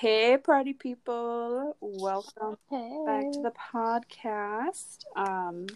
Hey, 0.00 0.38
party 0.38 0.72
people. 0.72 1.76
Welcome 1.82 2.56
Hey. 2.70 3.02
back 3.04 3.32
to 3.32 3.42
the 3.42 3.52
podcast. 3.52 5.04
Um, 5.14 5.66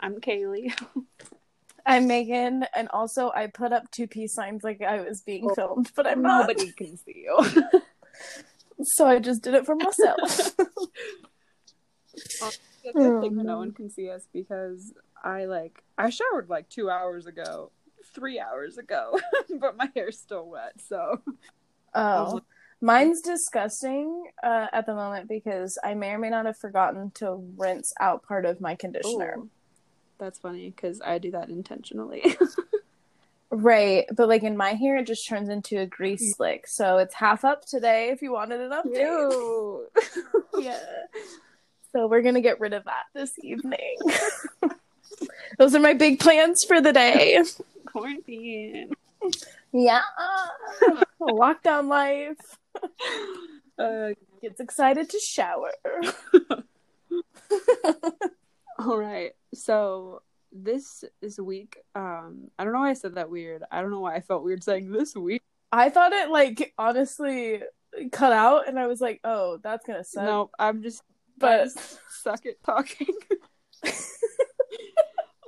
I'm 0.00 0.22
Kaylee. 0.22 0.72
I'm 1.84 2.06
Megan, 2.06 2.64
and 2.74 2.88
also 2.94 3.30
I 3.30 3.48
put 3.48 3.74
up 3.74 3.90
two 3.90 4.06
peace 4.06 4.32
signs 4.32 4.64
like 4.64 4.80
I 4.80 5.02
was 5.02 5.20
being 5.20 5.50
Oh, 5.50 5.54
filmed, 5.54 5.90
but 5.94 6.06
I'm 6.06 6.22
not. 6.22 6.48
Nobody 6.48 6.72
can 6.72 6.96
see 6.96 7.26
you. 7.26 7.38
So 8.80 9.06
I 9.06 9.18
just 9.18 9.42
did 9.42 9.52
it 9.54 9.66
for 9.66 9.74
myself. 9.74 10.54
A 12.88 12.92
good 12.94 13.20
thing 13.20 13.36
that 13.36 13.44
no 13.44 13.58
one 13.58 13.72
can 13.72 13.90
see 13.90 14.08
us 14.08 14.22
because 14.32 14.94
I 15.22 15.44
like 15.44 15.82
I 15.98 16.08
showered 16.08 16.48
like 16.48 16.70
two 16.70 16.88
hours 16.88 17.26
ago, 17.26 17.70
three 18.14 18.40
hours 18.40 18.78
ago, 18.78 19.18
but 19.60 19.76
my 19.76 19.90
hair's 19.94 20.18
still 20.18 20.48
wet. 20.48 20.74
So 20.88 21.20
oh, 21.92 22.40
mine's 22.80 23.20
disgusting 23.20 24.24
uh, 24.42 24.66
at 24.72 24.86
the 24.86 24.94
moment 24.94 25.28
because 25.28 25.78
I 25.82 25.94
may 25.94 26.10
or 26.10 26.18
may 26.18 26.30
not 26.30 26.46
have 26.46 26.56
forgotten 26.56 27.10
to 27.16 27.36
rinse 27.56 27.92
out 28.00 28.22
part 28.26 28.44
of 28.44 28.60
my 28.60 28.74
conditioner. 28.74 29.36
Ooh. 29.38 29.50
that's 30.18 30.38
funny 30.38 30.70
because 30.70 31.00
I 31.00 31.18
do 31.18 31.30
that 31.32 31.48
intentionally. 31.48 32.36
Right, 33.50 34.04
but 34.14 34.28
like 34.28 34.42
in 34.42 34.58
my 34.58 34.74
hair, 34.74 34.98
it 34.98 35.06
just 35.06 35.26
turns 35.26 35.48
into 35.48 35.80
a 35.80 35.86
grease 35.86 36.34
slick. 36.36 36.66
So 36.66 36.98
it's 36.98 37.14
half 37.14 37.46
up 37.46 37.64
today. 37.64 38.10
If 38.10 38.20
you 38.20 38.30
wanted 38.30 38.60
an 38.60 38.72
update, 38.72 39.84
yeah. 40.58 40.78
So 41.92 42.06
we're 42.06 42.20
gonna 42.20 42.42
get 42.42 42.60
rid 42.60 42.74
of 42.74 42.84
that 42.84 43.04
this 43.14 43.32
evening. 43.42 43.96
Those 45.58 45.74
are 45.74 45.80
my 45.80 45.94
big 45.94 46.20
plans 46.20 46.62
for 46.68 46.82
the 46.82 46.92
day. 46.92 47.42
Quarantine. 47.86 48.92
Yeah. 49.72 50.02
Lockdown 51.18 51.88
life. 51.88 52.36
Uh, 53.78 54.10
Gets 54.42 54.58
excited 54.60 55.08
to 55.10 55.20
shower. 55.20 55.70
all 58.78 58.98
right. 58.98 59.32
So 59.54 60.22
this 60.52 61.04
this 61.20 61.38
week, 61.38 61.78
um, 61.94 62.50
I 62.58 62.64
don't 62.64 62.72
know 62.72 62.80
why 62.80 62.90
I 62.90 62.94
said 62.94 63.14
that 63.14 63.30
weird. 63.30 63.62
I 63.70 63.80
don't 63.80 63.90
know 63.92 64.00
why 64.00 64.16
I 64.16 64.20
felt 64.20 64.42
weird 64.44 64.64
saying 64.64 64.90
this 64.90 65.14
week. 65.14 65.42
I 65.70 65.90
thought 65.90 66.12
it 66.12 66.28
like 66.30 66.72
honestly 66.76 67.62
cut 68.10 68.32
out 68.32 68.66
and 68.68 68.78
I 68.78 68.86
was 68.86 69.00
like, 69.00 69.20
oh, 69.24 69.58
that's 69.62 69.86
gonna 69.86 70.02
suck. 70.04 70.24
No, 70.24 70.50
I'm 70.58 70.82
just 70.82 71.02
But- 71.36 71.64
just 71.64 72.00
suck 72.22 72.46
at 72.46 72.62
talking. 72.64 73.14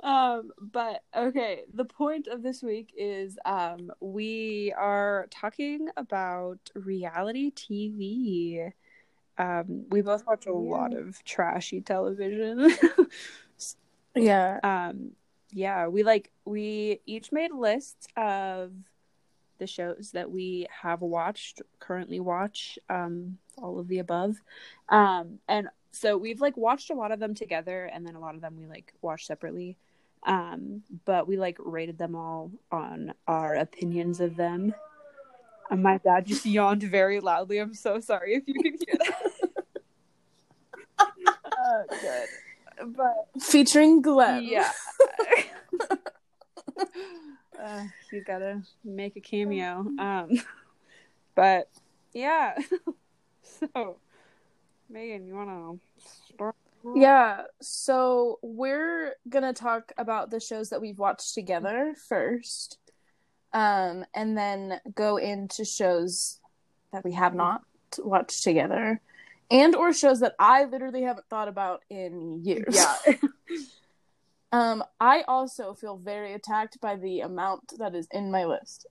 um, 0.03 0.51
but 0.59 1.03
okay, 1.15 1.63
the 1.73 1.85
point 1.85 2.27
of 2.27 2.41
this 2.43 2.61
week 2.63 2.93
is 2.97 3.37
um 3.45 3.91
we 3.99 4.73
are 4.77 5.27
talking 5.31 5.89
about 5.97 6.59
reality 6.75 7.51
TV. 7.51 8.71
Um, 9.37 9.85
we 9.89 10.01
both 10.01 10.25
watch 10.27 10.45
a 10.45 10.53
lot 10.53 10.93
of 10.93 11.23
trashy 11.23 11.81
television. 11.81 12.71
Yeah. 14.15 14.59
um 14.63 15.11
yeah 15.53 15.87
we 15.87 16.03
like 16.03 16.31
we 16.45 16.99
each 17.05 17.31
made 17.31 17.51
lists 17.51 18.07
of 18.17 18.71
the 19.57 19.67
shows 19.67 20.11
that 20.13 20.31
we 20.31 20.67
have 20.81 21.01
watched 21.01 21.61
currently 21.79 22.19
watch 22.19 22.79
um 22.89 23.37
all 23.57 23.79
of 23.79 23.87
the 23.87 23.99
above 23.99 24.35
um 24.89 25.39
and 25.47 25.67
so 25.91 26.17
we've 26.17 26.41
like 26.41 26.57
watched 26.57 26.89
a 26.89 26.93
lot 26.93 27.11
of 27.11 27.19
them 27.19 27.35
together 27.35 27.85
and 27.85 28.05
then 28.05 28.15
a 28.15 28.19
lot 28.19 28.35
of 28.35 28.41
them 28.41 28.55
we 28.57 28.65
like 28.65 28.93
watch 29.01 29.25
separately 29.25 29.77
um 30.25 30.83
but 31.05 31.27
we 31.27 31.37
like 31.37 31.57
rated 31.59 31.97
them 31.97 32.15
all 32.15 32.51
on 32.71 33.13
our 33.27 33.55
opinions 33.55 34.19
of 34.19 34.35
them 34.35 34.73
and 35.69 35.81
my 35.81 35.97
dad 35.97 36.25
just 36.25 36.45
yawned 36.45 36.83
very 36.83 37.19
loudly 37.19 37.57
i'm 37.57 37.73
so 37.73 37.99
sorry 37.99 38.35
if 38.35 38.43
you 38.47 38.53
can 38.53 38.73
hear 38.73 38.97
that 38.99 39.31
uh, 40.99 41.83
good 42.01 42.27
but 42.85 43.27
Featuring 43.39 44.01
Glenn. 44.01 44.43
yeah. 44.43 44.71
uh, 47.61 47.83
he's 48.09 48.23
got 48.23 48.39
to 48.39 48.61
make 48.83 49.15
a 49.15 49.19
cameo. 49.19 49.85
Um, 49.99 50.29
but 51.35 51.69
yeah. 52.13 52.57
so, 53.43 53.97
Megan, 54.89 55.25
you 55.25 55.35
want 55.35 55.49
to 55.49 55.79
start? 56.33 56.55
Yeah. 56.95 57.43
So 57.61 58.39
we're 58.41 59.15
gonna 59.29 59.53
talk 59.53 59.91
about 59.97 60.31
the 60.31 60.39
shows 60.39 60.69
that 60.69 60.81
we've 60.81 60.99
watched 60.99 61.33
together 61.33 61.95
first. 62.07 62.77
Um, 63.53 64.05
and 64.13 64.37
then 64.37 64.79
go 64.95 65.17
into 65.17 65.65
shows 65.65 66.39
that 66.93 67.03
we 67.03 67.11
have 67.13 67.35
not 67.35 67.63
watched 67.99 68.43
together. 68.43 69.01
And 69.49 69.75
or 69.75 69.91
shows 69.91 70.21
that 70.21 70.35
I 70.39 70.63
literally 70.63 71.03
haven't 71.03 71.27
thought 71.29 71.49
about 71.49 71.83
in 71.89 72.43
years. 72.43 72.75
Yeah. 72.75 72.95
Um, 74.53 74.83
I 74.99 75.21
also 75.29 75.73
feel 75.73 75.95
very 75.95 76.33
attacked 76.33 76.81
by 76.81 76.97
the 76.97 77.21
amount 77.21 77.73
that 77.79 77.95
is 77.95 78.07
in 78.11 78.31
my 78.31 78.43
list. 78.43 78.85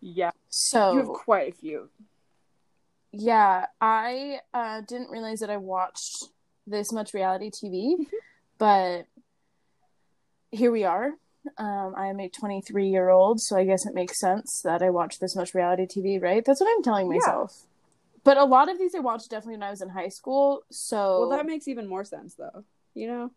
yeah. 0.00 0.30
So 0.50 0.92
You 0.92 0.98
have 0.98 1.08
quite 1.08 1.52
a 1.52 1.56
few. 1.56 1.88
yeah, 3.10 3.66
I 3.80 4.38
uh, 4.54 4.82
didn't 4.82 5.10
realize 5.10 5.40
that 5.40 5.50
I 5.50 5.56
watched 5.56 6.26
this 6.68 6.92
much 6.92 7.14
reality 7.14 7.50
TV, 7.50 8.06
but 8.58 9.06
here 10.50 10.70
we 10.70 10.84
are. 10.84 11.12
Um, 11.56 11.94
I 11.96 12.06
am 12.08 12.20
a 12.20 12.28
23 12.28 12.88
year 12.88 13.08
old, 13.08 13.40
so 13.40 13.56
I 13.56 13.64
guess 13.64 13.86
it 13.86 13.94
makes 13.94 14.18
sense 14.18 14.60
that 14.62 14.82
I 14.82 14.90
watch 14.90 15.18
this 15.18 15.34
much 15.36 15.54
reality 15.54 15.86
TV, 15.86 16.20
right? 16.20 16.44
That's 16.44 16.60
what 16.60 16.68
I'm 16.74 16.82
telling 16.82 17.06
Yeah. 17.10 17.18
myself. 17.18 17.66
But 18.24 18.36
a 18.36 18.44
lot 18.44 18.68
of 18.68 18.78
these 18.78 18.94
I 18.94 18.98
watched 18.98 19.30
definitely 19.30 19.54
when 19.54 19.62
I 19.62 19.70
was 19.70 19.80
in 19.80 19.88
high 19.88 20.08
school, 20.08 20.62
so 20.70 21.20
Well, 21.20 21.28
that 21.30 21.46
makes 21.46 21.68
even 21.68 21.86
more 21.86 22.04
sense, 22.04 22.34
though. 22.34 22.64
You 22.94 23.06
know? 23.06 23.30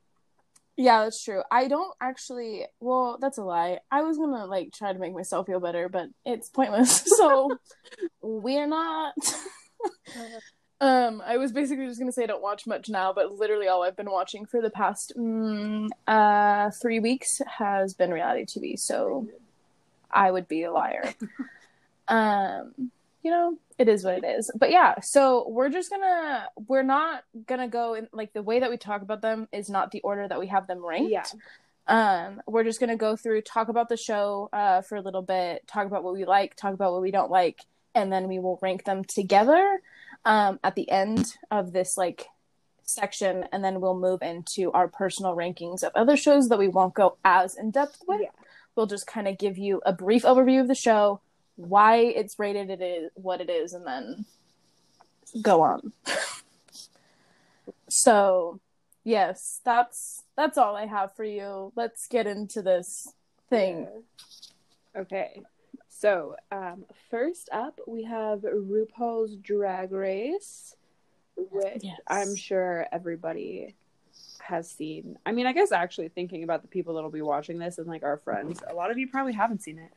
Yeah, 0.76 1.04
that's 1.04 1.24
true. 1.24 1.44
I 1.52 1.68
don't 1.68 1.94
actually. 2.02 2.66
Well, 2.80 3.18
that's 3.22 3.38
a 3.38 3.44
lie. 3.44 3.80
I 3.92 4.02
was 4.02 4.18
gonna 4.18 4.46
like 4.46 4.74
try 4.74 4.92
to 4.92 5.00
make 5.00 5.14
myself 5.14 5.46
feel 5.46 5.60
better, 5.60 5.88
but 5.90 6.10
it's 6.26 6.50
pointless. 6.50 7.04
So 7.18 7.60
we're 8.22 8.68
not. 8.68 9.14
Um, 10.82 11.22
I 11.24 11.38
was 11.38 11.52
basically 11.52 11.86
just 11.86 12.00
gonna 12.00 12.12
say 12.12 12.24
I 12.24 12.28
don't 12.28 12.42
watch 12.42 12.66
much 12.66 12.90
now, 12.90 13.14
but 13.14 13.32
literally 13.32 13.68
all 13.68 13.84
I've 13.84 13.96
been 13.96 14.10
watching 14.10 14.48
for 14.48 14.62
the 14.62 14.72
past 14.72 15.14
mm, 15.16 15.88
uh 16.08 16.72
three 16.82 17.00
weeks 17.00 17.40
has 17.46 17.94
been 17.94 18.12
reality 18.12 18.46
TV. 18.46 18.80
So 18.80 19.28
I 20.10 20.32
would 20.32 20.48
be 20.48 20.64
a 20.64 20.72
liar. 20.72 21.14
um, 22.08 22.74
you 23.22 23.30
know, 23.30 23.60
it 23.78 23.88
is 23.88 24.04
what 24.04 24.16
it 24.16 24.24
is. 24.26 24.50
But 24.56 24.72
yeah, 24.72 25.00
so 25.02 25.48
we're 25.48 25.70
just 25.70 25.92
gonna 25.92 26.48
we're 26.68 26.82
not 26.82 27.24
gonna 27.46 27.68
go 27.68 27.94
in 27.94 28.08
like 28.12 28.34
the 28.34 28.42
way 28.42 28.60
that 28.60 28.72
we 28.72 28.78
talk 28.78 29.04
about 29.04 29.22
them 29.22 29.48
is 29.52 29.70
not 29.70 29.92
the 29.92 30.02
order 30.02 30.28
that 30.28 30.40
we 30.40 30.48
have 30.48 30.66
them 30.66 30.84
ranked. 30.84 31.12
Yeah. 31.12 31.26
Um, 31.88 32.42
we're 32.48 32.64
just 32.64 32.80
gonna 32.80 32.98
go 32.98 33.16
through, 33.16 33.42
talk 33.42 33.68
about 33.68 33.88
the 33.88 33.98
show 33.98 34.50
uh 34.52 34.82
for 34.82 34.96
a 34.96 35.02
little 35.02 35.22
bit, 35.22 35.68
talk 35.68 35.86
about 35.86 36.04
what 36.04 36.16
we 36.16 36.26
like, 36.26 36.56
talk 36.56 36.74
about 36.74 36.92
what 36.92 37.04
we 37.04 37.12
don't 37.12 37.30
like, 37.30 37.60
and 37.94 38.12
then 38.12 38.28
we 38.28 38.40
will 38.40 38.58
rank 38.64 38.84
them 38.84 39.04
together 39.04 39.80
um 40.26 40.60
at 40.64 40.76
the 40.76 40.90
end 40.90 41.38
of 41.50 41.74
this 41.74 41.98
like 41.98 42.28
section, 42.84 43.46
and 43.52 43.64
then 43.64 43.82
we'll 43.82 43.98
move 43.98 44.22
into 44.22 44.72
our 44.72 44.88
personal 44.88 45.36
rankings 45.36 45.84
of 45.84 45.92
other 45.96 46.18
shows 46.18 46.50
that 46.50 46.60
we 46.60 46.68
won't 46.68 46.94
go 46.94 47.18
as 47.24 47.56
in 47.56 47.72
depth 47.72 48.04
with. 48.08 48.22
Yeah. 48.22 48.30
We'll 48.76 48.88
just 48.88 49.08
kind 49.08 49.28
of 49.28 49.38
give 49.38 49.58
you 49.58 49.82
a 49.86 49.94
brief 49.94 50.24
overview 50.24 50.62
of 50.62 50.68
the 50.68 50.76
show, 50.76 51.22
why 51.56 51.98
it's 51.98 52.40
rated 52.40 52.70
it 52.70 52.82
is 52.82 53.12
what 53.16 53.42
it 53.42 53.50
is, 53.50 53.74
and 53.74 53.86
then 53.86 54.26
go 55.42 55.62
on. 55.62 55.94
so 57.90 58.60
yes, 59.04 59.62
that's 59.64 60.24
that's 60.36 60.58
all 60.58 60.76
I 60.76 60.86
have 60.86 61.16
for 61.16 61.24
you. 61.24 61.72
Let's 61.76 62.08
get 62.08 62.28
into 62.28 62.62
this 62.62 63.14
thing. 63.50 63.88
Okay. 64.96 65.42
So, 66.02 66.36
um, 66.52 66.86
first 67.12 67.48
up, 67.52 67.80
we 67.86 68.04
have 68.06 68.40
RuPaul's 68.40 69.36
Drag 69.36 69.92
Race, 69.92 70.76
which 71.36 71.84
Yes. 71.84 72.00
I'm 72.08 72.36
sure 72.36 72.88
everybody 72.92 73.76
has 74.40 74.68
seen. 74.68 75.20
I 75.28 75.32
mean, 75.32 75.46
I 75.46 75.54
guess 75.54 75.72
actually 75.72 76.10
thinking 76.10 76.42
about 76.44 76.64
the 76.64 76.68
people 76.68 76.96
that'll 76.96 77.12
be 77.12 77.22
watching 77.22 77.60
this 77.60 77.78
and 77.78 77.86
like 77.86 78.02
our 78.02 78.18
friends, 78.18 78.64
a 78.68 78.74
lot 78.74 78.90
of 78.90 78.98
you 78.98 79.08
probably 79.10 79.34
haven't 79.34 79.62
seen 79.62 79.78
it. 79.78 79.92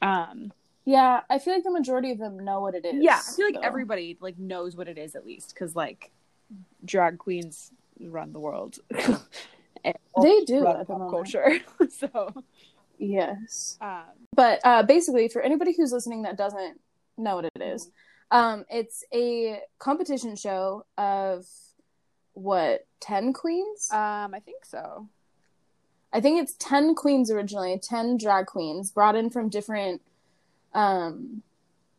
Um, 0.00 0.50
Yeah, 0.86 1.20
I 1.28 1.38
feel 1.38 1.52
like 1.52 1.64
the 1.64 1.70
majority 1.70 2.10
of 2.10 2.16
them 2.16 2.38
know 2.42 2.60
what 2.62 2.74
it 2.74 2.86
is. 2.86 2.94
yeah, 3.04 3.20
I 3.20 3.36
feel 3.36 3.44
like 3.44 3.62
everybody 3.62 4.16
like 4.22 4.38
knows 4.38 4.76
what 4.76 4.88
it 4.88 4.96
is 4.96 5.14
at 5.14 5.26
least 5.26 5.52
because 5.52 5.76
like 5.76 6.10
drag 6.86 7.18
queens 7.18 7.70
run 8.00 8.32
the 8.32 8.40
world. 8.40 8.78
They 10.22 10.44
do 10.44 10.62
run 10.62 10.76
pop 10.86 10.88
moment. 10.88 11.10
culture. 11.10 11.60
so, 11.90 12.32
Yes. 12.98 13.78
um, 13.80 14.04
But 14.34 14.60
uh, 14.64 14.82
basically, 14.82 15.28
for 15.28 15.42
anybody 15.42 15.74
who's 15.76 15.92
listening 15.92 16.22
that 16.22 16.36
doesn't 16.36 16.80
know 17.16 17.36
what 17.36 17.44
it 17.54 17.62
is, 17.62 17.90
um, 18.30 18.64
it's 18.70 19.04
a 19.12 19.60
competition 19.78 20.36
show 20.36 20.84
of 20.98 21.46
what 22.32 22.86
ten 23.00 23.32
queens. 23.32 23.90
um, 23.92 24.34
I 24.34 24.40
think 24.44 24.64
so. 24.64 25.08
I 26.12 26.20
think 26.20 26.42
it's 26.42 26.54
ten 26.58 26.94
queens 26.94 27.30
originally, 27.30 27.78
ten 27.78 28.16
drag 28.16 28.46
queens 28.46 28.90
brought 28.90 29.16
in 29.16 29.30
from 29.30 29.48
different 29.48 30.00
um, 30.72 31.42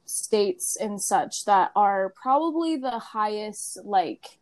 states 0.05 0.75
and 0.75 1.01
such 1.01 1.45
that 1.45 1.71
are 1.75 2.13
probably 2.21 2.75
the 2.75 2.99
highest 2.99 3.77
like 3.83 4.37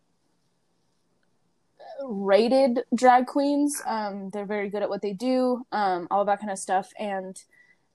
rated 2.04 2.84
drag 2.94 3.28
queens. 3.28 3.82
Um, 3.86 4.30
they're 4.32 4.46
very 4.46 4.70
good 4.70 4.84
at 4.84 4.90
what 4.90 5.02
they 5.02 5.14
do, 5.14 5.66
um, 5.72 6.08
all 6.12 6.26
that 6.26 6.40
kind 6.40 6.52
of 6.52 6.60
stuff. 6.60 6.92
And 7.00 7.42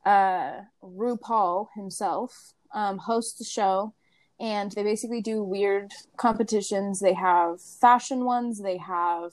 uh, 0.04 0.62
RuPaul 0.82 1.68
himself 1.74 2.54
um, 2.72 2.98
hosts 2.98 3.38
the 3.38 3.44
show, 3.44 3.94
and 4.40 4.72
they 4.72 4.82
basically 4.82 5.20
do 5.20 5.42
weird 5.42 5.92
competitions. 6.16 7.00
They 7.00 7.14
have 7.14 7.60
fashion 7.60 8.24
ones, 8.24 8.60
they 8.60 8.78
have 8.78 9.32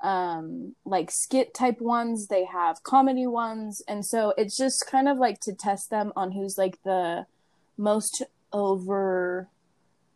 um 0.00 0.76
like 0.84 1.10
skit 1.10 1.52
type 1.52 1.80
ones 1.80 2.28
they 2.28 2.44
have 2.44 2.84
comedy 2.84 3.26
ones 3.26 3.82
and 3.88 4.06
so 4.06 4.32
it's 4.38 4.56
just 4.56 4.86
kind 4.86 5.08
of 5.08 5.18
like 5.18 5.40
to 5.40 5.52
test 5.52 5.90
them 5.90 6.12
on 6.14 6.30
who's 6.30 6.56
like 6.56 6.80
the 6.84 7.26
most 7.76 8.22
over 8.52 9.48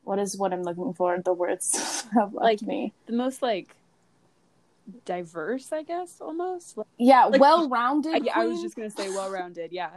what 0.05 0.19
is 0.19 0.37
what 0.37 0.53
i'm 0.53 0.63
looking 0.63 0.93
for 0.95 1.19
the 1.25 1.33
words 1.33 2.03
have 2.15 2.33
left 2.35 2.63
Like- 2.63 2.63
me 2.63 2.93
The 3.07 3.13
most 3.13 3.43
like 3.43 3.75
diverse, 5.05 5.73
I 5.73 5.83
guess, 5.85 6.21
almost. 6.21 6.77
Like, 6.77 6.87
yeah 6.99 7.25
Like- 7.27 7.41
well-rounded 7.41 8.29
I, 8.29 8.43
I 8.43 8.47
was 8.47 8.61
just 8.63 8.75
gonna 8.77 8.91
say 8.91 9.09
well-rounded. 9.09 9.71
Yeah. 9.73 9.91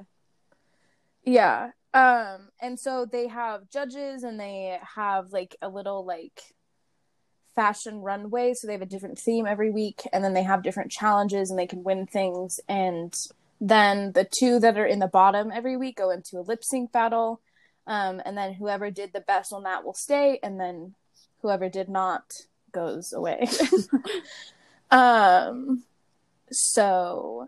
Yeah. 1.24 1.72
Um 1.94 2.50
and 2.62 2.80
so 2.80 3.06
they 3.06 3.28
have 3.28 3.70
judges 3.70 4.24
and 4.24 4.40
they 4.40 4.78
have 4.96 5.32
like 5.32 5.56
a 5.62 5.70
little 5.70 6.06
like 6.06 6.54
fashion 7.56 8.02
runway 8.02 8.54
so 8.54 8.68
they 8.68 8.74
have 8.74 8.82
a 8.82 8.86
different 8.86 9.18
theme 9.18 9.46
every 9.48 9.72
week 9.72 10.04
and 10.12 10.24
then 10.24 10.34
they 10.34 10.44
have 10.44 10.62
different 10.62 10.92
challenges 10.92 11.50
and 11.50 11.58
they 11.58 11.66
can 11.68 11.84
win 11.84 12.06
things 12.06 12.60
and 12.68 13.14
then 13.62 14.12
the 14.12 14.28
two 14.38 14.60
that 14.60 14.78
are 14.78 14.86
in 14.86 15.00
the 15.00 15.08
bottom 15.08 15.52
every 15.54 15.78
week 15.78 15.96
go 15.98 16.10
into 16.12 16.38
a 16.38 16.42
lip 16.42 16.64
sync 16.66 16.92
battle 16.92 17.40
um 17.88 18.22
and 18.26 18.38
then 18.38 18.54
whoever 18.54 18.90
did 18.92 19.14
the 19.14 19.22
best 19.22 19.54
on 19.54 19.64
that 19.64 19.84
will 19.84 19.94
stay 19.94 20.40
and 20.42 20.60
then 20.60 20.94
whoever 21.42 21.70
did 21.70 21.90
not 21.90 22.34
goes 22.72 23.14
away 23.14 23.48
um 24.92 25.84
so 26.52 27.48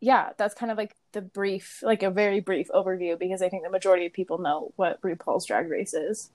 yeah, 0.00 0.30
that's 0.36 0.54
kind 0.54 0.70
of 0.70 0.78
like 0.78 0.94
the 1.12 1.22
brief, 1.22 1.80
like 1.82 2.02
a 2.02 2.10
very 2.10 2.40
brief 2.40 2.68
overview 2.68 3.18
because 3.18 3.42
I 3.42 3.48
think 3.48 3.64
the 3.64 3.70
majority 3.70 4.06
of 4.06 4.12
people 4.12 4.38
know 4.38 4.72
what 4.76 5.00
RuPaul's 5.02 5.46
Drag 5.46 5.68
Race 5.68 5.94
is. 5.94 6.30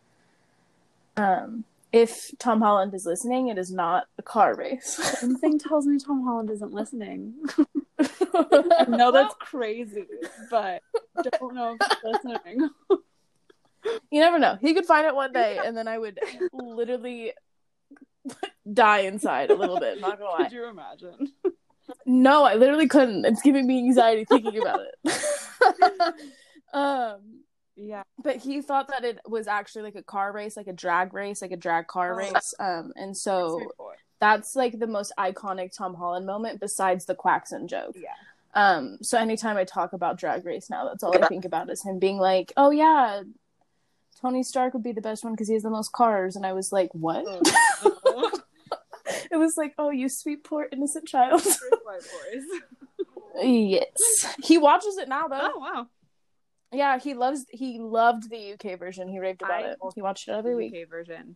Um, 1.15 1.63
if 1.91 2.31
Tom 2.39 2.59
Holland 2.59 2.93
is 2.93 3.05
listening, 3.05 3.47
it 3.47 3.57
is 3.57 3.71
not 3.71 4.07
a 4.17 4.23
car 4.23 4.55
race. 4.55 4.95
Something 5.19 5.59
tells 5.59 5.85
me 5.85 5.97
Tom 5.97 6.23
Holland 6.23 6.49
isn't 6.49 6.73
listening. 6.73 7.35
I 7.99 8.85
know 8.89 9.11
that's 9.11 9.35
crazy, 9.39 10.05
but 10.49 10.81
don't 11.21 11.53
know 11.53 11.77
if 11.79 11.87
he's 11.87 11.97
listening. 12.03 12.69
You 14.11 14.19
never 14.21 14.39
know. 14.39 14.57
He 14.61 14.73
could 14.73 14.85
find 14.85 15.05
it 15.05 15.15
one 15.15 15.31
day, 15.41 15.59
and 15.63 15.75
then 15.75 15.87
I 15.87 15.97
would 15.97 16.19
literally 16.53 17.33
die 18.73 18.99
inside 18.99 19.49
a 19.51 19.55
little 19.55 19.79
bit. 19.79 19.99
Not 19.99 20.17
gonna 20.19 20.29
lie. 20.31 20.43
Could 20.43 20.53
you 20.53 20.65
imagine? 20.67 21.31
No, 22.05 22.43
I 22.43 22.55
literally 22.55 22.87
couldn't. 22.87 23.25
It's 23.25 23.41
giving 23.41 23.67
me 23.67 23.79
anxiety 23.79 24.25
thinking 24.25 24.57
about 24.61 24.81
it. 25.05 26.13
um, 26.73 27.41
Yeah. 27.75 28.03
but 28.23 28.37
he 28.37 28.61
thought 28.61 28.87
that 28.87 29.03
it 29.03 29.19
was 29.27 29.47
actually 29.47 29.83
like 29.83 29.95
a 29.95 30.03
car 30.03 30.31
race, 30.31 30.55
like 30.55 30.67
a 30.67 30.73
drag 30.73 31.13
race, 31.13 31.41
like 31.41 31.51
a 31.51 31.57
drag 31.57 31.87
car 31.87 32.13
Oh. 32.13 32.15
race. 32.17 32.53
Um, 32.59 32.93
and 32.95 33.15
so 33.15 33.61
that's 34.19 34.55
like 34.55 34.79
the 34.79 34.87
most 34.87 35.11
iconic 35.19 35.75
Tom 35.75 35.93
Holland 35.95 36.25
moment 36.25 36.59
besides 36.61 37.05
the 37.05 37.15
Quaxon 37.15 37.67
joke. 37.67 37.95
Yeah. 37.95 38.13
Um, 38.55 38.99
so 39.01 39.17
anytime 39.17 39.57
I 39.57 39.63
talk 39.65 39.93
about 39.93 40.17
Drag 40.19 40.45
Race 40.45 40.69
now, 40.69 40.85
that's 40.87 41.03
all 41.03 41.17
I 41.21 41.27
think 41.27 41.43
about 41.43 41.71
is 41.71 41.81
him 41.83 41.97
being 41.97 42.17
like, 42.19 42.53
"Oh 42.55 42.69
yeah, 42.69 43.23
Tony 44.23 44.41
Stark 44.41 44.73
would 44.73 44.81
be 44.83 44.93
the 44.93 45.01
best 45.01 45.23
one 45.23 45.33
because 45.33 45.47
he 45.49 45.53
has 45.53 45.63
the 45.63 45.69
most 45.69 45.91
cars," 45.91 46.35
and 46.35 46.45
I 46.45 46.53
was 46.53 46.71
like, 46.71 46.89
"What?" 46.93 47.25
Mm-hmm. 47.25 48.37
it 49.31 49.37
was 49.37 49.57
like, 49.57 49.73
"Oh, 49.77 49.89
you 49.91 50.07
sweet 50.09 50.43
poor 50.43 50.67
innocent 50.71 51.07
child." 51.07 51.45
Yes, 53.41 54.35
he 54.43 54.57
watches 54.57 54.97
it 54.97 55.09
now 55.09 55.27
though. 55.27 55.51
Oh 55.55 55.59
wow. 55.59 55.87
Yeah, 56.71 56.97
he 56.99 57.13
loves. 57.13 57.45
He 57.49 57.79
loved 57.79 58.29
the 58.29 58.53
UK 58.53 58.79
version. 58.79 59.07
He 59.07 59.19
raved 59.19 59.41
about 59.41 59.63
I 59.63 59.67
it. 59.71 59.77
He 59.95 60.01
watched 60.01 60.27
it 60.27 60.31
every 60.31 60.53
The 60.53 60.57
week. 60.57 60.83
UK 60.83 60.89
version. 60.89 61.35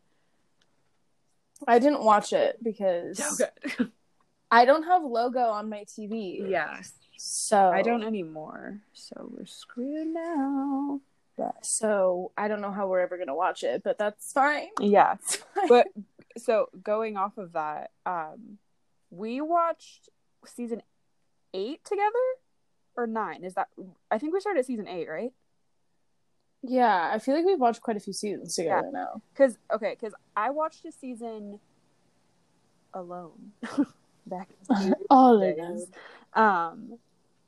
I 1.67 1.79
didn't 1.79 2.03
watch 2.03 2.33
it 2.33 2.63
because 2.63 3.17
So 3.17 3.45
good. 3.77 3.91
I 4.51 4.65
don't 4.65 4.83
have 4.83 5.03
logo 5.03 5.39
on 5.39 5.69
my 5.69 5.83
TV. 5.85 6.49
yeah. 6.49 6.81
So 7.17 7.57
I 7.71 7.81
don't 7.81 8.03
anymore. 8.03 8.79
So 8.93 9.27
we're 9.35 9.47
screwed 9.47 10.07
now. 10.07 11.01
So 11.63 12.31
I 12.37 12.47
don't 12.47 12.61
know 12.61 12.71
how 12.71 12.87
we're 12.87 13.01
ever 13.01 13.17
gonna 13.17 13.35
watch 13.35 13.63
it, 13.63 13.83
but 13.83 13.97
that's 13.97 14.31
fine. 14.31 14.69
Yeah. 14.79 15.15
But 15.69 15.87
so 16.37 16.69
going 16.83 17.17
off 17.17 17.37
of 17.37 17.53
that, 17.53 17.91
um 18.05 18.57
we 19.09 19.41
watched 19.41 20.09
season 20.45 20.81
eight 21.53 21.83
together? 21.83 22.11
Or 22.95 23.07
nine? 23.07 23.43
Is 23.43 23.53
that 23.55 23.69
I 24.09 24.17
think 24.17 24.33
we 24.33 24.39
started 24.39 24.65
season 24.65 24.87
eight, 24.87 25.07
right? 25.07 25.31
yeah, 26.63 27.11
I 27.13 27.19
feel 27.19 27.35
like 27.35 27.45
we've 27.45 27.59
watched 27.59 27.81
quite 27.81 27.97
a 27.97 27.99
few 27.99 28.13
seasons 28.13 28.55
together 28.55 28.89
now. 28.91 29.21
Because 29.33 29.57
okay, 29.71 29.95
because 29.97 30.13
I 30.35 30.49
watched 30.49 30.85
a 30.85 30.91
season 30.91 31.59
alone 32.93 33.51
back 34.25 34.49
in 34.69 34.89
the 34.89 34.95
All 35.09 35.39
days. 35.39 35.87
Um, 36.33 36.97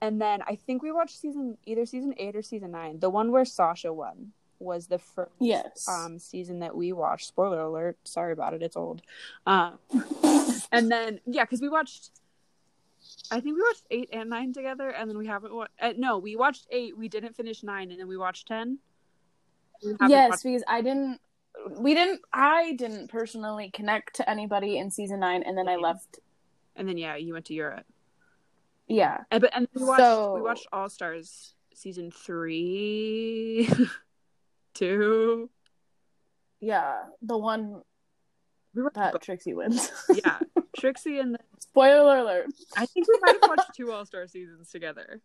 and 0.02 0.22
then 0.22 0.42
I 0.48 0.56
think 0.56 0.82
we 0.84 0.92
watched 0.92 1.20
season 1.20 1.58
either 1.66 1.86
season 1.86 2.14
eight 2.18 2.36
or 2.36 2.42
season 2.42 2.72
nine. 2.72 3.00
The 3.00 3.10
one 3.10 3.32
where 3.32 3.46
Sasha 3.46 3.92
won 3.94 4.32
was 4.60 4.88
the 4.88 5.00
first 5.00 5.32
Yes. 5.40 5.88
um 5.88 6.20
season 6.20 6.60
that 6.60 6.76
we 6.76 6.92
watched. 6.94 7.28
Spoiler 7.28 7.62
alert! 7.62 7.98
Sorry 8.04 8.34
about 8.34 8.54
it. 8.54 8.62
It's 8.62 8.76
old. 8.78 9.02
Um, 9.46 9.78
and 10.72 10.92
then 10.92 11.20
yeah, 11.26 11.44
because 11.44 11.62
we 11.62 11.70
watched. 11.70 12.12
I 13.32 13.40
think 13.40 13.56
we 13.56 13.62
watched 13.62 13.86
eight 13.92 14.10
and 14.12 14.30
nine 14.30 14.52
together, 14.54 14.90
and 14.90 15.10
then 15.10 15.18
we 15.18 15.28
haven't. 15.28 15.54
Wa- 15.54 15.68
uh, 15.82 15.94
no, 15.98 16.18
we 16.18 16.36
watched 16.36 16.68
eight. 16.72 16.98
We 16.98 17.08
didn't 17.08 17.36
finish 17.36 17.64
nine, 17.64 17.92
and 17.92 18.00
then 18.00 18.08
we 18.08 18.18
watched 18.18 18.48
ten. 18.48 18.80
We 19.84 19.94
yes, 20.08 20.30
watched- 20.32 20.44
because 20.44 20.64
I 20.68 20.82
didn't. 20.82 21.20
We 21.78 21.94
didn't. 21.94 22.22
I 22.34 22.74
didn't 22.74 23.10
personally 23.10 23.70
connect 23.72 24.16
to 24.18 24.30
anybody 24.30 24.78
in 24.78 24.92
season 24.92 25.20
nine, 25.22 25.44
and 25.44 25.58
then 25.58 25.68
I 25.70 25.76
left. 25.78 26.20
and 26.76 26.88
then 26.88 26.98
yeah, 26.98 27.16
you 27.16 27.34
went 27.34 27.46
to 27.46 27.54
Europe. 27.54 27.86
Yeah. 28.90 29.20
And 29.32 29.42
but 29.42 29.56
and 29.56 29.68
we 29.74 29.86
watched 29.86 30.02
So- 30.02 30.36
we 30.36 30.42
watched 30.42 30.68
All 30.74 30.90
Stars 30.90 31.54
season 31.74 32.12
three, 32.12 33.70
two. 34.74 35.50
Yeah, 36.60 37.04
the 37.22 37.38
one 37.38 37.84
We 38.76 38.82
were 38.84 38.92
that 38.96 39.22
Trixie 39.22 39.54
wins. 39.54 39.90
yeah, 40.14 40.40
Trixie 40.78 41.20
and 41.20 41.36
the, 41.36 41.40
Spoiler 41.60 42.18
alert. 42.18 42.48
I 42.76 42.86
think 42.86 43.08
we 43.08 43.18
might 43.22 43.38
have 43.42 43.50
watched 43.50 43.76
two 43.76 43.92
All 43.92 44.06
Star 44.06 44.28
seasons 44.28 44.70
together. 44.70 45.22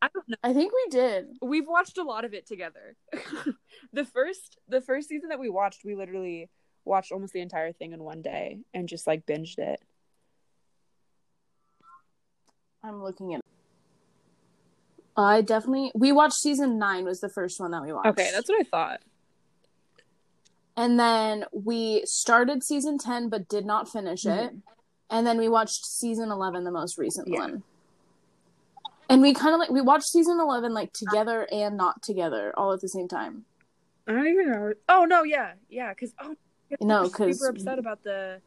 I 0.00 0.08
don't 0.12 0.28
know. 0.28 0.36
I 0.42 0.52
think 0.52 0.72
we 0.72 0.90
did. 0.90 1.26
We've 1.40 1.68
watched 1.68 1.96
a 1.98 2.02
lot 2.02 2.24
of 2.24 2.34
it 2.34 2.44
together. 2.46 2.96
the 3.92 4.04
first 4.04 4.58
the 4.66 4.80
first 4.80 5.08
season 5.08 5.28
that 5.28 5.38
we 5.38 5.48
watched, 5.48 5.84
we 5.84 5.94
literally 5.94 6.50
watched 6.84 7.12
almost 7.12 7.32
the 7.32 7.40
entire 7.40 7.70
thing 7.72 7.92
in 7.92 8.02
one 8.02 8.22
day 8.22 8.58
and 8.74 8.88
just 8.88 9.06
like 9.06 9.26
binged 9.26 9.58
it. 9.58 9.80
I'm 12.82 13.02
looking 13.02 13.34
at. 13.34 13.40
I 15.16 15.42
definitely 15.42 15.92
we 15.94 16.10
watched 16.12 16.34
season 16.36 16.78
nine 16.78 17.04
was 17.04 17.20
the 17.20 17.28
first 17.28 17.60
one 17.60 17.70
that 17.72 17.82
we 17.82 17.92
watched. 17.92 18.08
Okay, 18.08 18.30
that's 18.32 18.48
what 18.48 18.60
I 18.60 18.64
thought. 18.64 19.00
and 20.76 20.98
then 20.98 21.44
we 21.52 22.02
started 22.06 22.62
season 22.64 22.96
ten 22.98 23.28
but 23.28 23.46
did 23.48 23.66
not 23.66 23.88
finish 23.90 24.24
it, 24.24 24.52
and 25.10 25.26
then 25.26 25.38
we 25.38 25.48
watched 25.48 25.84
season 25.84 26.30
eleven, 26.30 26.64
the 26.64 26.70
most 26.70 26.96
recent 26.98 27.28
Yeah. 27.28 27.40
one. 27.40 27.62
And 29.10 29.20
we 29.20 29.34
kind 29.34 29.52
of 29.54 29.60
like 29.60 29.68
we 29.70 29.82
watched 29.82 30.06
season 30.06 30.40
eleven 30.40 30.72
like 30.72 30.92
together 30.94 31.46
and 31.52 31.76
not 31.76 32.02
together 32.02 32.52
all 32.56 32.72
at 32.72 32.80
the 32.80 32.88
same 32.88 33.06
time. 33.08 33.44
I 34.08 34.12
don't 34.12 34.26
even 34.26 34.50
know. 34.50 34.72
Oh 34.88 35.04
no, 35.04 35.22
yeah, 35.24 35.52
yeah, 35.68 35.90
because 35.90 36.14
oh 36.20 36.34
No, 36.80 37.02
we're 37.02 37.10
'cause- 37.10 37.38
super 37.38 37.50
upset 37.50 37.78
about 37.78 38.02
the 38.02 38.40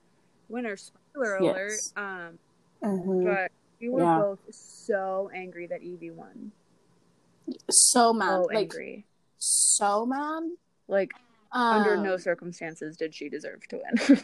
winner. 0.50 0.76
Spoiler 0.76 1.38
Yes. 1.44 1.94
alert. 1.96 2.04
Um, 2.04 2.40
Mhm. 2.84 3.24
but 3.26 3.52
we 3.80 3.90
were 3.90 4.04
Yeah. 4.04 4.16
both 4.16 4.40
so 4.52 5.30
angry 5.34 5.68
that 5.68 5.82
Yvie 5.82 6.12
won. 6.12 6.52
So 7.70 8.14
mad, 8.14 8.30
So 8.30 8.50
like 8.54 8.74
angry. 8.74 9.06
so 9.38 10.06
mad. 10.06 10.44
Like 10.88 11.12
under 11.72 11.96
Um, 11.96 12.04
no 12.04 12.18
circumstances 12.18 12.98
did 12.98 13.14
she 13.16 13.30
deserve 13.30 13.68
to 13.70 13.78
win. 13.78 14.20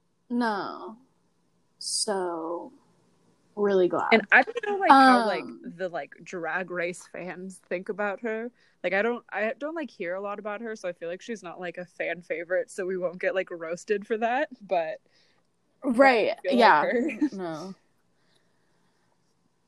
no. 0.30 0.96
So 1.78 2.72
really 3.56 3.88
glad. 3.88 4.08
and 4.12 4.22
I 4.32 4.42
don't 4.42 4.56
know 4.66 4.76
like 4.78 4.98
how 4.98 5.20
like 5.20 5.44
Um, 5.44 5.60
the 5.76 5.88
like 5.88 6.14
drag 6.22 6.70
race 6.70 7.06
fans 7.12 7.60
think 7.68 7.88
about 7.88 8.20
her. 8.22 8.50
Like 8.84 8.92
I 8.94 9.02
don't 9.02 9.24
I 9.32 9.52
don't 9.58 9.74
like 9.74 9.90
hear 9.90 10.14
a 10.14 10.20
lot 10.20 10.38
about 10.38 10.60
her, 10.60 10.76
so 10.76 10.88
I 10.88 10.92
feel 10.92 11.08
like 11.08 11.22
she's 11.22 11.42
not 11.42 11.60
like 11.60 11.78
a 11.78 11.86
fan 11.86 12.22
favorite, 12.22 12.70
so 12.70 12.86
we 12.86 12.96
won't 12.98 13.18
get 13.20 13.34
like 13.34 13.50
roasted 13.50 14.06
for 14.06 14.16
that. 14.18 14.48
But 14.60 14.98
right 15.84 16.32
feel 16.42 16.56
like 16.56 16.58
yeah 16.58 16.82
no 17.32 17.74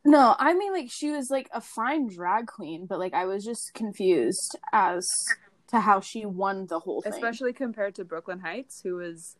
No, 0.08 0.34
I 0.38 0.54
mean 0.54 0.72
like 0.72 0.90
she 0.90 1.10
was 1.10 1.30
like 1.30 1.50
a 1.52 1.60
fine 1.60 2.08
drag 2.08 2.46
queen, 2.46 2.86
but 2.86 2.98
like 2.98 3.12
I 3.12 3.26
was 3.26 3.44
just 3.44 3.74
confused 3.74 4.56
as 4.72 5.26
to 5.66 5.80
how 5.80 6.00
she 6.00 6.24
won 6.24 6.66
the 6.66 6.78
whole 6.78 7.02
thing. 7.02 7.12
Especially 7.12 7.52
compared 7.52 7.94
to 7.96 8.06
Brooklyn 8.06 8.38
Heights, 8.40 8.80
who 8.80 8.94
was 8.94 9.36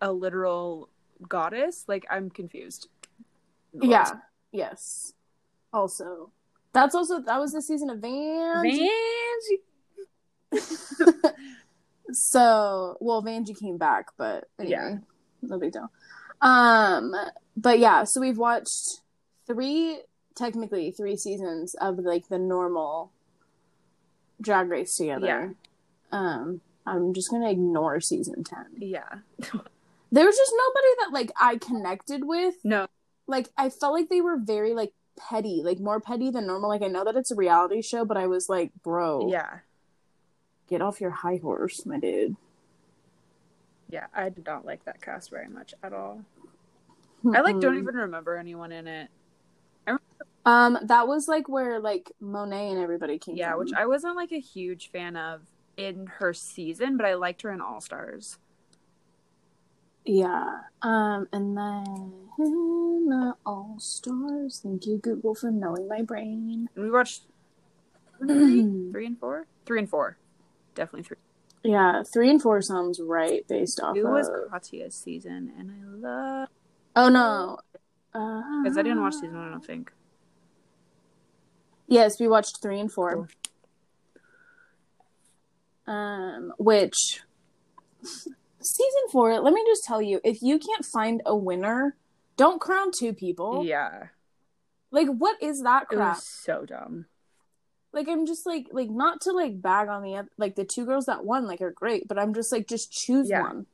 a 0.00 0.12
literal 0.12 0.88
goddess. 1.28 1.86
Like 1.88 2.06
I'm 2.08 2.30
confused. 2.30 2.86
Yeah. 3.72 4.12
Yes. 4.52 5.12
Also, 5.72 6.30
that's 6.72 6.94
also 6.94 7.20
that 7.22 7.40
was 7.40 7.50
the 7.50 7.60
season 7.62 7.90
of 7.90 7.98
Van. 7.98 8.64
Vanjie. 8.64 8.88
so 12.12 12.96
well, 13.00 13.24
Vanjie 13.24 13.58
came 13.58 13.76
back, 13.76 14.06
but 14.16 14.44
anyway, 14.56 14.76
Yeah. 14.78 14.98
no 15.42 15.58
big 15.58 15.72
deal. 15.72 15.90
Um, 16.40 17.12
but 17.56 17.80
yeah, 17.80 18.04
so 18.04 18.20
we've 18.20 18.38
watched 18.38 19.00
three, 19.46 20.00
technically 20.34 20.90
three 20.90 21.16
seasons 21.16 21.74
of 21.74 21.98
like 21.98 22.28
the 22.28 22.38
normal 22.38 23.12
Drag 24.40 24.68
Race 24.68 24.96
together. 24.96 25.26
Yeah. 25.26 25.48
Um, 26.10 26.60
I'm 26.86 27.14
just 27.14 27.30
gonna 27.30 27.50
ignore 27.50 28.00
season 28.00 28.44
ten. 28.44 28.66
Yeah. 28.78 29.08
There 30.14 30.26
was 30.26 30.36
just 30.36 30.52
nobody 30.54 30.88
that 31.00 31.10
like 31.14 31.32
I 31.40 31.56
connected 31.56 32.24
with. 32.26 32.56
No. 32.64 32.86
Like 33.26 33.48
I 33.56 33.70
felt 33.70 33.94
like 33.94 34.10
they 34.10 34.20
were 34.20 34.36
very 34.36 34.74
like 34.74 34.92
petty, 35.18 35.62
like 35.64 35.78
more 35.80 36.00
petty 36.00 36.28
than 36.30 36.46
normal. 36.46 36.68
Like 36.68 36.82
I 36.82 36.88
know 36.88 37.02
that 37.04 37.16
it's 37.16 37.30
a 37.30 37.34
reality 37.34 37.80
show, 37.80 38.04
but 38.04 38.18
I 38.18 38.26
was 38.26 38.46
like, 38.50 38.72
bro, 38.82 39.30
Yeah. 39.30 39.60
get 40.68 40.82
off 40.82 41.00
your 41.00 41.12
high 41.12 41.38
horse, 41.38 41.86
my 41.86 41.98
dude. 41.98 42.36
Yeah. 43.88 44.08
I 44.14 44.28
did 44.28 44.44
not 44.44 44.66
like 44.66 44.84
that 44.84 45.00
cast 45.00 45.30
very 45.30 45.48
much 45.48 45.72
at 45.82 45.94
all. 45.94 46.20
I 47.34 47.40
like 47.40 47.58
don't 47.58 47.78
even 47.78 47.94
remember 47.94 48.36
anyone 48.36 48.70
in 48.70 48.86
it. 48.86 49.08
Um, 50.44 50.78
that 50.82 51.06
was 51.06 51.28
like 51.28 51.48
where 51.48 51.78
like 51.78 52.10
Monet 52.20 52.70
and 52.70 52.80
everybody 52.80 53.18
came. 53.18 53.36
Yeah, 53.36 53.50
from. 53.50 53.60
which 53.60 53.72
I 53.76 53.86
wasn't 53.86 54.16
like 54.16 54.32
a 54.32 54.40
huge 54.40 54.90
fan 54.90 55.16
of 55.16 55.42
in 55.76 56.06
her 56.18 56.34
season, 56.34 56.96
but 56.96 57.06
I 57.06 57.14
liked 57.14 57.42
her 57.42 57.52
in 57.52 57.60
All 57.60 57.80
Stars. 57.80 58.38
yeah. 60.04 60.58
Um, 60.82 61.28
and 61.32 61.56
then 61.56 62.12
the 62.38 63.34
All 63.46 63.76
Stars. 63.78 64.60
Thank 64.62 64.86
you, 64.86 64.98
Google, 64.98 65.34
for 65.34 65.50
knowing 65.50 65.86
my 65.88 66.02
brain. 66.02 66.68
And 66.74 66.84
we 66.84 66.90
watched 66.90 67.22
three, 68.18 68.90
three 68.90 69.06
and 69.06 69.18
four, 69.18 69.46
three 69.64 69.78
and 69.78 69.88
four, 69.88 70.18
definitely 70.74 71.04
three. 71.04 71.18
yeah, 71.62 72.02
three 72.02 72.30
and 72.30 72.42
four 72.42 72.60
sounds 72.62 73.00
right 73.00 73.46
based 73.46 73.78
off. 73.80 73.96
It 73.96 74.04
was 74.04 74.28
of... 74.28 74.50
Katya's 74.50 74.96
season, 74.96 75.52
and 75.56 75.70
I 75.70 76.08
love 76.08 76.48
Oh 76.94 77.08
no, 77.08 77.58
because 78.12 78.76
I 78.76 78.82
didn't 78.82 79.00
watch 79.00 79.14
season 79.14 79.36
one. 79.36 79.48
I 79.48 79.50
don't 79.50 79.64
think. 79.64 79.92
Yes, 81.88 82.18
we 82.20 82.28
watched 82.28 82.60
three 82.62 82.78
and 82.80 82.90
four. 82.92 83.14
Cool. 85.86 85.94
Um, 85.94 86.52
which 86.58 87.20
season 88.02 89.02
four? 89.10 89.40
Let 89.40 89.52
me 89.52 89.62
just 89.66 89.84
tell 89.84 90.00
you, 90.00 90.20
if 90.24 90.42
you 90.42 90.58
can't 90.58 90.84
find 90.84 91.22
a 91.26 91.34
winner, 91.36 91.96
don't 92.36 92.60
crown 92.60 92.92
two 92.92 93.12
people. 93.12 93.64
Yeah, 93.64 94.04
Like, 94.90 95.08
what 95.08 95.42
is 95.42 95.62
that 95.62 95.88
crap? 95.88 96.18
so 96.18 96.64
dumb. 96.64 97.06
Like, 97.92 98.08
I'm 98.08 98.26
just 98.26 98.46
like, 98.46 98.68
like 98.72 98.88
not 98.90 99.20
to 99.22 99.32
like 99.32 99.60
bag 99.60 99.88
on 99.88 100.02
the 100.02 100.26
like 100.38 100.54
the 100.54 100.64
two 100.64 100.86
girls 100.86 101.06
that 101.06 101.24
won, 101.24 101.46
like 101.46 101.60
are 101.60 101.72
great, 101.72 102.08
but 102.08 102.18
I'm 102.18 102.32
just 102.32 102.50
like, 102.52 102.66
just 102.66 102.90
choose 102.92 103.28
Yeah. 103.28 103.42
one. 103.42 103.66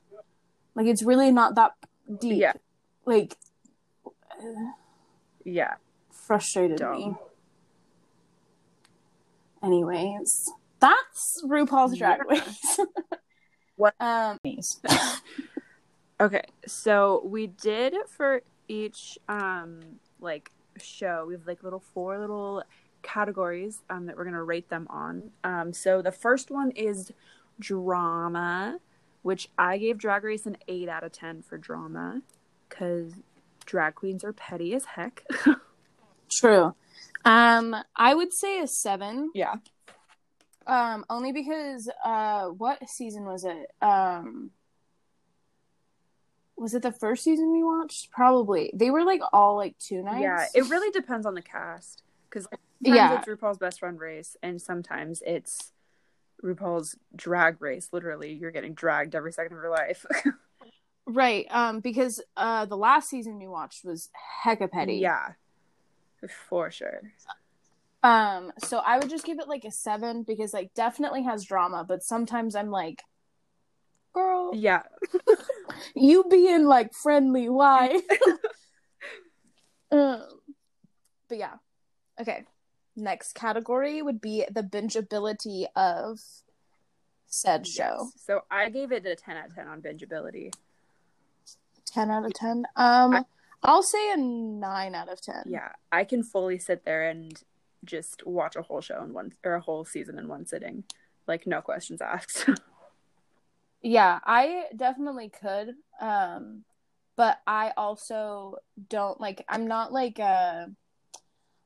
Like, 0.75 0.87
it's 0.87 1.03
really 1.03 1.31
not 1.31 1.55
that 1.55 1.71
deep. 2.19 2.39
Yeah. 2.41 2.53
Like, 3.05 3.37
Yeah, 5.43 5.75
frustrated 6.11 6.77
Dumb. 6.79 6.95
me. 6.97 7.15
Anyways, 9.61 10.49
that's 10.79 11.43
RuPaul's 11.45 11.97
Drag 11.97 12.19
Yeah. 12.29 12.39
Race. 12.39 12.79
What- 13.75 13.95
Um. 13.99 14.37
Okay, 16.21 16.43
so 16.67 17.21
we 17.25 17.47
did 17.47 17.95
for 18.09 18.41
each 18.67 19.17
um 19.29 19.79
like 20.19 20.51
show, 20.81 21.23
we 21.25 21.33
have 21.33 21.47
like 21.47 21.63
little 21.63 21.79
four 21.79 22.19
little 22.19 22.61
categories 23.03 23.81
um 23.89 24.05
that 24.07 24.17
we're 24.17 24.25
gonna 24.25 24.43
rate 24.43 24.67
them 24.67 24.85
on. 24.89 25.31
Um 25.45 25.71
so 25.71 26.01
the 26.01 26.11
first 26.11 26.51
one 26.51 26.71
is 26.71 27.13
drama, 27.57 28.79
which 29.21 29.47
I 29.57 29.77
gave 29.77 29.97
Drag 29.97 30.25
Race 30.25 30.45
an 30.45 30.57
eight 30.67 30.89
out 30.89 31.05
of 31.05 31.13
ten 31.13 31.41
for 31.41 31.57
drama, 31.57 32.21
because 32.67 33.13
drag 33.69 33.95
queens 33.95 34.23
are 34.23 34.33
petty 34.33 34.73
as 34.73 34.83
heck. 34.85 35.23
True. 36.29 36.73
Um, 37.23 37.75
I 37.95 38.13
would 38.15 38.33
say 38.33 38.59
a 38.59 38.67
seven. 38.67 39.31
yeah. 39.35 39.55
Um, 40.65 41.05
only 41.09 41.31
because 41.31 41.89
uh, 42.05 42.45
what 42.47 42.87
season 42.89 43.25
was 43.25 43.43
it? 43.43 43.71
Um, 43.81 44.51
was 46.55 46.73
it 46.75 46.81
the 46.81 46.91
first 46.91 47.23
season 47.23 47.51
we 47.51 47.63
watched? 47.63 48.11
Probably. 48.11 48.71
They 48.73 48.91
were 48.91 49.03
like 49.03 49.21
all 49.33 49.55
like 49.55 49.77
two 49.79 50.03
nights. 50.03 50.21
Yeah, 50.21 50.45
it 50.53 50.69
really 50.69 50.91
depends 50.91 51.25
on 51.25 51.33
the 51.33 51.41
cast. 51.41 52.03
Because 52.29 52.47
like, 52.51 52.59
sometimes 52.83 52.97
Yeah. 52.97 53.17
it's 53.19 53.27
RuPaul's 53.27 53.57
Best 53.57 53.79
Friend 53.79 53.99
Race, 53.99 54.35
and 54.43 54.61
sometimes 54.61 55.23
it's 55.25 55.71
RuPaul's 56.43 56.95
Drag 57.15 57.61
Race. 57.61 57.89
Literally, 57.91 58.33
you're 58.33 58.51
getting 58.51 58.73
dragged 58.73 59.15
every 59.15 59.31
second 59.33 59.57
of 59.57 59.63
your 59.63 59.71
life. 59.71 60.05
right. 61.09 61.45
Um, 61.49 61.79
because 61.79 62.21
uh, 62.37 62.65
the 62.65 62.77
last 62.77 63.09
season 63.09 63.39
we 63.39 63.47
watched 63.47 63.83
was 63.83 64.09
hecka 64.43 64.71
petty. 64.71 64.95
yeah, 64.95 65.33
for 66.49 66.71
sure. 66.71 67.01
Um, 68.01 68.53
so 68.59 68.77
I 68.77 68.97
would 68.97 69.09
just 69.09 69.25
give 69.25 69.39
it 69.39 69.49
like 69.49 69.65
a 69.65 69.71
seven 69.71 70.23
because 70.23 70.53
like 70.53 70.73
definitely 70.73 71.23
has 71.23 71.43
drama, 71.43 71.83
but 71.87 72.03
sometimes 72.03 72.55
I'm 72.55 72.71
like, 72.71 73.03
girl, 74.13 74.51
Yeah, 74.53 74.83
you 75.95 76.23
being 76.29 76.65
like 76.65 76.93
friendly, 76.93 77.49
why? 77.49 77.99
um, 79.91 80.23
but 81.27 81.37
yeah, 81.37 81.55
okay. 82.19 82.45
Next 82.95 83.33
category 83.33 84.01
would 84.01 84.19
be 84.19 84.45
the 84.51 84.63
bingeability 84.63 85.65
of 85.75 86.19
said 87.27 87.67
show. 87.67 88.09
Yes. 88.13 88.23
So 88.25 88.41
I 88.49 88.69
gave 88.69 88.91
it 88.91 89.05
a 89.05 89.15
ten 89.15 89.37
out 89.37 89.47
of 89.47 89.55
ten 89.55 89.67
on 89.67 89.81
bingeability. 89.81 90.51
Ten 91.89 92.11
out 92.11 92.25
of 92.25 92.33
ten. 92.33 92.65
Um, 92.75 93.13
I- 93.15 93.25
I'll 93.61 93.83
say 93.83 94.11
a 94.13 94.17
nine 94.17 94.95
out 94.95 95.09
of 95.09 95.21
ten. 95.21 95.43
Yeah, 95.45 95.69
I 95.91 96.05
can 96.05 96.23
fully 96.23 96.59
sit 96.59 96.85
there 96.85 97.09
and 97.09 97.37
just 97.83 98.25
watch 98.25 98.55
a 98.55 98.61
whole 98.61 98.81
show 98.81 99.03
in 99.03 99.13
one 99.13 99.33
or 99.43 99.55
a 99.55 99.61
whole 99.61 99.83
season 99.85 100.17
in 100.17 100.27
one 100.27 100.45
sitting, 100.45 100.83
like 101.27 101.45
no 101.47 101.61
questions 101.61 102.01
asked. 102.01 102.49
Yeah, 103.81 104.19
I 104.25 104.65
definitely 104.75 105.29
could. 105.29 105.75
Um, 106.01 106.65
but 107.15 107.39
I 107.47 107.71
also 107.77 108.55
don't 108.89 109.19
like 109.19 109.43
I'm 109.49 109.67
not 109.67 109.91
like 109.91 110.19
uh 110.19 110.67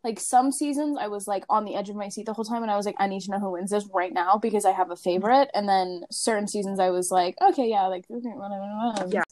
like 0.04 0.20
some 0.20 0.52
seasons 0.52 0.98
I 1.00 1.08
was 1.08 1.28
like 1.28 1.44
on 1.50 1.64
the 1.64 1.76
edge 1.76 1.90
of 1.90 1.96
my 1.96 2.10
seat 2.10 2.26
the 2.26 2.34
whole 2.34 2.44
time 2.44 2.62
and 2.64 2.72
I 2.72 2.76
was 2.76 2.86
like 2.86 2.96
I 2.98 3.08
need 3.08 3.22
to 3.22 3.32
know 3.32 3.40
who 3.40 3.52
wins 3.52 3.70
this 3.72 3.88
right 3.94 4.12
now 4.12 4.38
because 4.38 4.66
I 4.66 4.72
have 4.72 4.90
a 4.92 4.96
favorite 4.96 5.50
and 5.54 5.70
then 5.70 6.06
certain 6.12 6.48
seasons 6.48 6.80
I 6.80 6.90
was 6.90 7.12
like 7.12 7.36
okay 7.42 7.70
yeah 7.70 7.88
like 7.88 8.06
okay, 8.12 8.30
whatever, 8.30 8.62
whatever. 8.62 9.10
Yeah. 9.12 9.24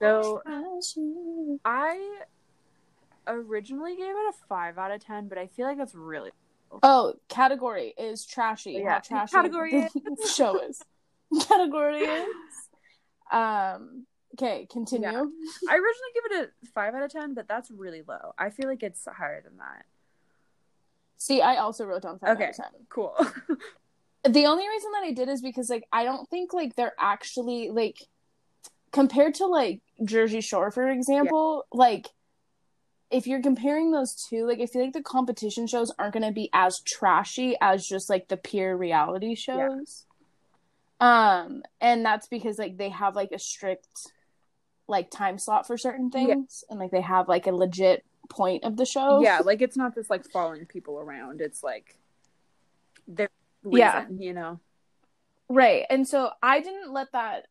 So 0.00 0.42
I 1.64 2.20
originally 3.26 3.96
gave 3.96 4.06
it 4.08 4.16
a 4.30 4.32
five 4.48 4.78
out 4.78 4.90
of 4.90 5.04
ten, 5.04 5.28
but 5.28 5.38
I 5.38 5.46
feel 5.46 5.66
like 5.66 5.78
that's 5.78 5.94
really 5.94 6.30
Oh, 6.82 7.14
category 7.28 7.94
is 7.98 8.24
trashy. 8.24 8.80
Yeah, 8.84 9.00
trashy 9.00 9.34
category 9.34 9.72
the 9.94 10.28
show 10.32 10.60
is. 10.60 10.80
category 11.48 12.00
is. 12.02 12.26
Um. 13.32 14.06
Okay, 14.34 14.66
continue. 14.70 15.08
Yeah. 15.08 15.24
I 15.68 15.74
originally 15.74 16.12
gave 16.14 16.24
it 16.40 16.50
a 16.62 16.66
five 16.72 16.94
out 16.94 17.02
of 17.02 17.10
ten, 17.10 17.34
but 17.34 17.48
that's 17.48 17.70
really 17.70 18.02
low. 18.06 18.32
I 18.38 18.50
feel 18.50 18.68
like 18.68 18.82
it's 18.84 19.04
higher 19.06 19.42
than 19.42 19.56
that. 19.58 19.84
See, 21.18 21.42
I 21.42 21.56
also 21.56 21.84
wrote 21.84 22.02
down 22.02 22.18
five 22.20 22.30
Okay. 22.36 22.44
out 22.44 22.50
of 22.50 22.56
ten. 22.56 22.66
Cool. 22.88 23.14
The 24.28 24.44
only 24.44 24.68
reason 24.68 24.92
that 24.92 25.02
I 25.02 25.12
did 25.12 25.30
is 25.30 25.40
because 25.40 25.70
like 25.70 25.88
I 25.90 26.04
don't 26.04 26.28
think 26.28 26.52
like 26.52 26.76
they're 26.76 26.92
actually 27.00 27.70
like 27.70 27.96
compared 28.92 29.36
to 29.36 29.46
like 29.46 29.80
Jersey 30.04 30.40
Shore, 30.40 30.70
for 30.70 30.88
example, 30.88 31.66
like 31.72 32.08
if 33.10 33.26
you're 33.26 33.42
comparing 33.42 33.90
those 33.90 34.14
two, 34.14 34.46
like 34.46 34.60
I 34.60 34.66
feel 34.66 34.82
like 34.84 34.92
the 34.92 35.02
competition 35.02 35.66
shows 35.66 35.92
aren't 35.98 36.14
gonna 36.14 36.32
be 36.32 36.48
as 36.52 36.80
trashy 36.80 37.56
as 37.60 37.86
just 37.86 38.08
like 38.08 38.28
the 38.28 38.36
pure 38.36 38.76
reality 38.76 39.34
shows. 39.34 40.06
Um, 41.00 41.62
and 41.80 42.04
that's 42.04 42.28
because 42.28 42.58
like 42.58 42.76
they 42.76 42.90
have 42.90 43.16
like 43.16 43.32
a 43.32 43.38
strict 43.38 43.88
like 44.86 45.10
time 45.10 45.38
slot 45.38 45.66
for 45.66 45.76
certain 45.78 46.10
Yeah. 46.12 46.26
things 46.26 46.64
and 46.68 46.78
like 46.78 46.90
they 46.90 47.00
have 47.00 47.28
like 47.28 47.46
a 47.46 47.52
legit 47.52 48.04
point 48.28 48.64
of 48.64 48.76
the 48.76 48.84
show. 48.84 49.20
yeah, 49.22 49.40
like 49.40 49.60
it's 49.62 49.76
not 49.76 49.94
just 49.94 50.10
like 50.10 50.28
following 50.30 50.66
people 50.66 50.98
around. 50.98 51.40
It's 51.40 51.62
like 51.62 51.96
their 53.08 53.28
Yeah. 53.64 54.06
you 54.10 54.32
know. 54.34 54.60
Right. 55.48 55.84
And 55.90 56.06
so 56.06 56.30
I 56.42 56.60
didn't 56.60 56.92
let 56.92 57.12
that 57.12 57.46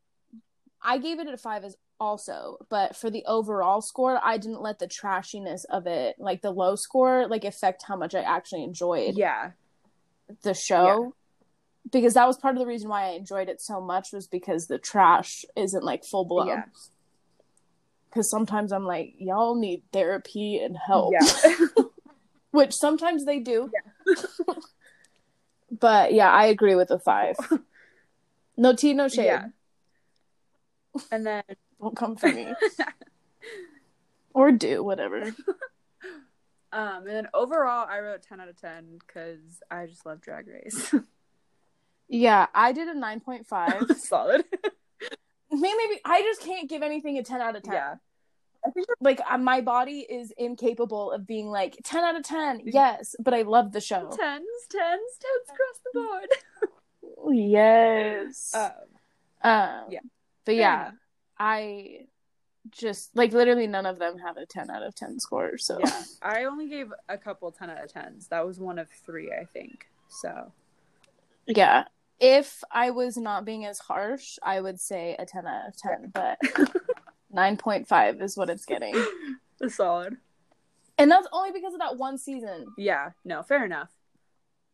I 0.82 0.98
gave 1.00 1.20
it 1.20 1.28
a 1.28 1.36
5 1.38 1.66
as 1.66 1.76
also, 2.00 2.58
but 2.70 2.96
for 2.96 3.10
the 3.10 3.24
overall 3.26 3.82
score, 3.82 4.20
I 4.24 4.38
didn't 4.38 4.62
let 4.62 4.80
the 4.80 4.88
trashiness 4.88 5.66
of 5.70 5.88
it, 5.88 6.16
like 6.20 6.42
the 6.42 6.52
low 6.52 6.76
score, 6.76 7.28
like 7.28 7.44
affect 7.46 7.84
how 7.88 7.96
much 7.96 8.16
I 8.16 8.22
actually 8.22 8.64
enjoyed 8.64 9.16
Yeah. 9.16 9.52
the 10.44 10.54
show. 10.54 11.14
Because 11.92 12.14
that 12.14 12.28
was 12.28 12.38
part 12.38 12.56
of 12.56 12.60
the 12.60 12.68
reason 12.68 12.90
why 12.90 13.06
I 13.06 13.10
enjoyed 13.12 13.50
it 13.50 13.62
so 13.62 13.82
much 13.82 14.10
was 14.14 14.28
because 14.28 14.68
the 14.68 14.78
trash 14.78 15.44
isn't 15.56 15.84
like 15.84 16.04
full 16.06 16.26
blown. 16.26 16.48
Yeah. 16.48 16.64
Because 18.10 18.30
sometimes 18.30 18.72
I'm 18.72 18.86
like, 18.86 19.14
y'all 19.18 19.56
need 19.56 19.84
therapy 19.92 20.58
and 20.58 20.78
help. 20.78 21.14
Yeah. 21.14 21.56
Which 22.52 22.74
sometimes 22.74 23.26
they 23.26 23.40
do. 23.40 23.72
but 25.72 26.14
yeah, 26.14 26.30
I 26.30 26.46
agree 26.48 26.76
with 26.76 26.88
the 26.90 27.00
five. 27.00 27.36
No 28.58 28.74
tea, 28.74 28.94
no 28.94 29.08
shade. 29.08 29.26
Yeah. 29.26 29.46
and 31.12 31.26
then 31.26 31.44
Don't 31.80 31.96
come 31.96 32.16
for 32.16 32.32
me. 32.32 32.54
or 34.34 34.52
do, 34.52 34.84
whatever. 34.84 35.24
um 36.72 36.98
and 36.98 37.08
then 37.08 37.28
overall 37.34 37.88
I 37.90 38.00
wrote 38.00 38.22
10 38.22 38.40
out 38.40 38.50
of 38.50 38.60
10 38.60 39.00
cuz 39.08 39.62
I 39.72 39.88
just 39.88 40.06
love 40.06 40.22
drag 40.22 40.48
race. 40.48 40.94
Yeah, 42.12 42.48
I 42.56 42.72
did 42.72 42.88
a 42.88 42.96
9.5. 42.96 43.96
Solid. 43.96 44.44
Maybe, 45.52 45.78
maybe 45.78 46.02
I 46.04 46.22
just 46.24 46.42
can't 46.42 46.68
give 46.68 46.82
anything 46.82 47.18
a 47.20 47.24
10 47.24 47.40
out 47.40 47.56
of 47.56 47.64
10. 47.64 47.74
Yeah. 47.74 47.96
Like 49.00 49.22
uh, 49.30 49.38
my 49.38 49.62
body 49.62 50.00
is 50.10 50.34
incapable 50.38 51.12
of 51.12 51.26
being 51.26 51.48
like 51.48 51.78
10 51.84 52.04
out 52.04 52.16
of 52.16 52.24
10. 52.24 52.62
Yes, 52.66 53.16
but 53.20 53.34
I 53.34 53.44
love 53.44 53.72
the 53.72 53.80
show. 53.80 54.10
10s, 54.10 54.18
10s, 54.18 54.42
10s 54.74 55.46
across 55.46 55.80
the 55.84 55.92
board. 55.94 57.36
Yes. 57.36 58.54
Um, 58.54 58.72
um, 59.44 59.86
yeah. 59.90 60.00
But 60.46 60.56
yeah, 60.56 60.82
enough. 60.82 60.94
I 61.40 62.08
just 62.72 63.16
like 63.16 63.32
literally 63.32 63.68
none 63.68 63.86
of 63.86 64.00
them 64.00 64.18
have 64.20 64.38
a 64.38 64.46
10 64.46 64.70
out 64.70 64.84
of 64.84 64.96
10 64.96 65.20
score. 65.20 65.58
So 65.58 65.80
yeah. 65.80 66.04
I 66.22 66.46
only 66.46 66.68
gave 66.68 66.92
a 67.08 67.18
couple 67.18 67.52
10 67.52 67.70
out 67.70 67.84
of 67.84 67.92
10s. 67.92 68.28
That 68.30 68.46
was 68.46 68.60
one 68.60 68.80
of 68.80 68.90
3, 69.06 69.32
I 69.32 69.46
think. 69.46 69.88
So, 70.10 70.52
yeah. 71.48 71.86
If 72.20 72.64
I 72.70 72.92
was 72.92 73.16
not 73.16 73.46
being 73.46 73.66
as 73.66 73.80
harsh, 73.80 74.38
I 74.44 74.60
would 74.60 74.80
say 74.80 75.16
a 75.18 75.26
10 75.26 75.48
out 75.48 75.70
of 75.70 75.78
10, 75.78 76.12
but 76.14 76.38
9.5 77.34 78.22
is 78.22 78.36
what 78.36 78.50
it's 78.50 78.66
getting. 78.66 78.94
solid. 79.70 80.18
And 80.98 81.10
that's 81.10 81.28
only 81.32 81.52
because 81.52 81.74
of 81.74 81.80
that 81.80 81.98
one 81.98 82.18
season. 82.18 82.68
Yeah, 82.78 83.12
no, 83.24 83.42
fair 83.42 83.64
enough. 83.64 83.90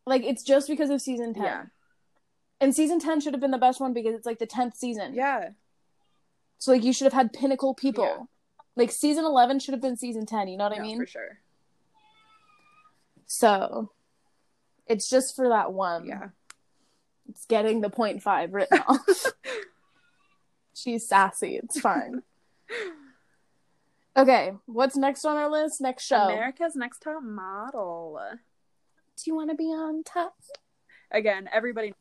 Like 0.07 0.23
it's 0.23 0.43
just 0.43 0.67
because 0.67 0.89
of 0.89 1.01
season 1.01 1.35
10. 1.35 1.43
Yeah. 1.43 1.63
And 2.59 2.73
season 2.75 2.99
10 2.99 3.21
should 3.21 3.33
have 3.33 3.41
been 3.41 3.51
the 3.51 3.57
best 3.59 3.79
one 3.79 3.93
because 3.93 4.15
it's 4.15 4.25
like 4.25 4.39
the 4.39 4.47
10th 4.47 4.75
season. 4.75 5.13
Yeah. 5.13 5.49
So 6.57 6.71
like 6.71 6.83
you 6.83 6.93
should 6.93 7.05
have 7.05 7.13
had 7.13 7.33
pinnacle 7.33 7.73
people. 7.73 8.03
Yeah. 8.03 8.23
Like 8.75 8.91
season 8.91 9.25
11 9.25 9.59
should 9.59 9.73
have 9.73 9.81
been 9.81 9.97
season 9.97 10.25
10, 10.25 10.47
you 10.47 10.57
know 10.57 10.65
what 10.65 10.77
I 10.77 10.81
mean? 10.81 10.99
For 10.99 11.05
sure. 11.05 11.39
So 13.25 13.91
it's 14.87 15.09
just 15.09 15.35
for 15.35 15.49
that 15.49 15.73
one. 15.73 16.05
Yeah. 16.05 16.29
It's 17.29 17.45
getting 17.45 17.81
the 17.81 17.89
point 17.89 18.21
five 18.21 18.53
written 18.53 18.79
off. 18.87 19.25
She's 20.75 21.07
sassy. 21.07 21.59
It's 21.63 21.79
fine. 21.79 22.21
Okay, 24.17 24.53
what's 24.65 24.95
next 24.95 25.25
on 25.25 25.35
our 25.35 25.49
list? 25.49 25.81
Next 25.81 26.05
show. 26.05 26.15
America's 26.15 26.75
Next 26.75 26.99
Top 26.99 27.21
Model. 27.21 28.19
Do 29.17 29.23
you 29.25 29.35
want 29.35 29.49
to 29.49 29.55
be 29.55 29.65
on 29.65 30.03
top? 30.03 30.35
Again, 31.11 31.49
everybody 31.51 31.93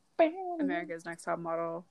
America's 0.60 1.04
Next 1.04 1.24
Top 1.24 1.38
Model. 1.38 1.86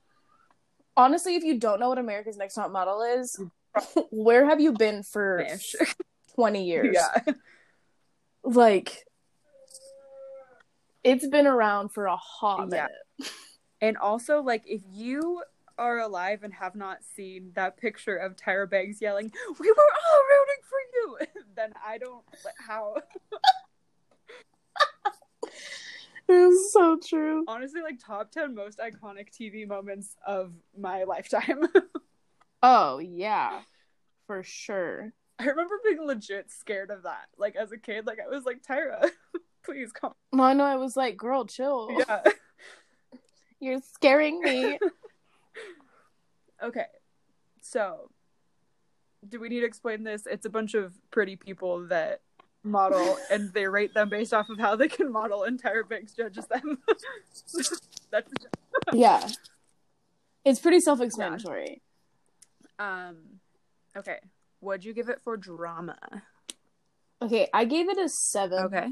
Honestly, 0.96 1.36
if 1.36 1.44
you 1.44 1.60
don't 1.60 1.80
know 1.80 1.90
what 1.90 1.98
America's 1.98 2.38
Next 2.38 2.56
Top 2.56 2.72
Model 2.72 3.02
is, 3.02 3.40
mm. 3.40 4.06
where 4.12 4.46
have 4.46 4.62
you 4.62 4.74
been 4.74 5.04
for 5.04 5.44
Fish. 5.50 5.76
20 6.36 6.64
years? 6.64 6.96
yeah. 6.96 7.34
Like, 8.44 9.06
it's 11.04 11.28
been 11.28 11.48
around 11.48 11.90
for 11.90 12.06
a 12.06 12.16
hot 12.18 12.70
Yeah. 12.72 12.88
minute. 13.20 13.32
And 13.82 13.98
also, 13.98 14.42
like, 14.42 14.64
if 14.66 14.82
you 14.92 15.44
are 15.78 16.00
alive 16.00 16.44
and 16.44 16.54
have 16.54 16.76
not 16.76 17.04
seen 17.04 17.52
that 17.56 17.78
picture 17.78 18.16
of 18.16 18.36
Tyra 18.36 18.70
Banks 18.70 19.02
yelling, 19.02 19.32
"We 19.60 19.72
were 19.72 19.76
all 20.12 20.22
rooting 20.30 20.64
for 20.70 20.80
you," 20.94 21.44
then 21.56 21.74
I 21.86 21.98
don't 21.98 22.24
like, 22.46 22.54
how. 22.66 22.96
It's 26.30 26.74
so 26.74 26.98
true. 26.98 27.44
Honestly, 27.48 27.82
like 27.82 28.00
top 28.00 28.32
ten 28.32 28.56
most 28.56 28.80
iconic 28.80 29.30
TV 29.32 29.68
moments 29.68 30.16
of 30.26 30.54
my 30.78 31.04
lifetime. 31.04 31.68
Oh, 32.66 33.00
yeah. 33.00 33.60
For 34.26 34.42
sure. 34.42 35.12
I 35.38 35.44
remember 35.44 35.76
being 35.84 36.08
legit 36.08 36.50
scared 36.50 36.92
of 36.92 37.04
that. 37.04 37.28
Like 37.38 37.58
as 37.58 37.74
a 37.74 37.78
kid, 37.78 38.08
like 38.08 38.20
I 38.26 38.34
was 38.34 38.46
like, 38.46 38.64
Tyra, 38.64 39.10
please 39.66 39.92
come. 39.92 40.14
No, 40.32 40.44
I 40.44 40.54
know. 40.54 40.64
I 40.64 40.78
was 40.78 40.96
like, 40.96 41.18
girl, 41.18 41.46
chill. 41.46 41.90
Yeah. 41.92 42.22
You're 43.60 43.82
scaring 43.82 44.40
me. 44.40 44.80
Okay. 46.64 46.86
So, 47.62 48.10
do 49.28 49.42
we 49.42 49.50
need 49.50 49.60
to 49.60 49.66
explain 49.66 50.04
this? 50.04 50.26
It's 50.26 50.46
a 50.46 50.50
bunch 50.50 50.74
of 50.74 50.94
pretty 51.12 51.36
people 51.36 51.88
that 51.88 52.22
model 52.64 53.18
and 53.30 53.54
they 53.54 53.68
rate 53.68 53.94
them 53.94 54.10
based 54.10 54.34
off 54.34 54.50
of 54.50 54.60
how 54.60 54.76
they 54.76 54.88
can 54.88 55.12
model 55.12 55.44
and 55.44 55.62
Tyra 55.62 55.88
Banks 55.88 56.14
judges 56.14 56.48
them. 56.48 56.80
That's 58.12 58.32
yeah. 58.94 59.28
It's 60.46 60.60
pretty 60.60 60.80
self 60.80 61.02
explanatory. 61.02 61.82
um 62.80 63.18
okay. 63.98 64.18
What'd 64.60 64.86
you 64.86 64.94
give 64.94 65.10
it 65.10 65.20
for 65.24 65.36
drama? 65.36 65.98
Okay, 67.22 67.50
I 67.54 67.66
gave 67.66 67.90
it 67.90 67.98
a 67.98 68.10
seven. 68.10 68.60
Okay. 68.66 68.88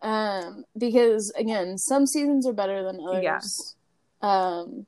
Um, 0.00 0.64
because 0.76 1.32
again, 1.36 1.76
some 1.76 2.06
seasons 2.06 2.46
are 2.46 2.52
better 2.52 2.82
than 2.82 3.00
others. 3.00 3.74
Um, 4.22 4.86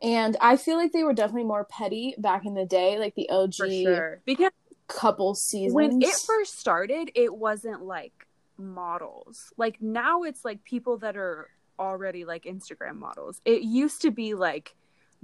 and 0.00 0.36
I 0.40 0.56
feel 0.56 0.76
like 0.76 0.92
they 0.92 1.04
were 1.04 1.12
definitely 1.12 1.44
more 1.44 1.64
petty 1.64 2.14
back 2.18 2.44
in 2.44 2.54
the 2.54 2.64
day, 2.64 2.98
like 2.98 3.14
the 3.14 3.28
OG 3.30 3.54
For 3.56 3.70
sure. 3.70 4.20
Because 4.24 4.50
couple 4.88 5.34
seasons. 5.34 5.74
when 5.74 6.02
it 6.02 6.14
first 6.26 6.58
started, 6.58 7.10
it 7.14 7.34
wasn't 7.34 7.82
like 7.82 8.26
models. 8.56 9.52
Like 9.56 9.80
now 9.80 10.22
it's 10.22 10.44
like 10.44 10.64
people 10.64 10.98
that 10.98 11.16
are 11.16 11.48
already 11.78 12.24
like 12.24 12.44
Instagram 12.44 12.96
models. 12.96 13.40
It 13.44 13.62
used 13.62 14.02
to 14.02 14.10
be 14.10 14.34
like 14.34 14.74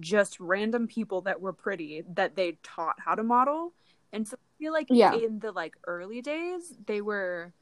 just 0.01 0.39
random 0.41 0.87
people 0.87 1.23
that 1.23 1.41
were 1.41 1.53
pretty 1.53 2.05
that 2.15 2.37
they 2.37 2.59
taught 2.63 2.97
how 2.99 3.15
to 3.15 3.23
model. 3.23 3.73
And 4.13 4.27
so 4.29 4.37
I 4.37 4.49
feel 4.59 4.73
like 4.73 4.87
Yeah. 4.91 5.15
in 5.15 5.41
the 5.41 5.53
like 5.53 5.75
early 5.87 6.21
days, 6.23 6.75
they 6.87 7.01
were 7.01 7.53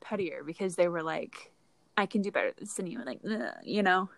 pettier 0.00 0.42
because 0.44 0.74
they 0.76 0.88
were 0.88 1.02
like, 1.02 1.52
I 1.96 2.06
can 2.06 2.22
do 2.22 2.30
better 2.30 2.52
than 2.76 2.86
you, 2.86 3.04
like, 3.04 3.20
you 3.62 3.82
know? 3.82 4.08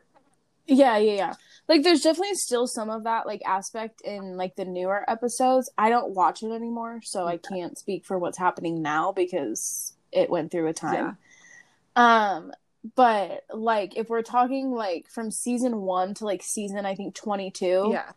Yeah, 0.66 0.96
yeah, 0.98 1.14
yeah. 1.14 1.34
Like 1.68 1.82
there's 1.82 2.02
definitely 2.02 2.34
still 2.34 2.66
some 2.66 2.90
of 2.90 3.04
that 3.04 3.26
like 3.26 3.42
aspect 3.46 4.00
in 4.02 4.36
like 4.36 4.56
the 4.56 4.64
newer 4.64 5.08
episodes. 5.10 5.70
I 5.78 5.90
don't 5.90 6.14
watch 6.14 6.42
it 6.42 6.50
anymore, 6.50 7.00
so 7.02 7.26
I 7.26 7.36
can't 7.36 7.78
speak 7.78 8.04
for 8.04 8.18
what's 8.18 8.38
happening 8.38 8.82
now 8.82 9.12
because 9.12 9.94
it 10.10 10.28
went 10.28 10.50
through 10.50 10.68
a 10.68 10.72
time. 10.72 11.16
Um 11.96 12.52
but 12.96 13.44
like 13.52 13.96
if 13.96 14.08
we're 14.08 14.22
talking 14.22 14.72
like 14.72 15.08
from 15.08 15.30
season 15.30 15.82
1 15.82 16.14
to 16.14 16.24
like 16.24 16.42
season 16.42 16.84
I 16.84 16.94
think 16.94 17.14
22, 17.14 17.92
Yeah. 17.92 18.10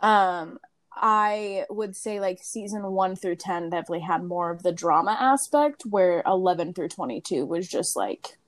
um 0.00 0.58
I 0.92 1.64
would 1.70 1.94
say 1.94 2.18
like 2.18 2.40
season 2.42 2.82
1 2.82 3.16
through 3.16 3.36
10 3.36 3.70
definitely 3.70 4.00
had 4.00 4.24
more 4.24 4.50
of 4.50 4.64
the 4.64 4.72
drama 4.72 5.16
aspect 5.18 5.82
where 5.88 6.22
11 6.26 6.74
through 6.74 6.88
22 6.88 7.46
was 7.46 7.68
just 7.68 7.94
like 7.96 8.38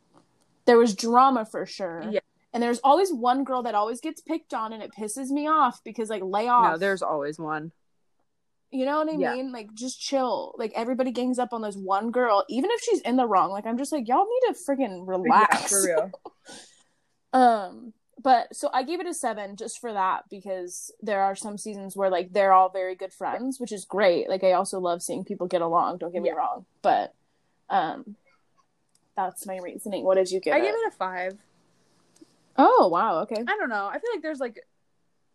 there 0.64 0.76
was 0.78 0.94
drama 0.94 1.44
for 1.44 1.66
sure. 1.66 2.04
Yeah. 2.10 2.20
And 2.52 2.62
there's 2.62 2.80
always 2.80 3.12
one 3.12 3.44
girl 3.44 3.62
that 3.62 3.74
always 3.74 4.00
gets 4.00 4.20
picked 4.20 4.52
on 4.54 4.72
and 4.72 4.82
it 4.82 4.90
pisses 4.98 5.28
me 5.30 5.46
off 5.46 5.80
because 5.84 6.10
like 6.10 6.22
lay 6.24 6.48
off. 6.48 6.72
No, 6.72 6.78
there's 6.78 7.02
always 7.02 7.38
one. 7.38 7.72
you 8.72 8.84
know 8.84 8.98
what 8.98 9.08
I 9.08 9.16
Yeah. 9.16 9.34
mean? 9.34 9.52
Like 9.52 9.72
just 9.74 10.00
chill. 10.00 10.54
Like 10.58 10.72
everybody 10.74 11.10
gangs 11.12 11.38
up 11.38 11.52
on 11.52 11.62
this 11.62 11.76
one 11.76 12.10
girl, 12.10 12.44
even 12.48 12.70
if 12.72 12.80
she's 12.82 13.00
in 13.02 13.16
the 13.16 13.26
wrong. 13.26 13.50
Like 13.50 13.66
I'm 13.66 13.78
just 13.78 13.92
like, 13.92 14.08
y'all 14.08 14.26
need 14.26 14.52
to 14.54 14.58
freaking 14.60 15.06
relax. 15.06 15.54
Yeah, 15.60 15.66
for 15.68 15.82
real. 15.82 16.10
Um, 17.32 17.92
but 18.22 18.54
so 18.54 18.68
I 18.74 18.82
gave 18.82 19.00
it 19.00 19.06
a 19.06 19.14
seven 19.14 19.54
just 19.56 19.80
for 19.80 19.92
that 19.92 20.24
because 20.28 20.92
there 21.00 21.20
are 21.22 21.36
some 21.36 21.56
seasons 21.56 21.96
where 21.96 22.10
like 22.10 22.32
they're 22.32 22.52
all 22.52 22.68
very 22.68 22.94
good 22.96 23.12
friends, 23.12 23.60
which 23.60 23.72
is 23.72 23.84
great. 23.84 24.28
Like 24.28 24.42
I 24.42 24.52
also 24.52 24.80
love 24.80 25.00
seeing 25.02 25.24
people 25.24 25.46
get 25.46 25.62
along. 25.62 25.98
Don't 25.98 26.12
get 26.12 26.22
me 26.22 26.30
Yeah. 26.30 26.34
wrong, 26.34 26.66
but 26.82 27.14
um, 27.68 28.16
that's 29.16 29.46
my 29.46 29.58
reasoning. 29.62 30.04
What 30.04 30.16
did 30.16 30.30
you 30.30 30.40
give 30.40 30.52
I 30.54 30.58
it? 30.58 30.62
give 30.62 30.74
it 30.74 30.88
a 30.88 30.90
five. 30.90 31.38
Oh 32.62 32.88
wow, 32.88 33.20
okay. 33.22 33.42
I 33.46 33.56
don't 33.56 33.68
know. 33.70 33.86
I 33.86 33.98
feel 33.98 34.10
like 34.14 34.22
there's 34.22 34.40
like 34.40 34.64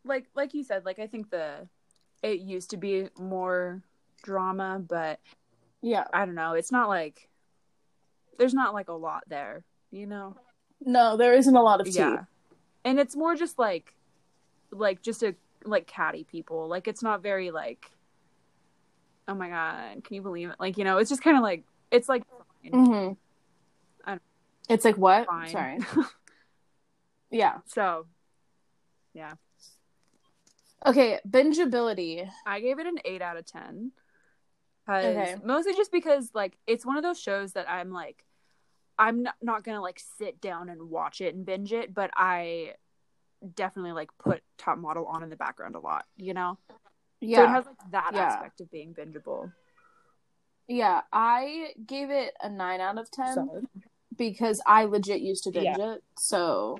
like 0.03 0.25
like 0.35 0.53
you 0.53 0.63
said, 0.63 0.85
like 0.85 0.99
I 0.99 1.07
think 1.07 1.29
the 1.31 1.67
it 2.21 2.39
used 2.39 2.69
to 2.71 2.77
be 2.77 3.09
more 3.19 3.81
drama, 4.23 4.79
but 4.87 5.19
Yeah, 5.81 6.05
I 6.13 6.25
don't 6.25 6.35
know. 6.35 6.53
It's 6.53 6.71
not 6.71 6.87
like 6.87 7.27
there's 8.37 8.53
not 8.53 8.73
like 8.73 8.89
a 8.89 8.93
lot 8.93 9.23
there, 9.27 9.63
you 9.91 10.05
know? 10.05 10.35
no, 10.85 11.15
there 11.17 11.33
isn't 11.33 11.55
a 11.55 11.61
lot 11.63 11.79
of 11.79 11.87
tea. 11.87 11.93
Yeah. 11.93 12.25
And 12.83 12.99
it's 12.99 13.15
more 13.15 13.35
just 13.35 13.57
like 13.57 13.93
like 14.71 15.01
just 15.01 15.23
a 15.23 15.33
like 15.63 15.87
catty 15.87 16.23
people. 16.25 16.67
Like 16.67 16.87
it's 16.87 17.01
not 17.01 17.23
very 17.23 17.49
like 17.49 17.89
oh 19.27 19.33
my 19.33 19.49
god, 19.49 20.03
can 20.03 20.13
you 20.15 20.21
believe 20.21 20.49
it? 20.49 20.57
Like, 20.59 20.77
you 20.77 20.83
know, 20.83 20.99
it's 20.99 21.09
just 21.09 21.23
kind 21.23 21.37
of 21.37 21.41
like 21.43 21.63
it's 21.89 22.07
like 22.07 22.23
Mm-hmm. 22.65 23.13
I 24.05 24.11
don't- 24.11 24.21
It's 24.69 24.85
like 24.85 24.97
what? 24.97 25.25
fine. 25.27 25.49
Sorry. 25.49 25.79
Yeah. 27.35 27.57
so, 27.67 28.05
yeah. 29.13 29.33
Okay. 30.85 31.19
Bingeability. 31.27 32.29
I 32.45 32.59
gave 32.59 32.79
it 32.79 32.85
an 32.85 32.97
8 33.03 33.21
out 33.21 33.37
of 33.37 33.45
10. 33.45 33.91
Okay. 34.87 35.35
Mostly 35.43 35.73
just 35.73 35.91
because 35.91 36.29
like 36.33 36.57
it's 36.67 36.85
one 36.85 36.95
of 36.97 37.03
those 37.03 37.19
shows 37.19 37.53
that 37.53 37.69
I'm 37.69 37.91
like 37.91 38.23
I'm 38.99 39.23
not, 39.23 39.35
not 39.41 39.63
going 39.63 39.75
to 39.75 39.81
like 39.81 39.99
sit 40.19 40.39
down 40.39 40.69
and 40.69 40.89
watch 40.89 41.21
it 41.21 41.33
and 41.35 41.45
binge 41.45 41.73
it, 41.73 41.93
but 41.93 42.11
I 42.15 42.73
definitely 43.55 43.91
like 43.93 44.09
put 44.19 44.41
top 44.57 44.77
model 44.77 45.05
on 45.07 45.23
in 45.23 45.29
the 45.29 45.35
background 45.35 45.75
a 45.75 45.79
lot, 45.79 46.05
you 46.17 46.33
know? 46.33 46.57
Yeah. 47.19 47.37
So 47.37 47.43
it 47.43 47.49
has 47.49 47.65
like 47.65 47.91
that 47.91 48.11
Yeah. 48.13 48.21
aspect 48.27 48.61
of 48.61 48.71
being 48.71 48.93
bingeable. 48.93 49.51
yeah. 50.67 51.01
I 51.11 51.73
gave 51.85 52.11
it 52.11 52.33
a 52.41 52.49
nine 52.49 52.79
out 52.79 52.97
of 52.99 53.09
ten 53.11 53.33
Solid. 53.33 53.67
because 54.15 54.61
I 54.67 54.85
legit 54.85 55.21
used 55.21 55.43
to 55.45 55.51
binge 55.51 55.77
it. 55.79 56.03
So 56.19 56.77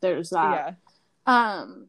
there's 0.00 0.30
that. 0.30 0.76
Um, 1.26 1.88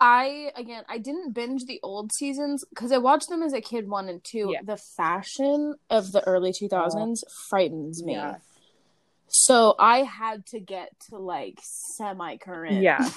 I 0.00 0.50
again, 0.56 0.84
I 0.88 0.98
didn't 0.98 1.32
binge 1.32 1.66
the 1.66 1.78
old 1.82 2.12
seasons 2.12 2.64
because 2.70 2.90
I 2.90 2.98
watched 2.98 3.28
them 3.28 3.42
as 3.42 3.52
a 3.52 3.60
kid, 3.60 3.88
one 3.88 4.08
and 4.08 4.22
two. 4.24 4.50
Yeah. 4.52 4.60
The 4.64 4.76
fashion 4.76 5.74
of 5.90 6.10
the 6.10 6.26
early 6.26 6.52
two 6.52 6.68
thousands 6.68 7.22
frightens 7.48 8.02
me. 8.02 8.14
Yeah. 8.14 8.36
So 9.28 9.74
I 9.78 9.98
had 9.98 10.44
to 10.46 10.60
get 10.60 10.90
to 11.08 11.18
like 11.18 11.58
semi 11.62 12.36
current. 12.36 12.82
Yeah. 12.82 13.08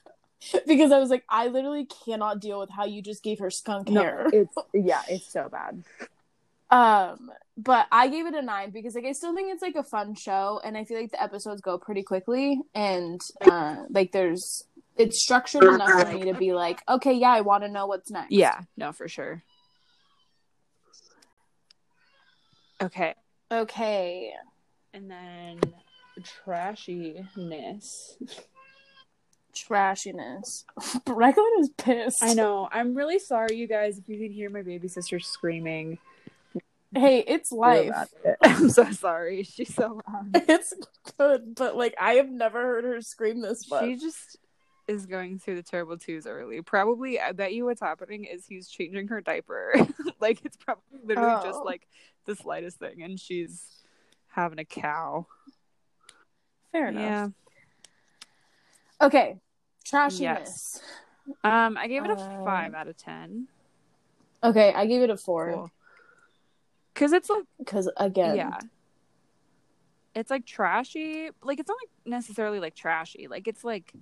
because 0.66 0.92
I 0.92 0.98
was 0.98 1.08
like, 1.08 1.24
I 1.28 1.46
literally 1.46 1.86
cannot 2.04 2.40
deal 2.40 2.58
with 2.58 2.70
how 2.70 2.84
you 2.84 3.00
just 3.00 3.22
gave 3.22 3.38
her 3.38 3.50
skunk 3.50 3.88
hair. 3.88 4.26
it's 4.32 4.54
yeah, 4.74 5.02
it's 5.08 5.32
so 5.32 5.48
bad. 5.48 5.84
Um, 6.70 7.30
but 7.56 7.86
I 7.92 8.08
gave 8.08 8.26
it 8.26 8.34
a 8.34 8.42
nine 8.42 8.70
because 8.70 8.94
like 8.94 9.04
I 9.04 9.12
still 9.12 9.34
think 9.34 9.52
it's 9.52 9.62
like 9.62 9.76
a 9.76 9.84
fun 9.84 10.14
show, 10.14 10.60
and 10.64 10.76
I 10.76 10.84
feel 10.84 11.00
like 11.00 11.12
the 11.12 11.22
episodes 11.22 11.60
go 11.60 11.78
pretty 11.78 12.02
quickly, 12.02 12.60
and 12.74 13.20
uh, 13.40 13.84
like 13.90 14.12
there's 14.12 14.64
it's 14.96 15.22
structured 15.22 15.62
enough 15.64 15.90
for 15.90 16.12
me 16.12 16.24
to 16.24 16.34
be 16.34 16.52
like, 16.52 16.80
okay, 16.88 17.12
yeah, 17.12 17.30
I 17.30 17.42
want 17.42 17.64
to 17.64 17.68
know 17.70 17.86
what's 17.86 18.10
next. 18.10 18.32
Yeah, 18.32 18.60
no, 18.76 18.92
for 18.92 19.08
sure. 19.08 19.42
Okay, 22.82 23.14
Okay. 23.52 24.32
and 24.92 25.10
then 25.10 25.60
trashiness. 26.44 27.84
Trashiness. 29.54 30.64
Brooklyn 31.04 31.52
is 31.60 31.70
pissed. 31.78 32.22
I 32.22 32.34
know. 32.34 32.68
I'm 32.72 32.94
really 32.94 33.20
sorry, 33.20 33.56
you 33.56 33.68
guys, 33.68 33.98
if 33.98 34.08
you 34.08 34.18
can 34.18 34.32
hear 34.32 34.50
my 34.50 34.62
baby 34.62 34.88
sister 34.88 35.20
screaming. 35.20 35.98
Hey, 36.94 37.24
it's 37.26 37.50
life. 37.52 37.92
it. 38.24 38.36
I'm 38.42 38.68
so 38.70 38.90
sorry. 38.92 39.42
She's 39.42 39.74
so 39.74 40.00
loud. 40.08 40.30
It's 40.48 40.72
good, 41.18 41.54
but 41.54 41.76
like 41.76 41.94
I 42.00 42.14
have 42.14 42.30
never 42.30 42.60
heard 42.62 42.84
her 42.84 43.00
scream 43.02 43.40
this 43.40 43.68
much. 43.70 43.84
She 43.84 43.96
just 43.96 44.36
is 44.86 45.06
going 45.06 45.38
through 45.38 45.56
the 45.56 45.62
terrible 45.62 45.96
twos 45.98 46.26
early. 46.26 46.60
Probably, 46.62 47.18
I 47.18 47.32
bet 47.32 47.52
you 47.54 47.64
what's 47.64 47.80
happening 47.80 48.24
is 48.24 48.46
he's 48.46 48.68
changing 48.68 49.08
her 49.08 49.20
diaper. 49.20 49.74
like 50.20 50.44
it's 50.44 50.56
probably 50.56 50.82
literally 51.04 51.42
just 51.42 51.60
Oh. 51.60 51.64
like 51.64 51.86
the 52.26 52.36
slightest 52.36 52.78
thing, 52.78 53.02
and 53.02 53.18
she's 53.18 53.64
having 54.28 54.58
a 54.58 54.64
cow. 54.64 55.26
Fair 56.72 56.88
enough. 56.88 57.02
Yeah. 57.02 57.28
Okay. 59.06 59.36
Trashiness. 59.86 60.20
Yes. 60.20 60.82
Um, 61.42 61.76
I 61.78 61.88
gave 61.88 62.04
it 62.04 62.10
a 62.10 62.14
Uh, 62.14 62.44
five 62.44 62.74
out 62.74 62.88
of 62.88 62.96
ten. 62.96 63.48
Okay, 64.42 64.72
I 64.74 64.84
gave 64.86 65.00
it 65.02 65.08
a 65.10 65.16
four 65.16 65.52
Cool. 65.52 65.70
Cause 66.94 67.12
it's 67.12 67.28
like 67.28 67.44
because 67.58 67.90
again, 67.96 68.36
yeah, 68.36 68.58
it's 70.14 70.30
like 70.30 70.46
trashy. 70.46 71.30
Like 71.42 71.58
it's 71.60 71.68
not 71.68 71.76
like 71.82 71.90
necessarily 72.06 72.60
like 72.60 72.74
trashy. 72.74 73.26
Like 73.28 73.48
it's 73.48 73.64
like 73.64 73.92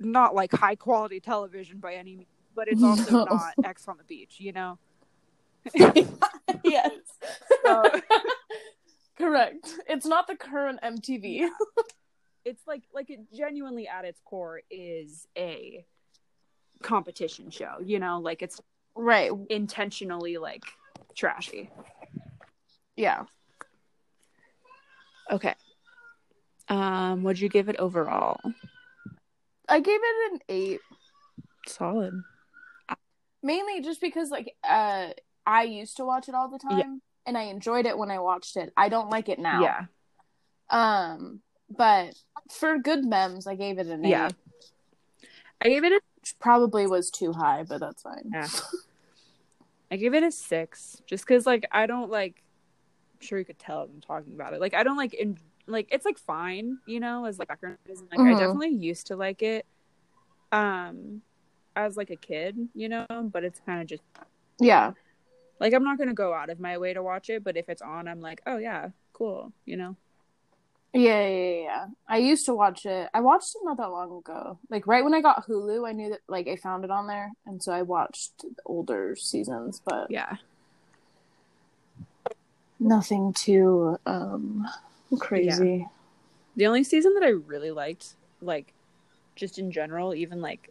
not 0.00 0.34
like 0.34 0.52
high 0.52 0.74
quality 0.74 1.20
television 1.20 1.78
by 1.78 1.94
any 1.94 2.16
means, 2.16 2.28
but 2.54 2.66
it's 2.68 2.82
also 2.84 3.24
No. 3.24 3.24
not 3.24 3.52
Ex 3.64 3.86
on 3.86 3.96
the 3.98 4.04
beach. 4.04 4.36
You 4.38 4.52
know. 4.52 4.78
yes. 6.64 6.90
So- 7.64 7.82
Correct. 9.18 9.74
It's 9.88 10.06
not 10.06 10.28
the 10.28 10.36
current 10.36 10.78
MTV. 10.82 11.48
it's 12.44 12.62
like 12.66 12.82
like 12.94 13.10
it 13.10 13.20
genuinely 13.34 13.86
at 13.88 14.04
its 14.04 14.20
core 14.24 14.60
is 14.70 15.26
a 15.36 15.84
competition 16.82 17.50
show 17.50 17.74
you 17.84 17.98
know 17.98 18.20
like 18.20 18.40
it's 18.42 18.60
Right. 18.94 19.30
intentionally 19.50 20.38
like 20.38 20.62
trashy 21.16 21.68
Yeah. 22.98 23.24
okay 25.30 25.54
um 26.68 27.22
would 27.22 27.38
you 27.40 27.48
give 27.48 27.68
it 27.68 27.76
overall 27.76 28.40
I 29.68 29.80
gave 29.80 30.00
it 30.02 30.32
an 30.32 30.38
eight, 30.48 30.80
solid 31.66 32.14
mainly 33.42 33.80
just 33.82 34.00
because 34.00 34.30
like 34.30 34.54
uh 34.68 35.08
I 35.46 35.62
used 35.62 35.96
to 35.98 36.04
watch 36.04 36.28
it 36.28 36.34
all 36.34 36.48
the 36.48 36.58
time 36.58 36.78
Yeah. 36.78 36.94
and 37.26 37.38
I 37.38 37.42
enjoyed 37.44 37.86
it 37.86 37.96
when 37.96 38.10
I 38.10 38.18
watched 38.18 38.56
it. 38.56 38.72
I 38.76 38.88
don't 38.88 39.10
like 39.10 39.28
it 39.28 39.38
now. 39.38 39.62
yeah 39.62 39.84
Um, 40.70 41.40
but 41.70 42.14
for 42.50 42.78
good 42.78 43.04
memes, 43.04 43.46
I 43.46 43.54
gave 43.54 43.78
it 43.78 43.86
an 43.86 44.04
eight. 44.04 44.10
Yeah. 44.10 44.30
i 45.62 45.68
gave 45.68 45.84
it 45.84 45.92
a 45.92 46.00
probably 46.40 46.86
was 46.86 47.10
too 47.10 47.32
high, 47.32 47.62
but 47.62 47.80
that's 47.80 48.02
fine. 48.02 48.30
Yeah. 48.32 48.48
I 49.90 49.96
give 49.96 50.14
it 50.14 50.22
a 50.22 50.30
six, 50.30 51.00
just 51.06 51.24
because 51.26 51.46
like 51.46 51.64
I 51.72 51.86
don't 51.86 52.10
like. 52.10 52.42
Sure 53.20 53.38
you 53.38 53.44
could 53.44 53.58
tell 53.58 53.82
I'm 53.82 54.00
talking 54.00 54.34
about 54.34 54.52
it. 54.54 54.60
Like 54.60 54.74
I 54.74 54.82
don't 54.82 54.96
like 54.96 55.14
in 55.14 55.38
like 55.66 55.88
it's 55.90 56.04
like 56.06 56.18
fine, 56.18 56.78
you 56.86 57.00
know, 57.00 57.24
as 57.24 57.38
like 57.38 57.48
background. 57.48 57.78
music. 57.86 58.06
Like 58.10 58.20
Mhm. 58.20 58.26
I 58.26 58.38
definitely 58.38 58.68
used 58.70 59.08
to 59.08 59.16
like 59.16 59.42
it, 59.42 59.66
um, 60.52 61.22
as 61.76 61.96
like 61.96 62.10
a 62.10 62.16
kid, 62.16 62.56
you 62.74 62.88
know. 62.88 63.06
But 63.10 63.44
it's 63.44 63.60
kind 63.60 63.80
of 63.80 63.86
just 63.86 64.02
Yeah. 64.58 64.92
like 65.60 65.72
I'm 65.74 65.84
not 65.84 65.98
gonna 65.98 66.14
go 66.14 66.32
out 66.32 66.50
of 66.50 66.60
my 66.60 66.78
way 66.78 66.94
to 66.94 67.02
watch 67.02 67.28
it. 67.30 67.44
But 67.44 67.56
if 67.56 67.68
it's 67.68 67.82
on, 67.82 68.08
I'm 68.08 68.20
like, 68.20 68.40
oh 68.46 68.58
yeah, 68.58 68.90
cool, 69.12 69.52
you 69.66 69.76
know. 69.76 69.96
Yeah, 70.94 71.28
yeah, 71.28 71.28
yeah, 71.28 71.62
yeah. 71.62 71.86
I 72.08 72.16
used 72.16 72.46
to 72.46 72.54
watch 72.54 72.86
it. 72.86 73.10
I 73.12 73.20
watched 73.20 73.54
it 73.54 73.60
not 73.62 73.76
that 73.76 73.90
long 73.90 74.18
ago. 74.18 74.58
Like 74.70 74.86
right 74.86 75.04
when 75.04 75.12
I 75.12 75.20
got 75.20 75.46
Hulu, 75.46 75.86
I 75.86 75.92
knew 75.92 76.10
that 76.10 76.20
like 76.28 76.48
I 76.48 76.56
found 76.56 76.82
it 76.84 76.90
on 76.90 77.06
there, 77.06 77.30
and 77.46 77.62
so 77.62 77.72
I 77.72 77.82
watched 77.82 78.38
the 78.40 78.54
older 78.64 79.14
seasons, 79.14 79.82
but 79.84 80.10
Yeah, 80.10 80.36
nothing 82.80 83.32
too 83.32 83.98
um 84.06 84.66
crazy. 85.18 85.86
the 86.56 86.66
only 86.66 86.84
season 86.84 87.14
that 87.14 87.22
I 87.24 87.30
really 87.30 87.70
liked, 87.70 88.14
like, 88.40 88.72
just 89.36 89.58
in 89.58 89.70
general, 89.72 90.14
even 90.14 90.40
like 90.40 90.70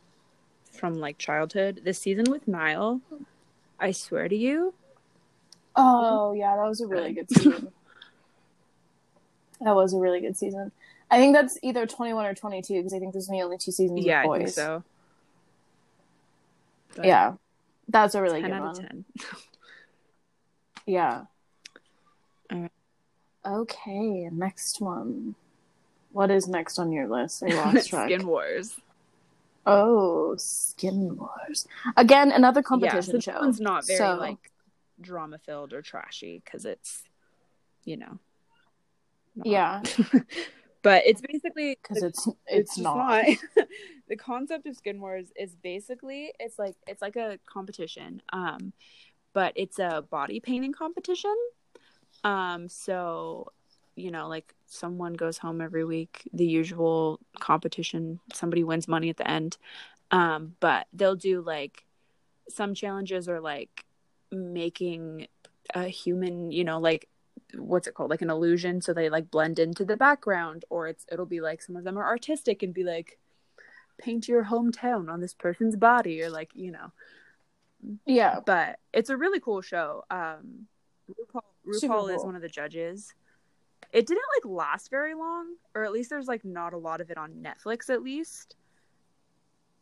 from 0.72 1.00
like 1.00 1.18
childhood, 1.18 1.82
this 1.84 2.00
season 2.00 2.26
with 2.30 2.48
Nyle. 2.48 3.02
I 3.80 3.92
swear 3.92 4.28
to 4.28 4.36
you, 4.36 4.74
Oh 5.76 6.34
yeah, 6.34 6.56
that 6.56 6.68
was 6.68 6.82
a 6.82 6.88
really 6.88 7.14
good 7.14 7.30
season. 7.30 7.72
that 9.62 9.76
was 9.76 9.94
a 9.94 9.98
really 9.98 10.22
good 10.22 10.36
season. 10.38 10.72
I 11.10 11.18
think 11.20 11.36
that's 11.36 11.58
either 11.62 11.86
twenty 11.86 12.14
one 12.14 12.26
or 12.26 12.34
twenty 12.34 12.62
two 12.62 12.76
because 12.76 12.94
I 12.94 13.00
think 13.00 13.14
there's 13.14 13.30
only 13.30 13.58
two 13.58 13.72
seasons 13.72 14.04
yeah, 14.04 14.20
of 14.22 14.26
I 14.26 14.28
boys. 14.28 14.38
think 14.40 14.50
so. 14.50 14.84
But 16.96 17.06
Yeah, 17.06 17.34
that's 17.88 18.16
a 18.16 18.22
really 18.22 18.42
10 18.42 18.50
good 18.50 18.56
out 18.58 18.62
one. 18.64 18.72
of 18.72 18.90
10. 18.90 19.06
Yeah. 20.88 21.26
Okay, 23.48 24.30
next 24.32 24.82
one. 24.82 25.36
What 26.12 26.30
is 26.32 26.48
next 26.48 26.80
on 26.80 26.92
your 26.92 27.08
list? 27.08 27.44
I 27.44 27.48
lost 27.74 27.90
track. 27.90 28.10
Skin 28.10 28.28
Wars. 28.28 28.76
Oh, 29.66 30.36
Skin 30.38 31.18
Wars. 31.18 31.68
Again, 31.96 32.32
another 32.32 32.60
Yeah, 32.60 32.64
so 32.64 32.68
competition 32.68 33.14
this 33.14 33.24
show. 33.24 33.40
one's 33.40 33.62
not 33.62 33.88
very 33.88 33.98
So- 33.98 34.18
like 34.18 34.52
drama 35.00 35.38
filled 35.38 35.74
or 35.74 35.82
trashy 35.82 36.42
because 36.44 36.66
it's, 36.66 37.04
you 37.86 37.98
know. 37.98 38.20
not. 39.36 39.46
Yeah, 39.46 39.82
but 40.82 41.04
it's 41.06 41.22
basically 41.22 41.78
because 41.82 42.02
the- 42.02 42.08
it's 42.08 42.28
it's, 42.48 42.76
just 42.76 42.84
not. 42.84 43.24
the 44.10 44.16
concept 44.18 44.66
of 44.68 44.76
Skin 44.76 45.00
Wars 45.00 45.32
is 45.38 45.56
basically 45.56 46.34
it's 46.40 46.58
like 46.60 46.76
it's 46.88 47.02
like 47.02 47.16
a 47.16 47.38
competition, 47.46 48.22
um, 48.34 48.74
but 49.34 49.54
it's 49.56 49.80
a 49.80 50.04
body 50.10 50.40
painting 50.40 50.74
competition. 50.74 51.36
Um, 52.28 52.68
so 52.68 53.54
you 53.96 54.12
know, 54.12 54.28
like 54.28 54.54
someone 54.68 55.14
goes 55.14 55.40
home 55.40 55.60
every 55.60 55.84
week, 55.84 56.30
the 56.34 56.46
usual 56.46 57.20
competition. 57.40 58.20
Somebody 58.34 58.64
wins 58.64 58.88
money 58.88 59.10
at 59.10 59.18
the 59.18 59.28
end, 59.28 59.58
um, 60.12 60.56
but 60.60 60.86
they'll 60.94 61.16
do 61.16 61.42
like 61.42 61.84
some 62.50 62.74
challenges 62.76 63.28
are 63.28 63.40
like 63.40 63.86
making 64.32 65.28
a 65.74 65.88
human, 65.88 66.52
you 66.52 66.64
know, 66.64 66.80
like 66.80 67.08
what's 67.56 67.88
it 67.88 67.94
called 67.94 68.10
like 68.10 68.22
an 68.22 68.30
illusion 68.30 68.82
so 68.82 68.94
they 68.94 69.10
like 69.10 69.32
blend 69.32 69.58
into 69.58 69.86
the 69.86 69.96
background 69.96 70.66
or 70.70 70.88
it's 70.88 71.06
it'll 71.12 71.26
be 71.26 71.40
like 71.40 71.62
some 71.62 71.78
of 71.78 71.84
them 71.86 71.98
are 71.98 72.06
artistic 72.06 72.62
and 72.62 72.74
be 72.74 72.84
like 72.84 73.20
paint 73.98 74.28
your 74.28 74.44
hometown 74.44 75.10
on 75.10 75.22
this 75.22 75.34
person's 75.34 75.76
body 75.78 76.22
or 76.22 76.30
like 76.30 76.50
you 76.56 76.72
know 76.72 76.92
Yeah. 78.06 78.40
but 78.46 78.80
it's 78.92 79.10
a 79.10 79.16
really 79.18 79.40
cool 79.40 79.62
show 79.62 80.04
um 80.10 80.68
RuPaul, 81.10 81.42
RuPaul 81.68 82.16
is 82.16 82.24
one 82.24 82.36
of 82.36 82.42
the 82.42 82.50
judges 82.50 83.14
it 83.94 84.06
didn't 84.08 84.24
like 84.36 84.46
last 84.52 84.90
very 84.90 85.14
long 85.14 85.46
or 85.76 85.84
at 85.86 85.92
least 85.92 86.10
there's 86.10 86.28
like 86.28 86.44
not 86.44 86.74
a 86.74 86.78
lot 86.78 87.00
of 87.02 87.10
it 87.12 87.18
on 87.18 87.32
Netflix 87.44 87.90
at 87.90 88.02
least 88.04 88.56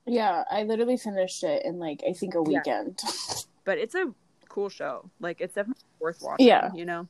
Yeah. 0.06 0.44
I 0.52 0.64
literally 0.64 0.98
finished 0.98 1.44
it 1.44 1.66
in 1.66 1.80
like 1.80 2.04
I 2.08 2.14
think 2.14 2.36
a 2.36 2.44
Yeah. 2.48 2.60
weekend. 2.60 3.00
but 3.64 3.78
it's 3.78 3.96
a 3.96 4.14
cool 4.50 4.70
show 4.70 5.10
like 5.20 5.42
it's 5.42 5.54
definitely 5.56 5.84
worth 6.00 6.22
watching 6.22 6.48
Yeah. 6.48 6.72
you 6.74 6.86
know 6.86 7.08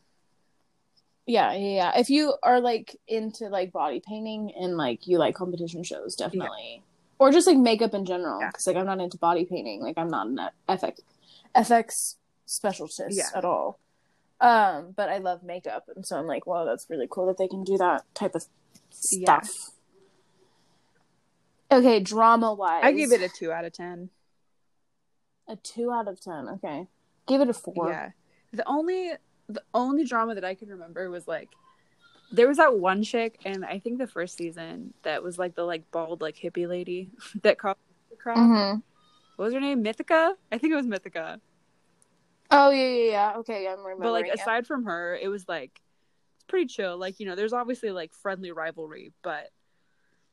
Yeah, 1.28 1.54
yeah, 1.54 1.76
yeah. 1.76 2.00
If 2.00 2.10
you 2.10 2.36
are 2.44 2.60
like 2.60 2.96
into 3.08 3.48
like 3.50 3.72
body 3.72 4.00
painting 4.06 4.52
and 4.56 4.78
like 4.78 5.08
you 5.08 5.18
like 5.18 5.34
competition 5.36 5.84
shows, 5.84 6.16
definitely. 6.16 6.84
Or 7.18 7.32
just 7.32 7.48
like 7.48 7.58
makeup 7.58 7.94
in 7.96 8.06
general, 8.06 8.40
Yeah. 8.42 8.50
because 8.50 8.68
like 8.68 8.76
I'm 8.78 8.86
not 8.86 9.00
into 9.00 9.18
body 9.18 9.44
painting. 9.46 9.82
Like 9.82 9.98
I'm 9.98 10.10
not 10.10 10.28
an 10.28 10.40
FX 10.70 11.00
FX 11.56 12.16
specialist 12.46 13.02
Yeah. 13.10 13.30
at 13.34 13.44
all. 13.44 13.80
Um, 14.42 14.92
but 14.96 15.10
I 15.10 15.18
love 15.20 15.44
makeup, 15.44 15.86
and 15.96 16.06
so 16.06 16.18
I'm 16.18 16.28
like, 16.28 16.46
wow, 16.46 16.66
that's 16.66 16.90
really 16.90 17.08
cool 17.10 17.26
that 17.28 17.38
they 17.38 17.48
can 17.48 17.64
do 17.64 17.78
that 17.78 18.04
type 18.14 18.36
of 18.36 18.46
Yeah. 19.12 19.40
stuff. 19.42 19.72
Okay, 21.72 22.00
drama 22.00 22.54
wise, 22.54 22.84
I 22.84 22.92
gave 22.92 23.12
it 23.12 23.22
a 23.22 23.30
two 23.30 23.52
out 23.52 23.66
of 23.66 23.74
ten. 23.74 24.10
a 25.48 25.56
two 25.56 25.92
out 25.92 26.08
of 26.08 26.20
ten. 26.20 26.48
Okay, 26.50 26.88
give 27.28 27.42
it 27.42 27.50
a 27.50 27.54
four. 27.54 27.90
Yeah. 27.90 28.12
The 28.54 28.68
only 28.68 29.12
the 29.48 29.62
only 29.74 30.06
drama 30.06 30.36
that 30.36 30.44
I 30.46 30.56
can 30.56 30.70
remember 30.70 31.10
was 31.10 31.28
like 31.28 31.50
there 32.32 32.48
was 32.48 32.58
that 32.58 32.78
one 32.80 33.04
chick 33.04 33.40
and 33.46 33.64
I 33.64 33.78
think 33.80 34.00
the 34.00 34.08
first 34.08 34.38
season 34.38 34.94
that 35.04 35.22
was 35.22 35.38
like 35.38 35.54
the 35.56 35.64
like 35.64 35.90
bald 35.92 36.22
like 36.22 36.36
hippie 36.36 36.68
lady 36.68 37.10
that 37.44 37.58
caused 37.60 37.78
the 38.10 38.16
crowd. 38.16 38.38
Mm-hmm. 38.38 38.80
What 39.36 39.46
was 39.46 39.54
her 39.54 39.60
name? 39.60 39.84
Mythica? 39.84 40.34
I 40.52 40.58
think 40.58 40.74
it 40.74 40.76
was 40.76 40.88
Mythica. 40.88 41.40
Oh 42.56 42.70
yeah, 42.70 42.88
yeah, 42.88 43.12
yeah. 43.12 43.34
Okay, 43.38 43.68
I'm 43.68 43.80
remembering. 43.80 44.00
But 44.02 44.12
like 44.12 44.28
it. 44.28 44.40
aside 44.40 44.66
from 44.66 44.86
her, 44.86 45.18
it 45.22 45.28
was 45.28 45.48
like 45.48 45.82
it's 46.36 46.46
pretty 46.48 46.68
chill. 46.68 46.98
Like, 46.98 47.20
you 47.20 47.26
know, 47.26 47.36
there's 47.36 47.54
obviously 47.54 47.92
like 47.92 48.14
friendly 48.14 48.52
rivalry, 48.52 49.12
but 49.24 49.50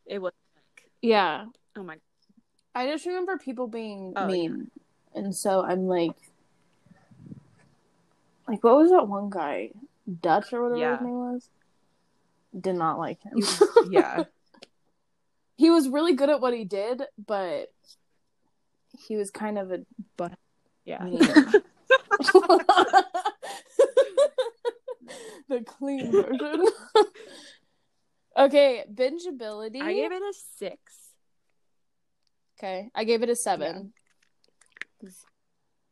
it 0.07 0.21
was 0.21 0.33
like 0.55 0.91
yeah, 1.01 1.47
oh 1.77 1.83
my 1.83 1.97
I 2.75 2.87
just 2.87 3.07
remember 3.07 3.39
people 3.39 3.67
being 3.67 4.13
Oh, 4.17 4.27
mean, 4.27 4.71
and 5.15 5.35
so 5.35 5.63
I'm 5.63 5.87
like, 5.87 6.17
like 8.47 8.63
what 8.63 8.77
was 8.77 8.91
that 8.91 9.09
one 9.09 9.29
guy, 9.29 9.71
Dutch 10.21 10.53
or 10.53 10.63
whatever 10.63 10.81
Yeah. 10.81 10.97
his 10.99 11.05
name 11.05 11.33
was? 11.33 11.49
Did 12.59 12.77
not 12.77 12.99
like 12.99 13.21
him. 13.23 13.43
yeah. 13.91 14.25
he 15.57 15.71
was 15.71 15.89
really 15.89 16.15
good 16.15 16.31
at 16.31 16.41
what 16.41 16.55
he 16.55 16.65
did, 16.65 17.03
but 17.27 17.73
he 19.07 19.17
was 19.17 19.31
kind 19.31 19.59
of 19.59 19.73
a 19.73 19.81
but 20.17 20.33
Yeah. 20.85 21.07
the 25.49 25.63
clean 25.65 26.11
version. 26.13 26.67
okay, 28.39 28.85
bingeability. 28.93 29.81
I 29.83 29.93
gave 29.93 30.13
it 30.13 30.23
a 30.23 30.33
six. 30.59 30.79
Okay, 32.59 32.91
I 32.95 33.05
gave 33.05 33.23
it 33.23 33.29
a 33.31 33.37
seven. 33.37 33.93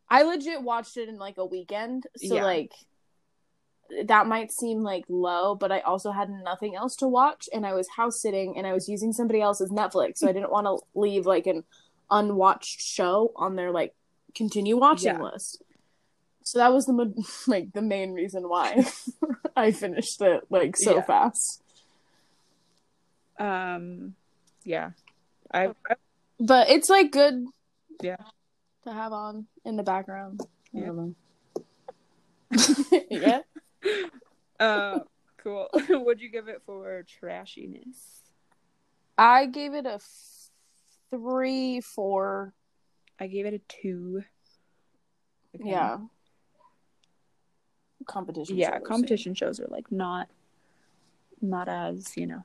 I 0.09 0.23
legit 0.23 0.61
watched 0.61 0.97
it 0.97 1.09
in 1.09 1.17
like 1.17 1.37
a 1.37 1.45
weekend, 1.45 2.07
so 2.17 2.35
Yeah. 2.35 2.43
like 2.43 2.71
that 4.05 4.25
might 4.25 4.51
seem 4.53 4.83
like 4.83 5.03
low, 5.09 5.53
but 5.53 5.69
I 5.71 5.81
also 5.81 6.11
had 6.11 6.29
nothing 6.29 6.75
else 6.75 6.95
to 6.97 7.07
watch, 7.07 7.49
and 7.51 7.65
I 7.65 7.73
was 7.73 7.89
house 7.89 8.21
sitting, 8.21 8.57
and 8.57 8.65
I 8.65 8.71
was 8.73 8.87
using 8.87 9.11
somebody 9.11 9.41
else's 9.41 9.69
Netflix, 9.69 10.19
so 10.19 10.29
I 10.29 10.31
didn't 10.31 10.51
want 10.51 10.65
to 10.65 10.77
leave 10.97 11.25
like 11.25 11.45
an 11.45 11.65
unwatched 12.09 12.81
show 12.81 13.33
on 13.35 13.55
their 13.55 13.71
like 13.71 13.93
continue 14.33 14.77
watching 14.77 15.15
Yeah. 15.15 15.21
list. 15.21 15.61
So 16.43 16.59
that 16.59 16.73
was 16.73 16.85
the 16.85 17.13
like 17.47 17.71
the 17.73 17.81
main 17.81 18.13
reason 18.13 18.47
why 18.49 18.85
I 19.55 19.71
finished 19.71 20.21
it 20.21 20.43
like 20.49 20.75
so 20.77 20.95
Yeah. 20.95 21.01
fast. 21.03 21.61
Um 23.39 24.15
yeah. 24.63 24.91
I, 25.53 25.67
I 25.89 25.95
But 26.39 26.69
it's 26.69 26.89
like 26.89 27.11
good, 27.11 27.45
Yeah. 28.01 28.17
to 28.83 28.93
have 28.93 29.11
on 29.13 29.47
in 29.65 29.75
the 29.75 29.83
background. 29.83 30.41
I 30.75 30.79
Yeah. 30.79 30.85
don't 30.87 30.97
know. 30.97 31.15
yeah. 33.09 33.41
uh 34.59 34.99
cool. 35.37 35.67
What'd 35.89 36.21
you 36.21 36.29
give 36.29 36.47
it 36.47 36.61
for 36.65 37.03
trashiness? 37.21 38.19
I 39.17 39.45
gave 39.45 39.73
it 39.73 39.85
a 39.85 39.93
f- 39.95 40.49
three, 41.09 41.81
four. 41.81 42.53
I 43.19 43.27
gave 43.27 43.45
it 43.45 43.53
a 43.53 43.59
two. 43.81 44.23
Okay. 45.55 45.69
Yeah. 45.69 45.97
Competition. 48.07 48.57
Yeah, 48.57 48.79
competition 48.79 49.33
shows 49.35 49.59
are 49.59 49.67
like 49.67 49.91
not 49.91 50.29
not 51.41 51.67
as, 51.67 52.15
you 52.17 52.27
know. 52.27 52.43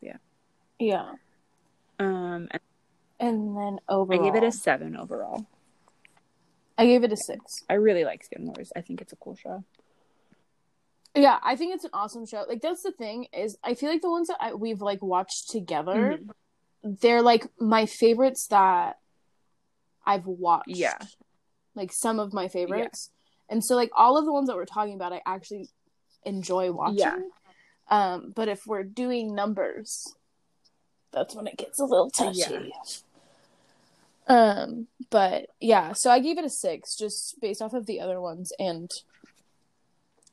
Yeah. 0.00 0.16
Yeah 0.78 1.12
um 1.98 2.48
and 2.50 2.60
And 3.20 3.56
then 3.56 3.78
overall 3.88 4.20
I 4.20 4.24
gave 4.30 4.34
it 4.42 4.46
a 4.46 4.50
seven 4.52 4.96
overall. 4.96 5.46
I 6.76 6.86
gave 6.86 7.04
it 7.04 7.12
a 7.12 7.16
six. 7.16 7.62
I 7.70 7.74
really 7.74 8.04
like 8.04 8.24
Skin 8.24 8.44
Wars. 8.46 8.72
I 8.74 8.80
think 8.80 9.00
it's 9.00 9.12
a 9.12 9.16
cool 9.16 9.36
show. 9.36 9.62
Yeah, 11.14 11.38
I 11.44 11.54
think 11.54 11.72
it's 11.74 11.84
an 11.84 11.90
awesome 11.94 12.26
show. 12.26 12.44
Like 12.48 12.60
that's 12.60 12.82
the 12.82 12.90
thing 12.90 13.28
is, 13.32 13.56
I 13.62 13.74
feel 13.74 13.88
like 13.88 14.02
the 14.02 14.10
ones 14.10 14.26
that 14.26 14.38
I, 14.40 14.54
we've 14.54 14.82
like 14.82 15.00
watched 15.00 15.48
together, 15.50 16.18
Mhm. 16.18 16.30
they're 17.00 17.22
like 17.22 17.46
my 17.60 17.86
favorites 17.86 18.48
that 18.48 18.98
I've 20.04 20.26
watched. 20.26 20.68
Yeah. 20.70 20.98
like 21.76 21.92
some 21.92 22.18
of 22.20 22.32
my 22.32 22.46
favorites, 22.48 23.10
and 23.48 23.64
so 23.64 23.74
like 23.76 23.90
all 23.96 24.16
of 24.16 24.24
the 24.24 24.32
ones 24.32 24.48
that 24.48 24.56
we're 24.56 24.64
talking 24.64 24.94
about, 24.94 25.12
I 25.12 25.22
actually 25.26 25.68
enjoy 26.24 26.72
watching. 26.72 26.98
Yeah. 26.98 27.18
Um, 27.88 28.32
but 28.34 28.48
if 28.48 28.66
we're 28.66 28.82
doing 28.82 29.34
numbers, 29.34 30.14
that's 31.12 31.34
when 31.34 31.46
it 31.46 31.56
gets 31.56 31.78
a 31.78 31.84
little 31.84 32.10
touchy. 32.10 32.40
Yeah. 32.40 32.68
Um, 34.26 34.86
but 35.10 35.50
yeah, 35.60 35.92
so 35.92 36.10
I 36.10 36.18
gave 36.20 36.38
it 36.38 36.44
a 36.44 36.50
six 36.50 36.96
just 36.96 37.40
based 37.40 37.60
off 37.60 37.74
of 37.74 37.84
the 37.86 38.00
other 38.00 38.20
ones 38.20 38.52
and 38.58 38.90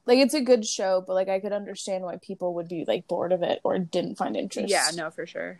like 0.05 0.17
it's 0.19 0.33
a 0.33 0.41
good 0.41 0.65
show, 0.65 1.03
but 1.05 1.13
like 1.13 1.27
I 1.29 1.39
could 1.39 1.51
understand 1.51 2.03
why 2.03 2.17
people 2.21 2.53
would 2.55 2.69
be 2.69 2.85
like 2.87 3.07
bored 3.07 3.33
of 3.33 3.43
it 3.43 3.59
or 3.63 3.77
didn't 3.77 4.15
find 4.17 4.35
interest. 4.37 4.69
Yeah, 4.71 4.87
no, 4.95 5.11
for 5.11 5.25
sure. 5.27 5.59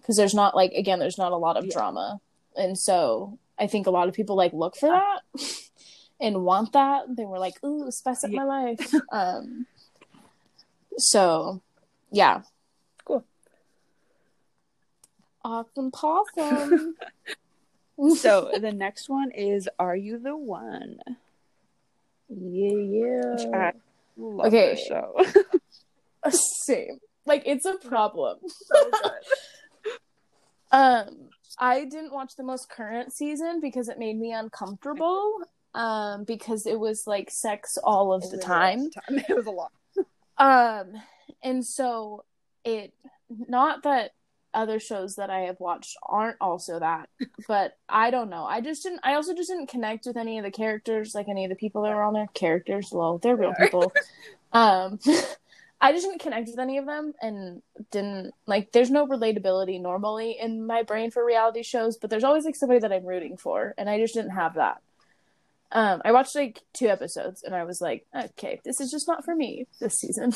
Because 0.00 0.16
there's 0.16 0.34
not 0.34 0.54
like 0.54 0.72
again, 0.72 1.00
there's 1.00 1.18
not 1.18 1.32
a 1.32 1.36
lot 1.36 1.56
of 1.56 1.64
Yeah. 1.66 1.72
drama. 1.72 2.20
And 2.56 2.78
so 2.78 3.38
I 3.58 3.66
think 3.66 3.86
a 3.86 3.90
lot 3.90 4.08
of 4.08 4.14
people 4.14 4.36
like 4.36 4.52
look 4.52 4.76
for 4.76 4.88
that 4.88 5.20
and 6.20 6.44
want 6.44 6.72
that. 6.72 7.04
They 7.16 7.24
were 7.24 7.38
like, 7.38 7.54
ooh, 7.64 7.90
spice 7.90 8.24
up 8.24 8.30
Yeah. 8.30 8.44
my 8.44 8.44
life. 8.44 8.92
um 9.12 9.66
so 10.96 11.60
yeah. 12.10 12.42
Cool. 13.04 13.24
Awesome 15.44 15.90
possum. 15.90 16.94
So 18.16 18.52
the 18.60 18.70
next 18.70 19.08
one 19.08 19.32
is 19.32 19.68
Are 19.76 19.96
You 19.96 20.20
the 20.20 20.36
One? 20.36 20.98
yeah, 22.28 22.70
Which 22.70 23.42
yeah. 23.50 23.58
I 23.58 23.72
love 24.16 24.46
Okay. 24.46 24.74
this 24.76 24.86
show. 24.86 25.16
Same. 26.64 27.00
Like 27.26 27.42
it's 27.44 27.64
a 27.66 27.74
problem. 27.74 28.38
so. 28.46 28.90
Um, 30.70 31.08
I 31.58 31.86
didn't 31.86 32.12
watch 32.12 32.36
the 32.36 32.44
most 32.44 32.70
current 32.70 33.12
season 33.12 33.58
because 33.60 33.88
it 33.88 33.98
made 33.98 34.16
me 34.16 34.32
uncomfortable. 34.32 35.38
Um, 35.78 36.24
because 36.24 36.66
it 36.66 36.78
was 36.78 37.06
like 37.06 37.30
sex 37.30 37.78
all 37.78 38.12
of 38.12 38.28
the 38.32 38.38
time. 38.38 38.90
It 39.08 39.36
was 39.36 39.46
a 39.46 39.50
lot. 39.50 39.70
Um, 40.36 41.00
and 41.42 41.64
so 41.64 42.24
it 42.64 42.92
not 43.30 43.84
that 43.84 44.10
other 44.54 44.80
shows 44.80 45.16
that 45.16 45.30
I 45.30 45.40
have 45.42 45.60
watched 45.60 45.96
aren't 46.02 46.36
also 46.40 46.80
that, 46.80 47.08
but 47.48 47.76
I 47.88 48.10
don't 48.10 48.28
know. 48.28 48.44
I 48.44 48.60
just 48.60 48.82
didn't. 48.82 49.00
I 49.04 49.14
also 49.14 49.34
just 49.34 49.50
didn't 49.50 49.68
connect 49.68 50.06
with 50.06 50.16
any 50.16 50.38
of 50.38 50.44
the 50.44 50.50
characters, 50.50 51.14
like 51.14 51.28
any 51.28 51.44
of 51.44 51.50
the 51.50 51.54
people 51.54 51.82
that 51.82 51.94
were 51.94 52.02
on 52.02 52.14
there. 52.14 52.28
Characters, 52.34 52.90
well, 52.90 53.18
they're 53.18 53.36
real 53.36 53.54
people. 53.54 53.92
um, 54.52 54.98
I 55.80 55.92
just 55.92 56.06
didn't 56.06 56.22
connect 56.22 56.48
with 56.48 56.58
any 56.58 56.78
of 56.78 56.86
them, 56.86 57.14
and 57.22 57.62
didn't 57.92 58.34
like. 58.46 58.72
There's 58.72 58.90
no 58.90 59.06
relatability 59.06 59.80
normally 59.80 60.38
in 60.40 60.66
my 60.66 60.82
brain 60.82 61.12
for 61.12 61.24
reality 61.24 61.62
shows, 61.62 61.96
but 61.96 62.10
there's 62.10 62.24
always 62.24 62.44
like 62.44 62.56
somebody 62.56 62.80
that 62.80 62.92
I'm 62.92 63.06
rooting 63.06 63.36
for, 63.36 63.74
and 63.78 63.88
I 63.88 64.00
just 64.00 64.14
didn't 64.14 64.32
have 64.32 64.54
that. 64.54 64.82
Um, 65.70 66.00
I 66.04 66.12
watched 66.12 66.34
like 66.34 66.62
two 66.72 66.88
episodes, 66.88 67.42
and 67.42 67.54
I 67.54 67.64
was 67.64 67.80
like, 67.80 68.06
okay, 68.14 68.60
this 68.64 68.80
is 68.80 68.90
just 68.90 69.06
not 69.06 69.24
for 69.24 69.34
me 69.34 69.66
this 69.80 70.00
season. 70.00 70.32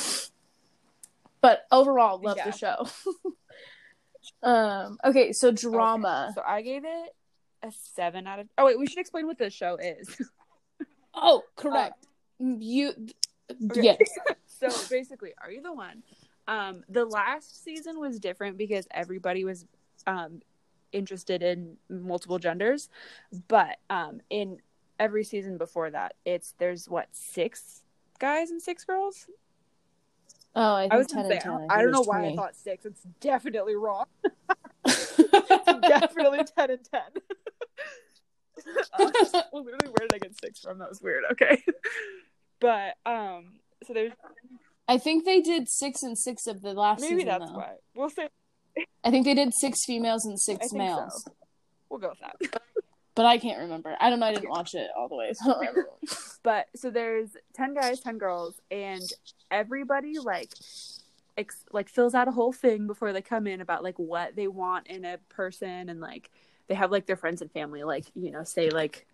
but 1.40 1.64
overall, 1.72 2.20
love 2.22 2.36
Yeah. 2.36 2.50
the 2.50 2.56
show. 2.56 2.86
um, 4.42 4.98
okay, 5.04 5.32
so 5.32 5.50
drama. 5.50 6.26
Okay, 6.30 6.34
So 6.34 6.42
I 6.46 6.62
gave 6.62 6.84
it 6.84 7.14
a 7.62 7.72
seven 7.94 8.26
out 8.26 8.40
of. 8.40 8.48
Oh 8.58 8.66
wait, 8.66 8.78
we 8.78 8.86
should 8.86 8.98
explain 8.98 9.26
what 9.26 9.38
the 9.38 9.50
show 9.50 9.76
is. 9.76 10.16
Oh, 11.14 11.42
correct. 11.56 12.06
you, 12.38 12.92
Okay. 13.70 13.82
yes, 13.82 13.98
so 14.46 14.70
basically, 14.88 15.34
are 15.42 15.50
you 15.50 15.60
the 15.60 15.72
one? 15.74 16.02
Um, 16.48 16.84
the 16.88 17.04
last 17.04 17.62
season 17.62 18.00
was 18.00 18.18
different 18.18 18.56
because 18.56 18.88
everybody 18.90 19.44
was 19.44 19.66
um 20.06 20.40
interested 20.90 21.42
in 21.42 21.76
multiple 21.90 22.38
genders 22.38 22.88
but 23.46 23.76
um 23.90 24.20
in 24.30 24.56
every 25.02 25.24
season 25.24 25.58
before 25.58 25.90
that 25.90 26.14
it's 26.24 26.54
there's 26.58 26.88
what 26.88 27.08
six 27.12 27.82
guys 28.18 28.50
and 28.50 28.62
six 28.62 28.84
girls 28.84 29.26
Oh, 30.54 30.74
I, 30.74 30.86
i 30.90 30.96
was 30.96 31.06
10 31.08 31.26
say 31.26 31.32
and 31.36 31.40
10. 31.40 31.52
i, 31.70 31.78
I 31.78 31.82
don't 31.82 31.92
know 31.92 31.98
was 32.00 32.08
why 32.08 32.26
i 32.26 32.36
thought 32.36 32.54
six 32.54 32.84
it's 32.84 33.00
definitely 33.20 33.74
wrong 33.74 34.04
it's 34.86 35.16
definitely 35.88 36.40
10 36.56 36.70
and 36.70 36.84
10 36.90 37.00
Uh, 38.98 39.10
well, 39.52 39.64
literally 39.64 39.88
where 39.98 40.06
did 40.08 40.14
i 40.14 40.18
get 40.18 40.38
six 40.38 40.60
from 40.60 40.78
that 40.78 40.88
was 40.88 41.00
weird 41.02 41.24
okay 41.32 41.60
but 42.60 42.94
um 43.04 43.54
so 43.86 43.92
there's 43.92 44.12
I 44.88 44.98
think 44.98 45.24
they 45.24 45.40
did 45.40 45.68
six 45.68 46.02
and 46.02 46.16
six 46.18 46.46
of 46.46 46.60
the 46.60 46.74
last 46.74 47.00
maybe 47.00 47.14
season. 47.22 47.28
that's 47.28 47.50
though. 47.50 47.56
why 47.56 47.72
we'll 47.96 48.10
say 48.10 48.28
I 49.02 49.10
think 49.10 49.24
they 49.24 49.34
did 49.34 49.52
six 49.54 49.84
females 49.84 50.24
and 50.26 50.38
six 50.38 50.72
males. 50.72 51.24
so. 51.24 51.32
we'll 51.88 51.98
go 52.00 52.10
with 52.10 52.20
that 52.20 52.36
But 53.14 53.26
I 53.26 53.38
can't 53.38 53.60
remember. 53.60 53.94
I 54.00 54.08
don't 54.08 54.20
know. 54.20 54.26
I 54.26 54.34
didn't 54.34 54.48
watch 54.48 54.74
it 54.74 54.90
all 54.96 55.08
the 55.08 55.16
way. 55.16 55.32
So 55.34 55.44
I 55.44 55.64
don't 55.64 55.76
remember. 55.76 55.90
but 56.42 56.66
so 56.74 56.90
there's 56.90 57.30
10 57.54 57.74
guys 57.74 58.00
10 58.00 58.18
girls 58.18 58.60
and 58.70 59.02
everybody 59.50 60.18
like 60.18 60.50
ex- 61.36 61.64
like 61.72 61.88
fills 61.88 62.14
out 62.14 62.28
a 62.28 62.32
whole 62.32 62.52
thing 62.52 62.86
before 62.86 63.12
they 63.12 63.22
come 63.22 63.46
in 63.46 63.60
about 63.60 63.82
like 63.82 63.98
what 63.98 64.36
they 64.36 64.48
want 64.48 64.86
in 64.86 65.04
a 65.04 65.18
person 65.28 65.88
and 65.88 66.00
like 66.00 66.30
they 66.68 66.74
have 66.74 66.90
like 66.90 67.06
their 67.06 67.16
friends 67.16 67.42
and 67.42 67.50
family 67.52 67.82
like 67.84 68.06
you 68.14 68.30
know 68.30 68.44
say 68.44 68.70
like 68.70 69.06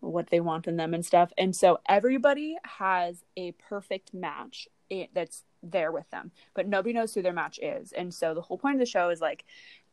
what 0.00 0.28
they 0.28 0.40
want 0.40 0.66
in 0.66 0.76
them 0.76 0.94
and 0.94 1.04
stuff 1.04 1.32
and 1.38 1.56
so 1.56 1.80
everybody 1.88 2.56
has 2.64 3.24
a 3.36 3.52
perfect 3.52 4.14
match 4.14 4.68
that's 5.14 5.42
there 5.62 5.90
with 5.90 6.08
them 6.10 6.30
but 6.54 6.68
nobody 6.68 6.92
knows 6.92 7.12
who 7.12 7.22
their 7.22 7.32
match 7.32 7.58
is 7.60 7.92
and 7.92 8.14
so 8.14 8.34
the 8.34 8.40
whole 8.40 8.58
point 8.58 8.76
of 8.76 8.80
the 8.80 8.86
show 8.86 9.08
is 9.08 9.20
like 9.20 9.44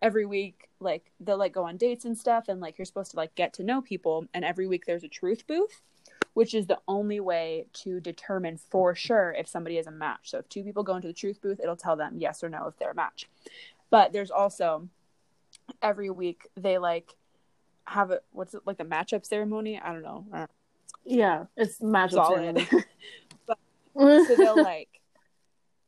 every 0.04 0.26
week 0.26 0.70
like 0.82 1.12
they'll 1.22 1.38
like 1.38 1.54
go 1.54 1.64
on 1.64 1.78
dates 1.78 2.04
and 2.04 2.18
stuff 2.18 2.50
and 2.50 2.60
like 2.60 2.78
you're 2.78 2.86
supposed 2.86 3.10
to 3.10 3.18
like 3.18 3.34
get 3.36 3.54
to 3.54 3.64
know 3.64 3.82
people 3.82 4.26
and 4.34 4.44
every 4.44 4.68
week 4.68 4.86
there's 4.86 5.04
a 5.04 5.08
truth 5.08 5.48
booth 5.48 5.82
which 6.34 6.54
is 6.54 6.68
the 6.68 6.80
only 6.88 7.20
way 7.20 7.66
to 7.74 8.00
determine 8.00 8.58
for 8.58 8.94
sure 8.94 9.34
if 9.38 9.48
somebody 9.48 9.78
is 9.78 9.86
a 9.86 9.92
match. 9.92 10.32
So 10.32 10.40
if 10.40 10.50
two 10.50 10.64
people 10.64 10.84
go 10.84 10.96
into 10.96 11.08
the 11.08 11.14
truth 11.14 11.42
booth 11.42 11.60
it'll 11.62 11.78
tell 11.78 11.96
them 11.96 12.16
yes 12.18 12.44
or 12.44 12.50
no 12.50 12.68
if 12.68 12.78
they're 12.78 12.92
a 12.92 12.96
match. 12.96 13.30
But 13.90 14.12
there's 14.12 14.32
also 14.32 14.90
every 15.82 16.10
week 16.10 16.48
they 16.58 16.78
like 16.78 17.16
have 17.86 18.12
a 18.12 18.20
what's 18.32 18.54
it 18.54 18.64
like 18.66 18.78
the 18.78 18.84
matchup 18.84 19.26
ceremony? 19.26 19.80
I 19.80 19.94
don't 19.94 20.04
know. 20.04 20.26
Yeah, 21.06 21.46
it's 21.56 21.82
magic. 21.82 22.16
solid. 22.16 22.68
so 23.98 24.36
they'll 24.36 24.62
like 24.62 24.90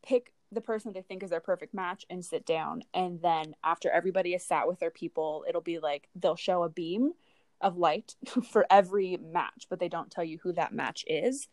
pick 0.04 0.32
the 0.56 0.62
person 0.62 0.94
they 0.94 1.02
think 1.02 1.22
is 1.22 1.30
their 1.30 1.39
perfect 1.39 1.74
match 1.74 2.06
and 2.10 2.26
sit 2.26 2.46
down. 2.46 2.82
And 2.94 3.22
then 3.22 3.56
after 3.63 3.89
everybody 3.91 4.32
has 4.32 4.44
sat 4.44 4.68
with 4.68 4.80
their 4.80 4.89
people 4.91 5.46
it'll 5.48 5.62
be 5.62 5.80
like 5.80 6.08
they'll 6.15 6.36
show 6.36 6.63
a 6.63 6.70
beam 6.70 7.12
of 7.62 7.78
light 7.78 8.15
for 8.52 8.65
every 8.70 9.18
match 9.18 9.68
but 9.70 9.80
they 9.80 9.89
don't 9.89 10.10
tell 10.12 10.24
you 10.24 10.39
who 10.41 10.54
that 10.54 10.74
match 10.74 11.04
is. 11.08 11.48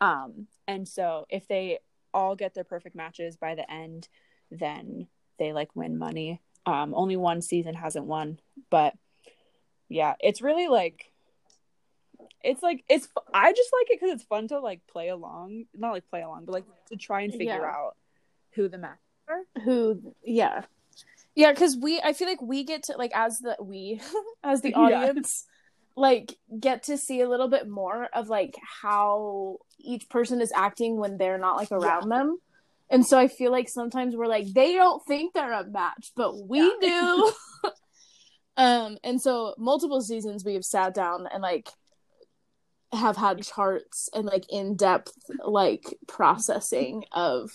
Um 0.00 0.46
and 0.68 0.86
so 0.86 1.26
if 1.28 1.48
they 1.48 1.78
all 2.14 2.36
get 2.36 2.54
their 2.54 2.64
perfect 2.64 2.94
matches 2.94 3.36
by 3.36 3.54
the 3.54 3.70
end 3.70 4.08
then 4.50 5.08
they 5.38 5.52
like 5.52 5.74
win 5.74 5.98
money. 5.98 6.40
Um 6.66 6.94
only 6.94 7.16
one 7.16 7.42
season 7.42 7.74
hasn't 7.74 8.06
won 8.06 8.38
but 8.70 8.94
yeah 9.88 10.14
it's 10.20 10.40
really 10.42 10.68
like 10.68 11.10
it's 12.44 12.62
like 12.62 12.84
it's 12.88 13.08
i 13.34 13.52
just 13.52 13.70
like 13.72 13.90
it 13.90 14.00
because 14.00 14.14
it's 14.14 14.24
fun 14.24 14.48
to 14.48 14.58
like 14.60 14.80
play 14.86 15.08
along 15.08 15.64
not 15.74 15.92
like 15.92 16.08
play 16.08 16.22
along 16.22 16.44
but 16.44 16.52
like 16.52 16.64
to 16.88 16.96
try 16.96 17.22
and 17.22 17.32
figure 17.32 17.60
Yeah. 17.60 17.66
out 17.66 17.96
who 18.54 18.68
the 18.68 18.78
match 18.78 18.98
Who? 19.64 20.14
Yeah, 20.24 20.62
yeah. 21.34 21.52
Because 21.52 21.76
we, 21.76 22.00
I 22.00 22.12
feel 22.12 22.28
like 22.28 22.42
we 22.42 22.64
get 22.64 22.84
to 22.84 22.96
like 22.96 23.12
as 23.14 23.38
the 23.38 23.56
we, 23.60 24.00
as 24.44 24.60
the 24.62 24.70
Yeah. 24.70 24.80
audience, 24.80 25.46
like 25.96 26.36
get 26.58 26.84
to 26.84 26.96
see 26.96 27.20
a 27.20 27.28
little 27.28 27.48
bit 27.48 27.68
more 27.68 28.08
of 28.14 28.28
like 28.28 28.54
how 28.82 29.58
each 29.78 30.08
person 30.08 30.40
is 30.40 30.52
acting 30.54 30.96
when 30.96 31.18
they're 31.18 31.38
not 31.38 31.56
like 31.56 31.72
around 31.72 32.08
them. 32.08 32.38
And 32.90 33.06
so 33.06 33.18
I 33.18 33.28
feel 33.28 33.50
like 33.50 33.68
sometimes 33.68 34.14
we're 34.16 34.26
like 34.26 34.52
they 34.52 34.74
don't 34.74 35.04
think 35.06 35.34
they're 35.34 35.52
a 35.52 35.64
match, 35.64 36.12
but 36.16 36.48
we 36.48 36.60
Yeah. 36.82 36.88
do. 36.88 37.32
um, 38.56 38.98
and 39.02 39.20
so 39.20 39.54
multiple 39.58 40.00
seasons 40.00 40.44
we 40.44 40.54
have 40.54 40.64
sat 40.64 40.94
down 40.94 41.26
and 41.32 41.42
like 41.42 41.68
have 42.92 43.16
had 43.16 43.42
charts 43.42 44.10
and 44.14 44.26
like 44.26 44.44
in 44.50 44.76
depth 44.76 45.12
like 45.44 45.96
processing 46.06 47.04
of 47.12 47.50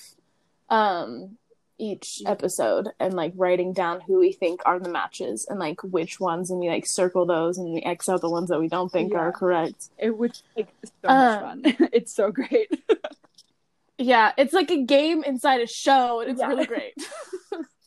um 0.69 1.37
each 1.79 2.23
episode 2.25 2.89
and 2.99 3.13
like 3.13 3.31
writing 3.35 3.71
down 3.71 4.01
who 4.01 4.17
we 4.19 4.31
think 4.31 4.61
are 4.65 4.79
the 4.79 4.89
matches 4.89 5.45
and 5.47 5.59
like 5.59 5.79
which 5.83 6.19
ones 6.19 6.49
and 6.49 6.59
we 6.59 6.67
like 6.67 6.87
circle 6.87 7.25
those 7.27 7.59
and 7.59 7.71
we 7.71 7.81
X 7.83 8.09
out 8.09 8.19
the 8.21 8.29
ones 8.29 8.49
that 8.49 8.59
we 8.59 8.67
don't 8.67 8.91
think 8.91 9.13
Yeah. 9.13 9.19
are 9.19 9.31
correct. 9.31 9.89
it 9.99 10.09
would 10.17 10.35
like 10.55 10.69
so 10.83 11.07
much 11.07 11.41
Um, 11.43 11.63
fun 11.63 11.89
it's 11.93 12.13
so 12.15 12.31
great 12.31 12.69
Yeah, 13.99 14.31
it's 14.37 14.53
like 14.53 14.69
a 14.71 14.83
game 14.83 15.23
inside 15.23 15.61
a 15.61 15.67
show 15.67 16.19
and 16.21 16.29
it's 16.31 16.39
Yeah. 16.39 16.47
really 16.47 16.65
great. 16.75 16.93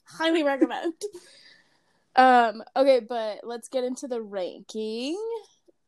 Highly 0.05 0.43
recommend. 0.45 0.95
Um 2.17 2.63
okay, 2.77 3.01
but 3.01 3.41
let's 3.45 3.69
get 3.69 3.85
into 3.85 4.07
the 4.09 4.21
ranking. 4.23 5.17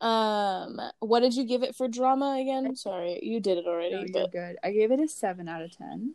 Um 0.00 0.80
what 1.00 1.20
did 1.20 1.34
you 1.34 1.44
give 1.44 1.62
it 1.62 1.74
for 1.76 1.86
drama 1.88 2.38
again? 2.40 2.74
Sorry, 2.76 3.18
you 3.22 3.40
did 3.40 3.58
it 3.58 3.66
already, 3.66 4.06
No, 4.10 4.22
but 4.22 4.32
good 4.32 4.56
i 4.64 4.70
gave 4.72 4.90
it 4.90 5.00
a 5.00 5.06
7 5.08 5.48
out 5.48 5.62
of 5.62 5.76
10 5.76 6.14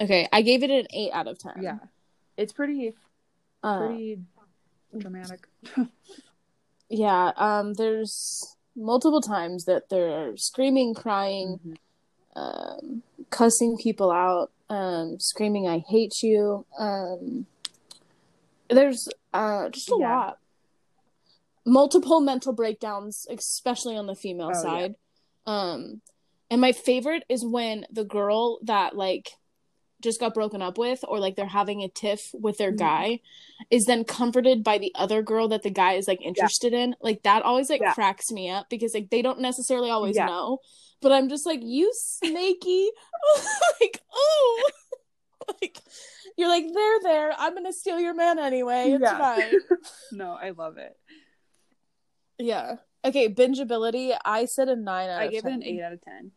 okay, 0.00 0.28
I 0.32 0.42
gave 0.42 0.62
it 0.62 0.70
an 0.70 0.86
8 0.92 1.10
out 1.12 1.26
of 1.28 1.38
10. 1.38 1.52
yeah 1.62 1.78
it's 2.36 2.52
pretty 2.52 2.94
Uh, 3.62 3.78
pretty 3.78 4.18
dramatic 4.98 5.46
yeah, 6.88 7.32
um 7.36 7.74
there's 7.74 8.56
multiple 8.76 9.20
times 9.22 9.64
that 9.64 9.88
they're 9.88 10.36
screaming, 10.36 10.94
crying, 10.94 11.58
Mhm. 11.66 11.76
um, 12.36 13.02
cussing 13.30 13.76
people 13.78 14.10
out, 14.10 14.50
um, 14.68 15.18
screaming 15.18 15.66
"I 15.66 15.78
hate 15.78 16.22
you." 16.22 16.66
Um, 16.78 17.46
there's 18.68 19.08
uh, 19.32 19.68
just 19.70 19.90
a 19.90 19.96
Yeah. 19.96 20.08
lot. 20.08 20.38
Multiple 21.64 22.20
mental 22.20 22.52
breakdowns, 22.52 23.26
especially 23.30 23.96
on 23.96 24.06
the 24.06 24.14
female 24.14 24.52
Oh, 24.54 24.62
yeah. 24.62 24.62
side. 24.62 24.94
Um, 25.46 26.00
and 26.50 26.60
my 26.60 26.72
favorite 26.72 27.24
is 27.28 27.44
when 27.44 27.86
the 27.90 28.04
girl 28.04 28.58
that 28.62 28.94
like 28.94 29.30
just 30.02 30.20
got 30.20 30.34
broken 30.34 30.60
up 30.62 30.78
with, 30.78 31.04
or 31.08 31.18
like 31.18 31.36
they're 31.36 31.46
having 31.46 31.82
a 31.82 31.88
tiff 31.88 32.30
with 32.34 32.58
their 32.58 32.72
Mhm. 32.72 32.78
guy, 32.78 33.20
is 33.70 33.86
then 33.86 34.04
comforted 34.04 34.62
by 34.62 34.78
the 34.78 34.92
other 34.94 35.22
girl 35.22 35.48
that 35.48 35.62
the 35.62 35.70
guy 35.70 35.94
is 35.94 36.06
like 36.06 36.20
interested 36.22 36.72
in. 36.72 36.94
Like 37.00 37.22
that 37.22 37.42
always 37.42 37.70
like 37.70 37.80
Yeah. 37.80 37.94
cracks 37.94 38.30
me 38.30 38.50
up 38.50 38.68
because 38.68 38.94
like 38.94 39.10
they 39.10 39.22
don't 39.22 39.40
necessarily 39.40 39.90
always 39.90 40.16
Yeah. 40.16 40.26
know 40.26 40.60
but 41.02 41.12
I'm 41.12 41.28
just 41.28 41.44
like, 41.44 41.60
you 41.62 41.92
snaky. 41.94 42.90
like, 43.80 44.00
oh. 44.14 44.70
like, 45.60 45.78
you're 46.38 46.48
like, 46.48 46.64
they're 46.72 47.00
there. 47.02 47.32
I'm 47.36 47.52
going 47.52 47.66
to 47.66 47.72
steal 47.72 48.00
your 48.00 48.14
man 48.14 48.38
anyway. 48.38 48.92
It's 48.92 49.02
Yeah. 49.02 49.18
fine. 49.18 49.60
no 50.12 50.32
i 50.32 50.50
love 50.50 50.78
it 50.78 50.96
yeah. 52.38 52.76
Okay, 53.04 53.32
bingeability. 53.32 54.16
I 54.24 54.44
said 54.46 54.68
a 54.68 54.76
9 54.76 55.08
out 55.10 55.20
i 55.20 55.24
of 55.24 55.30
gave 55.32 55.44
it 55.46 55.52
an 55.52 55.62
8 55.62 55.80
out 55.82 55.92
of 55.92 56.00
10 56.02 56.32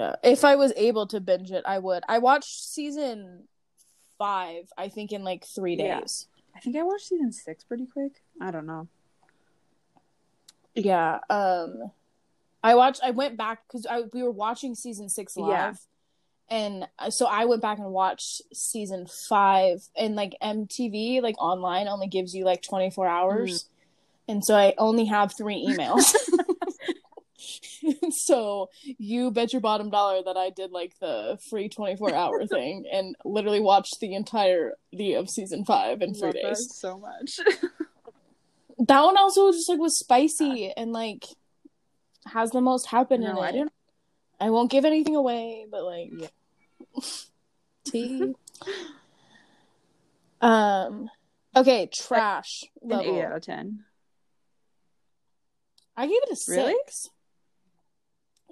Yeah. 0.00 0.16
If 0.24 0.44
I 0.44 0.56
was 0.56 0.72
able 0.76 1.06
to 1.08 1.20
binge 1.20 1.50
it, 1.52 1.62
I 1.66 1.78
would. 1.78 2.02
I 2.08 2.18
watched 2.18 2.64
season 2.64 3.44
five, 4.18 4.68
I 4.76 4.88
think, 4.88 5.12
in 5.12 5.22
like 5.24 5.44
three 5.44 5.76
Yeah. 5.76 6.00
days. 6.00 6.26
i 6.56 6.58
think 6.60 6.76
i 6.76 6.82
watched 6.82 7.06
season 7.06 7.32
6 7.32 7.64
pretty 7.64 7.86
quick 7.86 8.22
i 8.40 8.50
don't 8.50 8.66
know 8.66 8.88
Yeah. 10.74 11.18
Um, 11.30 11.90
I 12.62 12.74
watched. 12.74 13.00
I 13.02 13.10
went 13.10 13.36
back 13.36 13.62
because 13.66 13.86
I 13.86 14.02
we 14.12 14.22
were 14.22 14.30
watching 14.30 14.74
season 14.74 15.08
six 15.08 15.36
live, 15.36 15.78
Yeah. 16.50 16.56
and 16.58 16.88
uh, 16.98 17.10
so 17.10 17.26
I 17.26 17.44
went 17.46 17.62
back 17.62 17.78
and 17.78 17.90
watched 17.92 18.42
season 18.54 19.06
five. 19.06 19.82
And 19.96 20.14
like 20.14 20.36
MTV, 20.42 21.22
like 21.22 21.36
online, 21.40 21.88
only 21.88 22.06
gives 22.06 22.34
you 22.34 22.44
like 22.44 22.62
twenty 22.62 22.90
four 22.90 23.06
hours, 23.06 23.66
and 24.28 24.44
so 24.44 24.54
I 24.56 24.74
only 24.78 25.06
have 25.06 25.32
three 25.36 25.66
emails. 25.66 26.14
so 28.10 28.70
you 28.82 29.30
bet 29.30 29.52
your 29.52 29.60
bottom 29.60 29.90
dollar 29.90 30.22
that 30.22 30.36
I 30.36 30.50
did 30.50 30.70
like 30.72 30.98
the 31.00 31.38
free 31.48 31.68
twenty 31.68 31.96
four 31.96 32.14
hour 32.14 32.46
thing 32.46 32.84
and 32.92 33.16
literally 33.24 33.60
watched 33.60 34.00
the 34.00 34.14
entire 34.14 34.74
the 34.92 35.14
of 35.14 35.28
season 35.30 35.64
five 35.64 36.02
in 36.02 36.14
three 36.14 36.32
days. 36.32 36.74
so 36.74 36.98
much 36.98 37.38
That 38.78 39.02
one 39.02 39.16
also 39.18 39.52
just 39.52 39.68
like 39.68 39.78
was 39.78 39.98
spicy 39.98 40.72
and 40.74 40.92
like 40.92 41.26
has 42.26 42.50
the 42.50 42.60
most 42.62 42.86
happen 42.86 43.22
in 43.22 43.34
no 43.34 43.40
it. 43.40 43.44
i 43.44 43.52
didn't 43.52 43.72
I 44.42 44.48
won't 44.48 44.70
give 44.70 44.86
anything 44.86 45.16
away, 45.16 45.66
but 45.70 45.84
like 45.84 46.10
Yeah. 46.12 46.28
tea. 47.84 48.34
um 50.40 51.10
okay, 51.54 51.88
trash 51.92 52.64
an 52.82 52.88
level. 52.88 53.18
8 53.18 53.22
out 53.24 53.36
of 53.36 53.42
10 53.42 53.84
I 55.96 56.06
gave 56.06 56.16
it 56.22 56.32
a 56.32 56.36
six. 56.36 56.48
Really? 56.56 56.74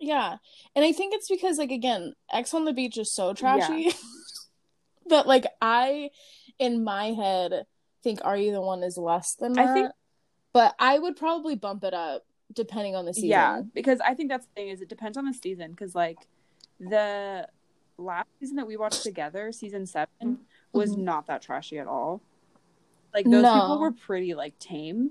Yeah. 0.01 0.37
And 0.75 0.85
I 0.85 0.93
think 0.93 1.15
it's 1.15 1.29
because 1.29 1.59
like 1.59 1.71
again, 1.71 2.15
Ex 2.33 2.55
on 2.55 2.65
the 2.65 2.73
beach 2.73 2.97
is 2.99 3.13
so 3.13 3.35
trashy 3.35 3.93
that 5.07 5.27
like 5.27 5.47
I 5.61 6.11
in 6.59 6.85
my 6.85 7.07
head 7.13 7.65
think 8.03 8.21
Are 8.25 8.37
You 8.37 8.53
the 8.53 8.61
One 8.61 8.83
is 8.83 8.97
less 8.97 9.35
than 9.35 9.53
that. 9.55 9.67
I 9.69 9.75
think- 9.75 9.93
but 10.53 10.75
I 10.79 10.99
would 10.99 11.17
probably 11.17 11.55
bump 11.57 11.85
it 11.85 11.95
up 11.95 12.25
depending 12.53 12.97
on 12.97 13.05
the 13.05 13.13
season. 13.13 13.29
Yeah, 13.29 13.61
because 13.75 14.01
I 14.01 14.15
think 14.15 14.31
that's 14.31 14.47
the 14.47 14.53
thing 14.55 14.69
is 14.71 14.81
it 14.81 14.89
depends 14.89 15.19
on 15.19 15.27
the 15.27 15.35
season. 15.35 15.71
Because 15.73 15.95
like 15.95 16.17
the 16.81 17.47
last 17.99 18.29
season 18.41 18.57
that 18.57 18.67
we 18.67 18.77
watched 18.77 19.03
together, 19.03 19.53
season 19.53 19.85
7 19.87 20.39
was 20.73 20.95
Mhm. 20.97 20.99
not 20.99 21.27
that 21.27 21.43
trashy 21.43 21.79
at 21.79 21.87
all. 21.87 22.23
Like 23.13 23.25
those 23.25 23.43
No. 23.43 23.53
people 23.55 23.79
were 23.81 23.93
pretty 23.93 24.35
like 24.35 24.59
tame, 24.59 25.11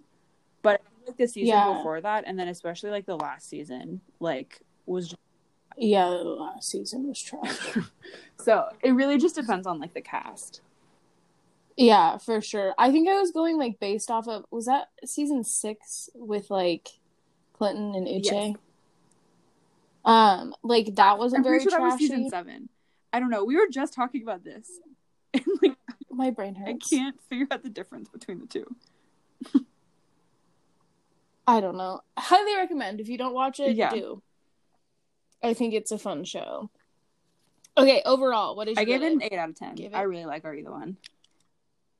but 0.63 0.81
like 1.05 1.17
the 1.17 1.27
season 1.27 1.49
Yeah. 1.49 1.73
before 1.77 2.01
that, 2.01 2.23
and 2.25 2.37
then 2.39 2.47
especially 2.47 2.89
like 2.89 3.05
the 3.05 3.15
last 3.17 3.47
season, 3.47 4.01
like 4.19 4.61
was 4.87 5.09
just... 5.09 5.21
Yeah, 5.77 6.09
the 6.09 6.23
last 6.23 6.69
season 6.71 7.07
was 7.07 7.21
trash. 7.21 7.77
so 8.39 8.65
it 8.81 8.91
really 8.91 9.17
just 9.19 9.35
depends 9.35 9.67
on 9.67 9.79
like 9.79 9.93
the 9.93 10.01
cast. 10.01 10.61
yeah, 11.75 12.17
for 12.17 12.41
sure. 12.41 12.73
I 12.79 12.91
think 12.91 13.07
I 13.07 13.19
was 13.19 13.31
going 13.31 13.57
like 13.59 13.79
based 13.79 14.09
off 14.09 14.27
of 14.27 14.45
was 14.49 14.65
that 14.65 14.87
season 15.05 15.43
six 15.43 16.09
with 16.15 16.49
like 16.49 16.89
Clinton 17.53 17.93
and 17.93 18.07
Uche? 18.07 18.23
Yes. 18.31 18.55
Um, 20.03 20.55
like 20.63 20.95
that 20.95 21.19
wasn't 21.19 21.41
I'm 21.41 21.43
very 21.43 21.61
sure 21.61 21.71
that 21.71 21.81
was 21.81 21.99
season 21.99 22.29
seven. 22.29 22.69
I 23.13 23.19
don't 23.19 23.29
know. 23.29 23.43
We 23.43 23.55
were 23.55 23.67
just 23.71 23.93
talking 23.93 24.23
about 24.23 24.43
this, 24.43 24.69
and 25.33 25.43
like 25.61 25.75
My 26.09 26.31
brain 26.31 26.55
hurts. 26.55 26.91
I 26.91 26.95
can't 26.95 27.21
figure 27.29 27.47
out 27.51 27.61
the 27.61 27.69
difference 27.69 28.09
between 28.09 28.39
the 28.39 28.47
two. 28.47 28.75
I 31.45 31.61
don't 31.61 31.77
know. 31.77 32.01
Highly 32.17 32.55
recommend 32.57 32.99
if 32.99 33.07
you 33.07 33.17
don't 33.17 33.33
watch 33.33 33.59
it, 33.59 33.75
Yeah. 33.75 33.91
do. 33.91 34.21
I 35.43 35.53
think 35.53 35.73
it's 35.73 35.91
a 35.91 35.97
fun 35.97 36.23
show. 36.23 36.69
Okay, 37.77 38.01
overall, 38.05 38.55
what 38.55 38.65
did 38.65 38.75
you 38.77 38.81
I 38.81 38.85
gave 38.85 39.01
give 39.01 39.11
it 39.11 39.13
an 39.13 39.21
eight 39.23 39.33
out 39.33 39.49
of 39.49 39.55
ten. 39.55 39.75
Give 39.75 39.93
I 39.93 40.01
it- 40.01 40.05
really 40.05 40.25
like 40.25 40.45
Are 40.45 40.53
You 40.53 40.63
the 40.63 40.71
One? 40.71 40.97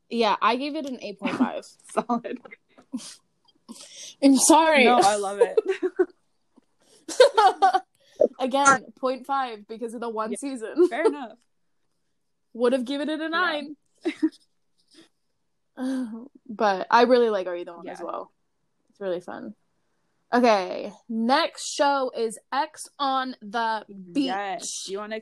Yeah, 0.09 0.35
I 0.41 0.55
gave 0.55 0.75
it 0.75 0.85
an 0.85 0.99
eight 1.01 1.19
point 1.19 1.35
five. 1.37 1.65
Solid. 1.91 2.39
I'm 4.23 4.37
sorry. 4.37 4.85
No, 4.85 4.99
I 5.03 5.15
love 5.17 5.39
it. 5.41 5.59
Again, 8.39 8.85
0.5 9.01 9.67
because 9.67 9.93
of 9.93 9.99
the 10.01 10.09
one 10.09 10.31
Yeah. 10.31 10.37
season. 10.39 10.87
Fair 10.87 11.05
enough. 11.05 11.37
Would 12.53 12.73
have 12.73 12.85
given 12.85 13.09
it 13.09 13.19
a 13.19 13.29
nine. 13.29 13.75
but 16.49 16.87
I 16.89 17.03
really 17.03 17.29
like 17.29 17.45
Are 17.47 17.55
You 17.55 17.65
the 17.65 17.73
One 17.75 17.87
as 17.87 18.01
well. 18.01 18.31
It's 18.89 18.99
really 18.99 19.19
fun. 19.21 19.53
Okay, 20.33 20.91
next 21.07 21.67
show 21.73 22.11
is 22.15 22.37
Ex 22.51 22.87
on 22.99 23.35
the 23.41 23.85
Beach. 24.11 24.25
Yes. 24.25 24.87
You 24.89 24.97
want 24.99 25.13
to? 25.13 25.21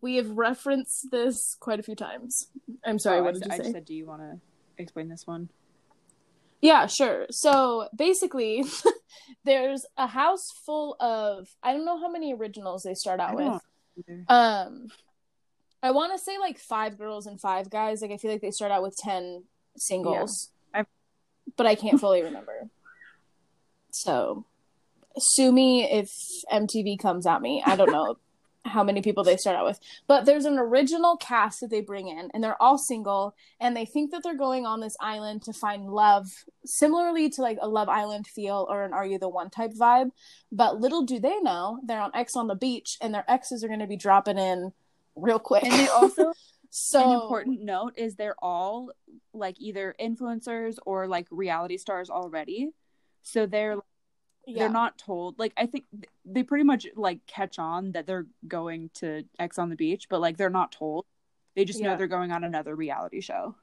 We 0.00 0.16
have 0.16 0.30
referenced 0.30 1.10
this 1.10 1.56
quite 1.60 1.80
a 1.80 1.82
few 1.82 1.96
times. 1.96 2.46
I'm 2.84 2.98
sorry, 2.98 3.18
oh, 3.18 3.24
what 3.24 3.30
I, 3.30 3.38
did 3.38 3.44
you 3.46 3.52
I 3.52 3.56
say? 3.56 3.62
just 3.64 3.72
said, 3.72 3.84
do 3.86 3.94
you 3.94 4.06
want 4.06 4.20
to 4.22 4.38
explain 4.76 5.08
this 5.08 5.26
one? 5.26 5.48
Yeah, 6.60 6.86
sure. 6.86 7.26
So 7.30 7.88
basically, 7.96 8.64
there's 9.44 9.86
a 9.96 10.06
house 10.06 10.50
full 10.64 10.96
of 11.00 11.48
I 11.62 11.72
don't 11.72 11.84
know 11.84 11.98
how 11.98 12.10
many 12.10 12.32
originals 12.34 12.82
they 12.84 12.94
start 12.94 13.18
out 13.20 13.34
with. 13.34 13.60
either. 14.08 14.24
Um, 14.28 14.88
I 15.82 15.90
want 15.92 16.12
to 16.12 16.18
say 16.18 16.38
like 16.38 16.58
five 16.58 16.96
girls 16.98 17.26
and 17.26 17.40
five 17.40 17.70
guys. 17.70 18.02
Like 18.02 18.10
I 18.12 18.16
feel 18.18 18.30
like 18.30 18.40
they 18.42 18.50
start 18.52 18.70
out 18.72 18.82
with 18.82 18.96
ten 18.96 19.44
singles, 19.76 20.50
I've- 20.74 20.88
but 21.56 21.66
I 21.66 21.74
can't 21.74 21.98
fully 22.00 22.22
remember. 22.22 22.68
So, 24.02 24.44
sue 25.18 25.50
me 25.50 25.82
if 25.90 26.12
MTV 26.52 27.00
comes 27.00 27.26
at 27.26 27.42
me. 27.42 27.62
I 27.66 27.74
don't 27.74 27.90
know 27.90 28.16
how 28.64 28.84
many 28.84 29.02
people 29.02 29.24
they 29.24 29.36
start 29.36 29.56
out 29.56 29.64
with, 29.64 29.80
but 30.06 30.24
there's 30.24 30.44
an 30.44 30.58
original 30.58 31.16
cast 31.16 31.60
that 31.60 31.70
they 31.70 31.80
bring 31.80 32.06
in, 32.06 32.30
and 32.32 32.44
they're 32.44 32.60
all 32.62 32.78
single, 32.78 33.34
and 33.58 33.76
they 33.76 33.84
think 33.84 34.12
that 34.12 34.22
they're 34.22 34.36
going 34.36 34.66
on 34.66 34.80
this 34.80 34.96
island 35.00 35.42
to 35.42 35.52
find 35.52 35.90
love, 35.90 36.44
similarly 36.64 37.28
to 37.30 37.42
like 37.42 37.58
a 37.60 37.68
Love 37.68 37.88
Island 37.88 38.28
feel 38.28 38.66
or 38.70 38.84
an 38.84 38.92
Are 38.92 39.06
You 39.06 39.18
the 39.18 39.28
One 39.28 39.50
type 39.50 39.72
vibe. 39.72 40.10
But 40.52 40.80
little 40.80 41.02
do 41.02 41.18
they 41.18 41.40
know, 41.40 41.80
they're 41.84 42.00
on 42.00 42.12
Ex 42.14 42.36
on 42.36 42.46
the 42.46 42.54
beach, 42.54 42.98
and 43.00 43.12
their 43.12 43.28
exes 43.28 43.64
are 43.64 43.68
going 43.68 43.80
to 43.80 43.86
be 43.88 43.96
dropping 43.96 44.38
in 44.38 44.72
real 45.16 45.40
quick. 45.40 45.64
And 45.64 45.72
they 45.72 45.88
also 45.88 46.32
so 46.70 47.02
an 47.02 47.20
important 47.20 47.62
note 47.62 47.94
is 47.96 48.14
they're 48.14 48.36
all 48.40 48.92
like 49.32 49.56
either 49.58 49.96
influencers 50.00 50.76
or 50.86 51.08
like 51.08 51.26
reality 51.30 51.78
stars 51.78 52.10
already. 52.10 52.70
So 53.22 53.46
they're 53.46 53.76
yeah. 54.46 54.58
they're 54.60 54.68
not 54.68 54.98
told 54.98 55.38
like 55.38 55.52
I 55.56 55.66
think 55.66 55.84
they 56.24 56.42
pretty 56.42 56.64
much 56.64 56.86
like 56.96 57.26
catch 57.26 57.58
on 57.58 57.92
that 57.92 58.06
they're 58.06 58.26
going 58.46 58.90
to 58.94 59.24
Ex 59.38 59.58
on 59.58 59.70
the 59.70 59.76
beach, 59.76 60.06
but 60.08 60.20
like 60.20 60.36
they're 60.36 60.50
not 60.50 60.72
told. 60.72 61.04
They 61.56 61.64
just 61.64 61.80
know 61.80 61.96
they're 61.96 62.06
going 62.06 62.30
on 62.32 62.44
another 62.44 62.74
reality 62.76 63.20
show. 63.20 63.56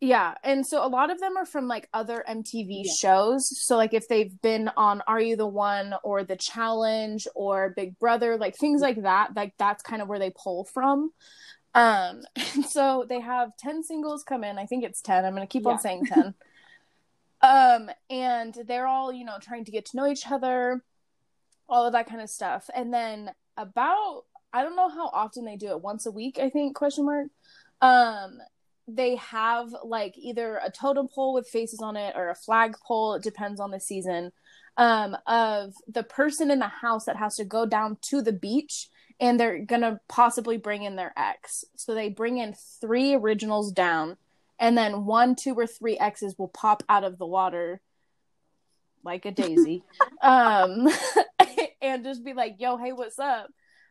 Yeah, 0.00 0.34
and 0.44 0.66
so 0.66 0.84
a 0.84 0.88
lot 0.88 1.10
of 1.10 1.18
them 1.18 1.36
are 1.36 1.46
from 1.46 1.66
like 1.66 1.88
other 1.94 2.22
MTV 2.28 2.82
Yeah. 2.84 2.92
shows. 3.00 3.48
So 3.66 3.76
like 3.76 3.94
if 3.94 4.06
they've 4.08 4.40
been 4.42 4.70
on 4.76 5.02
Are 5.06 5.20
You 5.20 5.36
the 5.36 5.46
One 5.46 5.94
or 6.02 6.24
The 6.24 6.36
Challenge 6.36 7.26
or 7.34 7.70
Big 7.74 7.98
Brother, 7.98 8.36
like 8.36 8.56
things 8.56 8.82
like 8.82 9.02
that, 9.02 9.34
like 9.34 9.54
that's 9.58 9.82
kind 9.82 10.02
of 10.02 10.08
where 10.08 10.18
they 10.18 10.30
pull 10.30 10.64
from. 10.64 11.10
Um 11.74 12.22
and 12.54 12.66
so 12.66 13.06
they 13.08 13.20
have 13.20 13.56
10 13.58 13.82
singles 13.82 14.24
come 14.24 14.44
in. 14.44 14.58
I 14.58 14.66
think 14.66 14.84
it's 14.84 15.00
10. 15.00 15.24
I'm 15.24 15.34
going 15.34 15.46
to 15.46 15.50
keep 15.52 15.64
Yeah. 15.64 15.72
on 15.72 15.78
saying 15.78 16.06
10. 16.06 16.34
um 17.44 17.90
and 18.08 18.54
they're 18.66 18.86
all, 18.86 19.12
you 19.12 19.24
know, 19.24 19.36
trying 19.40 19.64
to 19.66 19.70
get 19.70 19.84
to 19.86 19.96
know 19.96 20.06
each 20.06 20.30
other, 20.30 20.82
all 21.68 21.86
of 21.86 21.92
that 21.92 22.08
kind 22.08 22.22
of 22.22 22.30
stuff. 22.30 22.70
And 22.74 22.92
then 22.92 23.30
about 23.56 24.22
I 24.52 24.62
don't 24.62 24.76
know 24.76 24.88
how 24.88 25.08
often 25.08 25.44
they 25.44 25.56
do 25.56 25.68
it, 25.68 25.82
once 25.82 26.06
a 26.06 26.10
week, 26.10 26.38
I 26.40 26.48
think 26.48 26.74
question 26.74 27.04
mark. 27.04 27.28
Um 27.82 28.38
they 28.86 29.16
have 29.16 29.74
like 29.84 30.14
either 30.16 30.60
a 30.62 30.70
totem 30.70 31.08
pole 31.08 31.34
with 31.34 31.48
faces 31.48 31.80
on 31.80 31.96
it 31.96 32.14
or 32.16 32.30
a 32.30 32.34
flag 32.34 32.74
pole 32.86 33.14
it 33.14 33.22
depends 33.22 33.58
on 33.58 33.70
the 33.70 33.80
season 33.80 34.30
um 34.76 35.16
of 35.26 35.72
the 35.88 36.02
person 36.02 36.50
in 36.50 36.58
the 36.58 36.68
house 36.68 37.06
that 37.06 37.16
has 37.16 37.36
to 37.36 37.46
go 37.46 37.64
down 37.64 37.96
to 38.02 38.20
the 38.20 38.32
beach 38.32 38.90
and 39.20 39.40
they're 39.40 39.64
gonna 39.64 39.98
possibly 40.06 40.58
bring 40.58 40.82
in 40.82 40.96
their 40.96 41.14
ex 41.16 41.64
so 41.76 41.94
they 41.94 42.10
bring 42.10 42.36
in 42.36 42.54
three 42.78 43.14
originals 43.14 43.72
down 43.72 44.18
and 44.58 44.76
then 44.76 45.04
one 45.06 45.34
two 45.34 45.54
or 45.54 45.66
three 45.66 45.98
exes 45.98 46.36
will 46.38 46.48
pop 46.48 46.82
out 46.88 47.04
of 47.04 47.18
the 47.18 47.26
water 47.26 47.80
like 49.04 49.24
a 49.26 49.30
daisy. 49.30 49.84
Um 50.22 50.88
and 51.82 52.04
just 52.04 52.24
be 52.24 52.32
like 52.32 52.56
yo 52.58 52.78
hey 52.78 52.92
what's 52.92 53.18
up? 53.18 53.48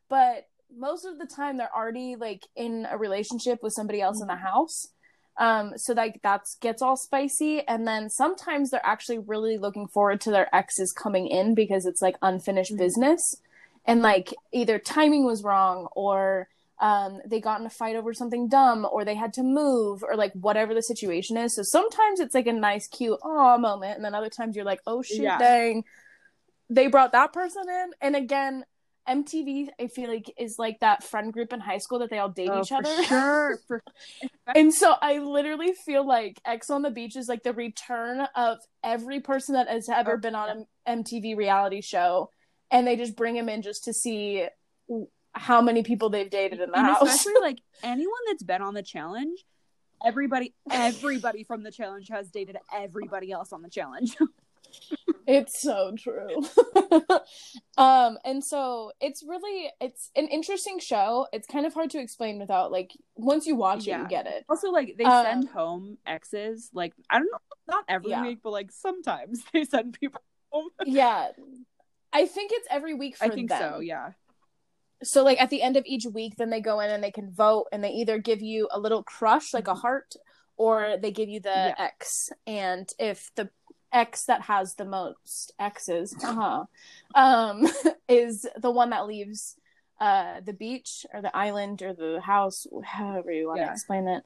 But 0.10 0.48
most 0.76 1.06
of 1.06 1.20
the 1.20 1.28
time 1.28 1.58
they're 1.58 1.76
already 1.76 2.16
like 2.16 2.48
in 2.56 2.88
a 2.90 2.98
relationship 2.98 3.60
with 3.62 3.74
somebody 3.74 4.02
else 4.02 4.20
in 4.22 4.28
the 4.28 4.36
house. 4.38 4.88
Um 5.38 5.74
so 5.76 5.94
like 5.94 6.20
that's 6.24 6.56
gets 6.56 6.82
all 6.82 6.96
spicy. 6.98 7.62
And 7.68 7.86
then 7.88 8.10
sometimes 8.10 8.72
they're 8.72 8.86
actually 8.86 9.20
really 9.20 9.58
looking 9.58 9.88
forward 9.88 10.22
to 10.22 10.32
their 10.32 10.54
exes 10.56 10.92
coming 10.94 11.28
in 11.28 11.54
because 11.54 11.86
it's 11.86 12.02
like 12.02 12.16
unfinished 12.24 12.74
Mhm. 12.74 12.78
business. 12.78 13.36
And 13.86 14.02
like 14.02 14.34
either 14.52 14.80
timing 14.80 15.26
was 15.26 15.44
wrong 15.44 15.88
or 15.96 16.48
um 16.84 17.20
they 17.26 17.40
got 17.40 17.60
in 17.60 17.66
a 17.66 17.70
fight 17.72 17.96
over 17.96 18.14
something 18.14 18.48
dumb 18.50 18.86
or 18.92 19.04
they 19.06 19.16
had 19.16 19.34
to 19.34 19.42
move 19.42 20.04
or 20.04 20.16
like 20.16 20.34
whatever 20.34 20.74
the 20.76 20.84
situation 20.84 21.38
is 21.38 21.56
so 21.56 21.64
sometimes 21.64 22.20
it's 22.20 22.36
like 22.36 22.46
a 22.48 22.54
nice 22.54 22.88
cute 22.88 23.18
oh 23.24 23.58
moment 23.58 23.96
and 23.96 24.06
then 24.06 24.14
other 24.14 24.30
times 24.30 24.56
you're 24.56 24.66
like 24.66 24.82
oh 24.86 25.02
shit 25.02 25.22
Yeah. 25.22 25.38
dang 25.40 25.84
they 26.70 26.88
brought 26.88 27.14
that 27.14 27.34
person 27.34 27.64
in 27.68 27.92
and 28.02 28.16
again 28.16 28.64
MTV, 29.06 29.68
I 29.78 29.88
feel 29.88 30.10
like, 30.10 30.34
is 30.38 30.58
like 30.58 30.80
that 30.80 31.04
friend 31.04 31.34
group 31.34 31.52
in 31.52 31.60
high 31.60 31.80
school 31.80 32.00
that 32.00 32.10
they 32.10 32.20
all 32.20 32.30
date 32.30 32.50
Oh, 32.50 32.62
each 32.62 32.70
for 32.70 32.86
other. 32.86 33.04
sure. 33.04 33.60
For 33.68 33.82
And 34.56 34.74
so 34.74 34.96
I 35.02 35.18
literally 35.20 35.74
feel 35.74 36.08
like 36.08 36.40
Ex 36.46 36.70
on 36.70 36.84
the 36.84 36.90
Beach 36.90 37.18
is 37.18 37.28
like 37.28 37.44
the 37.44 37.52
return 37.52 38.26
of 38.36 38.60
every 38.82 39.20
person 39.20 39.56
that 39.56 39.68
has 39.68 39.90
ever 39.90 40.14
Oh, 40.14 40.18
been 40.22 40.36
on 40.36 40.66
an 40.86 41.04
MTV 41.04 41.36
reality 41.36 41.82
show. 41.82 42.30
And 42.72 42.88
they 42.88 42.96
just 42.96 43.18
bring 43.18 43.36
him 43.36 43.50
in 43.50 43.62
just 43.62 43.84
to 43.84 43.94
see 43.94 44.48
how 45.34 45.62
many 45.62 45.84
people 45.84 46.10
they've 46.10 46.30
dated 46.30 46.60
in 46.62 46.70
the 46.72 46.78
and 46.78 46.86
house. 46.88 47.02
especially 47.02 47.42
like 47.42 47.60
anyone 47.84 48.20
that's 48.28 48.44
been 48.44 48.62
on 48.62 48.74
the 48.74 48.84
challenge, 48.84 49.44
everybody 50.06 50.54
everybody 50.72 51.44
from 51.44 51.64
the 51.64 51.72
challenge 51.72 52.10
has 52.10 52.30
dated 52.30 52.58
everybody 52.74 53.32
else 53.32 53.52
on 53.54 53.62
the 53.62 53.70
challenge. 53.70 54.16
It's 55.28 55.62
so 55.62 55.94
true. 55.98 56.44
um, 57.78 58.18
and 58.26 58.44
so 58.44 58.92
it's 59.00 59.24
really 59.24 59.70
it's 59.80 60.10
an 60.16 60.28
interesting 60.28 60.80
show. 60.80 61.28
It's 61.32 61.48
kind 61.48 61.66
of 61.66 61.74
hard 61.74 61.92
to 61.92 62.00
explain 62.00 62.40
without 62.40 62.72
like 62.72 62.92
once 63.16 63.46
you 63.46 63.56
watch 63.56 63.88
it, 63.88 63.98
you 63.98 64.08
get 64.08 64.28
it. 64.28 64.46
also, 64.50 64.70
like 64.72 64.96
they 64.98 65.06
Um, 65.06 65.24
send 65.26 65.50
home 65.50 65.98
exes. 66.06 66.70
Like 66.74 66.94
I 67.10 67.20
don't 67.20 67.32
know, 67.32 67.38
not 67.68 67.86
every 67.88 68.10
Yeah. 68.10 68.24
week, 68.24 68.40
but 68.44 68.50
like 68.50 68.72
sometimes 68.72 69.44
they 69.54 69.64
send 69.64 69.98
people 70.00 70.22
home. 70.52 70.70
Yeah. 70.86 71.30
I 72.12 72.26
think 72.26 72.52
it's 72.54 72.68
every 72.70 72.94
week 72.94 73.16
for 73.18 73.26
I 73.26 73.30
think 73.30 73.50
them. 73.50 73.74
so. 73.76 73.80
Yeah. 73.80 74.12
So 75.04 75.24
like 75.24 75.42
at 75.42 75.50
the 75.50 75.62
end 75.62 75.78
of 75.78 75.84
each 75.86 76.06
week, 76.06 76.36
then 76.38 76.50
they 76.50 76.62
go 76.62 76.80
in 76.80 76.90
and 76.90 77.04
they 77.04 77.12
can 77.12 77.32
vote, 77.32 77.68
and 77.72 77.84
they 77.84 77.92
either 77.92 78.18
give 78.18 78.42
you 78.42 78.68
a 78.72 78.80
little 78.80 79.04
crush, 79.04 79.54
like 79.54 79.68
a 79.68 79.76
heart, 79.76 80.16
or 80.58 80.98
they 81.02 81.12
give 81.12 81.30
you 81.30 81.40
the 81.40 81.50
Yeah. 81.50 81.76
X. 81.78 82.30
And 82.48 82.90
if 83.00 83.32
the 83.36 83.50
X 83.92 84.26
that 84.26 84.42
has 84.42 84.76
the 84.76 84.86
most 84.86 85.54
X's, 85.60 86.16
uh-huh, 86.24 86.66
um, 87.16 87.68
is 88.10 88.46
the 88.58 88.72
one 88.72 88.90
that 88.92 89.08
leaves 89.08 89.56
uh 90.00 90.42
the 90.44 90.54
beach 90.54 91.06
or 91.14 91.22
the 91.22 91.36
island 91.36 91.82
or 91.84 91.94
the 91.94 92.20
house, 92.20 92.66
however 92.84 93.32
you 93.32 93.48
want 93.48 93.60
to 93.62 93.72
explain 93.72 94.08
it, 94.08 94.24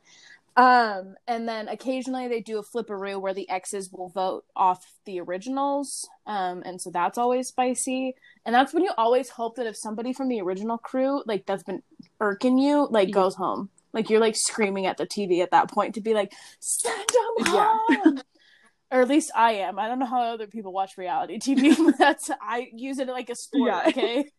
Um, 0.58 1.14
and 1.28 1.48
then 1.48 1.68
occasionally 1.68 2.28
they 2.28 2.42
do 2.42 2.58
a 2.58 2.64
flipperoo 2.64 3.22
where 3.22 3.34
the 3.34 3.48
exes 3.48 3.92
will 3.92 4.10
vote 4.10 4.44
off 4.56 4.84
the 5.06 5.20
originals. 5.20 6.10
Um, 6.26 6.64
and 6.66 6.82
so 6.82 6.90
that's 6.90 7.20
always 7.20 7.50
spicy. 7.50 8.16
And 8.44 8.56
that's 8.56 8.74
when 8.74 8.84
you 8.84 8.90
always 8.98 9.30
hope 9.30 9.56
that 9.58 9.68
if 9.68 9.78
somebody 9.78 10.14
from 10.14 10.30
the 10.30 10.42
original 10.42 10.80
crew, 10.80 11.22
like 11.28 11.46
that's 11.46 11.62
been 11.62 11.84
irking 12.20 12.58
you, 12.58 12.88
like 12.90 13.10
Yeah. 13.10 13.14
goes 13.14 13.36
home. 13.36 13.70
Like 13.94 14.10
you're 14.10 14.20
like 14.20 14.36
screaming 14.36 14.88
at 14.88 14.98
the 14.98 15.06
TV 15.06 15.44
at 15.44 15.52
that 15.52 15.70
point 15.72 15.94
to 15.94 16.02
be 16.02 16.16
like, 16.16 16.34
send 16.60 17.08
them 17.08 17.54
Yeah. 17.54 17.78
home. 17.88 18.22
or 18.92 19.02
at 19.02 19.08
least 19.08 19.32
I 19.36 19.54
am. 19.54 19.78
I 19.78 19.88
don't 19.88 20.00
know 20.00 20.08
how 20.08 20.22
other 20.22 20.48
people 20.48 20.74
watch 20.74 20.98
reality 20.98 21.38
TV. 21.38 21.78
but 21.86 22.00
That's 22.00 22.32
I 22.42 22.70
use 22.74 22.98
it 22.98 23.08
like 23.10 23.30
a 23.30 23.36
sport. 23.36 23.70
Yeah. 23.70 23.90
Okay. 23.90 24.32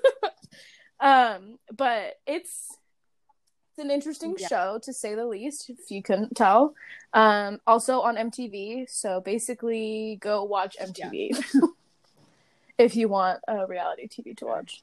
um, 1.00 1.58
but 1.70 2.14
it's 2.26 2.66
it's 3.72 3.82
an 3.84 3.90
interesting 3.90 4.34
Yeah. 4.38 4.48
show 4.48 4.78
to 4.82 4.92
say 4.92 5.14
the 5.14 5.24
least, 5.26 5.70
if 5.70 5.90
you 5.90 6.02
couldn't 6.02 6.36
tell. 6.36 6.74
Um, 7.14 7.60
also 7.66 8.00
on 8.02 8.16
MTV. 8.16 8.88
So 8.90 9.20
basically, 9.20 10.18
go 10.20 10.44
watch 10.44 10.76
MTV 10.78 11.42
if 12.78 12.94
you 12.96 13.08
want 13.08 13.40
a 13.48 13.66
reality 13.66 14.08
TV 14.08 14.36
to 14.38 14.46
watch. 14.46 14.82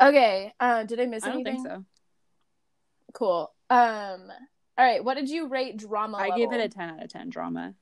Okay. 0.00 0.54
Uh, 0.58 0.84
did 0.84 0.98
I 1.00 1.06
miss 1.06 1.24
I 1.24 1.28
don't 1.28 1.46
anything? 1.46 1.62
think 1.62 1.66
so. 1.68 1.84
Cool. 3.12 3.52
Um. 3.68 4.32
All 4.78 4.86
right. 4.86 5.04
What 5.04 5.14
did 5.14 5.28
you 5.28 5.48
rate 5.48 5.76
drama? 5.76 6.16
I 6.16 6.30
gave 6.36 6.52
it 6.52 6.60
a 6.60 6.68
10 6.70 6.88
out 6.90 7.02
of 7.02 7.10
10 7.10 7.28
drama. 7.28 7.74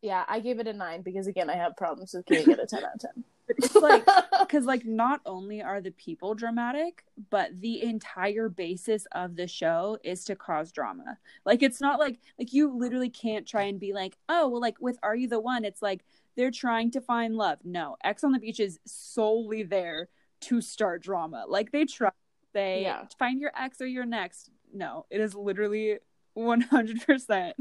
Yeah, 0.00 0.24
I 0.28 0.40
gave 0.40 0.58
it 0.60 0.68
a 0.68 0.72
nine 0.72 1.02
because 1.02 1.26
again, 1.26 1.50
I 1.50 1.56
have 1.56 1.76
problems 1.76 2.14
with 2.14 2.26
giving 2.26 2.50
it 2.52 2.60
a 2.60 2.66
ten 2.66 2.84
out 2.84 2.94
of 2.94 3.00
ten. 3.00 3.24
It's 3.48 3.74
like 3.74 4.04
because 4.40 4.64
like 4.64 4.84
not 4.84 5.20
only 5.26 5.62
are 5.62 5.80
the 5.80 5.92
people 5.92 6.34
dramatic 6.34 7.04
but 7.30 7.60
the 7.60 7.82
entire 7.82 8.48
basis 8.48 9.06
of 9.12 9.36
the 9.36 9.46
show 9.46 9.98
is 10.04 10.24
to 10.24 10.36
cause 10.36 10.72
drama. 10.72 11.18
Like 11.44 11.62
it's 11.62 11.80
not 11.80 11.98
like 11.98 12.18
like 12.38 12.52
you 12.52 12.76
literally 12.76 13.10
can't 13.10 13.46
try 13.46 13.62
and 13.64 13.78
be 13.80 13.92
like 13.92 14.16
oh 14.28 14.48
well 14.48 14.60
like 14.60 14.76
with 14.80 14.98
are 15.02 15.16
you 15.16 15.28
the 15.28 15.40
one? 15.40 15.64
It's 15.64 15.82
like 15.82 16.04
they're 16.36 16.50
trying 16.50 16.90
to 16.92 17.00
find 17.00 17.36
love. 17.36 17.58
No 17.64 17.96
Ex 18.04 18.24
on 18.24 18.32
the 18.32 18.38
beach 18.38 18.60
is 18.60 18.78
solely 18.86 19.62
there 19.62 20.08
to 20.42 20.60
start 20.60 21.02
drama. 21.02 21.44
Like 21.48 21.72
they 21.72 21.84
try 21.84 22.10
they 22.52 22.82
Yeah. 22.82 23.04
find 23.18 23.40
your 23.40 23.52
ex 23.58 23.80
or 23.80 23.86
your 23.86 24.06
next. 24.06 24.50
No 24.72 25.06
it 25.10 25.20
is 25.20 25.34
literally 25.34 25.98
100% 26.36 27.52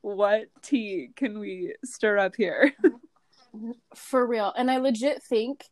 what 0.00 0.46
tea 0.62 1.10
can 1.14 1.38
we 1.38 1.74
stir 1.84 2.18
up 2.18 2.34
here 2.36 2.72
for 3.94 4.26
real. 4.26 4.52
And 4.56 4.70
i 4.70 4.76
legit 4.78 5.22
think 5.22 5.64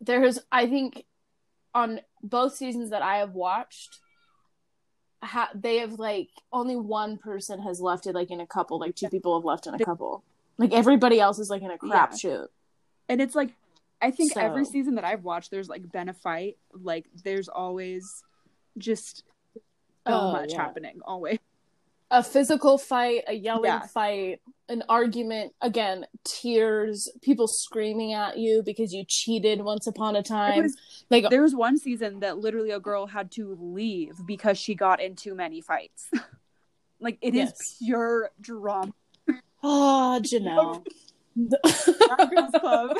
there's 0.00 0.38
i 0.50 0.66
think 0.66 1.04
on 1.74 2.00
both 2.22 2.54
seasons 2.56 2.90
that 2.90 3.02
i 3.02 3.16
have 3.18 3.32
watched 3.32 3.98
ha- 5.22 5.50
they 5.54 5.78
have 5.78 5.92
like 5.98 6.28
only 6.52 6.76
one 6.76 7.16
person 7.18 7.60
has 7.60 7.80
left 7.80 8.06
it 8.06 8.14
like 8.14 8.30
in 8.30 8.40
a 8.40 8.46
couple. 8.46 8.78
Like 8.78 8.96
two 8.96 9.08
people 9.08 9.38
have 9.38 9.44
left 9.44 9.66
in 9.66 9.74
a 9.74 9.78
couple. 9.78 10.24
Like 10.58 10.72
everybody 10.72 11.20
else 11.20 11.38
is 11.38 11.50
like 11.50 11.62
in 11.62 11.70
a 11.70 11.78
crap 11.78 12.12
Yeah. 12.12 12.16
shoot 12.18 12.48
and 13.08 13.20
it's 13.20 13.34
like 13.34 13.50
i 14.02 14.10
think 14.10 14.36
every 14.36 14.64
season 14.64 14.94
that 14.94 15.04
i've 15.04 15.24
watched 15.24 15.50
there's 15.50 15.68
like 15.68 15.90
been 15.90 16.08
a 16.08 16.14
fight. 16.14 16.56
Like 16.72 17.06
there's 17.24 17.48
always 17.48 18.22
just 18.78 19.24
so 19.56 19.62
Oh, 20.06 20.32
much 20.32 20.52
yeah. 20.52 20.62
happening 20.62 21.00
always 21.04 21.38
a 22.10 22.22
physical 22.22 22.76
fight 22.78 23.22
a 23.28 23.32
yelling 23.34 23.64
Yeah. 23.64 23.86
fight 23.86 24.40
an 24.68 24.82
argument 24.88 25.52
again 25.60 26.06
tears 26.24 27.08
people 27.22 27.46
screaming 27.48 28.12
at 28.12 28.36
you 28.38 28.62
because 28.64 28.92
you 28.92 29.04
cheated 29.06 29.62
once 29.62 29.86
upon 29.86 30.16
a 30.16 30.22
time 30.22 30.62
was- 30.64 30.76
like 31.10 31.28
there 31.30 31.42
was 31.42 31.54
one 31.54 31.76
season 31.78 32.20
that 32.20 32.38
literally 32.38 32.70
a 32.70 32.80
girl 32.80 33.06
had 33.06 33.30
to 33.32 33.56
leave 33.60 34.14
because 34.26 34.58
she 34.58 34.74
got 34.74 35.00
in 35.00 35.14
too 35.16 35.34
many 35.34 35.60
fights 35.60 36.10
like 37.00 37.18
it 37.20 37.34
is 37.34 37.50
Yes. 37.50 37.76
pure 37.80 38.30
drama 38.40 38.92
oh 39.62 40.20
janelle 40.24 40.84
Bad 41.36 42.30
Girls 42.30 42.50
Club. 42.60 42.96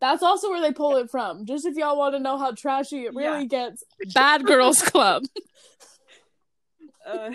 That's 0.00 0.22
also 0.22 0.48
where 0.48 0.60
they 0.60 0.72
pull 0.72 0.96
it 0.96 1.10
from. 1.10 1.44
Just 1.44 1.66
if 1.66 1.74
y'all 1.74 1.98
want 1.98 2.14
to 2.14 2.20
know 2.20 2.38
how 2.38 2.52
trashy 2.52 3.04
it 3.04 3.14
really 3.14 3.40
Yeah. 3.42 3.44
gets. 3.70 3.82
Bad 4.14 4.44
Girls 4.46 4.80
Club. 4.80 5.24
Uh, 7.08 7.30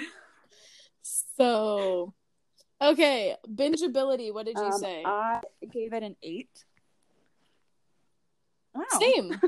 So, 1.38 2.14
okay, 2.82 3.36
bingeability. 3.48 4.34
What 4.34 4.46
did 4.46 4.58
you 4.58 4.64
um, 4.64 4.72
say? 4.80 5.04
i 5.06 5.42
gave 5.72 5.94
it 5.94 6.04
an 6.04 6.16
eight 6.24 6.50
wow 8.76 8.84
Same. 9.00 9.42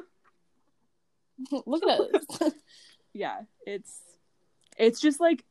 Look 1.65 1.83
at 1.87 1.99
it. 2.01 2.53
yeah 3.13 3.41
it's 3.65 3.99
it's 4.77 4.99
just 4.99 5.19
like 5.19 5.43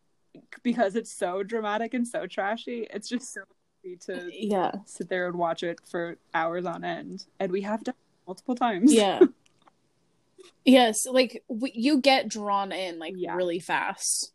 because 0.62 0.96
it's 0.96 1.12
so 1.12 1.42
dramatic 1.42 1.94
and 1.94 2.06
so 2.06 2.26
trashy 2.26 2.86
it's 2.90 3.08
just 3.08 3.32
so 3.32 3.40
easy 3.84 3.96
to 3.96 4.30
yeah, 4.32 4.72
sit 4.86 5.08
there 5.08 5.26
and 5.28 5.36
watch 5.36 5.62
it 5.62 5.78
for 5.90 6.16
hours 6.34 6.66
on 6.66 6.84
end 6.84 7.24
and 7.40 7.52
we 7.52 7.62
have 7.62 7.82
done 7.84 7.94
multiple 8.26 8.54
times 8.54 8.92
yeah. 8.92 9.20
yes, 10.64 11.06
like 11.06 11.42
w- 11.48 11.72
you 11.74 12.00
get 12.00 12.28
drawn 12.28 12.72
in 12.72 12.98
like 12.98 13.14
Yeah. 13.16 13.34
really 13.34 13.60
fast 13.60 14.32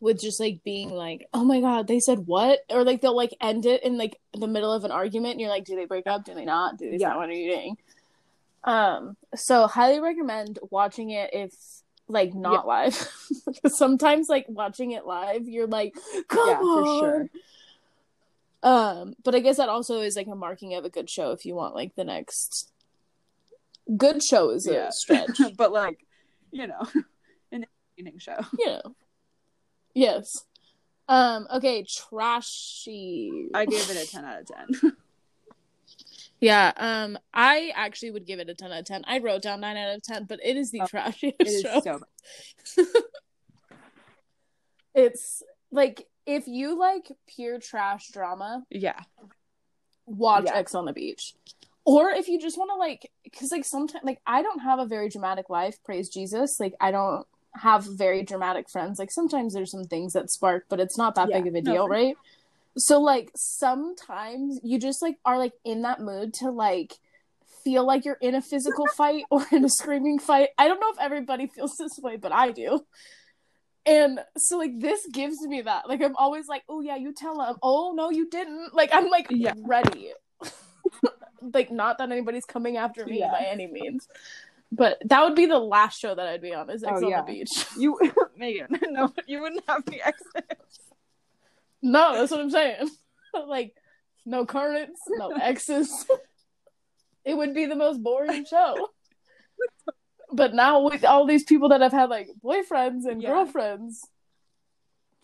with 0.00 0.18
just 0.20 0.40
like 0.40 0.62
being 0.64 0.90
like, 0.90 1.28
oh 1.34 1.44
my 1.44 1.60
god, 1.60 1.86
they 1.86 2.00
said 2.00 2.26
what? 2.26 2.60
Or 2.70 2.84
like 2.84 3.00
they'll 3.00 3.16
like 3.16 3.36
end 3.40 3.66
it 3.66 3.82
in 3.84 3.98
like 3.98 4.18
the 4.32 4.48
middle 4.48 4.72
of 4.72 4.84
an 4.84 4.90
argument, 4.90 5.32
and 5.32 5.40
you're 5.40 5.50
like, 5.50 5.64
do 5.64 5.76
they 5.76 5.84
break 5.84 6.06
up? 6.06 6.24
Do 6.24 6.34
they 6.34 6.44
not? 6.44 6.78
Do 6.78 6.90
they 6.90 6.96
Yeah. 6.96 7.08
not? 7.08 7.18
What 7.18 7.28
are 7.28 7.32
you 7.32 7.50
doing? 7.54 7.76
Um, 8.64 9.16
so 9.34 9.66
highly 9.66 10.00
recommend 10.00 10.58
watching 10.70 11.10
it 11.10 11.30
if 11.32 11.54
like 12.08 12.34
not 12.34 12.66
live. 12.66 12.94
Sometimes 13.66 14.28
like 14.28 14.46
watching 14.48 14.90
it 14.92 15.06
live, 15.06 15.46
you're 15.46 15.66
like, 15.66 15.94
come 16.28 16.48
Yeah, 16.48 16.58
for 16.58 16.80
on. 16.80 16.98
sure. 16.98 17.26
Um, 18.62 19.14
but 19.24 19.34
I 19.34 19.40
guess 19.40 19.56
that 19.56 19.70
also 19.70 20.00
is 20.00 20.16
like 20.16 20.26
a 20.26 20.34
marking 20.34 20.74
of 20.74 20.84
a 20.84 20.90
good 20.90 21.08
show 21.08 21.30
if 21.30 21.46
you 21.46 21.54
want 21.54 21.74
like 21.74 21.94
the 21.94 22.04
next 22.04 22.70
good 23.96 24.22
show 24.22 24.50
is 24.50 24.66
a 24.66 24.74
Yeah. 24.74 24.90
stretch. 24.90 25.38
but 25.56 25.72
like 25.72 25.98
you 26.52 26.66
know 26.66 26.80
an 27.52 27.64
entertaining 27.96 28.18
show 28.18 28.38
you 28.58 28.66
know. 28.66 28.82
Yes. 29.94 30.44
Um, 31.08 31.46
okay, 31.52 31.84
trashy. 31.84 33.48
i 33.54 33.66
gave 33.66 33.90
it 33.90 33.96
a 33.96 34.06
10 34.10 34.24
out 34.24 34.40
of 34.42 34.46
10 34.82 34.92
Yeah, 36.40 36.72
um, 36.78 37.18
I 37.34 37.70
actually 37.74 38.12
would 38.12 38.24
give 38.26 38.38
it 38.38 38.48
a 38.48 38.54
10 38.54 38.72
out 38.72 38.78
of 38.78 38.84
10. 38.86 39.02
I 39.06 39.18
wrote 39.18 39.42
down 39.42 39.60
9 39.60 39.76
out 39.76 39.94
of 39.96 40.02
10, 40.02 40.24
but 40.24 40.38
it 40.42 40.56
is 40.56 40.70
the 40.70 40.80
Oh, 40.82 40.86
trashiest 40.86 41.34
it 41.40 41.46
is 41.48 41.60
show. 41.62 41.80
so 41.82 42.84
It's 44.94 45.42
like 45.70 46.06
if 46.26 46.46
you 46.48 46.78
like 46.78 47.10
pure 47.28 47.58
trash 47.58 48.08
drama, 48.08 48.64
yeah 48.70 49.00
watch 50.06 50.44
Yeah. 50.46 50.56
Ex 50.56 50.74
on 50.74 50.84
the 50.84 50.92
Beach. 50.92 51.34
Or 51.84 52.10
if 52.10 52.28
you 52.28 52.40
just 52.40 52.58
want 52.58 52.70
to 52.70 52.76
like 52.76 53.10
cuz 53.36 53.52
like 53.52 53.64
sometimes 53.64 54.04
like 54.04 54.20
I 54.26 54.42
don't 54.42 54.60
have 54.60 54.78
a 54.78 54.86
very 54.86 55.08
dramatic 55.08 55.48
life, 55.50 55.82
praise 55.84 56.08
Jesus. 56.08 56.58
Like 56.58 56.74
I 56.80 56.90
don't 56.90 57.26
have 57.54 57.84
very 57.84 58.22
dramatic 58.22 58.68
friends. 58.68 58.98
Like 58.98 59.10
sometimes 59.10 59.54
there's 59.54 59.70
some 59.70 59.84
things 59.84 60.12
that 60.12 60.30
spark, 60.30 60.66
but 60.68 60.80
it's 60.80 60.96
not 60.98 61.14
that 61.16 61.28
Yeah. 61.30 61.38
big 61.38 61.48
of 61.48 61.54
a 61.54 61.60
deal, 61.60 61.86
for- 61.86 61.90
right? 61.92 62.16
So 62.78 63.00
like 63.00 63.30
sometimes 63.34 64.60
you 64.62 64.78
just 64.78 65.02
like 65.02 65.18
are 65.24 65.36
like 65.38 65.52
in 65.64 65.82
that 65.82 66.00
mood 66.00 66.34
to 66.34 66.50
like 66.50 66.98
feel 67.64 67.84
like 67.84 68.04
you're 68.04 68.16
in 68.20 68.34
a 68.34 68.40
physical 68.40 68.86
fight 68.96 69.24
or 69.30 69.44
in 69.52 69.64
a 69.64 69.68
screaming 69.68 70.18
fight. 70.18 70.50
I 70.56 70.68
don't 70.68 70.80
know 70.80 70.90
if 70.92 70.98
everybody 71.00 71.46
feels 71.48 71.76
this 71.76 71.98
way, 71.98 72.16
but 72.16 72.32
I 72.32 72.52
do. 72.52 72.86
And 73.86 74.20
so 74.36 74.56
like 74.58 74.78
this 74.78 75.06
gives 75.10 75.40
me 75.42 75.62
that. 75.62 75.88
Like 75.88 76.00
I'm 76.02 76.14
always 76.16 76.46
like, 76.48 76.62
"Oh 76.68 76.80
yeah, 76.80 76.96
you 76.96 77.12
tell 77.12 77.40
him." 77.42 77.56
"Oh 77.62 77.92
no, 77.94 78.10
you 78.10 78.28
didn't." 78.30 78.74
Like 78.74 78.90
I'm 78.92 79.08
like 79.08 79.26
Yeah. 79.30 79.54
ready. 79.64 80.12
like 81.54 81.70
not 81.70 81.98
that 81.98 82.10
anybody's 82.12 82.44
coming 82.44 82.76
after 82.76 83.04
me 83.06 83.18
Yeah. 83.20 83.30
by 83.32 83.40
any 83.40 83.66
means. 83.66 84.06
But 84.72 84.98
that 85.06 85.24
would 85.24 85.34
be 85.34 85.46
the 85.46 85.58
last 85.58 85.98
show 85.98 86.14
that 86.14 86.26
I'd 86.28 86.40
be 86.42 86.54
on 86.54 86.70
is 86.70 86.84
oh, 86.84 86.88
X 86.88 87.00
Oh, 87.02 87.04
on 87.06 87.10
yeah. 87.10 87.22
the 87.22 87.32
beach. 87.32 87.66
you 87.78 87.98
megan 88.36 88.68
no 88.90 89.12
you 89.26 89.40
wouldn't 89.40 89.64
have 89.68 89.84
the 89.84 90.00
exits 90.06 90.78
No, 91.82 92.14
that's 92.14 92.30
what 92.30 92.40
I'm 92.40 92.50
saying. 92.50 92.88
like, 93.46 93.74
no 94.26 94.44
currents, 94.46 95.00
no 95.08 95.30
exes. 95.30 96.06
it 97.24 97.36
would 97.36 97.54
be 97.54 97.66
the 97.66 97.76
most 97.76 98.02
boring 98.02 98.44
show. 98.44 98.88
But 100.32 100.54
now 100.54 100.82
with 100.82 101.04
all 101.04 101.26
these 101.26 101.42
people 101.44 101.70
that 101.70 101.80
have 101.80 101.92
had 101.92 102.08
like 102.10 102.28
boyfriends 102.44 103.06
and 103.06 103.20
Yeah. 103.22 103.30
girlfriends, 103.30 104.06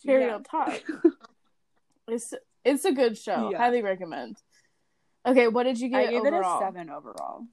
cherry 0.05 0.27
Yeah. 0.27 0.35
on 0.37 0.43
top. 0.45 0.73
It's 2.09 2.35
it's 2.65 2.85
a 2.85 2.93
good 2.93 3.17
show. 3.17 3.51
Yeah. 3.51 3.59
Highly 3.59 3.83
recommend. 3.83 4.37
Okay, 5.25 5.47
what 5.49 5.65
did 5.65 5.79
you 5.81 5.89
get? 5.89 6.09
i 6.09 6.11
gave 6.11 6.21
overall? 6.23 6.59
it 6.59 6.63
a 6.63 6.67
7 6.67 6.91
overall 6.91 7.47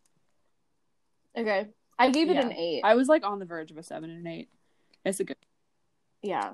Okay, 1.37 1.67
I 1.99 2.09
gave 2.09 2.29
it 2.29 2.35
Yeah. 2.35 2.41
an 2.45 2.53
eight. 2.53 2.81
i 2.83 2.95
was 2.95 3.07
like 3.07 3.23
on 3.23 3.39
the 3.39 3.45
verge 3.45 3.71
of 3.71 3.77
a 3.77 3.83
7 3.83 4.09
and 4.09 4.19
an 4.25 4.27
8 4.27 4.49
it's 5.05 5.19
a 5.19 5.23
good 5.23 5.37
Yeah, 6.21 6.53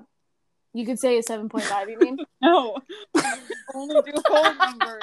you 0.74 0.84
could 0.86 0.98
say 0.98 1.18
a 1.18 1.22
seven 1.22 1.48
point 1.48 1.64
five. 1.64 1.88
You 1.88 1.98
mean? 1.98 2.18
no 2.42 2.76
only 3.74 3.94
do 4.02 4.12
whole 4.26 4.54
numbers 4.54 5.02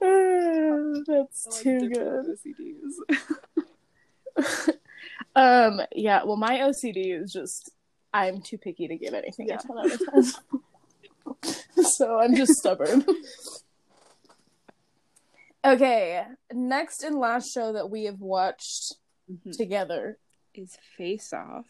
That's 1.08 1.46
Like 1.46 1.62
too 1.62 1.88
good. 1.90 2.26
OCDs. 4.38 4.76
Um, 5.34 5.80
yeah, 5.94 6.24
well, 6.24 6.36
my 6.38 6.58
OCD 6.60 7.20
is 7.22 7.30
just 7.32 7.70
I'm 8.14 8.40
too 8.40 8.56
picky 8.56 8.88
to 8.88 8.96
give 8.96 9.12
anything 9.12 9.48
Yeah. 9.48 9.56
a 9.56 9.66
10 9.66 9.78
out 9.78 9.92
of 9.92 10.00
10. 11.42 11.84
so 11.84 12.18
I'm 12.18 12.34
just 12.34 12.52
stubborn. 12.54 13.04
okay, 15.66 16.24
next 16.52 17.02
and 17.02 17.16
last 17.16 17.52
show 17.52 17.72
that 17.72 17.90
we 17.90 18.04
have 18.04 18.20
watched 18.20 18.94
Mhm. 19.30 19.56
together. 19.56 20.18
Is 20.54 20.76
Face 20.96 21.32
Off, 21.32 21.66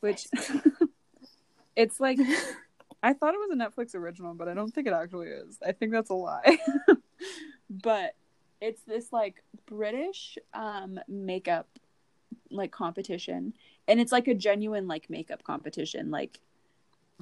which 0.00 0.26
it's 1.76 2.00
like 2.00 2.18
I 3.02 3.12
thought 3.12 3.34
it 3.34 3.38
was 3.38 3.50
a 3.52 3.54
Netflix 3.54 3.94
original, 3.94 4.34
but 4.34 4.48
I 4.48 4.54
don't 4.54 4.72
think 4.72 4.86
it 4.88 4.92
actually 4.92 5.28
is. 5.28 5.58
I 5.64 5.72
think 5.72 5.92
that's 5.92 6.10
a 6.10 6.14
lie. 6.14 6.58
but 7.70 8.14
it's 8.60 8.82
this 8.82 9.12
like 9.12 9.42
British 9.66 10.36
um 10.54 10.98
makeup 11.06 11.68
like 12.50 12.72
competition 12.72 13.52
and 13.86 14.00
it's 14.00 14.10
like 14.10 14.26
a 14.26 14.34
genuine 14.34 14.88
like 14.88 15.08
makeup 15.10 15.44
competition 15.44 16.10
like 16.10 16.40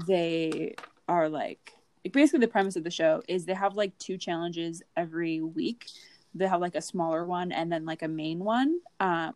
they 0.07 0.75
are 1.09 1.29
like 1.29 1.73
basically 2.13 2.41
the 2.41 2.49
premise 2.49 2.77
of 2.77 2.85
the 2.85 2.91
show 2.91 3.23
is 3.29 3.45
they 3.45 3.55
have 3.55 3.75
like 3.77 3.97
two 3.99 4.17
challenges 4.19 4.83
every 4.97 5.41
week 5.41 5.87
they 6.35 6.47
have 6.47 6.61
like 6.61 6.75
a 6.75 6.83
smaller 6.83 7.25
one 7.25 7.51
and 7.53 7.73
then 7.73 7.85
like 7.87 8.03
a 8.03 8.09
main 8.09 8.39
one 8.41 8.81
um 9.01 9.35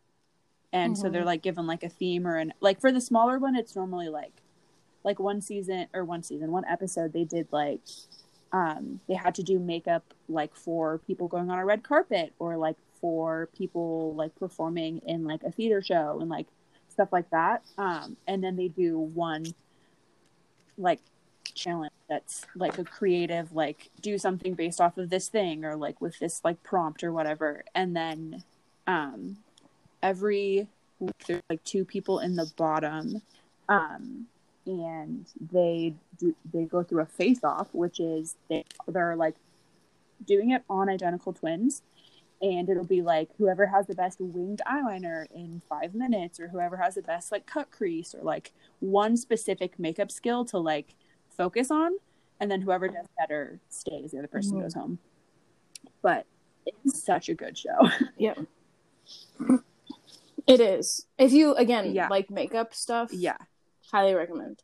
and 0.73 0.97
so 0.97 1.09
Mhm. 1.09 1.13
they're 1.13 1.25
like 1.25 1.43
given 1.43 1.67
like 1.67 1.83
a 1.83 1.89
theme 1.89 2.27
or 2.27 2.37
an 2.37 2.53
like 2.61 2.81
for 2.81 2.93
the 2.93 3.01
smaller 3.01 3.39
one 3.39 3.57
it's 3.57 3.75
normally 3.75 4.09
like 4.09 4.43
like 5.03 5.19
one 5.19 5.41
season 5.41 5.87
or 5.95 6.05
one 6.05 6.23
season 6.23 6.53
one 6.53 6.65
episode 6.67 7.13
they 7.13 7.25
did 7.25 7.49
like 7.51 7.81
um 8.53 9.01
they 9.09 9.15
had 9.15 9.35
to 9.35 9.43
do 9.43 9.59
makeup 9.59 10.05
like 10.29 10.55
for 10.55 10.99
people 11.07 11.27
going 11.29 11.51
on 11.51 11.59
a 11.59 11.65
red 11.65 11.83
carpet 11.83 12.33
or 12.39 12.57
like 12.57 12.77
for 13.01 13.49
people 13.57 14.15
like 14.15 14.35
performing 14.37 14.99
in 15.07 15.25
like 15.25 15.43
a 15.43 15.51
theater 15.51 15.81
show 15.81 16.19
and 16.21 16.29
like 16.29 16.47
stuff 16.89 17.09
like 17.13 17.31
that 17.31 17.63
um 17.79 18.17
and 18.27 18.45
then 18.45 18.57
they 18.57 18.69
do 18.69 18.99
one 18.99 19.55
like 20.77 21.01
challenge 21.55 21.93
that's 22.11 22.45
like 22.57 22.77
a 22.77 22.85
creative 22.85 23.53
like 23.53 23.89
do 24.03 24.19
something 24.19 24.55
based 24.55 24.81
off 24.81 24.99
of 24.99 25.09
this 25.09 25.29
thing 25.29 25.65
or 25.65 25.77
like 25.77 26.01
with 26.01 26.19
this 26.19 26.43
like 26.45 26.63
prompt 26.63 27.05
or 27.05 27.13
whatever. 27.13 27.65
And 27.75 27.97
then 27.97 28.45
um 28.87 29.39
every 30.03 30.67
week 30.99 31.15
there's 31.27 31.43
like 31.49 31.65
two 31.65 31.85
people 31.85 32.19
in 32.19 32.35
the 32.37 32.51
bottom 32.57 33.23
um 33.69 34.27
and 34.67 35.25
they 35.53 35.95
do 36.19 36.35
they 36.53 36.65
go 36.65 36.83
through 36.83 37.03
a 37.03 37.07
face 37.07 37.43
off 37.45 37.69
which 37.73 38.01
is 38.01 38.37
they 38.49 38.65
they're 38.89 39.17
like 39.17 39.37
doing 40.27 40.51
it 40.51 40.63
on 40.69 40.89
identical 40.89 41.33
twins. 41.33 41.83
And 42.43 42.71
it'll 42.71 42.85
be 42.85 43.03
like 43.03 43.29
whoever 43.39 43.67
has 43.67 43.87
the 43.87 43.95
best 43.95 44.19
winged 44.19 44.63
eyeliner 44.67 45.27
in 45.33 45.63
five 45.69 45.95
minutes 45.95 46.41
or 46.41 46.49
whoever 46.49 46.79
has 46.79 46.97
the 46.97 47.03
best 47.03 47.31
like 47.31 47.47
cut 47.47 47.71
crease 47.71 48.15
or 48.15 48.23
like 48.23 48.53
one 48.81 49.17
specific 49.17 49.79
makeup 49.79 50.11
skill 50.11 50.45
to 50.47 50.59
like 50.59 50.95
focus 51.41 51.71
on 51.71 51.93
and 52.39 52.51
then 52.51 52.61
whoever 52.61 52.87
does 52.89 53.07
better 53.19 53.59
stays 53.71 54.11
the 54.11 54.19
other 54.19 54.29
person 54.29 54.59
Mhm. 54.59 54.63
goes 54.63 54.75
home 54.75 54.99
but 56.03 56.27
it's 56.67 57.03
such 57.03 57.29
a 57.31 57.35
good 57.35 57.57
show 57.57 57.79
Yep. 58.19 58.39
It 60.47 60.61
is. 60.61 61.07
If 61.19 61.33
you 61.33 61.55
again 61.55 61.95
Yeah. 61.95 62.09
like 62.09 62.29
makeup 62.31 62.75
stuff, 62.75 63.11
yeah 63.13 63.37
highly 63.93 64.15
recommend. 64.15 64.63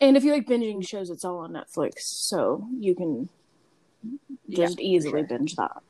And 0.00 0.16
if 0.16 0.24
you 0.24 0.32
like 0.32 0.46
binging 0.46 0.86
shows, 0.86 1.08
it's 1.08 1.24
all 1.24 1.38
on 1.38 1.52
Netflix, 1.52 2.00
so 2.00 2.66
you 2.78 2.94
can 2.94 3.28
just 4.50 4.76
for 4.76 4.82
easily 4.82 5.20
sure. 5.20 5.28
binge 5.38 5.56
that. 5.56 5.82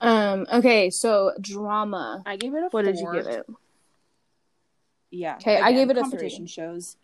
Um. 0.00 0.46
Okay. 0.52 0.90
So 0.90 1.32
drama. 1.40 2.22
i 2.26 2.36
gave 2.36 2.54
it 2.54 2.62
a 2.64 2.68
What 2.68 2.84
did 2.84 2.96
you 2.98 3.10
give 3.12 3.26
it? 3.26 3.44
yeah 5.10 5.36
okay 5.36 5.58
I 5.60 5.72
gave 5.72 5.88
it 5.90 5.96
a 5.96 6.02
competition 6.02 6.44
three. 6.46 6.48
shows 6.58 6.96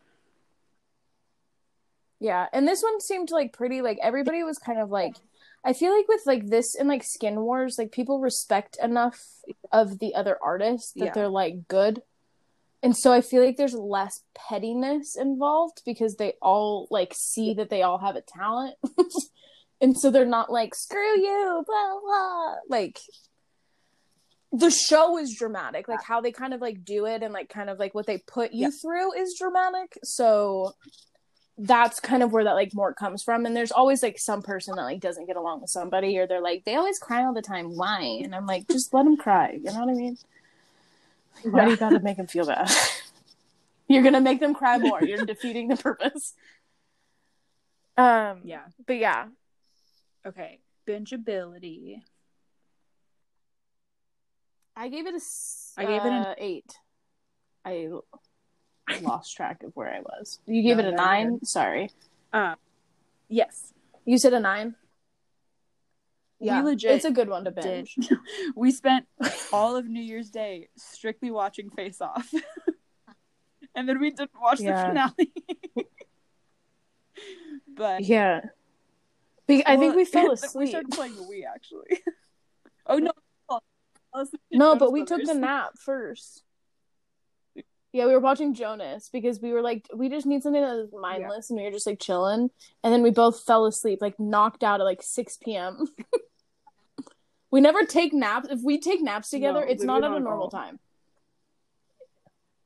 Yeah, 2.24 2.46
and 2.54 2.66
this 2.66 2.82
one 2.82 3.00
seemed 3.02 3.30
like 3.30 3.52
pretty. 3.52 3.82
Like 3.82 3.98
everybody 4.02 4.42
was 4.42 4.56
kind 4.58 4.80
of 4.80 4.88
like. 4.90 5.14
I 5.62 5.74
feel 5.74 5.94
like 5.94 6.08
with 6.08 6.22
like 6.26 6.46
this 6.48 6.74
and 6.74 6.88
like 6.88 7.02
Skin 7.04 7.40
Wars, 7.40 7.76
like 7.78 7.92
people 7.92 8.18
respect 8.20 8.78
enough 8.82 9.18
of 9.72 9.98
the 9.98 10.14
other 10.14 10.38
artists 10.42 10.92
that 10.92 11.04
Yeah. 11.06 11.12
they're 11.12 11.28
like 11.28 11.68
good. 11.68 12.00
And 12.82 12.96
so 12.96 13.12
I 13.12 13.20
feel 13.20 13.42
like 13.44 13.56
there's 13.58 13.74
less 13.74 14.22
pettiness 14.34 15.16
involved 15.16 15.82
because 15.86 16.16
they 16.16 16.34
all 16.40 16.86
like 16.90 17.12
see 17.14 17.52
that 17.54 17.68
they 17.70 17.82
all 17.82 17.98
have 17.98 18.16
a 18.16 18.22
talent. 18.22 18.76
and 19.82 19.96
so 19.96 20.10
they're 20.10 20.24
not 20.24 20.50
like 20.50 20.74
screw 20.74 21.18
you, 21.18 21.62
blah 21.66 22.00
blah. 22.02 22.54
Like 22.70 23.00
the 24.52 24.70
show 24.70 25.18
is 25.18 25.34
dramatic. 25.38 25.88
Like 25.88 26.02
how 26.02 26.20
they 26.22 26.32
kind 26.32 26.54
of 26.54 26.60
like 26.62 26.84
do 26.84 27.04
it 27.06 27.22
and 27.22 27.34
like 27.34 27.48
kind 27.48 27.68
of 27.68 27.78
like 27.78 27.94
what 27.94 28.06
they 28.06 28.18
put 28.18 28.52
you 28.52 28.66
Yeah. 28.68 28.70
through 28.82 29.12
is 29.20 29.36
dramatic. 29.38 29.98
So 30.04 30.72
that's 31.56 32.00
kind 32.00 32.22
of 32.22 32.32
where 32.32 32.44
that 32.44 32.54
like 32.54 32.74
more 32.74 32.92
comes 32.92 33.22
from. 33.22 33.46
And 33.46 33.56
there's 33.56 33.70
always 33.70 34.02
like 34.02 34.18
some 34.18 34.42
person 34.42 34.74
that 34.76 34.82
like 34.82 35.00
doesn't 35.00 35.26
get 35.26 35.36
along 35.36 35.60
with 35.60 35.70
somebody 35.70 36.18
or 36.18 36.26
they're 36.26 36.40
like 36.40 36.64
they 36.64 36.74
always 36.74 36.98
cry 36.98 37.24
all 37.24 37.32
the 37.32 37.42
time. 37.42 37.76
Why? 37.76 38.20
And 38.22 38.34
i'm 38.34 38.46
like 38.46 38.66
just 38.68 38.92
let 38.92 39.04
them 39.04 39.16
cry. 39.16 39.52
You 39.52 39.72
know 39.72 39.80
what 39.80 39.90
i 39.90 39.94
mean? 39.94 40.18
Why 41.42 41.64
do 41.66 41.70
you 41.70 41.76
gotta 41.76 42.00
make 42.00 42.16
them 42.16 42.26
feel 42.26 42.46
bad? 42.46 42.70
You're 43.88 44.02
gonna 44.02 44.20
make 44.20 44.40
them 44.40 44.54
cry 44.54 44.78
more. 44.78 45.02
You're 45.02 45.24
defeating 45.24 45.68
the 45.68 45.76
purpose. 45.76 46.34
Um 47.96 48.40
yeah. 48.44 48.62
but 48.86 48.96
yeah. 48.96 49.26
Okay. 50.26 50.58
Bingeability. 50.88 52.02
I 54.76 54.88
gave 54.88 55.06
it 55.06 55.14
a 55.14 55.20
I 55.76 55.84
gave 55.84 56.02
it 56.04 56.08
an- 56.08 56.12
uh, 56.26 56.34
eight. 56.36 56.72
I 57.64 57.90
lost 59.02 59.34
track 59.36 59.62
of 59.62 59.72
where 59.74 59.92
i 59.92 60.00
was 60.00 60.38
you 60.46 60.62
gave 60.62 60.76
No, 60.76 60.84
it 60.88 60.92
a 60.94 60.96
nine 60.96 61.44
sorry 61.44 61.90
um 62.32 62.56
yes 63.28 63.72
you 64.04 64.18
said 64.18 64.32
a 64.34 64.40
nine 64.40 64.74
yeah 66.40 66.60
we 66.60 66.70
legit 66.70 66.90
it's 66.90 67.04
a 67.04 67.10
good 67.10 67.28
one 67.28 67.44
to 67.44 67.50
did 67.50 67.62
binge 67.64 67.96
we 68.56 68.70
spent 68.70 69.06
all 69.52 69.76
of 69.76 69.86
new 69.86 70.02
year's 70.02 70.30
day 70.30 70.68
strictly 70.76 71.30
watching 71.30 71.70
face 71.70 72.00
off 72.00 72.30
and 73.74 73.88
then 73.88 73.98
we 74.00 74.10
didn't 74.10 74.30
watch 74.40 74.60
Yeah. 74.60 74.82
the 74.82 74.88
finale 74.88 75.32
but 77.76 78.02
Yeah. 78.04 78.40
Be- 79.46 79.66
I 79.66 79.76
think 79.76 79.94
we 79.94 80.04
fell 80.06 80.30
asleep. 80.30 80.54
we 80.54 80.66
started 80.68 80.90
playing 80.90 81.16
the 81.16 81.22
Wii 81.22 81.42
actually. 81.46 82.00
oh 82.86 82.98
no! 82.98 83.10
fell 83.48 83.60
asleep 84.22 84.40
to 84.52 84.58
No, 84.58 84.74
but 84.76 84.90
we 84.90 85.04
took 85.04 85.22
the 85.24 85.34
nap 85.34 85.72
first. 85.78 86.43
Yeah, 87.94 88.06
we 88.06 88.12
were 88.12 88.18
watching 88.18 88.54
Jonas 88.54 89.08
because 89.08 89.40
we 89.40 89.52
were 89.52 89.62
like, 89.62 89.88
we 89.94 90.08
just 90.08 90.26
need 90.26 90.42
something 90.42 90.60
that 90.60 90.78
is 90.78 90.88
mindless, 90.92 91.48
and 91.48 91.56
we 91.56 91.64
were 91.64 91.70
just 91.70 91.86
like 91.86 92.00
chilling, 92.00 92.50
and 92.82 92.92
then 92.92 93.02
we 93.02 93.10
both 93.10 93.44
fell 93.44 93.66
asleep, 93.66 94.00
like 94.02 94.18
knocked 94.18 94.64
out 94.64 94.80
at 94.80 94.84
like 94.84 95.00
six 95.00 95.36
p.m. 95.36 95.86
we 97.52 97.60
never 97.60 97.84
take 97.84 98.12
naps. 98.12 98.48
If 98.50 98.62
we 98.64 98.80
take 98.80 99.00
naps 99.00 99.30
together, 99.30 99.60
No, 99.60 99.66
it's 99.70 99.84
not 99.84 100.02
at 100.02 100.10
a 100.10 100.18
normal 100.18 100.50
time. 100.50 100.80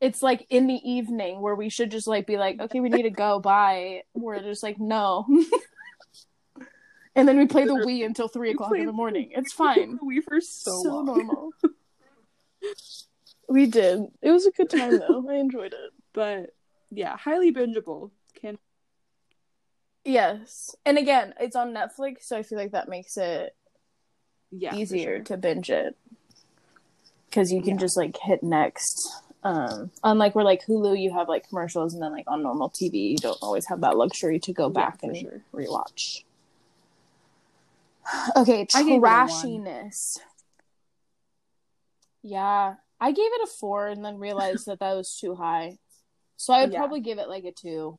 It's 0.01 0.23
like 0.23 0.47
in 0.49 0.67
the 0.67 0.81
evening 0.83 1.43
where 1.43 1.55
we 1.55 1.69
should 1.69 1.91
just 1.91 2.07
like 2.07 2.27
be 2.27 2.39
like, 2.39 2.59
okay, 2.59 2.81
we 2.81 2.89
need 2.89 3.03
to 3.03 3.11
go. 3.11 3.39
Bye. 3.39 4.05
We're 4.15 4.41
just 4.41 4.63
like, 4.63 4.81
no. 4.81 5.27
and 7.15 7.29
then 7.29 7.37
we 7.37 7.45
play 7.45 7.67
the 7.67 7.75
Wii 7.75 8.07
until 8.07 8.29
three 8.29 8.53
o'clock 8.53 8.75
in 8.75 8.87
the 8.87 8.93
morning. 8.93 9.33
It's 9.33 9.53
fine. 9.53 9.99
Wii 9.99 10.23
for 10.27 10.41
so, 10.41 10.81
long. 10.81 11.05
normal. 11.05 11.51
we 13.49 13.67
did. 13.67 14.07
It 14.23 14.31
was 14.31 14.47
a 14.47 14.51
good 14.51 14.71
time 14.71 14.99
though. 14.99 15.27
I 15.29 15.35
enjoyed 15.35 15.73
it. 15.73 15.93
but 16.13 16.55
yeah, 16.91 17.17
highly 17.17 17.53
bingeable. 17.53 18.11
Can 18.41 18.59
Yes. 20.05 20.75
And 20.87 20.97
again, 20.97 21.35
it's 21.39 21.57
on 21.57 21.75
Netflix, 21.75 22.23
so 22.23 22.37
I 22.37 22.43
feel 22.43 22.59
like 22.59 22.73
that 22.73 22.89
makes 22.89 23.17
it 23.17 23.55
yeah 24.51 24.75
easier 24.75 25.17
sure. 25.17 25.25
to 25.25 25.37
binge 25.37 25.71
it. 25.71 25.97
Cuz 27.31 27.53
you 27.53 27.61
can 27.61 27.75
Yeah. 27.75 27.77
just 27.77 27.97
like 27.97 28.17
hit 28.17 28.43
next. 28.43 29.23
Um 29.45 29.91
unlike 30.03 30.35
where 30.35 30.45
like 30.45 30.65
Hulu 30.67 30.99
you 31.01 31.13
have 31.13 31.29
like 31.29 31.49
commercials 31.49 31.93
and 31.95 32.03
then 32.03 32.13
like 32.13 32.25
on 32.27 32.43
normal 32.43 32.71
TV 32.71 33.11
you 33.11 33.19
don't 33.19 33.39
always 33.43 33.67
have 33.67 33.81
that 33.83 33.97
luxury 33.97 34.39
to 34.41 34.53
go 34.53 34.69
back 34.71 35.01
for 35.01 35.07
and 35.07 35.17
sure. 35.17 35.43
rewatch. 35.55 36.25
Okay, 38.37 38.67
I 38.75 38.83
gave 38.85 39.05
it 39.05 39.07
a 39.07 39.27
one. 39.27 39.63
trashiness. 39.63 40.19
Yeah, 42.23 42.77
I 43.01 43.13
gave 43.13 43.27
it 43.33 43.43
a 43.45 43.47
four 43.47 43.89
and 43.89 44.05
then 44.05 44.19
realized 44.19 44.67
that 44.67 44.81
that 44.81 44.95
was 44.95 45.17
too 45.17 45.35
high. 45.35 45.79
So 46.37 46.53
I 46.53 46.63
would 46.63 46.73
Yeah. 46.73 46.79
probably 46.79 47.01
give 47.01 47.19
it 47.19 47.29
like 47.29 47.45
a 47.45 47.53
two. 47.53 47.99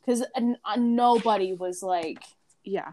Because 0.00 0.22
uh, 0.34 0.76
nobody 0.76 1.52
was 1.52 1.82
like, 1.82 2.22
Yeah, 2.64 2.92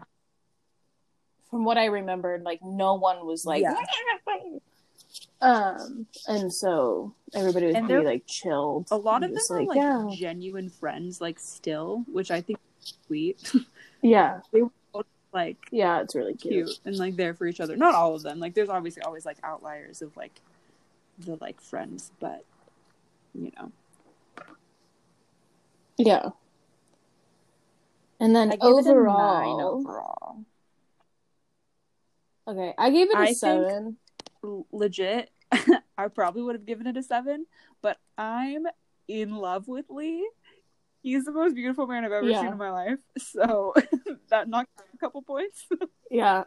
from 1.50 1.64
what 1.64 1.76
I 1.76 1.86
remembered, 1.86 2.42
like 2.42 2.60
no 2.62 2.94
one 2.94 3.26
was 3.26 3.44
like, 3.44 3.62
Yeah. 3.62 3.74
um, 5.40 6.06
and 6.28 6.52
so 6.52 7.14
everybody 7.34 7.66
was 7.66 7.76
And 7.76 7.86
pretty 7.86 8.04
like 8.04 8.26
chilled. 8.26 8.88
a 8.90 8.96
lot 8.96 9.24
of 9.24 9.30
them 9.34 9.42
are 9.50 9.64
like 9.64 9.76
yeah, 9.76 10.06
genuine 10.14 10.70
friends, 10.70 11.20
like 11.20 11.38
still, 11.38 12.04
which 12.10 12.30
I 12.30 12.40
think 12.40 12.58
is 12.80 12.94
sweet. 13.06 13.52
yeah, 14.02 14.40
they 14.52 14.62
like 15.32 15.56
Yeah, 15.70 16.00
it's 16.00 16.14
really 16.14 16.34
cute. 16.34 16.66
cute 16.66 16.78
and 16.84 16.96
like 16.96 17.16
there 17.16 17.34
for 17.34 17.46
each 17.46 17.60
other. 17.60 17.76
Not 17.76 17.94
all 17.94 18.14
of 18.14 18.22
them. 18.22 18.38
Like 18.40 18.54
there's 18.54 18.68
obviously 18.68 19.02
always 19.02 19.24
like 19.26 19.38
outliers 19.42 20.02
of 20.02 20.16
like 20.16 20.40
the 21.24 21.36
like 21.40 21.60
friends, 21.60 22.10
but 22.20 22.44
you 23.34 23.50
know. 23.56 23.72
Yeah. 25.96 26.30
And 28.18 28.34
then 28.36 28.52
I 28.52 28.56
gave 28.56 28.78
it 28.78 28.86
a 28.86 28.90
overall, 28.90 29.60
overall. 29.60 30.44
okay, 32.46 32.74
I 32.76 32.90
gave 32.90 33.10
it 33.10 33.16
a 33.18 33.20
I 33.20 33.32
seven. 33.32 33.96
Legit, 34.72 35.30
I 35.98 36.08
probably 36.08 36.42
would 36.42 36.54
have 36.54 36.66
given 36.66 36.86
it 36.86 36.96
a 36.96 37.02
seven, 37.02 37.46
but 37.82 37.98
I'm 38.16 38.66
in 39.08 39.34
love 39.36 39.68
with 39.68 39.86
Lee. 39.88 40.28
He's 41.02 41.24
the 41.24 41.32
most 41.32 41.54
beautiful 41.54 41.86
man 41.86 42.04
I've 42.04 42.12
ever 42.12 42.28
Yeah. 42.28 42.40
seen 42.40 42.52
in 42.52 42.58
my 42.58 42.70
life. 42.70 42.98
So 43.18 43.74
that 44.30 44.48
knocked 44.48 44.68
a 44.94 44.98
couple 44.98 45.22
points. 45.22 45.66
Yeah. 46.10 46.44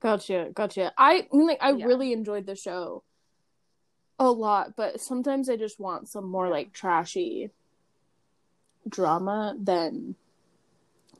Gotcha, 0.00 0.50
gotcha. 0.54 0.92
I 0.98 1.26
I 1.32 1.36
mean, 1.36 1.46
like 1.46 1.58
I 1.60 1.70
Yeah. 1.70 1.86
really 1.86 2.12
enjoyed 2.12 2.46
the 2.46 2.54
show 2.54 3.02
a 4.18 4.30
lot, 4.30 4.76
but 4.76 5.00
sometimes 5.00 5.48
I 5.48 5.56
just 5.56 5.78
want 5.80 6.08
some 6.08 6.28
more 6.30 6.48
like 6.48 6.72
trashy 6.72 7.50
drama 8.88 9.54
than 9.60 10.14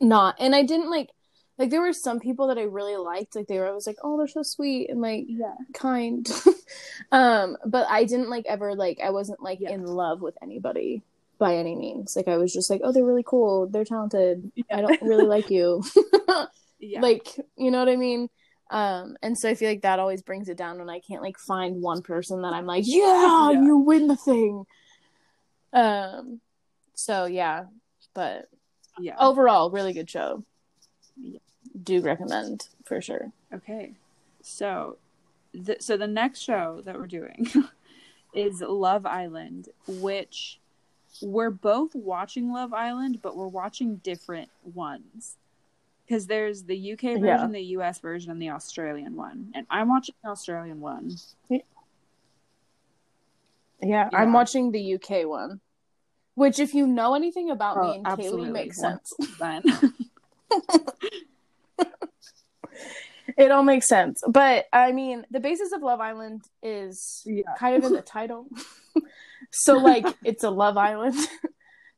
not. 0.01 0.37
And 0.39 0.55
I 0.55 0.63
didn't 0.63 0.91
like 0.91 1.11
like 1.59 1.71
there 1.71 1.81
were 1.81 1.93
some 1.93 2.21
people 2.21 2.49
that 2.49 2.59
I 2.59 2.63
really 2.63 2.97
liked. 2.97 3.35
Like 3.35 3.47
they 3.49 3.59
were 3.59 3.67
always 3.69 3.87
like, 3.87 3.99
"Oh, 4.03 4.19
they're 4.19 4.29
so 4.29 4.43
sweet 4.43 4.91
and 4.91 5.01
like 5.01 5.25
yeah. 5.29 5.55
kind." 5.75 6.29
um, 7.13 7.57
but 7.65 7.87
I 7.89 8.05
didn't 8.05 8.29
like 8.31 8.45
ever 8.49 8.75
like 8.75 8.99
I 9.03 9.11
wasn't 9.11 9.43
like 9.43 9.61
Yeah. 9.61 9.71
in 9.73 9.87
love 9.87 10.21
with 10.21 10.37
anybody 10.43 11.03
by 11.39 11.57
any 11.57 11.75
means. 11.75 12.15
Like 12.17 12.29
I 12.29 12.37
was 12.37 12.53
just 12.53 12.71
like, 12.71 12.81
"Oh, 12.85 12.93
they're 12.93 13.05
really 13.05 13.25
cool. 13.27 13.69
They're 13.69 13.85
talented. 13.85 14.53
I 14.71 14.81
don't 14.83 15.03
really 15.03 15.27
like 15.37 15.51
you." 15.51 15.83
Yeah. 16.79 17.01
like 17.01 17.35
you 17.57 17.71
know 17.71 17.79
what 17.79 17.89
i 17.89 17.97
mean 17.97 18.29
um 18.71 19.17
and 19.23 19.39
so 19.39 19.49
i 19.49 19.55
feel 19.55 19.69
like 19.69 19.83
that 19.83 19.99
always 20.01 20.23
brings 20.23 20.49
it 20.49 20.57
down 20.57 20.79
when 20.79 20.91
i 20.91 20.99
can't 21.01 21.23
like 21.23 21.39
find 21.39 21.81
one 21.81 22.03
person 22.03 22.43
that 22.43 22.53
i'm 22.53 22.67
like 22.67 22.85
yeah, 22.87 23.51
Yeah. 23.53 23.63
you 23.63 23.77
win 23.79 24.07
the 24.09 24.17
thing 24.17 24.65
um 25.73 26.41
so 26.95 27.27
yeah 27.27 27.65
but 28.15 28.49
yeah. 28.99 29.15
overall 29.21 29.71
really 29.71 29.93
good 29.93 30.09
show 30.11 30.43
Yeah. 31.17 31.39
do 31.83 32.01
recommend 32.01 32.69
for 32.85 33.01
sure 33.01 33.33
Okay, 33.55 33.93
so, 34.43 34.97
th- 35.65 35.81
so 35.81 35.97
the 35.97 36.07
next 36.09 36.41
show 36.41 36.83
that 36.85 36.97
we're 36.99 37.07
doing 37.07 37.47
is 38.35 38.61
Love 38.61 39.07
Island, 39.07 39.69
which 39.87 40.59
we're 41.23 41.51
both 41.51 41.95
watching 41.95 42.53
Love 42.53 42.75
Island, 42.75 43.21
but 43.23 43.37
we're 43.37 43.47
watching 43.47 43.97
different 43.99 44.51
ones 44.75 45.37
because 46.07 46.27
there's 46.27 46.65
the 46.65 46.93
UK 46.93 47.01
version, 47.19 47.25
Yeah. 47.25 47.47
the 47.49 47.61
US 47.79 47.99
version, 47.99 48.31
and 48.31 48.41
the 48.41 48.51
Australian 48.51 49.17
one, 49.17 49.51
and 49.55 49.67
I'm 49.69 49.89
watching 49.89 50.15
the 50.23 50.31
Australian 50.31 50.81
one. 50.81 51.11
yeah, 51.49 51.59
Yeah. 53.83 54.09
i'm 54.15 54.33
watching 54.33 54.73
the 54.73 54.95
uk 54.95 55.11
one 55.29 55.61
which 56.35 56.59
if 56.59 56.73
you 56.75 56.87
know 56.87 57.15
anything 57.15 57.51
about 57.51 57.77
Oh, 57.77 57.83
me 57.83 57.97
and 57.97 58.07
kaylee 58.07 58.51
makes 58.51 58.79
sense 58.81 59.13
Then, 59.39 59.63
it 63.37 63.51
all 63.51 63.63
makes 63.63 63.87
sense 63.87 64.23
but 64.29 64.67
i 64.73 64.93
mean 64.93 65.27
the 65.31 65.41
basis 65.41 65.73
of 65.73 65.83
love 65.83 66.01
island 66.01 66.43
is 66.63 67.23
yeah, 67.27 67.43
kind 67.59 67.77
of 67.77 67.85
in 67.85 67.93
the 67.93 68.03
title. 68.03 68.47
so 69.53 69.77
like 69.77 70.07
it's 70.25 70.45
a 70.45 70.51
love 70.51 70.77
island. 70.77 71.17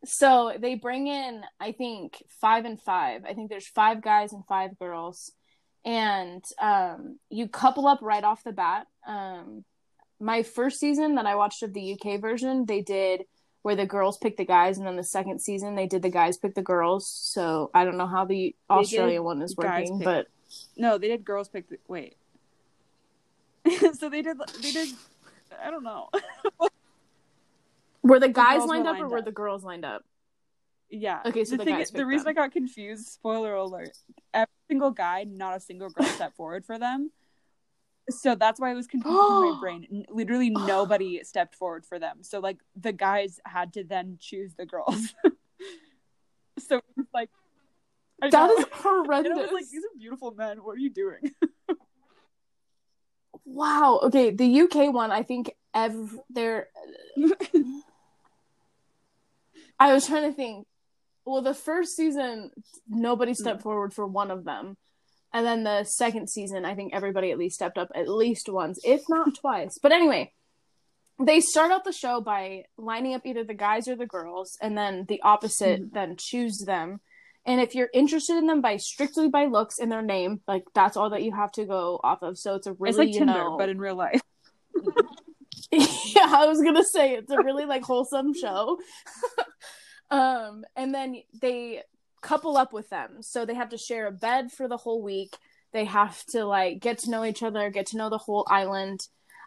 so 0.04 0.52
they 0.58 0.74
bring 0.74 1.06
in 1.06 1.42
I 1.60 1.72
think 1.72 2.22
5 2.40 2.64
and 2.64 2.80
5. 2.80 3.24
I 3.24 3.34
think 3.34 3.50
there's 3.50 3.66
5 3.66 4.02
guys 4.02 4.32
and 4.32 4.44
5 4.46 4.78
girls 4.78 5.32
and 5.84 6.44
um 6.60 7.18
you 7.30 7.48
couple 7.48 7.86
up 7.86 8.00
right 8.02 8.24
off 8.24 8.44
the 8.44 8.52
bat. 8.52 8.86
Um 9.06 9.64
my 10.20 10.42
first 10.42 10.80
season 10.80 11.14
that 11.14 11.26
I 11.26 11.36
watched 11.36 11.62
of 11.62 11.72
the 11.72 11.92
UK 11.92 12.20
version, 12.20 12.66
they 12.66 12.82
did 12.82 13.24
where 13.62 13.76
the 13.76 13.86
girls 13.86 14.18
pick 14.18 14.36
the 14.36 14.44
guys 14.44 14.78
and 14.78 14.86
then 14.86 14.96
the 14.96 15.04
second 15.04 15.40
season 15.40 15.74
they 15.74 15.86
did 15.86 16.02
the 16.02 16.10
guys 16.10 16.38
pick 16.38 16.54
the 16.54 16.62
girls. 16.62 17.08
So 17.08 17.70
I 17.74 17.84
don't 17.84 17.98
know 17.98 18.06
how 18.06 18.24
the 18.24 18.54
Australian 18.70 19.24
one 19.24 19.42
is 19.42 19.56
working, 19.56 19.98
but 20.04 20.26
no, 20.76 20.96
they 20.98 21.08
did 21.08 21.24
girls 21.24 21.48
pick. 21.48 21.68
The- 21.68 21.78
wait, 21.88 22.16
so 23.98 24.08
they 24.08 24.22
did. 24.22 24.38
They 24.62 24.72
did. 24.72 24.88
I 25.62 25.70
don't 25.70 25.82
know. 25.84 26.08
were 28.02 28.20
the 28.20 28.28
guys 28.28 28.58
girls 28.58 28.68
were 28.68 28.74
lined 28.76 28.86
up 28.86 28.96
or 28.96 28.98
lined 29.00 29.10
were 29.10 29.22
the 29.22 29.32
girls 29.32 29.64
lined 29.64 29.84
up? 29.84 30.04
Yeah. 30.90 31.20
Okay, 31.26 31.44
so 31.44 31.56
the 31.56 31.64
the 31.64 31.78
is, 31.78 31.90
the 31.90 32.06
reason 32.06 32.24
them. 32.26 32.30
I 32.30 32.34
got 32.34 32.52
confused, 32.52 33.08
spoiler 33.08 33.54
alert, 33.54 33.90
every 34.32 34.48
single 34.68 34.90
guy, 34.90 35.24
not 35.24 35.56
a 35.56 35.60
single 35.60 35.90
girl 35.90 36.06
stepped 36.14 36.36
forward 36.36 36.64
for 36.64 36.78
them. 36.78 37.10
So 38.10 38.34
that's 38.34 38.58
why 38.58 38.70
it 38.70 38.74
was 38.74 38.86
confusing 38.86 39.20
in 39.20 39.52
my 39.52 39.56
brain. 39.60 40.04
Literally 40.08 40.50
nobody 40.50 41.22
stepped 41.24 41.54
forward 41.54 41.84
for 41.84 41.98
them. 41.98 42.22
So 42.22 42.40
like 42.40 42.58
the 42.74 42.92
guys 42.92 43.38
had 43.44 43.74
to 43.74 43.84
then 43.84 44.16
choose 44.18 44.54
the 44.54 44.64
girls. 44.64 45.14
so 46.58 46.76
it 46.76 46.84
was 46.96 47.06
like 47.12 47.28
I 48.22 48.30
That 48.30 48.48
know. 48.48 48.54
is 48.54 48.64
And 48.72 48.72
horrendous. 48.72 49.32
I 49.38 49.42
was 49.42 49.52
like, 49.52 49.68
these 49.70 49.84
are 49.84 49.98
beautiful 49.98 50.32
men. 50.32 50.58
What 50.64 50.72
are 50.76 50.80
you 50.80 50.90
doing? 50.90 51.34
Wow. 53.44 54.00
Okay, 54.04 54.30
the 54.30 54.60
UK 54.62 54.92
one, 54.92 55.10
I 55.10 55.22
think 55.22 55.52
ev- 55.74 56.18
there. 56.30 56.68
I 59.78 59.92
was 59.92 60.06
trying 60.06 60.30
to 60.30 60.32
think. 60.32 60.66
Well, 61.24 61.42
the 61.42 61.52
first 61.52 61.94
season, 61.94 62.50
nobody 62.88 63.32
mm. 63.32 63.36
stepped 63.36 63.62
forward 63.62 63.92
for 63.92 64.06
one 64.06 64.30
of 64.30 64.44
them, 64.44 64.76
and 65.32 65.44
then 65.44 65.62
the 65.62 65.84
second 65.84 66.30
season, 66.30 66.64
I 66.64 66.74
think 66.74 66.94
everybody 66.94 67.30
at 67.30 67.38
least 67.38 67.56
stepped 67.56 67.76
up 67.76 67.90
at 67.94 68.08
least 68.08 68.48
once, 68.48 68.80
if 68.84 69.02
not 69.08 69.34
twice. 69.40 69.78
But 69.82 69.92
anyway, 69.92 70.32
they 71.18 71.40
start 71.40 71.70
out 71.70 71.84
the 71.84 71.92
show 71.92 72.20
by 72.20 72.64
lining 72.76 73.14
up 73.14 73.26
either 73.26 73.44
the 73.44 73.54
guys 73.54 73.88
or 73.88 73.96
the 73.96 74.06
girls, 74.06 74.56
and 74.62 74.76
then 74.76 75.04
the 75.08 75.20
opposite 75.22 75.82
mm-hmm. 75.82 75.94
then 75.94 76.16
choose 76.16 76.64
them. 76.66 77.00
And 77.44 77.60
if 77.60 77.74
you're 77.74 77.90
interested 77.94 78.36
in 78.36 78.46
them 78.46 78.60
by 78.60 78.76
strictly 78.76 79.28
by 79.28 79.46
looks 79.46 79.78
and 79.78 79.90
their 79.90 80.02
name, 80.02 80.40
like 80.46 80.64
that's 80.74 80.96
all 80.96 81.10
that 81.10 81.22
you 81.22 81.34
have 81.34 81.52
to 81.52 81.64
go 81.64 82.00
off 82.02 82.22
of. 82.22 82.38
So 82.38 82.54
it's 82.54 82.66
a 82.66 82.72
really 82.74 82.90
it's 82.90 82.98
like 82.98 83.08
you 83.08 83.20
Tinder, 83.20 83.32
know, 83.32 83.56
but 83.56 83.68
in 83.68 83.78
real 83.78 83.96
life. 83.96 84.20
yeah, 85.72 86.32
I 86.34 86.46
was 86.46 86.62
gonna 86.62 86.84
say 86.84 87.14
it's 87.14 87.30
a 87.30 87.42
really 87.42 87.66
like 87.66 87.82
wholesome 87.82 88.34
show. 88.34 88.78
um, 90.10 90.64
and 90.76 90.94
then 90.94 91.16
they 91.40 91.82
couple 92.22 92.56
up 92.56 92.72
with 92.72 92.88
them, 92.90 93.22
so 93.22 93.44
they 93.44 93.54
have 93.54 93.70
to 93.70 93.78
share 93.78 94.06
a 94.06 94.12
bed 94.12 94.50
for 94.50 94.68
the 94.68 94.76
whole 94.76 95.02
week. 95.02 95.36
They 95.72 95.84
have 95.84 96.24
to 96.30 96.44
like 96.44 96.80
get 96.80 96.98
to 96.98 97.10
know 97.10 97.24
each 97.24 97.42
other, 97.42 97.70
get 97.70 97.86
to 97.88 97.98
know 97.98 98.08
the 98.08 98.18
whole 98.18 98.46
island. 98.48 99.00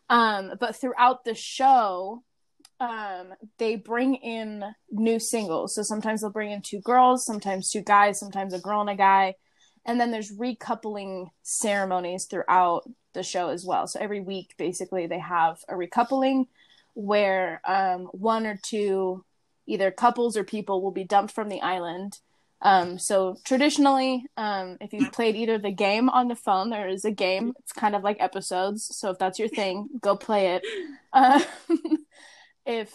Um, 0.09 0.53
but 0.59 0.75
throughout 0.75 1.23
the 1.23 1.33
show, 1.33 2.23
um, 2.81 3.33
they 3.59 3.75
bring 3.75 4.15
in 4.15 4.63
new 4.89 5.19
singles. 5.19 5.75
So 5.75 5.83
sometimes 5.83 6.21
they'll 6.21 6.31
bring 6.31 6.51
in 6.51 6.61
two 6.61 6.81
girls, 6.81 7.25
sometimes 7.25 7.69
two 7.69 7.81
guys, 7.81 8.19
sometimes 8.19 8.53
a 8.53 8.59
girl 8.59 8.81
and 8.81 8.89
a 8.89 8.95
guy. 8.95 9.35
And 9.85 9.99
then 9.99 10.11
there's 10.11 10.35
recoupling 10.35 11.27
ceremonies 11.43 12.25
throughout 12.25 12.83
the 13.13 13.23
show 13.23 13.49
as 13.49 13.65
well. 13.65 13.87
So 13.87 13.99
every 13.99 14.21
week, 14.21 14.55
basically, 14.57 15.07
they 15.07 15.19
have 15.19 15.63
a 15.67 15.73
recoupling 15.73 16.47
where 16.93 17.61
um, 17.65 18.05
one 18.11 18.45
or 18.45 18.59
two, 18.61 19.23
either 19.67 19.91
couples 19.91 20.37
or 20.37 20.43
people, 20.43 20.81
will 20.81 20.91
be 20.91 21.03
dumped 21.03 21.33
from 21.33 21.49
the 21.49 21.61
island. 21.61 22.19
Um, 22.63 22.99
so 22.99 23.37
traditionally, 23.43 24.25
um, 24.37 24.77
if 24.81 24.93
you've 24.93 25.11
played 25.11 25.35
either 25.35 25.57
the 25.57 25.71
game 25.71 26.09
on 26.09 26.27
the 26.27 26.35
phone, 26.35 26.69
there 26.69 26.87
is 26.87 27.05
a 27.05 27.11
game. 27.11 27.53
It's 27.59 27.71
kind 27.71 27.95
of 27.95 28.03
like 28.03 28.17
episodes. 28.19 28.95
So 28.95 29.09
if 29.09 29.17
that's 29.17 29.39
your 29.39 29.49
thing, 29.49 29.89
go 29.99 30.15
play 30.15 30.55
it. 30.55 30.63
Uh, 31.11 31.41
if 32.65 32.93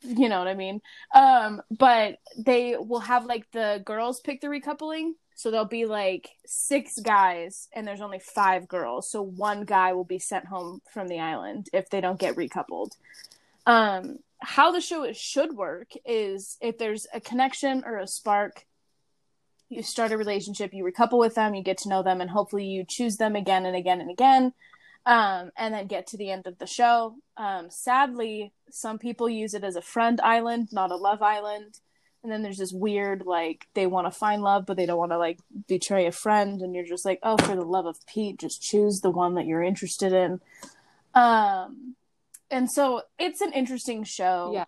you 0.00 0.28
know 0.28 0.38
what 0.38 0.48
I 0.48 0.54
mean. 0.54 0.80
Um, 1.14 1.62
but 1.70 2.18
they 2.36 2.76
will 2.76 3.00
have 3.00 3.24
like 3.24 3.50
the 3.52 3.82
girls 3.84 4.20
pick 4.20 4.40
the 4.40 4.48
recoupling. 4.48 5.12
So 5.38 5.52
there'll 5.52 5.66
be 5.66 5.86
like 5.86 6.30
six 6.46 6.98
guys 6.98 7.68
and 7.72 7.86
there's 7.86 8.00
only 8.00 8.18
five 8.18 8.66
girls. 8.66 9.08
So 9.08 9.22
one 9.22 9.64
guy 9.64 9.92
will 9.92 10.02
be 10.02 10.18
sent 10.18 10.46
home 10.46 10.82
from 10.92 11.06
the 11.06 11.20
island 11.20 11.68
if 11.72 11.88
they 11.90 12.00
don't 12.00 12.18
get 12.18 12.34
recoupled. 12.34 12.96
Um, 13.64 14.18
how 14.40 14.72
the 14.72 14.80
show 14.80 15.12
should 15.12 15.52
work 15.54 15.92
is 16.04 16.56
if 16.60 16.76
there's 16.76 17.06
a 17.14 17.20
connection 17.20 17.84
or 17.86 17.98
a 17.98 18.08
spark, 18.08 18.66
you 19.68 19.84
start 19.84 20.10
a 20.10 20.18
relationship, 20.18 20.74
you 20.74 20.82
recouple 20.82 21.20
with 21.20 21.36
them, 21.36 21.54
you 21.54 21.62
get 21.62 21.78
to 21.78 21.88
know 21.88 22.02
them, 22.02 22.20
and 22.20 22.30
hopefully 22.30 22.64
you 22.64 22.84
choose 22.84 23.16
them 23.16 23.36
again 23.36 23.64
and 23.64 23.76
again 23.76 24.00
and 24.00 24.10
again 24.10 24.52
um, 25.06 25.52
and 25.56 25.72
then 25.72 25.86
get 25.86 26.08
to 26.08 26.16
the 26.16 26.32
end 26.32 26.48
of 26.48 26.58
the 26.58 26.66
show. 26.66 27.14
Um, 27.36 27.70
sadly, 27.70 28.52
some 28.72 28.98
people 28.98 29.28
use 29.28 29.54
it 29.54 29.62
as 29.62 29.76
a 29.76 29.82
friend 29.82 30.20
island, 30.20 30.70
not 30.72 30.90
a 30.90 30.96
love 30.96 31.22
island. 31.22 31.78
And 32.28 32.32
then 32.34 32.42
there's 32.42 32.58
this 32.58 32.74
weird, 32.74 33.24
like, 33.24 33.66
they 33.72 33.86
want 33.86 34.06
to 34.06 34.10
find 34.10 34.42
love, 34.42 34.66
but 34.66 34.76
they 34.76 34.84
don't 34.84 34.98
want 34.98 35.12
to, 35.12 35.16
like, 35.16 35.38
betray 35.66 36.04
a 36.04 36.12
friend. 36.12 36.60
And 36.60 36.74
you're 36.74 36.84
just 36.84 37.06
like, 37.06 37.20
oh, 37.22 37.38
for 37.38 37.56
the 37.56 37.64
love 37.64 37.86
of 37.86 37.96
Pete, 38.06 38.38
just 38.38 38.60
choose 38.60 39.00
the 39.00 39.08
one 39.08 39.36
that 39.36 39.46
you're 39.46 39.62
interested 39.62 40.12
in. 40.12 40.38
Um, 41.14 41.94
and 42.50 42.70
so 42.70 43.00
it's 43.18 43.40
an 43.40 43.54
interesting 43.54 44.04
show. 44.04 44.50
Yeah. 44.52 44.66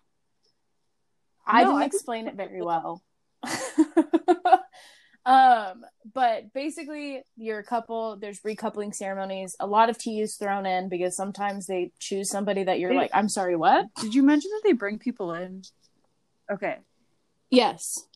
I 1.45 1.61
No, 1.61 1.67
didn't 1.69 1.83
I 1.83 1.85
explain 1.85 2.27
it 2.27 2.33
very 2.33 2.63
well. 2.63 3.03
um, 5.23 5.85
but 6.11 6.51
basically, 6.51 7.21
you're 7.37 7.59
a 7.59 7.63
couple. 7.63 8.15
There's 8.15 8.39
recoupling 8.39 8.95
ceremonies. 8.95 9.55
A 9.59 9.67
lot 9.67 9.91
of 9.91 9.99
tea 9.99 10.19
is 10.21 10.35
thrown 10.35 10.65
in 10.65 10.89
because 10.89 11.15
sometimes 11.15 11.67
they 11.67 11.91
choose 11.99 12.27
somebody 12.27 12.63
that 12.63 12.79
you're 12.79 12.89
They- 12.89 12.97
like, 12.97 13.11
I'm 13.13 13.29
sorry, 13.29 13.55
what? 13.55 13.85
Did 14.01 14.15
you 14.15 14.23
mention 14.23 14.49
that 14.49 14.61
they 14.63 14.73
bring 14.73 14.97
people 14.97 15.31
in? 15.33 15.61
Okay. 16.51 16.79
Yes, 17.51 18.07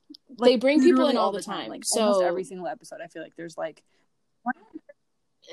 they 0.41 0.55
bring 0.55 0.81
people 0.81 1.07
in 1.07 1.17
all 1.17 1.31
the 1.31 1.41
time. 1.41 1.69
Like 1.69 1.86
so 1.86 2.01
almost 2.01 2.23
every 2.23 2.43
single 2.43 2.67
episode, 2.67 2.99
I 3.03 3.07
feel 3.07 3.21
like 3.21 3.36
there's 3.36 3.57
like, 3.57 3.83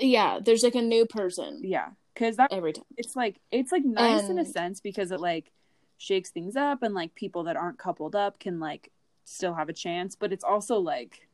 yeah, 0.00 0.38
there's 0.42 0.62
like 0.62 0.76
a 0.76 0.82
new 0.82 1.04
person 1.04 1.60
yeah, 1.62 1.88
because 2.14 2.36
that 2.36 2.52
every 2.52 2.72
time. 2.72 2.84
it's 2.96 3.16
like 3.16 3.40
it's 3.50 3.72
like 3.72 3.84
nice 3.84 4.28
in 4.28 4.38
a 4.38 4.44
sense 4.44 4.80
because 4.80 5.10
it 5.10 5.20
like 5.20 5.52
shakes 5.98 6.30
things 6.30 6.56
up 6.56 6.82
and 6.82 6.94
like 6.94 7.14
people 7.14 7.44
that 7.44 7.56
aren't 7.56 7.78
coupled 7.78 8.14
up 8.14 8.38
can 8.38 8.60
like 8.60 8.90
still 9.24 9.54
have 9.54 9.68
a 9.68 9.72
chance, 9.72 10.14
but 10.14 10.32
it's 10.32 10.44
also 10.44 10.78
like 10.78 11.28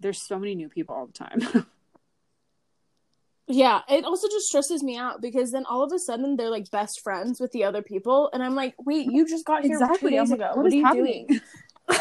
there's 0.00 0.20
so 0.20 0.38
many 0.38 0.54
new 0.54 0.68
people 0.68 0.94
all 0.94 1.06
the 1.06 1.12
time. 1.12 1.66
Yeah, 3.56 3.82
it 3.88 4.04
also 4.04 4.26
just 4.26 4.48
stresses 4.48 4.82
me 4.82 4.96
out 4.96 5.20
because 5.20 5.52
then 5.52 5.64
all 5.66 5.84
of 5.84 5.92
a 5.92 5.98
sudden 6.00 6.34
they're 6.36 6.50
like 6.50 6.68
best 6.72 7.00
friends 7.02 7.38
with 7.40 7.52
the 7.52 7.62
other 7.62 7.82
people, 7.82 8.28
and 8.32 8.42
I'm 8.42 8.56
like, 8.56 8.74
wait, 8.78 9.06
you 9.12 9.24
just 9.28 9.44
got 9.44 9.62
here 9.62 9.78
two 9.78 9.84
Exactly. 9.84 10.10
days 10.10 10.32
ago. 10.32 10.48
what 10.54 10.64
What, 10.64 10.72
are 10.72 10.76
you 10.76 10.84
happening? 10.84 11.26
doing? 11.28 11.40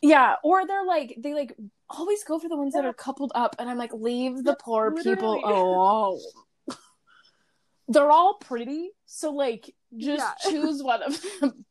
Yeah, 0.00 0.34
or 0.44 0.64
they're 0.66 0.84
like 0.84 1.16
they 1.18 1.34
like 1.34 1.56
always 1.90 2.22
go 2.24 2.38
for 2.38 2.48
the 2.48 2.56
ones 2.56 2.74
that 2.74 2.84
are 2.84 2.92
coupled 2.92 3.32
up, 3.34 3.56
and 3.58 3.68
I'm 3.70 3.78
like, 3.78 3.92
leave 3.92 4.44
the 4.44 4.54
poor 4.54 4.92
people 4.92 5.40
alone. 5.44 6.20
they're 7.88 8.10
all 8.10 8.34
pretty, 8.34 8.90
so 9.06 9.30
like 9.32 9.74
just 9.96 10.22
Yeah. 10.22 10.32
choose 10.50 10.82
one 10.84 11.02
of 11.02 11.20
them. 11.40 11.64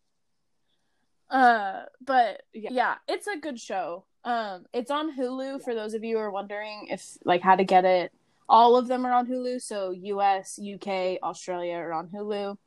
Uh, 1.30 1.84
but 2.01 2.41
Yeah. 2.53 2.70
yeah. 2.74 2.95
it's 3.08 3.28
a 3.28 3.38
good 3.38 3.60
show. 3.60 4.05
Um, 4.26 4.66
it's 4.74 4.91
on 4.91 5.16
Hulu 5.18 5.62
for 5.64 5.74
those 5.74 5.93
of 5.93 6.03
you 6.03 6.16
who 6.18 6.22
are 6.22 6.32
wondering 6.32 6.88
if 6.89 7.18
like 7.24 7.41
how 7.41 7.55
to 7.55 7.64
get 7.64 7.86
it. 7.86 8.12
All 8.50 8.78
of 8.78 8.88
them 8.88 9.06
are 9.06 9.14
on 9.14 9.28
Hulu, 9.28 9.62
so 9.62 9.91
US, 9.91 10.58
UK, 10.60 11.18
Australia 11.22 11.76
are 11.76 11.93
on 11.93 12.08
Hulu. 12.08 12.58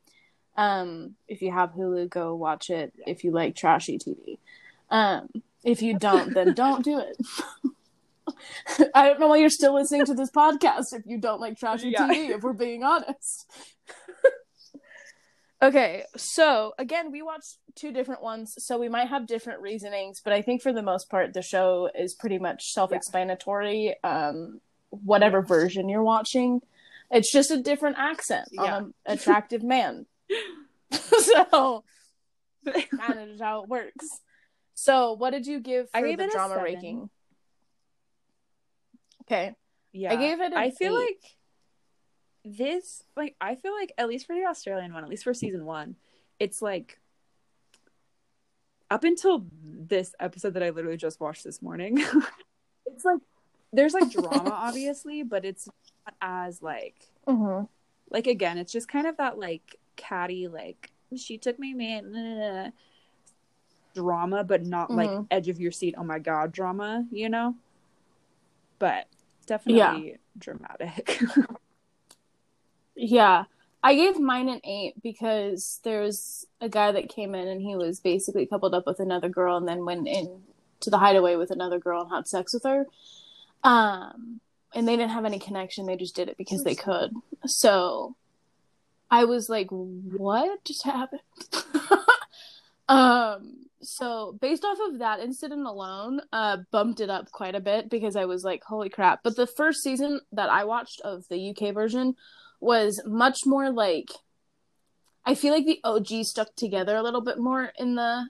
Um, 0.57 1.15
if 1.27 1.41
you 1.41 1.51
have 1.51 1.71
Hulu, 1.71 2.09
go 2.09 2.35
watch 2.35 2.69
it 2.69 2.93
if 3.07 3.23
you 3.23 3.31
like 3.31 3.55
trashy 3.55 3.97
TV. 3.97 4.37
Um, 4.89 5.29
if 5.63 5.81
you 5.81 5.97
don't, 5.97 6.33
then 6.33 6.53
don't 6.55 6.83
do 6.83 6.99
it. 6.99 7.17
I 8.93 9.07
don't 9.07 9.19
know 9.19 9.27
why 9.27 9.37
you're 9.37 9.49
still 9.49 9.73
listening 9.73 10.05
to 10.05 10.13
this 10.13 10.29
podcast 10.31 10.93
if 10.93 11.03
you 11.05 11.17
don't 11.17 11.41
like 11.41 11.57
trashy 11.57 11.89
Yeah. 11.89 12.07
TV, 12.07 12.29
if 12.29 12.43
we're 12.43 12.53
being 12.53 12.83
honest. 12.83 13.49
okay, 15.61 16.03
so 16.15 16.73
again, 16.77 17.11
we 17.11 17.21
watched 17.21 17.57
two 17.75 17.91
different 17.91 18.21
ones, 18.21 18.53
so 18.59 18.77
we 18.77 18.89
might 18.89 19.07
have 19.07 19.25
different 19.25 19.61
reasonings, 19.61 20.21
but 20.23 20.33
I 20.33 20.41
think 20.41 20.61
for 20.61 20.73
the 20.73 20.83
most 20.83 21.09
part, 21.09 21.33
the 21.33 21.41
show 21.41 21.89
is 21.97 22.13
pretty 22.13 22.37
much 22.37 22.71
self 22.71 22.91
explanatory. 22.91 23.95
Um, 24.03 24.61
whatever 24.91 25.41
version 25.41 25.89
you're 25.89 26.03
watching, 26.03 26.61
it's 27.09 27.31
just 27.31 27.51
a 27.51 27.57
different 27.57 27.97
accent 27.97 28.47
Yeah. 28.51 28.61
on 28.61 28.83
an 28.83 28.93
attractive 29.17 29.63
man. 29.63 30.05
so, 30.91 31.83
of 32.65 32.73
just 32.73 33.41
how 33.41 33.63
it 33.63 33.69
works. 33.69 34.07
So, 34.75 35.13
what 35.13 35.31
did 35.31 35.47
you 35.47 35.59
give 35.59 35.89
for 35.89 35.97
I 35.97 36.01
gave 36.01 36.17
the 36.17 36.25
it 36.25 36.31
drama 36.31 36.55
seven. 36.55 36.63
ranking? 36.73 37.09
Okay. 39.23 39.53
yeah, 39.93 40.11
I 40.13 40.15
gave 40.15 40.41
it 40.41 40.53
I 40.53 40.71
feel 40.71 40.97
eight. 40.97 41.05
like 41.05 41.21
this 42.43 43.03
like 43.15 43.35
I 43.39 43.55
feel 43.55 43.73
like 43.73 43.93
at 43.97 44.07
least 44.09 44.25
for 44.25 44.35
the 44.35 44.45
Australian 44.45 44.93
one, 44.93 45.03
at 45.03 45.09
least 45.09 45.23
for 45.23 45.33
season 45.33 45.65
one, 45.65 45.95
it's 46.39 46.61
like 46.61 46.99
up 48.89 49.03
until 49.03 49.45
this 49.63 50.13
episode 50.19 50.55
that 50.55 50.63
I 50.63 50.71
literally 50.71 50.97
just 50.97 51.19
watched 51.21 51.43
this 51.43 51.61
morning, 51.61 51.97
it's 52.85 53.05
like 53.05 53.19
there's 53.73 53.93
like 53.93 54.11
drama 54.11 54.49
obviously, 54.51 55.23
but 55.23 55.45
it's 55.45 55.67
not 56.05 56.15
as 56.21 56.61
like 56.61 56.95
Mm-hmm. 57.27 57.65
like 58.09 58.27
again, 58.27 58.57
it's 58.57 58.71
just 58.73 58.87
kind 58.87 59.05
of 59.07 59.17
that 59.17 59.37
like 59.37 59.77
catty 59.95 60.47
like 60.47 60.91
she 61.15 61.37
took 61.37 61.59
me 61.59 61.73
man 61.73 62.71
drama, 63.93 64.43
but 64.43 64.65
not 64.65 64.89
like 64.89 65.09
Mhm. 65.09 65.27
edge 65.29 65.49
of 65.49 65.59
your 65.59 65.71
seat. 65.71 65.95
Oh 65.97 66.03
my 66.03 66.19
god, 66.19 66.51
drama, 66.51 67.05
you 67.11 67.29
know. 67.29 67.55
But 68.79 69.07
definitely 69.45 70.17
dramatic. 70.37 71.21
Yeah. 72.95 73.45
I 73.83 73.95
gave 73.95 74.19
mine 74.19 74.47
an 74.47 74.61
eight 74.63 75.01
because 75.01 75.79
there's 75.83 76.45
a 76.59 76.69
guy 76.69 76.91
that 76.91 77.09
came 77.09 77.33
in 77.33 77.47
and 77.47 77.61
he 77.61 77.75
was 77.75 77.99
basically 77.99 78.45
coupled 78.45 78.75
up 78.75 78.85
with 78.85 78.99
another 78.99 79.27
girl 79.29 79.57
and 79.57 79.67
then 79.67 79.85
went 79.85 80.07
in 80.07 80.41
to 80.81 80.89
the 80.91 80.99
hideaway 80.99 81.35
with 81.35 81.49
another 81.49 81.79
girl 81.79 82.01
and 82.03 82.11
had 82.11 82.27
sex 82.27 82.53
with 82.53 82.63
her. 82.63 82.85
Um, 83.63 84.39
and 84.73 84.87
they 84.87 84.95
didn't 84.95 85.11
have 85.11 85.25
any 85.25 85.39
connection. 85.39 85.85
They 85.85 85.97
just 85.97 86.15
did 86.15 86.29
it 86.29 86.37
because 86.37 86.63
they 86.63 86.75
could. 86.75 87.11
So 87.45 88.15
I 89.09 89.25
was 89.25 89.49
like, 89.49 89.67
what 89.69 90.63
just 90.63 90.83
happened? 90.83 91.21
um, 92.89 93.65
so 93.81 94.37
based 94.39 94.63
off 94.63 94.77
of 94.87 94.99
that 94.99 95.19
incident 95.19 95.65
alone, 95.65 96.21
uh, 96.31 96.57
bumped 96.71 97.01
it 97.01 97.09
up 97.09 97.31
quite 97.31 97.55
a 97.55 97.59
bit 97.59 97.89
because 97.89 98.15
I 98.15 98.25
was 98.25 98.43
like, 98.43 98.63
holy 98.63 98.89
crap. 98.89 99.21
But 99.23 99.35
the 99.35 99.47
first 99.47 99.83
season 99.83 100.21
that 100.31 100.49
I 100.49 100.63
watched 100.63 101.01
of 101.01 101.27
the 101.27 101.49
UK 101.49 101.73
version 101.73 102.15
was 102.59 103.01
much 103.05 103.45
more 103.45 103.71
like 103.71 104.09
I 105.25 105.35
feel 105.35 105.53
like 105.53 105.65
the 105.65 105.79
OG 105.83 106.25
stuck 106.25 106.55
together 106.55 106.95
a 106.95 107.03
little 107.03 107.21
bit 107.21 107.37
more 107.37 107.71
in 107.77 107.95
the 107.95 108.27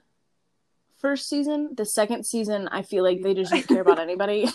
first 1.02 1.28
season. 1.28 1.74
The 1.76 1.84
second 1.84 2.24
season, 2.24 2.68
I 2.68 2.82
feel 2.82 3.04
like 3.04 3.22
they 3.22 3.34
just 3.34 3.52
didn't 3.52 3.68
care 3.68 3.82
about 3.82 3.98
anybody. 4.08 4.48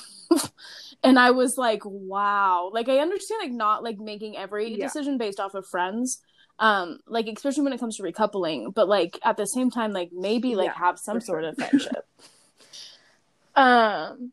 and 1.03 1.19
I 1.19 1.31
was 1.31 1.57
like, 1.57 1.81
wow. 1.85 2.71
Like 2.73 2.89
I 2.89 2.97
understand 2.99 3.41
like 3.43 3.51
not 3.51 3.83
like 3.83 3.99
making 3.99 4.35
every 4.37 4.73
Yeah. 4.73 4.85
decision 4.85 5.17
based 5.19 5.39
off 5.39 5.53
of 5.53 5.67
friends. 5.67 6.21
Um, 6.59 6.99
like 7.05 7.27
especially 7.27 7.63
when 7.63 7.73
it 7.73 7.79
comes 7.79 7.97
to 7.97 8.03
recoupling, 8.03 8.73
but 8.73 8.87
like 8.89 9.19
at 9.23 9.37
the 9.37 9.45
same 9.45 9.69
time, 9.69 9.93
like 9.93 10.09
maybe 10.11 10.55
like 10.55 10.67
Yeah, 10.67 10.73
have 10.73 10.97
some 10.97 11.21
sort 11.21 11.43
sure. 11.43 11.49
of 11.49 11.57
friendship. 11.57 12.05
um 13.55 14.31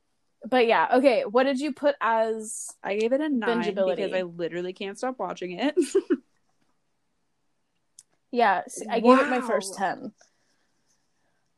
but 0.48 0.66
yeah, 0.66 0.88
okay. 0.94 1.24
What 1.24 1.44
did 1.44 1.58
you 1.60 1.72
put 1.72 1.96
as 2.00 2.68
I 2.82 2.96
gave 2.96 3.12
it 3.12 3.20
a 3.20 3.28
nine 3.28 3.74
because 3.74 4.12
I 4.12 4.22
literally 4.22 4.72
can't 4.72 4.96
stop 4.98 5.18
watching 5.18 5.58
it. 5.58 5.74
Yeah, 8.30 8.62
I 8.90 9.00
gave 9.00 9.18
it 9.18 9.28
my 9.28 9.40
first 9.40 9.74
10. 9.76 10.12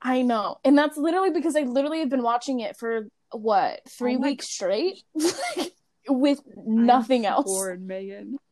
I 0.01 0.23
know. 0.23 0.59
And 0.65 0.77
that's 0.77 0.97
literally 0.97 1.31
because 1.31 1.57
I 1.57 1.63
literally 1.63 2.01
have 2.01 2.09
been 2.09 2.23
watching 2.23 2.61
it 2.61 2.77
for 2.77 3.09
what, 3.33 3.81
three 3.89 4.17
Oh 4.17 4.21
weeks 4.21 4.53
straight? 4.53 5.03
With 6.09 6.41
nothing 6.57 7.27
else. 7.27 7.47
Bored, 7.47 7.85
Megan. 7.85 8.39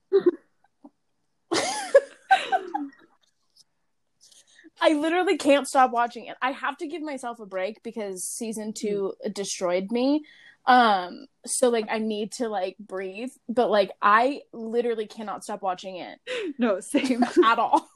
I 4.81 4.93
literally 4.93 5.39
can't 5.39 5.69
stop 5.69 5.93
watching 5.93 6.27
it. 6.27 6.37
I 6.43 6.51
have 6.51 6.77
to 6.79 6.87
give 6.87 7.01
myself 7.01 7.39
a 7.41 7.47
break 7.47 7.83
because 7.83 8.25
season 8.25 8.73
two 8.73 9.15
destroyed 9.33 9.91
me. 9.91 10.25
Um, 10.67 11.27
so 11.47 11.69
like 11.69 11.87
I 11.91 11.99
need 11.99 12.33
to 12.33 12.49
like 12.49 12.77
breathe, 12.79 13.31
but 13.49 13.71
like 13.71 13.93
I 14.03 14.43
literally 14.53 15.07
cannot 15.07 15.45
stop 15.45 15.63
watching 15.63 15.97
it. 15.97 16.19
No, 16.59 16.81
same. 16.81 17.25
at 17.45 17.59
all. 17.59 17.89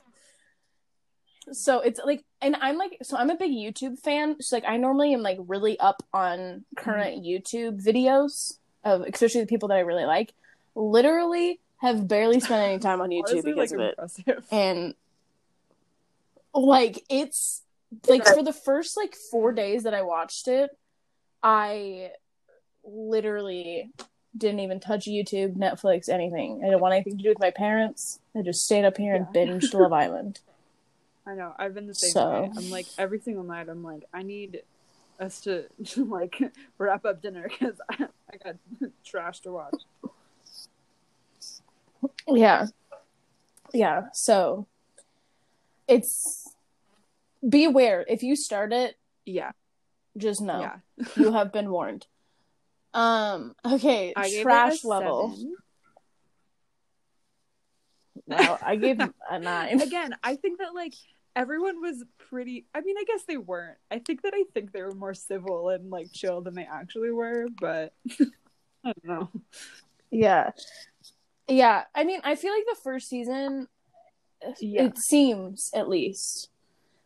So 1.52 1.80
it's 1.80 2.00
like, 2.04 2.24
and 2.40 2.56
I'm 2.60 2.76
like, 2.76 2.98
so 3.02 3.16
I'm 3.16 3.30
a 3.30 3.36
big 3.36 3.50
YouTube 3.50 3.98
fan. 3.98 4.40
So 4.40 4.56
like, 4.56 4.64
I 4.66 4.76
normally 4.76 5.14
am 5.14 5.22
like 5.22 5.38
really 5.46 5.78
up 5.80 6.02
on 6.12 6.64
current 6.76 7.22
mm-hmm. 7.22 7.26
YouTube 7.26 7.82
videos 7.84 8.58
of, 8.84 9.02
especially 9.02 9.40
the 9.40 9.46
people 9.46 9.68
that 9.68 9.76
I 9.76 9.80
really 9.80 10.04
like. 10.04 10.32
Literally, 10.74 11.58
have 11.78 12.08
barely 12.08 12.40
spent 12.40 12.62
any 12.62 12.78
time 12.78 13.00
on 13.00 13.10
YouTube 13.10 13.30
Honestly, 13.30 13.52
because 13.52 13.72
like, 13.72 13.80
of 13.80 13.80
it, 13.80 13.90
impressive. 13.90 14.46
and 14.50 14.94
like 16.54 17.04
it's 17.08 17.62
like 18.08 18.26
for 18.26 18.42
the 18.42 18.52
first 18.52 18.96
like 18.96 19.14
four 19.14 19.52
days 19.52 19.84
that 19.84 19.94
I 19.94 20.02
watched 20.02 20.48
it, 20.48 20.76
I 21.42 22.10
literally 22.84 23.90
didn't 24.36 24.60
even 24.60 24.80
touch 24.80 25.06
YouTube, 25.06 25.56
Netflix, 25.56 26.08
anything. 26.08 26.60
I 26.62 26.66
didn't 26.66 26.80
want 26.80 26.94
anything 26.94 27.16
to 27.16 27.22
do 27.22 27.28
with 27.28 27.40
my 27.40 27.50
parents. 27.50 28.20
I 28.36 28.42
just 28.42 28.64
stayed 28.64 28.84
up 28.84 28.96
here 28.96 29.14
and 29.14 29.26
binged 29.26 29.74
Love 29.74 29.92
Island. 29.92 30.40
I 31.28 31.34
know. 31.34 31.52
I've 31.58 31.74
been 31.74 31.86
the 31.86 31.94
same 31.94 32.12
So- 32.12 32.42
way. 32.42 32.50
I'm 32.56 32.70
like 32.70 32.86
every 32.96 33.20
single 33.20 33.44
night. 33.44 33.68
I'm 33.68 33.82
like, 33.82 34.04
I 34.14 34.22
need 34.22 34.62
us 35.20 35.40
to, 35.42 35.64
like 35.96 36.40
wrap 36.78 37.04
up 37.04 37.20
dinner 37.20 37.48
because 37.48 37.74
I, 37.90 38.06
I 38.32 38.36
got 38.42 38.56
trash 39.04 39.40
to 39.40 39.52
watch. 39.52 39.74
Yeah. 42.26 42.66
Yeah. 43.74 44.04
So 44.14 44.66
it's 45.86 46.48
be 47.46 47.64
aware 47.64 48.04
if 48.08 48.22
you 48.22 48.34
start 48.36 48.72
it, 48.72 48.96
Yeah, 49.26 49.50
just 50.16 50.40
know 50.40 50.60
yeah. 50.60 50.76
you 51.16 51.32
have 51.32 51.52
been 51.52 51.70
warned. 51.70 52.06
Um, 52.94 53.54
okay, 53.64 54.12
I 54.16 54.40
trash 54.42 54.82
level. 54.84 55.34
seven. 55.36 55.56
Wow, 58.26 58.58
I 58.62 58.76
gave 58.76 58.98
a 59.00 59.38
nine. 59.38 59.80
Again, 59.80 60.14
I 60.22 60.36
think 60.36 60.58
that 60.58 60.74
like 60.74 60.94
everyone 61.38 61.80
was 61.80 62.02
pretty 62.18 62.66
I 62.74 62.80
mean, 62.80 62.96
I 62.98 63.04
guess 63.06 63.22
they 63.22 63.36
weren't. 63.36 63.78
I 63.90 64.00
think 64.00 64.22
that 64.22 64.34
I 64.34 64.42
think 64.52 64.72
they 64.72 64.82
were 64.82 64.92
more 64.94 65.14
civil 65.14 65.68
and 65.70 65.88
like 65.88 66.12
chill 66.12 66.40
than 66.42 66.54
they 66.54 66.66
actually 66.70 67.12
were, 67.12 67.46
but 67.60 67.94
I 68.84 68.92
don't 68.92 69.04
know. 69.04 69.30
Yeah. 70.10 70.50
Yeah. 71.46 71.84
I 71.94 72.02
mean, 72.04 72.20
I 72.24 72.34
feel 72.34 72.52
like 72.52 72.64
the 72.68 72.80
first 72.82 73.08
season 73.08 73.68
Yeah. 74.58 74.84
it 74.86 74.98
seems 74.98 75.70
at 75.74 75.88
least. 75.88 76.50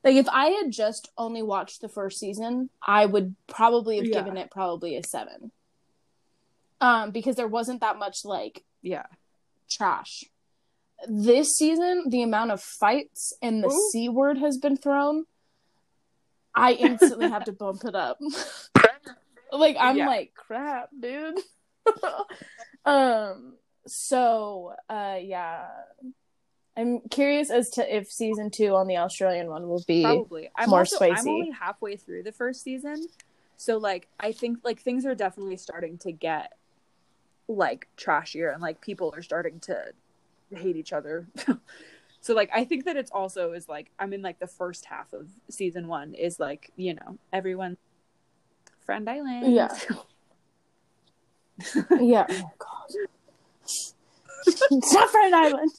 Like 0.03 0.17
if 0.17 0.29
I 0.31 0.47
had 0.47 0.73
just 0.73 1.11
only 1.19 1.43
watched 1.43 1.81
the 1.83 1.89
first 1.89 2.19
season, 2.19 2.71
I 2.83 3.05
would 3.07 3.37
probably 3.47 3.99
have 3.99 4.07
Yeah. 4.07 4.23
given 4.23 4.37
it 4.39 4.51
probably 4.51 4.97
a 4.97 5.05
7. 5.05 5.53
Um 6.81 7.11
because 7.11 7.37
there 7.37 7.47
wasn't 7.49 7.83
that 7.83 7.99
much 7.99 8.25
like 8.25 8.65
Yeah. 8.81 9.07
trash. 9.69 10.25
This 11.09 11.51
season, 11.57 12.05
the 12.09 12.23
amount 12.23 12.51
of 12.53 12.63
fights 12.63 13.33
and 13.43 13.63
the 13.63 13.69
Ooh. 13.69 13.89
C 13.91 14.09
word 14.09 14.39
has 14.39 14.59
been 14.59 14.77
thrown. 14.77 15.25
I 16.55 16.73
instantly 16.73 17.29
have 17.29 17.45
to 17.45 17.53
bump 17.53 17.85
it 17.85 17.95
up. 17.95 18.19
like 19.53 19.77
I'm 19.81 19.97
Yeah. 19.97 20.07
like, 20.07 20.35
crap, 20.35 20.91
dude. 20.99 21.39
um 22.85 23.55
so 23.87 24.75
uh 24.89 25.19
yeah. 25.21 25.67
I'm 26.77 27.01
curious 27.11 27.51
as 27.51 27.69
to 27.71 27.97
if 27.97 28.11
season 28.11 28.51
two 28.51 28.75
on 28.75 28.87
the 28.87 28.97
Australian 28.97 29.49
one 29.49 29.69
will 29.69 29.85
be 29.87 30.03
Probably. 30.05 30.51
I'm 30.57 30.71
more 30.71 30.81
also, 30.81 31.05
I'm 31.05 31.29
only 31.29 31.51
halfway 31.51 31.97
through 31.97 32.23
the 32.23 32.33
first 32.33 32.63
season. 32.63 33.07
So 33.57 33.77
like 33.79 34.09
I 34.19 34.33
think 34.33 34.59
like 34.65 34.81
things 34.81 35.05
are 35.05 35.15
definitely 35.15 35.57
starting 35.57 35.99
to 35.99 36.13
get 36.13 36.53
like 37.49 37.89
trashier 37.97 38.53
and 38.53 38.63
like 38.63 38.81
people 38.81 39.13
are 39.15 39.23
starting 39.23 39.61
to 39.61 39.93
hate 40.57 40.77
each 40.77 40.93
other. 40.93 41.29
so 42.21 42.35
like 42.35 42.51
I 42.53 42.65
think 42.65 42.85
that 42.85 42.97
it's 42.97 43.11
also 43.11 43.53
is 43.53 43.69
like 43.69 43.91
I'm 43.99 44.13
in 44.13 44.23
like 44.23 44.39
the 44.39 44.47
first 44.47 44.85
half 44.87 45.13
of 45.13 45.29
season 45.51 45.89
1 45.89 46.15
is 46.15 46.39
like, 46.41 46.71
you 46.77 46.95
know, 46.95 47.19
everyone 47.33 47.77
friend 48.85 49.09
island. 49.09 49.53
Yeah. 49.53 49.77
yeah. 52.01 52.27
Oh 52.31 52.51
god. 52.59 52.91
it's 54.47 54.93
not 54.93 55.11
Friend 55.11 55.35
Island. 55.35 55.71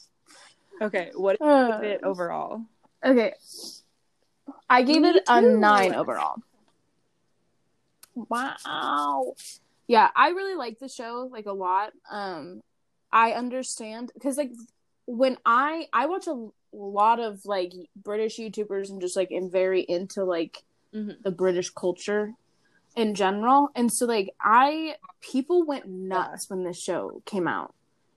okay, 0.80 1.10
what 1.14 1.40
Uh, 1.40 1.80
it 1.82 2.02
overall? 2.02 2.62
Okay. 3.04 3.34
I 4.68 4.82
gave 4.82 5.04
it 5.04 5.22
a 5.28 5.40
nine 5.40 5.94
overall. 5.94 6.36
Wow. 8.14 9.34
Yeah, 9.86 10.08
I 10.16 10.30
really 10.30 10.54
like 10.54 10.78
the 10.78 10.88
show 10.88 11.28
like 11.30 11.46
a 11.46 11.52
lot. 11.52 11.92
Um 12.10 12.62
I 13.14 13.32
understand 13.32 14.12
cuz 14.20 14.36
like 14.36 14.52
when 15.06 15.38
I 15.46 15.88
I 15.92 16.06
watch 16.06 16.26
a 16.26 16.48
lot 16.72 17.20
of 17.20 17.46
like 17.46 17.72
British 17.96 18.38
YouTubers 18.38 18.90
and 18.90 19.00
just 19.00 19.16
like 19.16 19.30
am 19.32 19.48
very 19.50 19.80
into 19.82 20.24
like 20.24 20.64
Mhm. 20.92 21.22
the 21.22 21.30
British 21.30 21.70
culture 21.70 22.34
in 22.96 23.14
general. 23.14 23.68
And 23.74 23.92
so 23.92 24.06
like 24.06 24.34
I 24.40 24.96
people 25.20 25.64
went 25.64 25.86
nuts 25.88 26.50
when 26.50 26.64
this 26.64 26.78
show 26.78 27.22
came 27.24 27.46
out. 27.48 27.74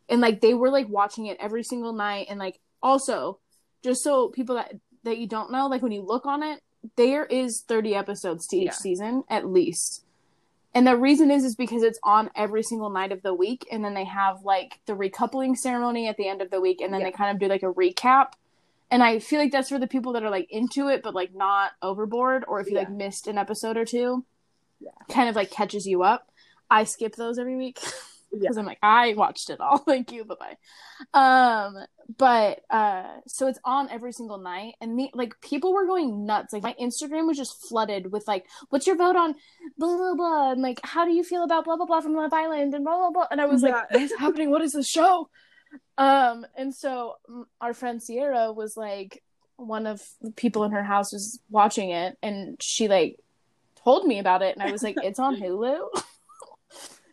And 0.10 0.22
like 0.22 0.42
they 0.42 0.54
were 0.54 0.70
like 0.72 0.90
watching 0.90 1.28
it 1.28 1.38
every 1.40 1.64
single 1.64 1.94
night 1.94 2.28
and 2.30 2.40
like 2.40 2.60
also 2.82 3.40
just 3.84 4.02
so 4.04 4.30
people 4.30 4.56
that 4.56 4.74
that 5.04 5.18
you 5.20 5.28
don't 5.28 5.52
know 5.52 5.68
like 5.68 5.82
when 5.84 5.92
you 5.92 6.02
look 6.02 6.26
on 6.26 6.42
it 6.44 6.62
there 6.96 7.26
is 7.26 7.62
30 7.62 7.94
episodes 7.96 8.48
to 8.48 8.58
each 8.58 8.66
Yeah. 8.66 8.72
season 8.72 9.24
at 9.30 9.46
least. 9.48 10.04
And 10.78 10.86
the 10.86 10.96
reason 10.96 11.32
is 11.32 11.44
is 11.44 11.56
because 11.56 11.82
it's 11.82 11.98
on 12.04 12.30
every 12.36 12.62
single 12.62 12.92
night 12.92 13.12
of 13.12 13.24
the 13.24 13.34
week 13.34 13.66
and 13.72 13.84
then 13.84 13.96
they 13.96 14.04
have 14.04 14.44
like 14.44 14.80
the 14.86 14.94
recoupling 14.94 15.58
ceremony 15.58 16.08
at 16.08 16.18
the 16.18 16.28
end 16.28 16.40
of 16.40 16.52
the 16.52 16.62
week 16.62 16.82
and 16.82 16.94
then 16.94 17.02
Yeah. 17.02 17.08
they 17.08 17.12
kind 17.14 17.32
of 17.32 17.40
do 17.40 17.48
like 17.48 17.64
a 17.64 17.74
recap. 17.74 18.34
And 18.92 19.02
I 19.02 19.18
feel 19.18 19.40
like 19.40 19.52
that's 19.52 19.70
for 19.70 19.80
the 19.80 19.88
people 19.88 20.14
that 20.14 20.22
are 20.24 20.30
like 20.30 20.46
into 20.52 20.88
it 20.88 21.02
but 21.02 21.16
like 21.16 21.34
not 21.34 21.72
overboard 21.82 22.46
or 22.48 22.60
if 22.60 22.70
you 22.70 22.76
like 22.76 22.92
missed 22.92 23.26
an 23.26 23.40
episode 23.40 23.76
or 23.76 23.86
two. 23.86 24.24
Yeah. 24.80 24.92
Kind 25.10 25.30
of 25.30 25.36
like 25.36 25.50
catches 25.50 25.88
you 25.88 26.04
up. 26.04 26.30
I 26.70 26.84
skip 26.84 27.16
those 27.16 27.40
every 27.40 27.56
week 27.56 27.80
Yeah. 28.38 28.48
because 28.48 28.58
I'm 28.58 28.66
like 28.66 28.80
I 28.82 29.14
watched 29.16 29.50
it 29.50 29.60
all. 29.60 29.78
Thank 29.88 30.12
you. 30.12 30.26
Bye 30.26 30.36
bye. 30.40 30.58
Um, 31.14 31.78
but 32.18 32.62
uh, 32.70 33.18
so 33.28 33.48
it's 33.48 33.60
on 33.64 33.90
every 33.90 34.14
single 34.14 34.38
night, 34.38 34.76
and 34.82 34.96
me 34.96 35.12
like 35.14 35.40
people 35.42 35.74
were 35.74 35.86
going 35.86 36.26
nuts. 36.26 36.54
Like 36.54 36.64
my 36.64 36.76
Instagram 36.82 37.28
was 37.28 37.38
just 37.38 37.68
flooded 37.68 38.12
with 38.12 38.28
like, 38.28 38.46
"What's 38.70 38.88
your 38.88 38.96
vote 38.96 39.16
on 39.16 39.36
blah 39.78 39.98
blah 39.98 40.16
blah?" 40.16 40.52
And 40.52 40.62
like, 40.62 40.80
"How 40.84 41.06
do 41.06 41.12
you 41.12 41.24
feel 41.24 41.44
about 41.44 41.66
blah 41.66 41.76
blah 41.76 41.86
blah 41.86 42.02
from 42.02 42.16
Love 42.16 42.34
Island?" 42.34 42.74
And 42.74 42.84
blah 42.84 42.98
blah 42.98 43.12
blah. 43.12 43.28
And 43.32 43.42
I 43.42 43.46
was 43.46 43.62
like, 43.62 43.74
"What 43.92 44.02
is 44.02 44.14
happening? 44.18 44.50
What 44.50 44.62
is 44.62 44.74
this 44.74 44.88
show?" 44.88 45.30
Um, 45.98 46.46
and 46.56 46.74
so 46.74 47.16
our 47.60 47.74
friend 47.74 48.02
Sierra 48.02 48.54
was 48.54 48.78
like, 48.78 49.22
one 49.58 49.88
of 49.88 50.02
the 50.22 50.32
people 50.32 50.64
in 50.64 50.72
her 50.72 50.84
house 50.84 51.12
was 51.12 51.40
watching 51.50 51.90
it, 51.90 52.18
and 52.22 52.62
she 52.62 52.88
like 52.88 53.20
told 53.84 54.06
me 54.06 54.20
about 54.20 54.42
it, 54.44 54.56
and 54.56 54.68
I 54.68 54.72
was 54.72 54.84
like, 54.84 54.96
"It's 55.04 55.20
on 55.20 55.36
Hulu." 55.42 55.88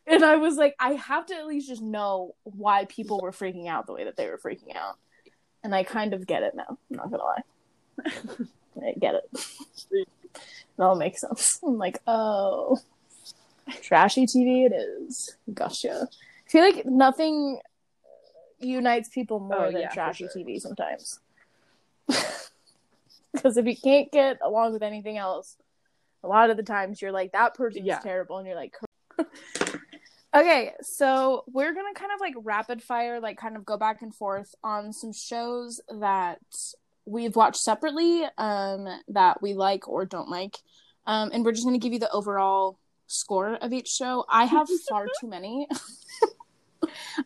And 0.07 0.22
I 0.24 0.36
was 0.36 0.57
like, 0.57 0.74
I 0.78 0.92
have 0.94 1.26
to 1.26 1.34
at 1.34 1.46
least 1.46 1.68
just 1.68 1.82
know 1.82 2.34
why 2.44 2.84
people 2.86 3.20
were 3.22 3.30
freaking 3.32 3.68
out 3.68 3.86
the 3.86 3.92
way 3.94 4.05
that 4.05 4.16
they 4.16 4.28
were 4.28 4.38
freaking 4.38 4.76
out. 4.76 4.96
And 5.62 5.74
I 5.74 5.82
kind 5.82 6.12
of 6.12 6.26
get 6.26 6.42
it 6.42 6.55
now. 6.55 6.66
I'm 6.68 6.78
not 6.90 7.11
gonna 7.11 7.22
lie. 7.22 7.42
I 8.86 8.92
get 8.98 9.14
it. 9.14 9.24
It 9.90 10.09
all 10.78 10.96
makes 10.96 11.20
sense. 11.22 11.59
I'm 11.64 11.78
like, 11.78 11.98
oh, 12.07 12.78
trashy 13.82 14.26
TV 14.26 14.66
it 14.66 14.72
is. 14.74 15.36
Gotcha. 15.55 16.09
I 16.46 16.50
feel 16.50 16.62
like 16.64 16.84
nothing 16.84 17.61
unites 18.59 19.09
people 19.09 19.40
more 19.40 19.66
Oh, 19.66 19.72
than 19.72 19.82
yeah, 19.82 19.88
trashy 19.88 20.28
sure. 20.32 20.42
TV 20.42 20.61
sometimes. 20.61 21.20
Because 23.32 23.57
if 23.57 23.66
you 23.66 23.76
can't 23.76 24.12
get 24.12 24.38
along 24.44 24.74
with 24.74 24.82
anything 24.84 25.18
else, 25.18 25.57
a 26.22 26.28
lot 26.28 26.50
of 26.50 26.57
the 26.57 26.62
times 26.62 27.02
you're 27.02 27.11
like, 27.11 27.32
that 27.32 27.55
person's 27.55 27.84
Yeah. 27.84 27.98
terrible, 27.98 28.38
and 28.38 28.46
you're 28.46 28.55
like, 28.57 28.76
Okay, 30.35 30.72
so 30.82 31.45
we're 31.47 31.72
gonna 31.72 31.95
kind 31.95 32.11
of 32.12 32.18
like 32.20 32.35
rapid 32.43 32.82
fire, 32.82 33.20
like 33.20 33.39
kind 33.39 33.57
of 33.57 33.64
go 33.64 33.76
back 33.76 34.03
and 34.03 34.12
forth 34.12 34.53
on 34.64 34.93
some 34.93 35.12
shows 35.12 35.80
that 36.01 36.41
we've 37.05 37.37
watched 37.37 37.61
separately, 37.62 38.24
um, 38.37 38.89
that 39.09 39.41
we 39.41 39.55
like 39.55 39.87
or 39.87 40.05
don't 40.05 40.28
like, 40.28 40.59
um, 41.07 41.30
and 41.32 41.45
we're 41.45 41.53
just 41.53 41.64
gonna 41.64 41.78
give 41.78 41.93
you 41.93 42.01
the 42.01 42.11
overall 42.11 42.78
score 43.07 43.55
of 43.55 43.72
each 43.72 43.89
show. 43.89 44.24
I 44.28 44.47
have 44.47 44.68
far 44.89 45.07
too 45.20 45.28
many. 45.28 45.68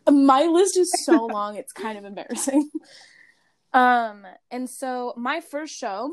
My 0.09 0.43
list 0.43 0.77
is 0.77 0.91
so 1.03 1.25
long; 1.25 1.55
it's 1.55 1.73
kind 1.73 1.97
of 1.97 2.05
embarrassing. 2.05 2.69
Um, 3.71 4.25
and 4.49 4.67
so 4.67 5.13
my 5.15 5.41
first 5.41 5.77
show, 5.77 6.11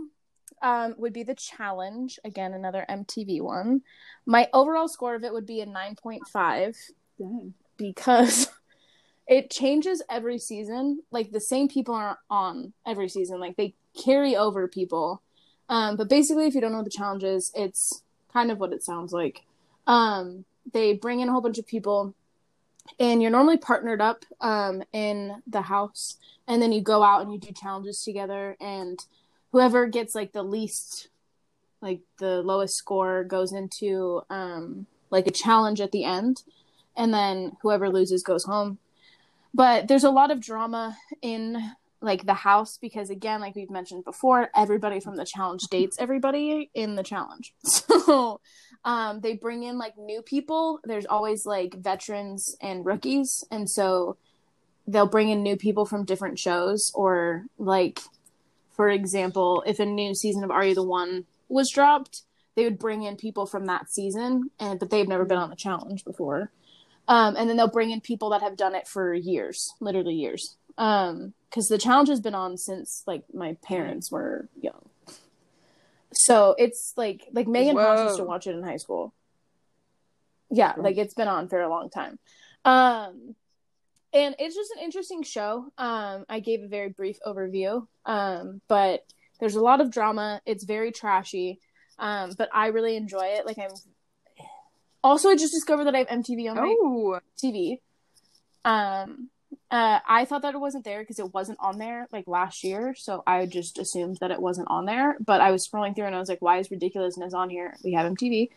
um, 0.63 0.95
would 0.99 1.13
be 1.13 1.23
the 1.23 1.35
challenge. 1.35 2.19
Again, 2.25 2.55
another 2.55 2.85
MTV 2.89 3.41
one. 3.41 3.83
My 4.25 4.49
overall 4.53 4.89
score 4.89 5.15
of 5.15 5.25
it 5.25 5.33
would 5.33 5.47
be 5.47 5.61
a 5.61 5.67
nine 5.67 5.95
point 5.95 6.27
five 6.29 6.77
Dang. 7.19 7.55
because 7.77 8.49
it 9.27 9.51
changes 9.51 10.03
every 10.11 10.39
season. 10.39 11.03
Like 11.11 11.31
the 11.31 11.41
same 11.41 11.69
people 11.69 11.95
are 11.95 12.19
on 12.31 12.73
every 12.87 13.09
season. 13.09 13.41
Like 13.41 13.57
they 13.57 13.75
carry 14.03 14.37
over 14.37 14.69
people. 14.69 15.23
Um, 15.69 15.97
but 15.97 16.09
basically, 16.09 16.47
if 16.47 16.55
you 16.55 16.61
don't 16.61 16.73
know 16.73 16.79
what 16.79 16.85
the 16.85 16.91
challenge 16.91 17.25
is, 17.25 17.51
it's 17.55 18.03
kind 18.33 18.51
of 18.51 18.59
what 18.59 18.73
it 18.73 18.83
sounds 18.83 19.13
like. 19.13 19.43
Um, 19.87 20.45
they 20.73 20.95
bring 20.95 21.21
in 21.21 21.29
a 21.29 21.33
whole 21.33 21.41
bunch 21.41 21.59
of 21.59 21.67
people, 21.67 22.15
and 23.01 23.21
you're 23.21 23.31
normally 23.31 23.57
partnered 23.57 24.01
up 24.01 24.25
um, 24.41 24.83
in 24.93 25.43
the 25.47 25.63
house, 25.63 26.19
and 26.47 26.63
then 26.63 26.73
you 26.73 26.81
go 26.81 27.03
out 27.03 27.23
and 27.23 27.33
you 27.33 27.39
do 27.39 27.53
challenges 27.53 28.03
together. 28.03 28.57
And 28.61 28.99
whoever 29.57 29.87
gets 29.87 30.15
like 30.15 30.35
the 30.35 30.43
least, 30.43 31.09
like 31.81 32.01
the 32.19 32.43
lowest 32.43 32.77
score, 32.77 33.25
goes 33.25 33.55
into 33.55 34.21
um, 34.29 34.87
like 35.09 35.27
a 35.27 35.31
challenge 35.31 35.81
at 35.81 35.93
the 35.93 36.05
end 36.05 36.43
and 36.95 37.15
then 37.15 37.57
whoever 37.63 37.89
loses 37.89 38.23
goes 38.23 38.45
home. 38.45 38.77
But 39.55 39.89
there's 39.89 40.05
a 40.05 40.11
lot 40.11 40.31
of 40.31 40.43
drama 40.43 40.99
in 41.23 41.73
like 42.03 42.27
the 42.27 42.35
house 42.35 42.77
because 42.77 43.09
again, 43.09 43.41
like 43.41 43.57
we've 43.57 43.71
mentioned 43.71 44.05
before, 44.05 44.51
everybody 44.55 45.01
from 45.01 45.17
the 45.17 45.25
challenge 45.25 45.63
dates 45.71 45.97
everybody 45.99 46.71
in 46.75 46.95
the 46.95 47.03
challenge. 47.03 47.55
So 47.65 48.41
um 48.85 49.21
they 49.21 49.37
bring 49.37 49.63
in 49.63 49.79
like 49.79 49.97
new 49.97 50.21
people. 50.21 50.81
There's 50.85 51.07
always 51.07 51.47
like 51.47 51.77
veterans 51.77 52.55
and 52.61 52.85
rookies 52.85 53.43
and 53.51 53.71
so 53.71 54.19
they'll 54.87 55.07
bring 55.07 55.31
in 55.31 55.43
new 55.43 55.57
people 55.57 55.87
from 55.87 56.05
different 56.05 56.39
shows 56.39 56.93
or 56.95 57.47
like 57.57 58.01
for 58.77 58.91
example, 58.91 59.64
if 59.66 59.81
a 59.81 59.87
new 59.87 60.14
season 60.14 60.45
of 60.45 60.51
Are 60.51 60.64
You 60.64 60.74
the 60.74 60.83
One 60.83 61.24
was 61.49 61.70
dropped, 61.70 62.22
they 62.55 62.64
would 62.64 62.79
bring 62.79 63.03
in 63.03 63.16
people 63.16 63.47
from 63.47 63.66
that 63.66 63.91
season 63.91 64.51
and 64.61 64.79
but 64.79 64.91
they've 64.91 65.09
never 65.09 65.24
been 65.24 65.39
on 65.39 65.51
the 65.51 65.57
challenge 65.57 66.05
before. 66.05 66.51
Um, 67.09 67.37
and 67.37 67.49
then 67.49 67.57
they'll 67.57 67.68
bring 67.68 67.91
in 67.91 68.01
people 68.01 68.31
that 68.31 68.43
have 68.43 68.57
done 68.57 68.74
it 68.74 68.89
for 68.89 69.14
years, 69.14 69.72
literally 69.81 70.14
years. 70.14 70.57
Um, 70.77 71.33
because 71.49 71.68
the 71.68 71.79
challenge 71.79 72.09
has 72.11 72.20
been 72.20 72.35
on 72.35 72.59
since 72.59 73.03
like 73.07 73.22
my 73.33 73.57
parents 73.62 74.11
were 74.11 74.49
young. 74.61 74.91
So 76.12 76.55
it's 76.59 76.93
like 76.97 77.27
like 77.33 77.47
Megan 77.47 77.77
Fox 77.77 78.03
used 78.03 78.16
to 78.18 78.24
watch 78.24 78.47
it 78.47 78.55
in 78.55 78.62
high 78.62 78.77
school. 78.77 79.14
Yeah, 80.51 80.74
like 80.77 80.99
it's 80.99 81.14
been 81.14 81.29
on 81.29 81.49
for 81.49 81.61
a 81.61 81.68
long 81.68 81.89
time. 81.89 82.18
Um, 82.64 83.37
and 84.17 84.35
it's 84.39 84.55
just 84.55 84.71
an 84.73 84.83
interesting 84.83 85.23
show. 85.23 85.71
Um, 85.77 86.25
I 86.29 86.41
gave 86.41 86.62
a 86.62 86.69
very 86.69 86.89
brief 86.89 87.19
overview. 87.27 87.87
Um, 88.07 88.61
but 88.67 89.05
There's 89.41 89.57
a 89.57 89.61
lot 89.61 89.81
of 89.83 89.91
drama. 89.91 90.41
It's 90.47 90.64
very 90.64 90.91
trashy, 90.91 91.61
um, 91.99 92.33
but 92.39 92.49
I 92.55 92.69
really 92.69 92.97
enjoy 92.97 93.27
it. 93.37 93.45
Like 93.47 93.59
I'm. 93.59 93.71
Also, 95.05 95.29
I 95.29 95.37
just 95.37 95.53
discovered 95.53 95.85
that 95.85 95.95
I 95.95 95.99
have 95.99 96.09
MTV 96.09 96.51
on 96.51 96.57
my 96.57 96.75
Oh, 96.81 97.21
TV. 97.41 97.81
Um, 98.64 99.29
uh, 99.71 100.01
I 100.09 100.25
thought 100.25 100.43
that 100.43 100.55
it 100.55 100.59
wasn't 100.59 100.85
there 100.85 101.01
because 101.01 101.19
it 101.19 101.35
wasn't 101.35 101.59
on 101.61 101.79
there 101.79 102.09
like 102.12 102.27
last 102.27 102.64
year, 102.64 102.95
so 102.97 103.23
I 103.27 103.47
just 103.47 103.79
assumed 103.79 104.17
that 104.21 104.31
it 104.31 104.41
wasn't 104.41 104.69
on 104.71 104.87
there. 104.87 105.17
But 105.21 105.41
I 105.41 105.51
was 105.51 105.69
scrolling 105.69 105.95
through 105.95 106.07
and 106.07 106.14
I 106.14 106.19
was 106.19 106.29
like, 106.29 106.41
"Why 106.41 106.59
is 106.59 106.71
ridiculousness 106.71 107.35
on 107.35 107.51
here? 107.51 107.77
We 107.85 107.93
have 107.93 108.11
MTV." 108.11 108.49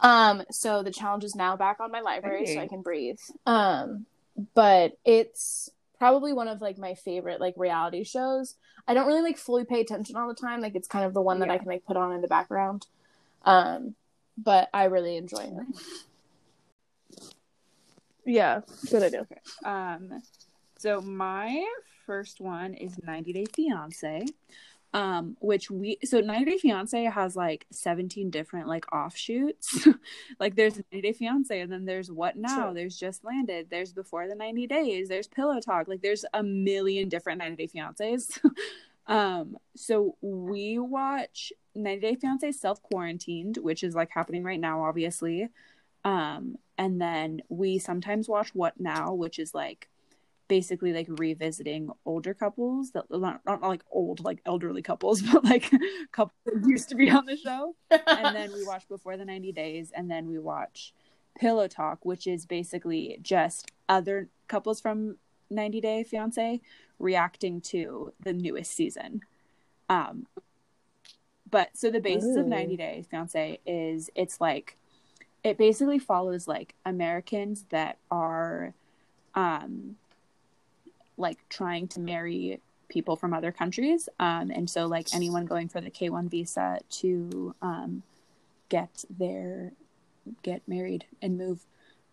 Um, 0.00 0.42
so 0.50 0.82
the 0.82 0.90
challenge 0.90 1.24
is 1.24 1.34
now 1.34 1.56
back 1.56 1.78
on 1.80 1.90
my 1.92 2.00
library, 2.00 2.46
so 2.46 2.60
I 2.60 2.66
can 2.68 2.82
breathe. 2.82 3.20
Um, 3.46 4.06
but 4.54 4.98
it's 5.04 5.70
probably 5.98 6.32
one 6.32 6.48
of 6.48 6.60
like 6.60 6.78
my 6.78 6.94
favorite 6.94 7.40
like 7.40 7.54
reality 7.56 8.04
shows. 8.04 8.54
I 8.86 8.94
don't 8.94 9.06
really 9.06 9.22
like 9.22 9.38
fully 9.38 9.64
pay 9.64 9.80
attention 9.80 10.16
all 10.16 10.28
the 10.28 10.34
time. 10.34 10.60
Like 10.60 10.74
it's 10.74 10.88
kind 10.88 11.04
of 11.04 11.14
the 11.14 11.22
one 11.22 11.40
that 11.40 11.50
I 11.50 11.58
can 11.58 11.66
like 11.66 11.84
put 11.84 11.96
on 11.96 12.12
in 12.12 12.20
the 12.20 12.28
background. 12.28 12.86
Um, 13.44 13.94
but 14.36 14.68
I 14.74 14.84
really 14.84 15.16
enjoy 15.16 15.38
it. 15.38 15.76
Yeah, 18.24 18.60
good 18.90 19.04
idea. 19.04 19.20
Okay. 19.20 19.40
Um, 19.64 20.22
so 20.78 21.00
my 21.00 21.64
first 22.06 22.40
one 22.40 22.74
is 22.74 23.00
90 23.02 23.32
Day 23.32 23.46
Fiance, 23.46 24.26
um, 24.94 25.36
which 25.40 25.70
we 25.70 25.98
so 26.04 26.20
90 26.20 26.50
Day 26.50 26.58
Fiance 26.58 27.04
has 27.04 27.36
like 27.36 27.66
17 27.70 28.30
different 28.30 28.68
like 28.68 28.90
offshoots. 28.94 29.86
like 30.40 30.54
there's 30.54 30.76
90 30.92 31.00
Day 31.02 31.12
Fiance, 31.12 31.60
and 31.60 31.70
then 31.70 31.84
there's 31.84 32.10
What 32.10 32.36
Now, 32.36 32.66
Sure. 32.66 32.74
there's 32.74 32.96
Just 32.96 33.24
Landed, 33.24 33.68
there's 33.70 33.92
Before 33.92 34.28
the 34.28 34.34
90 34.34 34.66
Days, 34.66 35.08
there's 35.08 35.26
Pillow 35.26 35.60
Talk. 35.60 35.88
Like 35.88 36.02
there's 36.02 36.24
a 36.32 36.42
million 36.42 37.08
different 37.08 37.38
90 37.38 37.56
Day 37.66 37.70
Fiancés. 37.74 38.38
um, 39.06 39.56
so 39.74 40.16
we 40.20 40.78
watch 40.78 41.52
90 41.74 42.00
Day 42.00 42.14
Fiance 42.14 42.52
Self 42.52 42.82
Quarantined, 42.82 43.58
which 43.58 43.82
is 43.84 43.94
like 43.94 44.10
happening 44.10 44.44
right 44.44 44.60
now, 44.60 44.82
obviously. 44.84 45.48
Um, 46.04 46.56
and 46.78 47.00
then 47.00 47.42
we 47.48 47.78
sometimes 47.78 48.28
watch 48.28 48.54
What 48.54 48.78
Now, 48.78 49.12
which 49.12 49.38
is 49.38 49.54
like 49.54 49.88
basically 50.48 50.92
like 50.92 51.08
revisiting 51.18 51.90
older 52.04 52.34
couples 52.34 52.92
that 52.92 53.04
not, 53.10 53.40
not 53.46 53.62
like 53.62 53.82
old 53.90 54.24
like 54.24 54.40
elderly 54.46 54.82
couples, 54.82 55.22
but 55.32 55.44
like 55.44 55.70
couples 56.12 56.38
that 56.44 56.62
used 56.66 56.88
to 56.88 56.94
be 56.94 57.10
on 57.10 57.26
the 57.26 57.36
show. 57.36 57.74
And 57.90 58.34
then 58.36 58.52
we 58.52 58.64
watch 58.64 58.88
Before 58.88 59.16
the 59.16 59.24
90 59.24 59.52
Days, 59.52 59.92
and 59.94 60.10
then 60.10 60.26
we 60.26 60.38
watch 60.38 60.92
Pillow 61.38 61.68
Talk, 61.68 62.04
which 62.04 62.26
is 62.26 62.46
basically 62.46 63.18
just 63.22 63.72
other 63.88 64.28
couples 64.48 64.80
from 64.80 65.16
90 65.50 65.80
Day 65.80 66.04
Fiance 66.04 66.60
reacting 66.98 67.60
to 67.60 68.12
the 68.20 68.32
newest 68.32 68.72
season. 68.72 69.20
Um, 69.88 70.26
but 71.48 71.76
so 71.76 71.90
the 71.90 72.00
basis 72.00 72.36
of 72.36 72.46
90 72.46 72.76
Day 72.76 73.04
Fiance 73.08 73.60
is 73.66 74.10
it's 74.14 74.40
like 74.40 74.76
it 75.44 75.56
basically 75.56 75.98
follows 75.98 76.48
like 76.48 76.74
Americans 76.84 77.66
that 77.70 77.98
are 78.10 78.74
um 79.34 79.96
like 81.16 81.38
trying 81.48 81.88
to 81.88 82.00
marry 82.00 82.60
people 82.88 83.16
from 83.16 83.32
other 83.32 83.52
countries. 83.52 84.08
Um 84.18 84.50
and 84.50 84.68
so 84.68 84.86
like 84.86 85.08
anyone 85.14 85.46
going 85.46 85.68
for 85.68 85.80
the 85.80 85.90
K1 85.90 86.30
visa 86.30 86.78
to 86.90 87.54
um 87.62 88.02
get 88.68 89.04
their 89.10 89.72
get 90.42 90.62
married 90.66 91.04
and 91.22 91.38
move 91.38 91.64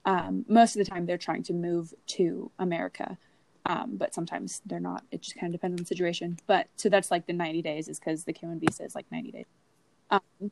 um 0.05 0.45
most 0.47 0.75
of 0.75 0.83
the 0.83 0.89
time 0.89 1.05
they're 1.05 1.17
trying 1.17 1.43
to 1.43 1.53
move 1.53 1.93
to 2.07 2.51
America. 2.59 3.17
Um 3.65 3.97
but 3.97 4.13
sometimes 4.13 4.61
they're 4.65 4.79
not. 4.79 5.03
It 5.11 5.21
just 5.21 5.37
kind 5.37 5.53
of 5.53 5.59
depends 5.59 5.79
on 5.79 5.83
the 5.83 5.87
situation. 5.87 6.39
But 6.47 6.67
so 6.75 6.89
that's 6.89 7.11
like 7.11 7.27
the 7.27 7.33
90 7.33 7.61
days 7.61 7.87
is 7.87 7.99
because 7.99 8.23
the 8.23 8.33
K1 8.33 8.59
visa 8.59 8.83
is 8.83 8.95
like 8.95 9.05
90 9.11 9.31
days. 9.31 9.45
Um 10.09 10.51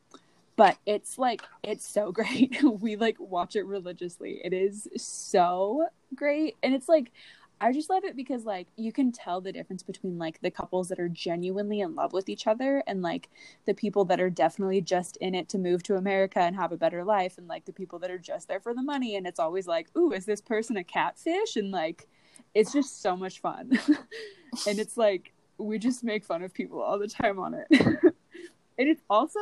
but 0.56 0.78
it's 0.86 1.18
like 1.18 1.42
it's 1.64 1.88
so 1.88 2.12
great. 2.20 2.62
We 2.64 2.96
like 2.96 3.20
watch 3.20 3.56
it 3.56 3.66
religiously. 3.66 4.42
It 4.44 4.54
is 4.54 4.88
so 4.96 5.88
great. 6.16 6.56
And 6.62 6.76
it's 6.76 6.88
like 6.88 7.12
i 7.62 7.72
just 7.72 7.90
love 7.90 8.04
it 8.04 8.16
because 8.16 8.44
like 8.44 8.68
you 8.76 8.92
can 8.92 9.12
tell 9.12 9.40
the 9.40 9.54
difference 9.54 9.84
between 9.84 10.18
like 10.18 10.42
the 10.42 10.52
couples 10.52 10.90
that 10.90 11.00
are 11.00 11.08
genuinely 11.08 11.80
in 11.80 11.96
love 11.96 12.12
with 12.12 12.28
each 12.28 12.48
other 12.48 12.84
and 12.88 13.02
like 13.02 13.30
the 13.66 13.74
people 13.74 14.04
that 14.04 14.20
are 14.20 14.30
definitely 14.30 14.82
just 14.82 15.16
in 15.18 15.34
it 15.34 15.48
to 15.48 15.58
move 15.58 15.82
to 15.82 15.96
america 15.96 16.40
and 16.40 16.56
have 16.56 16.74
a 16.74 16.78
better 16.78 17.04
life 17.04 17.38
and 17.38 17.48
like 17.48 17.64
the 17.64 17.74
people 17.74 18.00
that 18.00 18.12
are 18.12 18.18
just 18.18 18.50
there 18.50 18.60
for 18.60 18.74
the 18.74 18.82
money 18.82 19.16
and 19.16 19.26
it's 19.26 19.40
always 19.40 19.68
like 19.68 19.88
ooh 19.98 20.12
is 20.12 20.26
this 20.26 20.42
person 20.42 20.76
a 20.76 20.84
catfish? 20.84 21.56
and 21.56 21.72
like 21.72 22.08
it's 22.54 22.74
just 22.74 23.02
so 23.02 23.16
much 23.16 23.40
fun. 23.40 23.72
And 24.68 24.80
it's 24.80 24.98
like 24.98 25.32
we 25.58 25.80
just 25.80 26.04
make 26.04 26.26
fun 26.26 26.44
of 26.44 26.54
people 26.54 26.82
all 26.82 27.00
the 27.00 27.08
time 27.08 27.40
on 27.40 27.54
it. 27.54 27.68
And 28.78 28.90
it's 28.90 29.02
also 29.10 29.40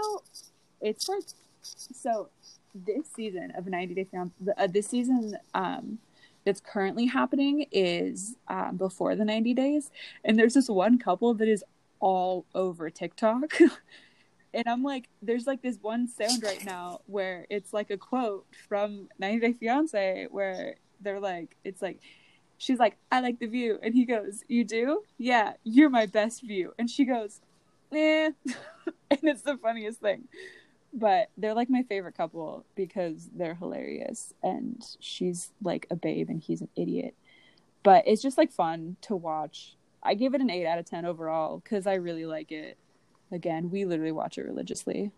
it's 0.82 1.08
like 1.08 1.24
so 1.64 2.30
this 2.76 3.08
season 3.16 3.52
of 3.58 3.68
90 3.68 3.94
day 3.96 4.04
fiance 4.04 4.34
uh, 4.58 4.68
this 4.68 4.88
season 4.88 5.38
um 5.54 5.98
that's 6.46 6.62
currently 6.62 7.06
happening 7.06 7.66
is 7.72 8.36
um, 8.48 8.78
before 8.78 9.16
the 9.16 9.26
90 9.26 9.54
days. 9.54 9.92
And 10.24 10.38
there's 10.38 10.54
this 10.54 10.70
one 10.70 10.98
couple 10.98 11.34
that 11.36 11.48
is 11.48 11.64
all 12.00 12.46
over 12.56 12.90
tiktok. 12.90 13.54
And 14.52 14.68
i'm 14.68 14.84
like 14.84 15.10
there's 15.22 15.46
like 15.46 15.62
this 15.62 15.78
one 15.80 16.08
sound 16.08 16.42
right 16.44 16.64
now 16.66 17.02
where 17.06 17.46
it's 17.50 17.72
like 17.72 17.92
a 17.92 17.98
quote 17.98 18.48
from 18.68 19.08
90 19.20 19.40
day 19.40 19.54
fiance 19.54 20.28
where 20.32 20.76
they're 21.02 21.20
like 21.20 21.56
it's 21.64 21.82
like 21.82 22.00
she's 22.58 22.80
like 22.80 22.98
i 23.12 23.20
like 23.20 23.40
the 23.40 23.46
view. 23.46 23.78
And 23.84 23.94
he 23.94 24.06
goes 24.06 24.44
you 24.48 24.64
do? 24.64 25.04
Yeah 25.18 25.54
you're 25.64 25.90
my 25.90 26.08
best 26.08 26.42
view. 26.42 26.74
And 26.80 26.90
she 26.90 27.06
goes 27.06 27.42
eh. 27.94 28.32
And 29.12 29.20
it's 29.24 29.44
the 29.44 29.58
funniest 29.58 30.00
thing 30.00 30.28
but 30.94 31.30
they're 31.38 31.54
like 31.54 31.70
my 31.70 31.84
favorite 31.84 32.16
couple 32.18 32.66
because 32.76 33.30
they're 33.36 33.56
hilarious 33.56 34.34
and 34.42 34.84
she's 35.00 35.52
like 35.62 35.86
a 35.90 35.96
babe 35.96 36.30
and 36.30 36.42
he's 36.42 36.62
an 36.62 36.70
idiot 36.76 37.14
but 37.84 38.04
it's 38.08 38.22
just 38.22 38.38
like 38.38 38.52
fun 38.52 38.96
to 39.02 39.16
watch 39.16 39.76
i 40.04 40.14
give 40.14 40.34
it 40.34 40.42
an 40.42 40.50
8 40.50 40.66
out 40.66 40.80
of 40.80 40.86
10 40.86 41.06
overall 41.06 41.62
because 41.64 41.86
i 41.86 41.94
really 41.94 42.26
like 42.26 42.52
it 42.52 42.78
again 43.32 43.70
we 43.70 43.86
literally 43.86 44.12
watch 44.12 44.38
it 44.38 44.44
religiously 44.44 45.12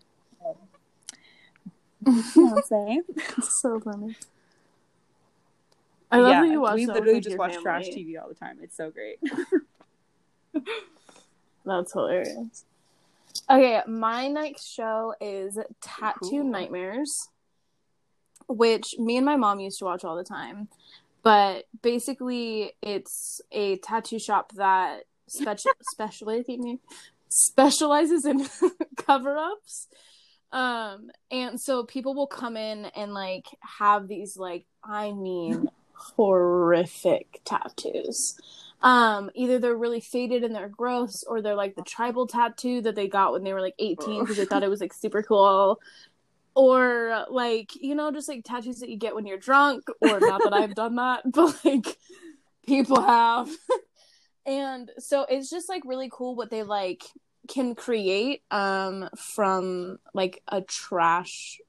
Beyonce. 2.04 2.98
so 3.42 3.78
funny. 3.78 4.16
I 6.10 6.18
love 6.18 6.44
that 6.44 6.50
you 6.50 6.60
watch 6.60 6.74
we 6.74 6.86
literally 6.86 7.20
just 7.20 7.38
watch 7.38 7.52
family. 7.52 7.62
trash 7.62 7.88
tv 7.88 8.20
all 8.20 8.28
the 8.28 8.34
time 8.34 8.58
it's 8.60 8.76
so 8.76 8.90
great 8.90 9.18
That's 11.64 11.92
hilarious. 11.92 12.64
Okay, 13.50 13.80
my 13.86 14.28
next 14.28 14.66
show 14.72 15.14
is 15.20 15.58
Tattoo 15.80 16.18
Cool. 16.20 16.44
Nightmares, 16.44 17.28
which 18.48 18.94
me 18.98 19.16
and 19.16 19.26
my 19.26 19.36
mom 19.36 19.60
used 19.60 19.78
to 19.78 19.84
watch 19.84 20.04
all 20.04 20.16
the 20.16 20.24
time. 20.24 20.68
But 21.22 21.66
basically, 21.82 22.72
it's 22.82 23.40
a 23.52 23.76
tattoo 23.78 24.18
shop 24.18 24.52
that 24.56 25.04
special 25.28 25.70
specializes 25.92 26.78
specializes 27.32 28.24
in 28.24 28.46
cover 28.96 29.36
ups. 29.36 29.88
Um, 30.52 31.10
and 31.30 31.58
so 31.60 31.84
people 31.84 32.14
will 32.14 32.26
come 32.26 32.56
in 32.56 32.84
and 32.84 33.14
like 33.14 33.46
have 33.78 34.06
these 34.06 34.36
like 34.36 34.66
I 34.84 35.12
mean 35.12 35.68
horrific 35.94 37.40
tattoos. 37.44 38.38
Um, 38.82 39.30
either 39.34 39.58
they're 39.58 39.76
really 39.76 40.00
faded 40.00 40.44
and 40.44 40.54
they're 40.54 40.68
gross, 40.68 41.22
or 41.22 41.40
they're 41.40 41.54
like 41.54 41.74
the 41.76 41.82
tribal 41.82 42.26
tattoo 42.26 42.80
that 42.82 42.94
they 42.94 43.08
got 43.08 43.32
when 43.32 43.44
they 43.44 43.52
were 43.52 43.60
like 43.60 43.74
18 43.78 44.20
because 44.20 44.36
they 44.36 44.44
thought 44.44 44.62
it 44.62 44.68
was 44.68 44.80
like 44.80 44.92
super 44.92 45.22
cool. 45.22 45.80
Or 46.54 47.24
like, 47.30 47.70
you 47.80 47.94
know, 47.94 48.12
just 48.12 48.28
like 48.28 48.44
tattoos 48.44 48.80
that 48.80 48.90
you 48.90 48.96
get 48.96 49.14
when 49.14 49.26
you're 49.26 49.38
drunk, 49.38 49.84
or 50.00 50.20
not 50.20 50.42
that 50.42 50.52
I've 50.52 50.74
done 50.74 50.96
that, 50.96 51.22
but 51.30 51.64
like 51.64 51.96
people 52.66 53.00
have. 53.00 53.48
and 54.46 54.90
so 54.98 55.24
it's 55.28 55.48
just 55.48 55.68
like 55.68 55.82
really 55.84 56.10
cool 56.12 56.34
what 56.34 56.50
they 56.50 56.62
like 56.62 57.04
can 57.48 57.74
create 57.74 58.42
um 58.52 59.08
from 59.16 59.98
like 60.14 60.42
a 60.46 60.60
trash 60.60 61.60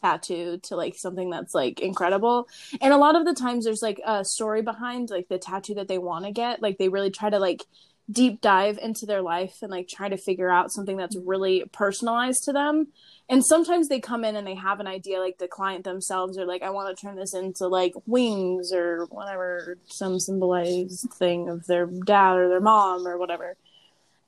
tattoo 0.00 0.58
to 0.64 0.76
like 0.76 0.96
something 0.96 1.30
that's 1.30 1.54
like 1.54 1.80
incredible. 1.80 2.48
And 2.80 2.92
a 2.92 2.98
lot 2.98 3.16
of 3.16 3.24
the 3.24 3.34
times 3.34 3.64
there's 3.64 3.82
like 3.82 4.00
a 4.04 4.24
story 4.24 4.62
behind 4.62 5.10
like 5.10 5.28
the 5.28 5.38
tattoo 5.38 5.74
that 5.74 5.88
they 5.88 5.98
want 5.98 6.24
to 6.24 6.32
get. 6.32 6.62
Like 6.62 6.78
they 6.78 6.88
really 6.88 7.10
try 7.10 7.30
to 7.30 7.38
like 7.38 7.64
deep 8.10 8.40
dive 8.40 8.78
into 8.78 9.04
their 9.04 9.20
life 9.20 9.56
and 9.60 9.70
like 9.70 9.86
try 9.86 10.08
to 10.08 10.16
figure 10.16 10.50
out 10.50 10.72
something 10.72 10.96
that's 10.96 11.16
really 11.16 11.64
personalized 11.72 12.42
to 12.44 12.52
them. 12.52 12.88
And 13.28 13.44
sometimes 13.44 13.88
they 13.88 14.00
come 14.00 14.24
in 14.24 14.36
and 14.36 14.46
they 14.46 14.54
have 14.54 14.80
an 14.80 14.86
idea 14.86 15.20
like 15.20 15.36
the 15.36 15.48
client 15.48 15.84
themselves 15.84 16.38
are 16.38 16.46
like 16.46 16.62
i 16.62 16.70
want 16.70 16.96
to 16.96 17.00
turn 17.00 17.16
this 17.16 17.34
into 17.34 17.66
like 17.66 17.92
wings 18.06 18.72
or 18.72 19.04
whatever 19.10 19.76
some 19.84 20.18
symbolized 20.18 21.10
thing 21.12 21.50
of 21.50 21.66
their 21.66 21.84
dad 21.84 22.36
or 22.36 22.48
their 22.48 22.60
mom 22.60 23.06
or 23.06 23.18
whatever. 23.18 23.56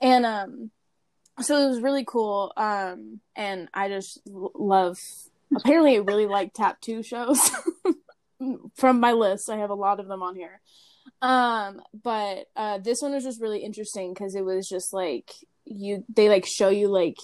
And 0.01 0.27
um 0.27 0.71
so 1.41 1.57
it 1.57 1.69
was 1.69 1.81
really 1.81 2.05
cool 2.05 2.53
um 2.57 3.21
and 3.35 3.69
i 3.73 3.89
just 3.89 4.21
love 4.27 4.99
apparently 5.57 5.97
i 5.97 6.01
really 6.01 6.27
like 6.27 6.53
tattoo 6.53 7.03
shows 7.03 7.51
from 8.75 9.01
my 9.01 9.13
list 9.13 9.51
i 9.51 9.57
have 9.57 9.71
a 9.71 9.75
lot 9.75 10.01
of 10.01 10.07
them 10.09 10.23
on 10.23 10.35
here 10.35 10.61
um 11.23 11.81
but 12.03 12.47
uh 12.57 12.79
this 12.79 13.03
one 13.03 13.13
was 13.13 13.25
just 13.25 13.41
really 13.41 13.61
interesting 13.61 14.13
because 14.15 14.35
it 14.35 14.45
was 14.45 14.69
just 14.69 14.93
like 14.93 15.33
you 15.65 16.05
they 16.09 16.29
like 16.29 16.47
show 16.47 16.69
you 16.69 16.89
like 16.89 17.17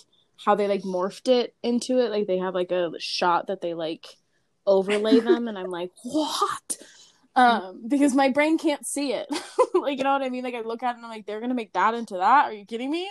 how 0.45 0.55
they 0.55 0.69
like 0.69 0.83
morphed 0.83 1.29
it 1.29 1.55
into 1.63 1.99
it. 1.99 2.11
Like 2.11 2.27
they 2.27 2.39
have 2.39 2.55
like 2.55 2.71
a 2.71 2.93
shot 2.99 3.47
that 3.47 3.61
they 3.61 3.75
like 3.75 4.07
overlay 4.67 5.21
them, 5.21 5.49
and 5.49 5.59
I'm 5.59 5.71
like, 5.71 5.91
what? 6.03 6.77
Um, 7.35 7.83
because 7.87 8.15
my 8.15 8.31
brain 8.31 8.59
can't 8.59 8.87
see 8.87 9.13
it. 9.13 9.27
like 9.75 9.99
you 9.99 10.05
know 10.05 10.13
what 10.13 10.23
I 10.23 10.31
mean? 10.31 10.45
Like 10.45 10.55
I 10.55 10.61
look 10.61 10.83
at 10.83 10.93
it 10.93 10.97
and 10.97 11.05
I'm 11.05 11.11
like, 11.11 11.27
they're 11.27 11.41
gonna 11.41 11.55
make 11.55 11.73
that 11.73 11.95
into 11.95 12.15
that? 12.15 12.47
Are 12.47 12.53
you 12.53 12.65
kidding 12.65 12.91
me? 12.91 13.11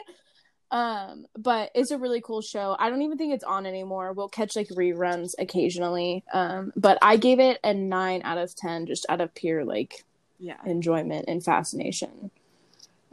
Um, 0.72 1.26
but 1.38 1.72
it's 1.76 1.92
a 1.92 1.98
really 1.98 2.22
cool 2.22 2.42
show. 2.42 2.76
I 2.80 2.90
don't 2.90 3.02
even 3.04 3.18
think 3.18 3.34
it's 3.34 3.44
on 3.44 3.66
anymore. 3.66 4.14
We'll 4.14 4.28
catch 4.30 4.56
like 4.56 4.68
reruns 4.70 5.34
occasionally. 5.38 6.24
Um, 6.34 6.74
but 6.76 6.98
I 7.02 7.18
gave 7.18 7.40
it 7.40 7.60
a 7.64 7.74
nine 7.74 8.22
out 8.24 8.38
of 8.38 8.56
ten 8.56 8.86
just 8.86 9.06
out 9.08 9.22
of 9.22 9.34
pure 9.36 9.64
like 9.64 10.04
Yeah. 10.40 10.58
enjoyment 10.66 11.26
and 11.28 11.44
fascination 11.44 12.32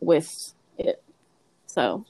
with 0.00 0.54
it. 0.78 1.02
So 1.66 2.04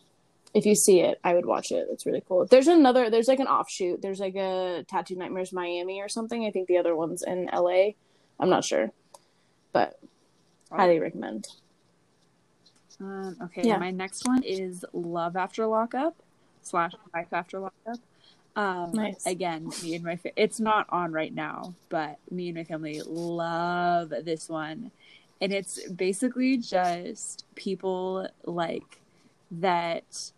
if 0.54 0.64
you 0.64 0.74
see 0.74 1.00
it, 1.00 1.18
I 1.24 1.34
would 1.34 1.46
watch 1.46 1.72
it. 1.72 1.88
It's 1.90 2.06
really 2.06 2.22
cool. 2.26 2.46
There's 2.46 2.68
another 2.68 3.10
there's 3.10 3.28
like 3.28 3.40
an 3.40 3.46
offshoot. 3.48 4.00
There's 4.00 4.20
like 4.20 4.36
a 4.36 4.84
Tattoo 4.88 5.16
Nightmares 5.16 5.52
Miami 5.52 6.00
or 6.00 6.08
something. 6.08 6.46
I 6.46 6.50
think 6.50 6.68
the 6.68 6.78
other 6.78 6.94
one's 6.96 7.22
in 7.22 7.48
LA. 7.52 7.90
I'm 8.40 8.48
not 8.48 8.64
sure. 8.64 8.90
But 9.72 9.98
highly 10.70 10.98
recommend. 11.00 11.48
Um, 13.02 13.36
okay, 13.42 13.66
Yeah. 13.66 13.78
my 13.78 13.90
next 13.90 14.24
one 14.26 14.42
is 14.44 14.84
Love 14.92 15.36
After 15.36 15.66
Lockup 15.66 16.14
slash 16.62 16.92
Life 17.12 17.32
After 17.32 17.58
Lockup. 17.58 17.98
Um, 18.54 18.92
Nice. 18.92 19.26
Again, 19.26 19.70
me 19.82 19.94
and 19.96 20.04
my 20.04 20.16
fa- 20.16 20.30
it's 20.36 20.60
not 20.60 20.86
on 20.90 21.10
right 21.10 21.34
now, 21.34 21.74
but 21.88 22.18
me 22.30 22.48
and 22.48 22.56
my 22.56 22.64
family 22.64 23.00
love 23.04 24.10
this 24.10 24.48
one, 24.48 24.92
and 25.40 25.52
it's 25.52 25.90
basically 25.90 26.58
just 26.58 27.44
people 27.56 28.28
like 28.44 29.00
that. 29.50 30.30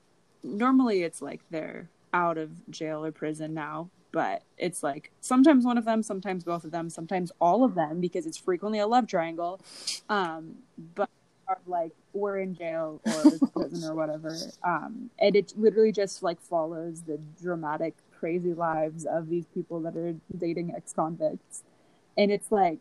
Normally, 0.42 1.02
it's 1.02 1.20
like 1.20 1.40
they're 1.50 1.88
out 2.12 2.38
of 2.38 2.70
jail 2.70 3.04
or 3.04 3.10
prison 3.10 3.52
now, 3.52 3.90
but 4.12 4.42
it's 4.56 4.82
like 4.84 5.10
sometimes 5.20 5.64
one 5.64 5.76
of 5.76 5.84
them, 5.84 6.02
sometimes 6.02 6.44
both 6.44 6.64
of 6.64 6.70
them, 6.70 6.88
sometimes 6.88 7.32
all 7.40 7.64
of 7.64 7.74
them, 7.74 8.00
because 8.00 8.24
it's 8.26 8.38
frequently 8.38 8.78
a 8.78 8.86
love 8.86 9.08
triangle. 9.08 9.60
Um, 10.08 10.54
but 10.94 11.10
are 11.48 11.58
like 11.66 11.92
we're 12.12 12.38
in 12.38 12.54
jail 12.54 13.00
or 13.06 13.22
prison 13.54 13.88
or 13.88 13.94
whatever 13.94 14.36
um 14.64 15.10
and 15.18 15.36
it 15.36 15.52
literally 15.56 15.92
just 15.92 16.22
like 16.22 16.40
follows 16.40 17.02
the 17.02 17.18
dramatic 17.40 17.94
crazy 18.24 18.54
lives 18.54 19.04
of 19.04 19.28
these 19.28 19.44
people 19.52 19.80
that 19.80 19.94
are 19.98 20.14
dating 20.38 20.72
ex-convicts. 20.74 21.62
And 22.16 22.32
it's 22.32 22.50
like 22.50 22.78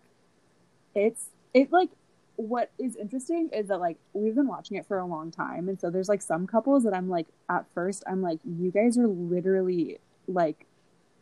it's 0.96 1.26
it 1.54 1.70
like 1.70 1.90
what 2.38 2.72
is 2.80 2.96
interesting 2.96 3.50
is 3.52 3.68
that 3.68 3.82
like 3.82 3.98
we've 4.14 4.36
been 4.36 4.48
watching 4.48 4.78
it 4.78 4.86
for 4.88 5.00
a 5.00 5.06
long 5.06 5.32
time 5.32 5.68
and 5.68 5.78
so 5.82 5.90
there's 5.90 6.08
like 6.08 6.22
some 6.22 6.48
couples 6.48 6.84
that 6.84 6.94
i'm 6.96 7.10
like 7.10 7.28
at 7.50 7.66
first 7.76 8.04
i'm 8.08 8.22
like 8.22 8.40
you 8.46 8.72
guys 8.72 8.98
are 8.98 9.08
literally 9.08 10.00
like 10.28 10.66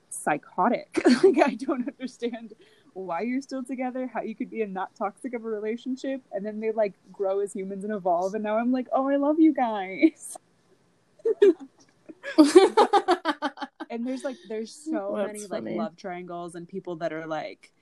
psychotic. 0.09 1.01
Like 1.23 1.39
i 1.43 1.55
don't 1.55 1.87
understand 1.87 2.53
why 2.93 3.21
you're 3.21 3.41
still 3.41 3.63
together, 3.63 4.09
how 4.13 4.21
you 4.21 4.35
could 4.35 4.49
be 4.49 4.61
in 4.61 4.73
not 4.73 4.95
toxic 4.95 5.33
of 5.33 5.45
a 5.45 5.49
relationship, 5.49 6.21
and 6.31 6.45
then 6.45 6.59
they 6.59 6.71
like 6.71 6.93
grow 7.11 7.39
as 7.39 7.53
humans 7.53 7.83
and 7.83 7.93
evolve. 7.93 8.33
And 8.33 8.43
now 8.43 8.57
I'm 8.57 8.71
like, 8.71 8.87
oh, 8.91 9.07
I 9.09 9.15
love 9.17 9.39
you 9.39 9.53
guys. 9.53 10.37
And 13.91 14.07
there's 14.07 14.23
like, 14.23 14.37
there's 14.47 14.73
so 14.73 15.15
That's 15.17 15.27
many 15.27 15.47
funny. 15.47 15.71
like 15.71 15.79
love 15.79 15.97
triangles 15.97 16.55
and 16.55 16.65
people 16.65 16.95
that 16.97 17.11
are 17.11 17.27
like 17.27 17.73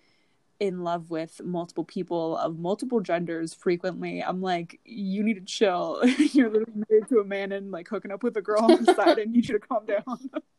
in 0.60 0.84
love 0.84 1.12
with 1.12 1.40
multiple 1.44 1.84
people 1.84 2.36
of 2.38 2.58
multiple 2.58 3.00
genders 3.00 3.54
frequently. 3.54 4.22
I'm 4.22 4.42
like, 4.42 4.80
you 4.84 5.24
need 5.24 5.36
to 5.36 5.42
chill. 5.42 6.02
you're 6.34 6.50
literally 6.50 6.84
married 6.90 7.08
to 7.10 7.20
a 7.20 7.24
man 7.24 7.52
and 7.52 7.70
like 7.70 7.88
hooking 7.88 8.10
up 8.12 8.24
with 8.24 8.36
a 8.38 8.42
girl 8.42 8.64
on 8.64 8.84
the 8.84 8.94
side. 8.96 9.20
I 9.20 9.26
need 9.26 9.48
you 9.48 9.60
to 9.60 9.66
calm 9.66 9.86
down. 9.86 10.32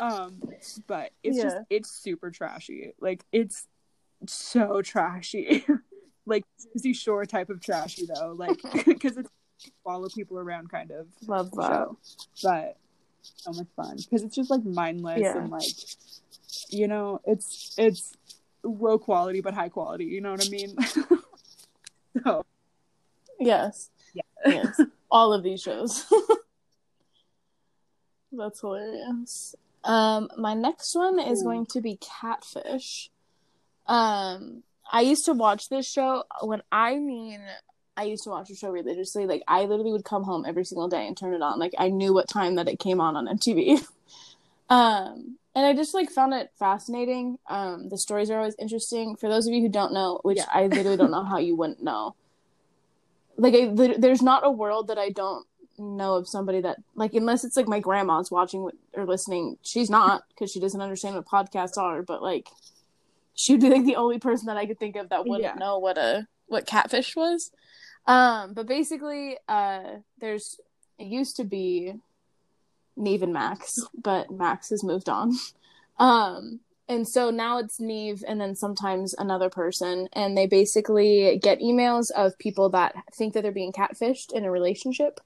um, 0.00 0.40
but 0.86 1.10
it's 1.22 1.36
just 1.40 1.56
it's 1.70 1.90
super 1.90 2.30
trashy. 2.30 2.92
Like 3.00 3.24
it's 3.32 3.66
so 4.26 4.82
trashy. 4.82 5.64
like 6.26 6.44
Jersey 6.74 6.92
Shore 6.92 7.24
type 7.26 7.50
of 7.50 7.60
trashy 7.60 8.06
though. 8.12 8.32
Like 8.36 8.58
because 8.86 9.16
it's 9.16 9.30
follow 9.84 10.08
people 10.08 10.38
around 10.38 10.70
kind 10.70 10.90
of 10.90 11.06
Love 11.26 11.50
that. 11.52 11.66
show. 11.68 11.98
But 12.42 12.76
so 13.22 13.52
much 13.52 13.66
fun 13.76 13.96
because 13.98 14.22
it's 14.22 14.34
just 14.34 14.50
like 14.50 14.64
mindless 14.64 15.20
Yeah. 15.20 15.36
and 15.36 15.50
like 15.50 15.64
you 16.70 16.88
know 16.88 17.20
it's 17.26 17.74
it's 17.76 18.16
low 18.62 18.98
quality 18.98 19.40
but 19.42 19.52
high 19.54 19.68
quality. 19.68 20.06
You 20.06 20.20
know 20.22 20.30
what 20.32 20.46
I 20.46 20.48
mean? 20.50 20.76
so 22.24 22.44
Yes. 23.38 23.90
Yeah. 24.14 24.22
yes. 24.46 24.80
All 25.10 25.32
of 25.32 25.42
these 25.42 25.60
shows. 25.62 26.04
That's 28.32 28.60
hilarious. 28.60 29.54
Um, 29.84 30.28
my 30.36 30.54
next 30.54 30.94
one 30.94 31.18
is 31.18 31.42
going 31.42 31.66
to 31.66 31.80
be 31.80 31.98
Catfish. 32.00 33.10
Um, 33.86 34.62
I 34.90 35.02
used 35.02 35.24
to 35.24 35.32
watch 35.32 35.68
this 35.68 35.90
show 35.90 36.24
when 36.42 36.62
I 36.70 36.96
mean 36.96 37.40
I 37.96 38.04
used 38.04 38.24
to 38.24 38.30
watch 38.30 38.48
the 38.48 38.54
show 38.54 38.70
religiously. 38.70 39.26
Like 39.26 39.42
I 39.48 39.62
literally 39.62 39.92
would 39.92 40.04
come 40.04 40.24
home 40.24 40.44
every 40.46 40.64
single 40.64 40.88
day 40.88 41.06
and 41.06 41.16
turn 41.16 41.34
it 41.34 41.42
on. 41.42 41.58
Like 41.58 41.74
I 41.78 41.88
knew 41.88 42.12
what 42.12 42.28
time 42.28 42.56
that 42.56 42.68
it 42.68 42.78
came 42.78 43.00
on 43.00 43.16
on 43.16 43.26
MTV. 43.26 43.86
um, 44.70 45.38
and 45.54 45.66
I 45.66 45.74
just 45.74 45.94
like 45.94 46.10
found 46.10 46.34
it 46.34 46.50
fascinating. 46.58 47.38
Um, 47.48 47.88
the 47.88 47.98
stories 47.98 48.30
are 48.30 48.38
always 48.38 48.56
interesting. 48.58 49.16
For 49.16 49.28
those 49.28 49.46
of 49.46 49.52
you 49.54 49.62
who 49.62 49.68
don't 49.68 49.92
know, 49.92 50.20
which 50.22 50.38
Yeah. 50.38 50.46
I 50.52 50.66
literally 50.66 50.96
don't 50.96 51.10
know 51.10 51.24
how 51.24 51.38
you 51.38 51.56
wouldn't 51.56 51.82
know. 51.82 52.14
Like 53.36 53.54
I, 53.54 53.66
there's 53.98 54.22
not 54.22 54.46
a 54.46 54.50
world 54.50 54.88
that 54.88 54.98
I 54.98 55.10
don't 55.10 55.46
know 55.80 56.14
of 56.14 56.28
somebody 56.28 56.60
that 56.60 56.78
like 56.94 57.14
unless 57.14 57.44
it's 57.44 57.56
like 57.56 57.66
my 57.68 57.80
grandma's 57.80 58.30
watching 58.30 58.68
or 58.94 59.06
listening. 59.06 59.56
She's 59.62 59.90
not 59.90 60.22
because 60.28 60.50
she 60.52 60.60
doesn't 60.60 60.80
understand 60.80 61.16
what 61.16 61.26
podcasts 61.26 61.78
are. 61.78 62.02
But 62.02 62.22
like, 62.22 62.48
she'd 63.34 63.60
be 63.60 63.70
like 63.70 63.84
the 63.84 63.96
only 63.96 64.18
person 64.18 64.46
that 64.46 64.56
I 64.56 64.66
could 64.66 64.78
think 64.78 64.96
of 64.96 65.08
that 65.08 65.26
wouldn't 65.26 65.42
Yeah. 65.42 65.58
know 65.58 65.78
what 65.78 65.98
a 65.98 66.26
what 66.46 66.66
catfish 66.66 67.16
was. 67.16 67.50
Um, 68.06 68.54
but 68.54 68.66
basically, 68.66 69.38
uh, 69.48 69.98
there's 70.18 70.60
it 70.98 71.06
used 71.06 71.36
to 71.36 71.44
be 71.44 71.94
Nev 72.96 73.22
and 73.22 73.32
Max, 73.32 73.78
but 73.94 74.30
Max 74.30 74.70
has 74.70 74.84
moved 74.84 75.08
on. 75.08 75.32
Um, 75.98 76.60
and 76.88 77.06
so 77.06 77.30
now 77.30 77.58
it's 77.58 77.78
Nev 77.78 78.24
and 78.26 78.40
then 78.40 78.56
sometimes 78.56 79.14
another 79.14 79.48
person, 79.48 80.08
and 80.12 80.36
they 80.36 80.46
basically 80.46 81.38
get 81.40 81.60
emails 81.60 82.10
of 82.10 82.36
people 82.38 82.68
that 82.70 82.94
think 83.14 83.32
that 83.34 83.42
they're 83.42 83.52
being 83.52 83.72
catfished 83.72 84.32
in 84.32 84.44
a 84.44 84.50
relationship. 84.50 85.20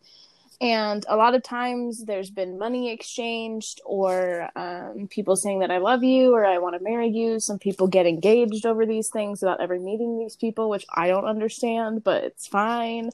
And 0.61 1.05
a 1.09 1.17
lot 1.17 1.35
of 1.35 1.43
times 1.43 2.05
there's 2.05 2.31
been 2.31 2.59
money 2.59 2.91
exchanged, 2.91 3.81
or 3.85 4.49
um, 4.57 5.09
people 5.09 5.37
saying 5.37 5.61
that 5.61 5.71
I 5.71 5.79
love 5.79 6.05
you 6.05 6.35
or 6.35 6.45
I 6.45 6.59
want 6.59 6.77
to 6.77 6.83
marry 6.83 7.09
you. 7.09 7.41
Some 7.41 7.59
people 7.59 7.87
get 7.87 8.07
engaged 8.07 8.65
over 8.65 8.87
these 8.87 9.09
things 9.09 9.43
without 9.43 9.61
ever 9.61 9.79
meeting 9.79 10.19
these 10.19 10.37
people, 10.37 10.71
which 10.71 10.87
I 10.95 11.09
don't 11.09 11.25
understand, 11.25 12.05
but 12.05 12.25
it's 12.25 12.47
fine. 12.47 13.11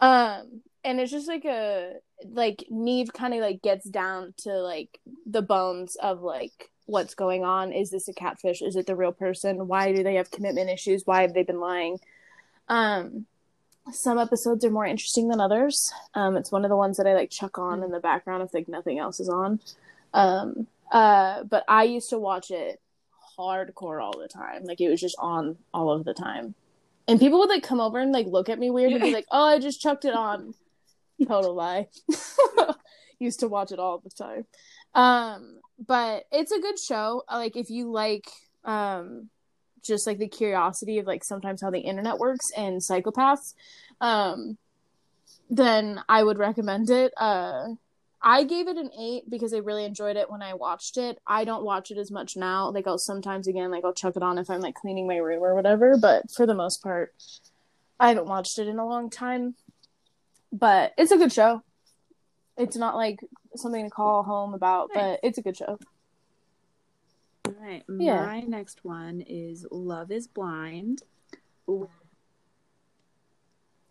Um, 0.00 0.62
and 0.84 1.00
it's 1.00 1.10
just 1.10 1.28
like 1.28 1.44
a 1.44 1.94
like 2.32 2.64
Nev 2.70 3.12
kind 3.12 3.34
of 3.34 3.40
like 3.40 3.62
gets 3.62 3.88
down 3.88 4.34
to 4.38 4.52
like 4.52 5.00
the 5.26 5.42
bones 5.42 5.96
of 5.96 6.20
like 6.20 6.70
what's 6.86 7.14
going 7.14 7.44
on. 7.44 7.72
Is 7.72 7.90
this 7.90 8.08
a 8.08 8.12
catfish? 8.12 8.62
Is 8.62 8.76
it 8.76 8.86
the 8.86 8.96
real 8.96 9.12
person? 9.12 9.66
Why 9.66 9.92
do 9.92 10.02
they 10.02 10.16
have 10.16 10.30
commitment 10.30 10.70
issues? 10.70 11.06
Why 11.06 11.22
have 11.22 11.34
they 11.34 11.42
been 11.42 11.60
lying? 11.60 11.98
Um, 12.68 13.26
some 13.92 14.18
episodes 14.18 14.64
are 14.64 14.70
more 14.70 14.86
interesting 14.86 15.28
than 15.28 15.40
others. 15.40 15.92
Um, 16.14 16.36
it's 16.36 16.50
one 16.50 16.64
of 16.64 16.68
the 16.68 16.76
ones 16.76 16.96
that 16.96 17.06
I 17.06 17.14
like 17.14 17.30
chuck 17.30 17.58
on 17.58 17.82
in 17.82 17.90
the 17.90 18.00
background 18.00 18.42
if 18.42 18.54
like 18.54 18.68
nothing 18.68 18.98
else 18.98 19.20
is 19.20 19.28
on. 19.28 19.60
Um, 20.12 20.66
uh, 20.90 21.44
but 21.44 21.64
I 21.68 21.84
used 21.84 22.10
to 22.10 22.18
watch 22.18 22.50
it 22.50 22.80
hardcore 23.38 24.02
all 24.02 24.18
the 24.18 24.28
time. 24.28 24.64
Like 24.64 24.80
it 24.80 24.88
was 24.88 25.00
just 25.00 25.16
on 25.18 25.56
all 25.72 25.90
of 25.90 26.04
the 26.04 26.14
time. 26.14 26.54
And 27.06 27.20
people 27.20 27.38
would 27.40 27.50
like 27.50 27.62
come 27.62 27.80
over 27.80 27.98
and 27.98 28.12
like 28.12 28.26
look 28.26 28.48
at 28.48 28.58
me 28.58 28.70
weird 28.70 28.92
and 28.92 29.02
be 29.02 29.12
like, 29.12 29.26
"Oh, 29.30 29.44
I 29.44 29.58
just 29.58 29.82
chucked 29.82 30.06
it 30.06 30.14
on." 30.14 30.54
Total 31.26 31.54
lie. 31.54 31.88
used 33.18 33.40
to 33.40 33.48
watch 33.48 33.72
it 33.72 33.78
all 33.78 33.98
the 33.98 34.10
time. 34.10 34.46
Um, 34.94 35.60
but 35.84 36.24
it's 36.32 36.52
a 36.52 36.60
good 36.60 36.78
show. 36.78 37.22
Like 37.30 37.56
if 37.56 37.68
you 37.70 37.90
like 37.90 38.28
um 38.64 39.28
just 39.84 40.06
like 40.06 40.18
the 40.18 40.28
curiosity 40.28 40.98
of 40.98 41.06
like 41.06 41.24
sometimes 41.24 41.60
how 41.60 41.70
the 41.70 41.80
internet 41.80 42.18
works 42.18 42.50
and 42.56 42.80
psychopaths, 42.80 43.54
um, 44.00 44.56
then 45.50 46.02
I 46.08 46.22
would 46.22 46.38
recommend 46.38 46.90
it. 46.90 47.12
Uh, 47.16 47.74
I 48.26 48.44
gave 48.44 48.68
it 48.68 48.78
an 48.78 48.90
eight 48.98 49.28
because 49.28 49.52
I 49.52 49.58
really 49.58 49.84
enjoyed 49.84 50.16
it 50.16 50.30
when 50.30 50.40
I 50.40 50.54
watched 50.54 50.96
it. 50.96 51.18
I 51.26 51.44
don't 51.44 51.62
watch 51.62 51.90
it 51.90 51.98
as 51.98 52.10
much 52.10 52.36
now. 52.36 52.70
Like 52.70 52.86
I'll 52.86 52.96
sometimes 52.96 53.46
again, 53.46 53.70
like 53.70 53.84
I'll 53.84 53.92
chuck 53.92 54.16
it 54.16 54.22
on 54.22 54.38
if 54.38 54.48
I'm 54.48 54.62
like 54.62 54.74
cleaning 54.74 55.06
my 55.06 55.18
room 55.18 55.42
or 55.42 55.54
whatever. 55.54 55.98
But 55.98 56.30
for 56.30 56.46
the 56.46 56.54
most 56.54 56.82
part, 56.82 57.12
I 58.00 58.08
haven't 58.08 58.26
watched 58.26 58.58
it 58.58 58.66
in 58.66 58.78
a 58.78 58.86
long 58.86 59.10
time. 59.10 59.54
But 60.50 60.94
it's 60.96 61.12
a 61.12 61.18
good 61.18 61.32
show. 61.32 61.62
It's 62.56 62.76
not 62.76 62.96
like 62.96 63.20
something 63.56 63.84
to 63.84 63.90
call 63.90 64.22
home 64.22 64.54
about, 64.54 64.90
but 64.94 65.20
it's 65.22 65.36
a 65.36 65.42
good 65.42 65.56
show. 65.56 65.78
All 67.56 67.64
right, 67.66 67.84
Yeah. 67.88 68.26
my 68.26 68.40
next 68.40 68.84
one 68.84 69.20
is 69.26 69.66
Love 69.70 70.10
Is 70.10 70.26
Blind. 70.26 71.02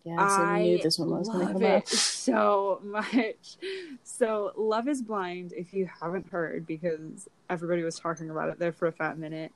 Yes, 0.05 0.19
I, 0.19 0.41
I 0.41 0.61
knew 0.63 0.77
this 0.79 0.99
one 0.99 1.09
was 1.11 1.29
going 1.29 1.39
to 1.39 1.45
love 1.45 1.53
come 1.53 1.63
it 1.63 1.75
up. 1.77 1.87
so 1.87 2.81
much. 2.83 3.55
So, 4.03 4.51
Love 4.57 4.89
is 4.89 5.01
Blind, 5.01 5.53
if 5.55 5.73
you 5.73 5.89
haven't 6.01 6.29
heard, 6.29 6.67
because 6.67 7.29
everybody 7.49 7.83
was 7.83 7.97
talking 7.97 8.29
about 8.29 8.49
it 8.49 8.59
there 8.59 8.73
for 8.73 8.87
a 8.87 8.91
fat 8.91 9.17
minute. 9.17 9.53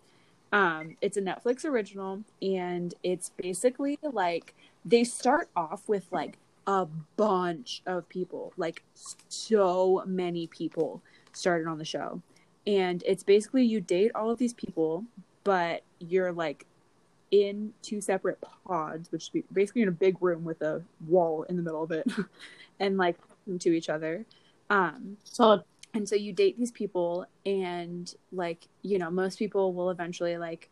Um, 0.54 0.96
it's 1.02 1.18
a 1.18 1.22
Netflix 1.22 1.66
original, 1.66 2.24
and 2.42 2.94
it's 3.04 3.32
basically 3.32 4.00
like 4.02 4.54
they 4.86 5.04
start 5.04 5.50
off 5.54 5.90
with 5.90 6.08
like 6.12 6.38
a 6.66 6.88
bunch 7.18 7.82
of 7.86 8.08
people, 8.08 8.54
like 8.56 8.84
so 9.28 10.02
many 10.06 10.48
people 10.48 11.02
started 11.34 11.68
on 11.68 11.78
the 11.78 11.86
show. 11.86 12.22
And 12.68 13.02
it's 13.07 13.23
basically 13.23 13.64
you 13.64 13.80
date 13.80 14.11
all 14.14 14.30
of 14.30 14.38
these 14.38 14.53
people, 14.53 15.06
but 15.45 15.84
you're 15.99 16.34
like 16.34 16.65
in 17.31 17.73
two 17.81 18.02
separate 18.02 18.39
pods, 18.65 19.11
which 19.11 19.31
is 19.34 19.44
basically 19.52 19.81
in 19.81 19.88
a 19.88 19.94
big 19.94 20.22
room 20.22 20.44
with 20.44 20.61
a 20.61 20.84
wall 21.07 21.44
in 21.44 21.56
the 21.56 21.64
middle 21.64 21.81
of 21.81 21.91
it, 21.91 22.06
and 22.80 22.98
like 22.98 23.18
to 23.60 23.69
each 23.69 23.89
other. 23.89 24.26
Um, 24.69 25.15
Solid. 25.23 25.64
and 25.94 26.07
so 26.07 26.15
you 26.15 26.34
date 26.34 26.57
these 26.57 26.72
people, 26.72 27.26
and 27.45 28.14
like 28.34 28.68
you 28.81 28.99
know, 28.99 29.10
most 29.10 29.39
people 29.39 29.73
will 29.73 29.89
eventually 29.89 30.38
like 30.38 30.69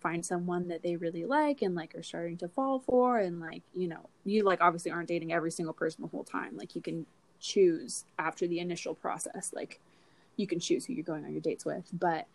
find 0.00 0.24
someone 0.24 0.68
that 0.68 0.82
they 0.82 0.96
really 0.96 1.24
like 1.24 1.62
and 1.62 1.74
like 1.74 1.94
are 1.94 2.02
starting 2.02 2.38
to 2.38 2.48
fall 2.48 2.78
for, 2.78 3.18
and 3.18 3.38
like 3.40 3.62
you 3.74 3.88
know, 3.88 4.08
you 4.24 4.44
like 4.44 4.62
obviously 4.62 4.90
aren't 4.90 5.08
dating 5.08 5.32
every 5.32 5.50
single 5.50 5.74
person 5.74 6.00
the 6.00 6.08
whole 6.08 6.24
time. 6.24 6.56
Like 6.56 6.74
you 6.74 6.80
can 6.80 7.04
choose 7.38 8.04
after 8.18 8.46
the 8.46 8.60
initial 8.60 8.94
process, 8.94 9.52
like 9.54 9.78
you 10.36 10.46
can 10.46 10.60
choose 10.60 10.86
who 10.86 10.92
you're 10.92 11.04
going 11.04 11.24
on 11.24 11.32
your 11.32 11.40
dates 11.40 11.64
with, 11.64 11.88
but 11.92 12.26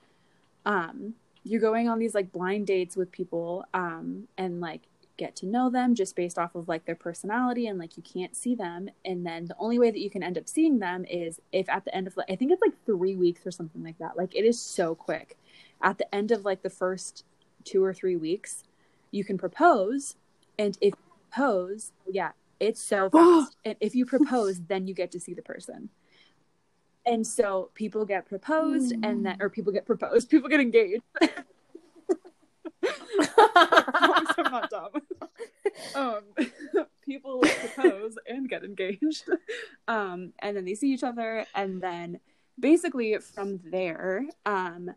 um 0.66 1.14
you're 1.44 1.62
going 1.62 1.88
on 1.88 2.00
these 2.00 2.14
like 2.14 2.32
blind 2.32 2.68
dates 2.68 2.98
with 2.98 3.12
people 3.12 3.66
um 3.74 4.28
and 4.38 4.60
like 4.60 4.82
get 5.20 5.36
to 5.36 5.46
know 5.46 5.70
them 5.70 5.96
just 5.96 6.16
based 6.16 6.40
off 6.40 6.56
of 6.56 6.70
like 6.70 6.86
their 6.86 6.96
personality 6.96 7.68
and 7.68 7.78
like 7.78 7.98
you 7.98 8.04
can't 8.04 8.38
see 8.38 8.56
them 8.56 8.90
and 9.04 9.26
then 9.26 9.46
the 9.46 9.56
only 9.60 9.78
way 9.78 9.92
that 9.92 10.00
you 10.00 10.10
can 10.10 10.24
end 10.24 10.38
up 10.38 10.48
seeing 10.48 10.80
them 10.80 11.04
is 11.10 11.42
if 11.52 11.68
at 11.68 11.84
the 11.84 11.94
end 11.94 12.08
of 12.08 12.16
like 12.16 12.30
I 12.32 12.38
think 12.38 12.52
it's 12.52 12.62
like 12.62 12.74
3 12.86 13.16
weeks 13.16 13.46
or 13.46 13.52
something 13.52 13.84
like 13.84 13.98
that. 14.00 14.16
Like 14.16 14.34
it 14.34 14.46
is 14.46 14.60
so 14.60 14.96
quick. 14.96 15.38
At 15.82 15.98
the 15.98 16.16
end 16.16 16.32
of 16.32 16.46
like 16.46 16.62
the 16.62 16.70
first 16.70 17.26
2 17.66 17.84
or 17.84 17.94
3 17.94 18.16
weeks 18.16 18.64
you 19.12 19.26
can 19.26 19.38
propose 19.38 20.16
and 20.58 20.78
if 20.80 20.94
you 20.94 21.14
propose 21.30 21.92
yeah 22.10 22.32
it's 22.62 22.82
so 22.82 23.10
fast. 23.14 23.58
And 23.66 23.76
if 23.82 23.96
you 23.96 24.06
propose 24.06 24.62
then 24.70 24.88
you 24.88 24.94
get 24.94 25.12
to 25.12 25.20
see 25.20 25.34
the 25.34 25.42
person 25.42 25.90
and 27.06 27.26
so 27.26 27.70
people 27.74 28.06
get 28.06 28.26
proposed 28.26 28.94
and 29.04 29.26
then 29.26 29.38
or 29.40 29.50
people 29.50 29.72
get 29.72 29.86
proposed 29.86 30.30
people 30.32 30.50
get 30.50 30.60
engaged 30.60 31.04
I'm 34.38 34.52
not 34.52 34.70
dumb. 34.70 34.92
Um, 35.96 36.24
people 37.06 37.40
propose 37.40 38.18
and 38.28 38.50
get 38.50 38.64
engaged, 38.64 39.30
um, 39.88 40.34
and 40.40 40.56
then 40.56 40.66
they 40.66 40.76
see 40.76 40.94
each 40.94 41.04
other, 41.04 41.46
and 41.56 41.82
then 41.82 42.20
basically 42.60 43.18
from 43.20 43.60
there, 43.64 44.26
um, 44.46 44.92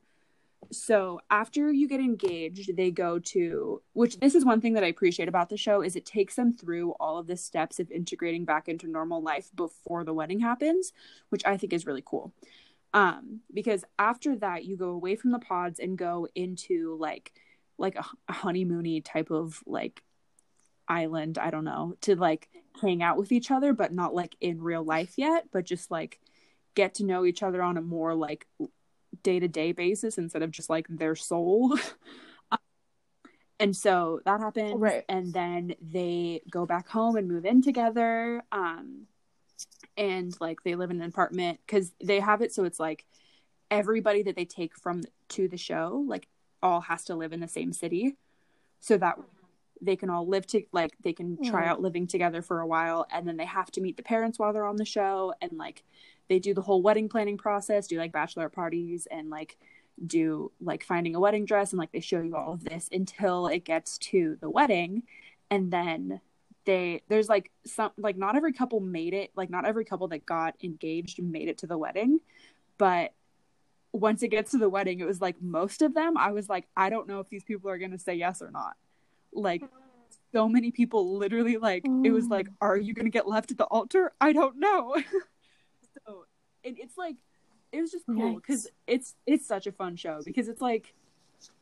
so 0.73 1.21
after 1.31 1.71
you 1.71 1.87
get 1.89 2.01
engaged, 2.01 2.77
they 2.77 2.91
go 2.91 3.19
to 3.19 3.83
which 3.93 4.19
this 4.19 4.35
is 4.35 4.45
one 4.45 4.61
thing 4.61 4.75
that 4.75 4.85
I 4.85 4.89
appreciate 4.89 5.29
about 5.29 5.49
the 5.49 5.57
show 5.57 5.83
is 5.83 5.97
it 5.97 6.07
takes 6.07 6.37
them 6.37 6.53
through 6.53 6.93
all 6.93 7.19
of 7.19 7.27
the 7.27 7.37
steps 7.37 7.79
of 7.79 7.91
integrating 7.91 8.45
back 8.45 8.69
into 8.69 8.89
normal 8.89 9.23
life 9.23 9.51
before 9.55 10.05
the 10.05 10.15
wedding 10.15 10.41
happens, 10.41 10.93
which 11.29 11.45
I 11.45 11.57
think 11.57 11.73
is 11.73 11.87
really 11.87 12.03
cool. 12.05 12.33
Um, 12.95 13.41
because 13.53 13.85
after 13.99 14.37
that, 14.37 14.65
you 14.65 14.77
go 14.77 14.91
away 14.91 15.17
from 15.17 15.31
the 15.31 15.39
pods 15.39 15.79
and 15.79 15.97
go 15.97 16.29
into 16.35 16.97
like 16.99 17.33
like 17.79 17.97
a, 17.97 18.05
a 18.29 18.33
honeymoony 18.33 19.03
type 19.05 19.31
of 19.31 19.63
like 19.67 20.03
island 20.89 21.39
i 21.39 21.51
don't 21.51 21.65
know 21.65 21.95
to 22.01 22.15
like 22.17 22.49
hang 22.81 23.03
out 23.03 23.17
with 23.17 23.33
each 23.33 23.51
other 23.51 23.73
but 23.73 23.93
not 23.93 24.15
like 24.15 24.37
in 24.41 24.61
real 24.61 24.85
life 24.85 25.15
yet 25.17 25.47
but 25.53 25.65
just 25.65 25.91
like 25.91 26.21
get 26.75 26.95
to 26.95 27.05
know 27.05 27.25
each 27.25 27.43
other 27.43 27.63
on 27.63 27.77
a 27.77 27.83
more 27.83 28.15
like 28.15 28.47
day-to-day 29.23 29.73
basis 29.73 30.19
instead 30.19 30.43
of 30.43 30.51
just 30.51 30.69
like 30.71 30.87
their 30.89 31.15
soul 31.17 31.77
and 33.61 33.77
so 33.77 34.21
that 34.25 34.41
happens 34.41 34.81
Right. 34.81 35.05
and 35.09 35.33
then 35.33 35.75
they 35.81 36.43
go 36.51 36.67
back 36.67 36.89
home 36.89 37.17
and 37.17 37.29
move 37.29 37.45
in 37.45 37.63
together 37.63 38.43
um 38.53 39.07
and 39.97 40.35
like 40.41 40.63
they 40.65 40.75
live 40.75 40.91
in 40.91 41.01
an 41.01 41.09
apartment 41.09 41.61
because 41.67 41.93
they 42.03 42.21
have 42.21 42.43
it 42.43 42.53
so 42.53 42.65
it's 42.65 42.81
like 42.81 43.05
everybody 43.71 44.23
that 44.25 44.37
they 44.37 44.45
take 44.45 44.77
from 44.77 45.03
to 45.29 45.49
the 45.49 45.57
show 45.57 46.05
like 46.07 46.29
all 46.63 46.81
has 46.81 47.05
to 47.05 47.15
live 47.15 47.33
in 47.33 47.41
the 47.41 47.49
same 47.49 47.73
city 47.73 48.17
so 48.81 48.97
that 48.99 49.17
they 49.81 49.97
can 49.97 50.11
all 50.11 50.27
live 50.27 50.47
to 50.47 50.63
like 50.73 50.93
they 51.03 51.13
can 51.13 51.37
try 51.43 51.65
Mm. 51.65 51.69
out 51.69 51.81
living 51.83 52.07
together 52.07 52.43
for 52.43 52.61
a 52.61 52.67
while 52.67 53.07
and 53.13 53.27
then 53.27 53.37
they 53.37 53.45
have 53.47 53.71
to 53.73 53.81
meet 53.81 53.97
the 53.97 54.03
parents 54.03 54.39
while 54.39 54.53
they're 54.53 54.65
on 54.67 54.77
the 54.77 54.85
show 54.85 55.35
and 55.41 55.53
like 55.57 55.83
they 56.33 56.39
do 56.39 56.55
the 56.55 56.63
whole 56.63 56.81
wedding 56.81 57.11
planning 57.11 57.37
process 57.37 57.87
do 57.87 57.99
like 57.99 58.11
bachelor 58.11 58.49
parties 58.49 59.07
and 59.11 59.29
like 59.29 59.59
do 60.07 60.51
like 60.61 60.83
finding 60.83 61.15
a 61.15 61.21
wedding 61.21 61.45
dress 61.45 61.73
and 61.73 61.79
like 61.79 61.93
they 61.93 62.01
show 62.01 62.21
you 62.21 62.35
all 62.35 62.55
of 62.55 62.65
this 62.65 62.89
until 62.91 63.47
it 63.47 63.65
gets 63.65 63.99
to 63.99 64.37
the 64.41 64.51
wedding. 64.51 65.03
And 65.51 65.71
then 65.71 66.21
they 66.65 67.03
there's 67.09 67.29
like 67.29 67.51
some 67.67 67.91
like 67.99 68.17
not 68.17 68.37
every 68.37 68.53
couple 68.53 68.81
made 68.81 69.13
it 69.13 69.31
like 69.35 69.51
not 69.51 69.67
every 69.67 69.85
couple 69.85 70.09
that 70.09 70.25
got 70.25 70.55
engaged 70.63 71.21
made 71.21 71.49
it 71.49 71.59
to 71.59 71.67
the 71.67 71.79
wedding. 71.79 72.21
But 72.79 73.13
once 73.93 74.23
it 74.23 74.29
gets 74.29 74.53
to 74.53 74.59
the 74.59 74.71
wedding 74.71 75.01
it 75.01 75.05
was 75.05 75.21
like 75.21 75.37
most 75.43 75.83
of 75.83 75.93
them 75.93 76.17
i 76.17 76.31
was 76.31 76.49
like 76.49 76.67
i 76.79 76.89
don't 76.89 77.07
know 77.07 77.21
if 77.21 77.29
these 77.29 77.45
people 77.45 77.69
are 77.69 77.77
going 77.77 77.91
to 77.91 77.99
say 77.99 78.15
yes 78.15 78.41
or 78.41 78.51
not. 78.51 78.75
Like 79.35 79.63
so 80.33 80.49
many 80.49 80.71
people 80.71 81.19
literally 81.19 81.59
like 81.59 81.85
it 82.03 82.11
was 82.11 82.27
mm. 82.27 82.31
like 82.31 82.49
are 82.61 82.79
you 82.79 82.95
going 82.95 83.05
to 83.05 83.11
get 83.11 83.29
left 83.29 83.51
at 83.51 83.59
the 83.59 83.65
altar? 83.65 84.13
I 84.21 84.33
don't 84.33 84.59
know 84.59 84.97
so 86.07 86.25
and 86.65 86.79
it's 86.79 86.97
like 86.97 87.17
it 87.73 87.81
was 87.81 87.91
just 87.91 88.07
cool 88.07 88.37
because 88.37 88.69
it's 88.87 89.15
it's 89.27 89.47
such 89.47 89.67
a 89.67 89.73
fun 89.73 89.97
show 89.97 90.21
because 90.25 90.49
it's 90.49 90.61
like 90.61 90.95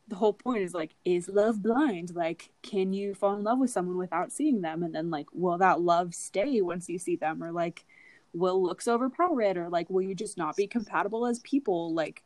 the 0.09 0.17
whole 0.17 0.33
point 0.33 0.63
is 0.63 0.75
like 0.75 0.91
is 1.05 1.29
love 1.29 1.63
blind? 1.63 2.15
Like 2.15 2.51
can 2.63 2.93
you 2.93 3.15
fall 3.15 3.35
in 3.37 3.45
love 3.45 3.59
with 3.59 3.71
someone 3.71 3.97
without 3.97 4.33
seeing 4.33 4.61
them? 4.61 4.83
And 4.83 4.95
then 4.95 5.11
like 5.11 5.27
will 5.33 5.59
that 5.59 5.81
love 5.81 6.15
stay 6.15 6.61
once 6.61 6.89
you 6.89 6.99
see 6.99 7.17
them? 7.17 7.43
Or 7.43 7.53
like 7.53 7.85
will 8.33 8.63
looks 8.63 8.89
overpower 8.89 9.41
it 9.43 9.57
or 9.57 9.69
like 9.69 9.89
will 9.89 10.03
you 10.03 10.15
just 10.15 10.37
not 10.37 10.57
be 10.57 10.67
compatible 10.67 11.27
as 11.27 11.39
people? 11.41 11.95
Like 11.95 12.25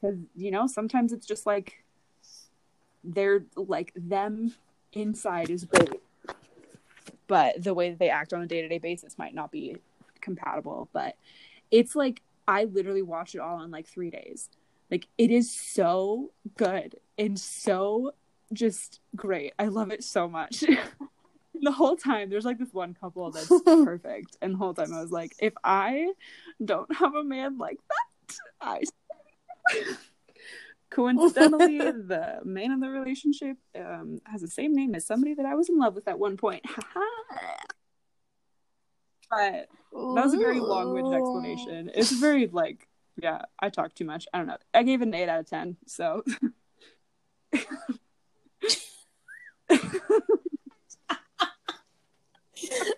because 0.00 0.18
you 0.36 0.50
know 0.50 0.66
sometimes 0.66 1.12
it's 1.12 1.26
just 1.26 1.46
like 1.46 1.84
they're 3.02 3.44
like 3.56 3.92
them 3.96 4.54
inside 4.92 5.48
is 5.48 5.64
great. 5.64 6.00
But 7.26 7.62
the 7.62 7.72
way 7.72 7.90
that 7.90 7.98
they 7.98 8.10
act 8.10 8.34
on 8.34 8.42
a 8.42 8.46
day-to-day 8.46 8.78
basis 8.78 9.16
might 9.16 9.34
not 9.34 9.50
be 9.50 9.78
compatible 10.22 10.88
but 10.92 11.16
it's 11.70 11.94
like 11.94 12.22
i 12.48 12.64
literally 12.64 13.02
watched 13.02 13.34
it 13.34 13.40
all 13.40 13.62
in 13.62 13.70
like 13.70 13.86
three 13.86 14.10
days. 14.10 14.48
Like 14.90 15.06
it 15.16 15.30
is 15.30 15.50
so 15.50 16.32
good 16.56 16.96
and 17.16 17.38
so 17.38 18.12
just 18.52 19.00
great. 19.16 19.54
I 19.58 19.68
love 19.68 19.90
it 19.90 20.04
so 20.04 20.28
much. 20.28 20.64
The 21.64 21.70
whole 21.70 21.96
time 21.96 22.28
there's 22.28 22.44
like 22.44 22.58
this 22.58 22.72
one 22.72 22.92
couple 22.92 23.30
that's 23.30 23.52
perfect 23.64 24.36
and 24.42 24.54
the 24.54 24.58
whole 24.58 24.74
time 24.74 24.92
i 24.92 25.00
was 25.00 25.12
like 25.12 25.32
if 25.38 25.52
i 25.62 26.10
don't 26.64 26.92
have 26.96 27.14
a 27.14 27.22
man 27.22 27.56
like 27.56 27.78
that 27.88 28.36
i 28.60 28.82
coincidentally 30.90 31.78
the 31.78 32.40
man 32.42 32.72
in 32.72 32.80
the 32.80 32.88
relationship 32.88 33.58
um, 33.78 34.20
has 34.24 34.40
the 34.40 34.48
same 34.48 34.74
name 34.74 34.96
as 34.96 35.06
somebody 35.06 35.34
that 35.34 35.46
i 35.46 35.54
was 35.54 35.68
in 35.68 35.78
love 35.78 35.94
with 35.94 36.08
at 36.08 36.18
one 36.18 36.36
point 36.36 36.64
but 39.32 39.68
that 40.14 40.24
was 40.24 40.34
a 40.34 40.38
very 40.38 40.60
long-winded 40.60 41.14
explanation 41.14 41.90
it's 41.94 42.12
very 42.12 42.46
like 42.48 42.86
yeah 43.20 43.42
i 43.58 43.68
talk 43.68 43.94
too 43.94 44.04
much 44.04 44.26
i 44.32 44.38
don't 44.38 44.46
know 44.46 44.56
i 44.74 44.82
gave 44.82 45.02
it 45.02 45.08
an 45.08 45.14
8 45.14 45.28
out 45.28 45.40
of 45.40 45.48
10 45.48 45.76
so 45.86 46.22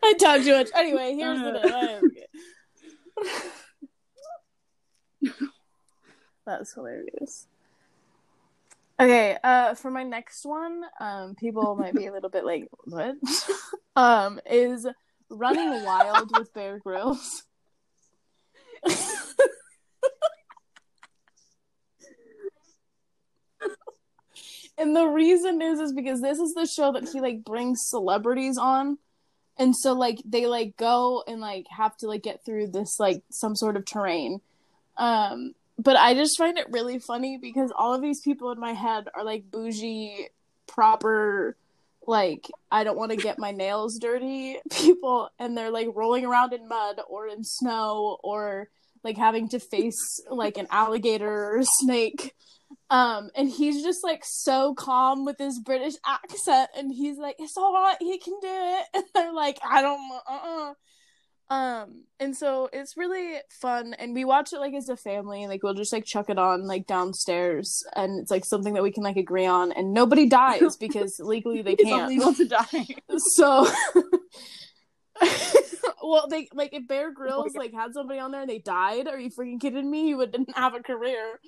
I 0.02 0.14
talk 0.18 0.42
too 0.42 0.52
much. 0.52 0.68
Anyway, 0.74 1.14
here's 1.14 1.40
the 1.40 2.12
deal. 5.22 5.32
That's 6.46 6.74
hilarious. 6.74 7.46
Okay, 9.00 9.38
uh, 9.42 9.74
for 9.74 9.90
my 9.90 10.04
next 10.04 10.44
one, 10.44 10.82
um, 11.00 11.34
people 11.34 11.74
might 11.74 11.94
be 11.94 12.06
a 12.06 12.12
little 12.12 12.30
bit 12.30 12.44
like, 12.44 12.68
what? 12.84 13.16
um, 13.96 14.40
is 14.48 14.86
Running 15.30 15.84
Wild 15.84 16.30
with 16.36 16.52
Bear 16.52 16.78
Grylls. 16.78 17.44
and 24.78 24.94
the 24.94 25.06
reason 25.06 25.62
is 25.62 25.80
is 25.80 25.92
because 25.92 26.20
this 26.20 26.38
is 26.38 26.54
the 26.54 26.66
show 26.66 26.92
that 26.92 27.08
he 27.08 27.20
like 27.20 27.44
brings 27.44 27.88
celebrities 27.88 28.58
on 28.58 28.98
and 29.56 29.74
so 29.76 29.92
like 29.92 30.18
they 30.24 30.46
like 30.46 30.76
go 30.76 31.22
and 31.26 31.40
like 31.40 31.66
have 31.68 31.96
to 31.96 32.06
like 32.06 32.22
get 32.22 32.44
through 32.44 32.66
this 32.66 32.98
like 32.98 33.22
some 33.30 33.54
sort 33.54 33.76
of 33.76 33.84
terrain 33.84 34.40
um 34.96 35.54
but 35.78 35.96
i 35.96 36.14
just 36.14 36.36
find 36.38 36.58
it 36.58 36.66
really 36.70 36.98
funny 36.98 37.38
because 37.38 37.72
all 37.76 37.94
of 37.94 38.02
these 38.02 38.20
people 38.20 38.50
in 38.50 38.60
my 38.60 38.72
head 38.72 39.08
are 39.14 39.24
like 39.24 39.50
bougie 39.50 40.28
proper 40.66 41.56
like 42.06 42.50
I 42.70 42.84
don't 42.84 42.96
want 42.96 43.10
to 43.12 43.16
get 43.16 43.38
my 43.38 43.50
nails 43.50 43.98
dirty 43.98 44.58
people 44.70 45.30
and 45.38 45.56
they're 45.56 45.70
like 45.70 45.88
rolling 45.94 46.24
around 46.24 46.52
in 46.52 46.68
mud 46.68 47.00
or 47.08 47.28
in 47.28 47.44
snow 47.44 48.18
or 48.22 48.68
like 49.02 49.16
having 49.16 49.48
to 49.50 49.60
face 49.60 50.20
like 50.28 50.56
an 50.56 50.66
alligator 50.70 51.28
or 51.28 51.58
a 51.58 51.64
snake. 51.64 52.32
Um, 52.90 53.30
and 53.36 53.48
he's 53.48 53.82
just 53.82 54.02
like 54.02 54.22
so 54.24 54.74
calm 54.74 55.24
with 55.24 55.38
his 55.38 55.58
British 55.58 55.94
accent, 56.06 56.70
and 56.76 56.92
he's 56.92 57.18
like, 57.18 57.36
"It's 57.38 57.56
all 57.56 57.72
right, 57.72 57.96
he 58.00 58.18
can 58.18 58.34
do 58.40 58.48
it." 58.48 58.86
And 58.94 59.04
they're 59.14 59.32
like, 59.32 59.58
"I 59.64 59.80
don't, 59.80 60.00
uh, 60.28 60.38
uh 60.42 60.74
um, 61.50 62.04
and 62.18 62.34
so 62.34 62.70
it's 62.72 62.96
really 62.96 63.38
fun, 63.60 63.94
and 63.94 64.14
we 64.14 64.24
watch 64.24 64.52
it 64.52 64.58
like 64.58 64.72
as 64.72 64.88
a 64.88 64.96
family. 64.96 65.46
Like 65.46 65.62
we'll 65.62 65.74
just 65.74 65.92
like 65.92 66.04
chuck 66.04 66.30
it 66.30 66.38
on 66.38 66.66
like 66.66 66.86
downstairs, 66.86 67.84
and 67.94 68.20
it's 68.20 68.30
like 68.30 68.44
something 68.44 68.74
that 68.74 68.82
we 68.82 68.92
can 68.92 69.02
like 69.02 69.16
agree 69.16 69.44
on, 69.44 69.70
and 69.72 69.92
nobody 69.92 70.26
dies 70.26 70.76
because 70.76 71.18
legally 71.22 71.60
they 71.60 71.76
can't. 71.76 72.10
It's 72.10 72.24
illegal 72.24 72.34
to 72.34 72.44
die. 72.46 72.86
So, 73.18 73.70
well, 76.02 76.26
they 76.28 76.48
like 76.54 76.72
if 76.72 76.88
Bear 76.88 77.12
Grylls 77.12 77.54
like 77.54 77.74
had 77.74 77.92
somebody 77.92 78.20
on 78.20 78.30
there 78.30 78.40
and 78.40 78.50
they 78.50 78.58
died. 78.58 79.06
Are 79.06 79.18
you 79.18 79.30
freaking 79.30 79.60
kidding 79.60 79.90
me? 79.90 80.08
You 80.08 80.16
would 80.16 80.32
didn't 80.32 80.56
have 80.56 80.74
a 80.74 80.82
career. 80.82 81.40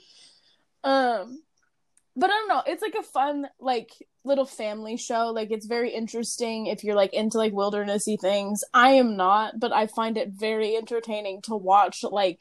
Um, 0.85 1.43
but 2.17 2.31
I 2.31 2.33
don't 2.33 2.49
know. 2.49 2.63
It's 2.67 2.83
like 2.83 2.95
a 2.99 3.03
fun 3.03 3.47
like 3.61 3.91
little 4.25 4.47
family 4.47 4.97
show. 4.97 5.31
Like 5.35 5.51
it's 5.51 5.67
very 5.67 5.93
interesting 5.93 6.67
if 6.67 6.83
you're 6.83 6.97
like 6.97 7.13
into 7.13 7.37
like 7.37 7.53
wildernessy 7.53 8.19
things. 8.19 8.65
I 8.73 8.91
am 8.93 9.17
not, 9.17 9.61
but 9.61 9.73
I 9.73 9.87
find 9.87 10.17
it 10.17 10.31
very 10.31 10.77
entertaining 10.77 11.43
to 11.43 11.55
watch 11.55 12.03
like 12.03 12.41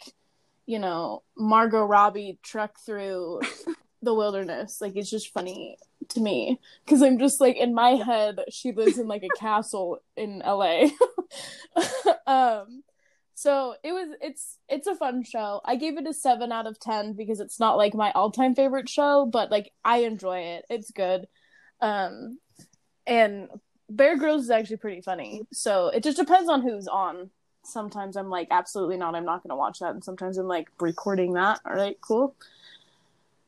you 0.66 0.80
know 0.80 1.24
Margot 1.38 1.84
Robbie 1.84 2.40
trek 2.42 2.80
through 2.86 3.42
the 4.02 4.14
wilderness. 4.14 4.80
Like 4.80 4.96
it's 4.96 5.10
just 5.10 5.34
funny 5.34 5.78
to 6.10 6.22
me 6.22 6.60
because 6.86 7.02
I'm 7.02 7.20
just 7.20 7.42
like 7.42 7.58
in 7.58 7.74
my 7.74 7.92
head 7.92 8.40
she 8.52 8.72
lives 8.72 8.98
in 8.98 9.08
like 9.08 9.24
a 9.24 9.40
castle 9.40 10.00
in 10.16 10.42
LA. 10.46 10.88
um 12.28 12.84
so 13.38 13.76
it 13.84 13.92
was 13.92 14.16
it's 14.22 14.58
it's 14.70 14.88
a 14.88 14.96
fun 14.96 15.22
show. 15.24 15.60
I 15.66 15.76
gave 15.76 15.98
it 15.98 16.08
a 16.08 16.14
7 16.14 16.54
out 16.54 16.68
of 16.68 16.80
10 16.80 17.14
because 17.14 17.42
it's 17.42 17.60
not 17.60 17.76
like 17.76 17.94
my 17.94 18.12
all-time 18.14 18.56
favorite 18.56 18.88
show, 18.88 19.26
but 19.26 19.52
like 19.52 19.74
I 19.84 20.00
enjoy 20.00 20.40
it. 20.40 20.66
It's 20.70 20.90
good. 20.90 21.28
Um 21.82 22.40
and 23.06 23.50
Bear 23.90 24.18
Grylls 24.18 24.44
is 24.44 24.50
actually 24.50 24.78
pretty 24.78 25.02
funny. 25.02 25.42
So 25.52 25.90
it 25.90 26.02
just 26.02 26.18
depends 26.18 26.50
on 26.50 26.62
who's 26.62 26.88
on. 26.88 27.30
Sometimes 27.66 28.16
I'm 28.16 28.30
like 28.30 28.48
absolutely 28.52 28.96
not. 28.96 29.16
I'm 29.16 29.26
not 29.26 29.44
going 29.44 29.50
to 29.50 29.58
watch 29.58 29.80
that 29.80 29.92
and 29.94 30.04
sometimes 30.04 30.38
I'm 30.38 30.48
like 30.48 30.70
recording 30.80 31.34
that. 31.34 31.60
All 31.66 31.76
right, 31.76 31.98
cool. 32.00 32.36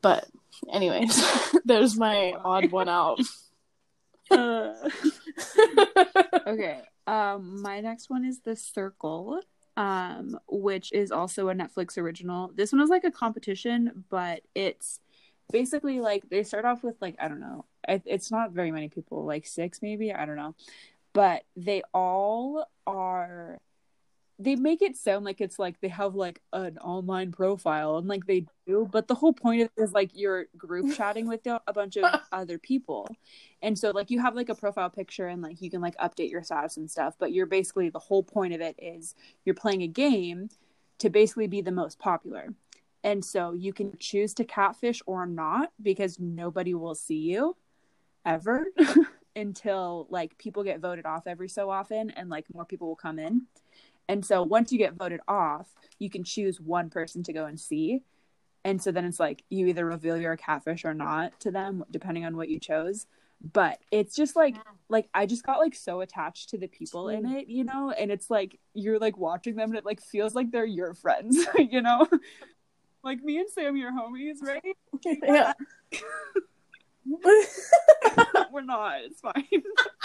But 0.02 0.28
anyways, 0.70 1.18
there's 1.64 1.96
my 1.96 2.34
odd 2.44 2.70
one 2.70 2.88
out. 2.88 3.20
Uh, 4.30 4.74
okay. 6.46 6.82
Um 7.06 7.62
my 7.62 7.80
next 7.80 8.10
one 8.10 8.26
is 8.26 8.40
The 8.40 8.54
Circle 8.54 9.40
um, 9.78 10.36
which 10.48 10.92
is 10.92 11.12
also 11.12 11.48
a 11.50 11.54
Netflix 11.54 11.96
original. 11.96 12.50
This 12.52 12.72
one 12.72 12.80
was 12.80 12.90
like 12.90 13.04
a 13.04 13.12
competition, 13.12 14.04
but 14.10 14.42
it's 14.52 14.98
basically 15.52 16.00
like 16.00 16.28
they 16.28 16.42
start 16.42 16.64
off 16.64 16.82
with 16.82 16.96
like 17.00 17.14
I 17.20 17.28
don't 17.28 17.38
know, 17.38 17.64
it's 17.86 18.32
not 18.32 18.50
very 18.50 18.72
many 18.72 18.88
people, 18.88 19.24
like 19.24 19.46
six 19.46 19.80
maybe, 19.80 20.12
I 20.12 20.26
don't 20.26 20.36
know, 20.36 20.56
but 21.12 21.44
they 21.56 21.82
all 21.94 22.66
are 22.88 23.60
they 24.40 24.54
make 24.54 24.82
it 24.82 24.96
sound 24.96 25.24
like 25.24 25.40
it's 25.40 25.58
like 25.58 25.80
they 25.80 25.88
have 25.88 26.14
like 26.14 26.40
an 26.52 26.78
online 26.78 27.32
profile 27.32 27.96
and 27.96 28.06
like 28.06 28.24
they 28.26 28.46
do 28.66 28.88
but 28.90 29.08
the 29.08 29.14
whole 29.14 29.32
point 29.32 29.62
of 29.62 29.70
it 29.76 29.82
is 29.82 29.92
like 29.92 30.10
you're 30.14 30.46
group 30.56 30.94
chatting 30.96 31.26
with 31.26 31.44
a 31.46 31.72
bunch 31.72 31.96
of 31.96 32.20
other 32.32 32.58
people. 32.58 33.08
And 33.62 33.76
so 33.76 33.90
like 33.90 34.10
you 34.10 34.20
have 34.20 34.36
like 34.36 34.48
a 34.48 34.54
profile 34.54 34.90
picture 34.90 35.26
and 35.26 35.42
like 35.42 35.60
you 35.60 35.70
can 35.70 35.80
like 35.80 35.96
update 35.98 36.30
your 36.30 36.44
status 36.44 36.76
and 36.76 36.90
stuff 36.90 37.14
but 37.18 37.32
you're 37.32 37.46
basically 37.46 37.88
the 37.88 37.98
whole 37.98 38.22
point 38.22 38.54
of 38.54 38.60
it 38.60 38.76
is 38.78 39.14
you're 39.44 39.54
playing 39.54 39.82
a 39.82 39.88
game 39.88 40.50
to 40.98 41.10
basically 41.10 41.48
be 41.48 41.60
the 41.60 41.72
most 41.72 41.98
popular. 41.98 42.54
And 43.04 43.24
so 43.24 43.52
you 43.52 43.72
can 43.72 43.96
choose 43.98 44.34
to 44.34 44.44
catfish 44.44 45.02
or 45.06 45.26
not 45.26 45.72
because 45.80 46.18
nobody 46.18 46.74
will 46.74 46.94
see 46.94 47.18
you 47.18 47.56
ever 48.24 48.66
until 49.36 50.06
like 50.10 50.36
people 50.38 50.64
get 50.64 50.80
voted 50.80 51.06
off 51.06 51.26
every 51.26 51.48
so 51.48 51.70
often 51.70 52.10
and 52.10 52.28
like 52.28 52.44
more 52.52 52.64
people 52.64 52.88
will 52.88 52.96
come 52.96 53.18
in 53.18 53.42
and 54.08 54.24
so 54.24 54.42
once 54.42 54.72
you 54.72 54.78
get 54.78 54.94
voted 54.94 55.20
off, 55.28 55.68
you 55.98 56.10
can 56.10 56.24
choose 56.24 56.60
one 56.60 56.90
person 56.90 57.22
to 57.24 57.32
go 57.32 57.44
and 57.44 57.60
see. 57.60 58.02
And 58.64 58.82
so 58.82 58.90
then 58.90 59.04
it's 59.04 59.20
like 59.20 59.44
you 59.50 59.66
either 59.66 59.84
reveal 59.84 60.16
you're 60.16 60.32
a 60.32 60.36
catfish 60.36 60.84
or 60.84 60.94
not 60.94 61.38
to 61.40 61.50
them, 61.50 61.84
depending 61.90 62.24
on 62.24 62.36
what 62.36 62.48
you 62.48 62.58
chose. 62.58 63.06
But 63.52 63.78
it's 63.92 64.16
just 64.16 64.34
like 64.34 64.56
like 64.88 65.08
I 65.14 65.26
just 65.26 65.44
got 65.44 65.58
like 65.58 65.74
so 65.74 66.00
attached 66.00 66.50
to 66.50 66.58
the 66.58 66.66
people 66.66 67.08
in 67.08 67.24
it, 67.26 67.48
you 67.48 67.62
know, 67.62 67.90
and 67.90 68.10
it's 68.10 68.30
like 68.30 68.58
you're 68.74 68.98
like 68.98 69.16
watching 69.16 69.54
them 69.54 69.70
and 69.70 69.78
it 69.78 69.86
like 69.86 70.00
feels 70.00 70.34
like 70.34 70.50
they're 70.50 70.64
your 70.64 70.94
friends, 70.94 71.38
you 71.58 71.80
know? 71.80 72.08
like 73.04 73.22
me 73.22 73.38
and 73.38 73.48
Sam, 73.48 73.76
your 73.76 73.92
homies, 73.92 74.42
right? 74.42 74.76
Yeah. 75.22 75.52
We're 78.52 78.62
not. 78.62 79.00
It's 79.04 79.20
fine. 79.20 79.62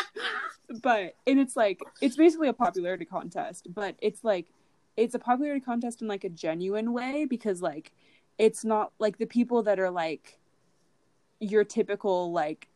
but 0.81 1.15
and 1.27 1.39
it's 1.39 1.55
like 1.55 1.81
it's 2.01 2.15
basically 2.15 2.47
a 2.47 2.53
popularity 2.53 3.05
contest, 3.05 3.67
but 3.73 3.95
it's 4.01 4.23
like 4.23 4.47
it's 4.95 5.15
a 5.15 5.19
popularity 5.19 5.61
contest 5.61 6.01
in 6.01 6.07
like 6.07 6.23
a 6.23 6.29
genuine 6.29 6.93
way 6.93 7.25
because 7.25 7.61
like 7.61 7.91
it's 8.37 8.63
not 8.63 8.91
like 8.99 9.17
the 9.17 9.25
people 9.25 9.63
that 9.63 9.79
are 9.79 9.91
like 9.91 10.39
your 11.39 11.63
typical 11.63 12.31
like 12.31 12.67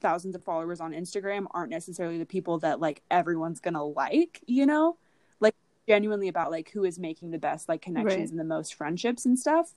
thousands 0.00 0.34
of 0.34 0.42
followers 0.42 0.80
on 0.80 0.92
Instagram 0.92 1.46
aren't 1.52 1.70
necessarily 1.70 2.18
the 2.18 2.26
people 2.26 2.58
that 2.58 2.80
like 2.80 3.02
everyone's 3.10 3.60
gonna 3.60 3.84
like, 3.84 4.42
you 4.46 4.66
know? 4.66 4.96
Like 5.40 5.54
genuinely 5.86 6.28
about 6.28 6.50
like 6.50 6.70
who 6.70 6.84
is 6.84 6.98
making 6.98 7.30
the 7.30 7.38
best 7.38 7.68
like 7.68 7.82
connections 7.82 8.16
right. 8.16 8.30
and 8.30 8.38
the 8.38 8.44
most 8.44 8.74
friendships 8.74 9.24
and 9.24 9.38
stuff 9.38 9.74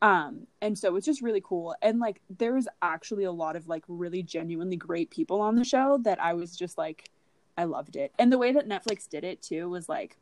um 0.00 0.46
and 0.62 0.78
so 0.78 0.94
it's 0.96 1.06
just 1.06 1.22
really 1.22 1.42
cool. 1.44 1.74
And 1.82 1.98
like 1.98 2.20
there 2.38 2.54
was 2.54 2.68
actually 2.82 3.24
a 3.24 3.32
lot 3.32 3.56
of 3.56 3.68
like 3.68 3.84
really 3.88 4.22
genuinely 4.22 4.76
great 4.76 5.10
people 5.10 5.40
on 5.40 5.56
the 5.56 5.64
show 5.64 5.98
that 6.02 6.20
i 6.20 6.34
was 6.34 6.56
just 6.56 6.78
like 6.78 7.10
i 7.56 7.64
loved 7.64 7.96
it. 7.96 8.12
And 8.18 8.32
the 8.32 8.38
way 8.38 8.52
that 8.52 8.68
netflix 8.68 9.08
did 9.08 9.24
it 9.24 9.42
too 9.42 9.68
was 9.68 9.88
like 9.88 10.16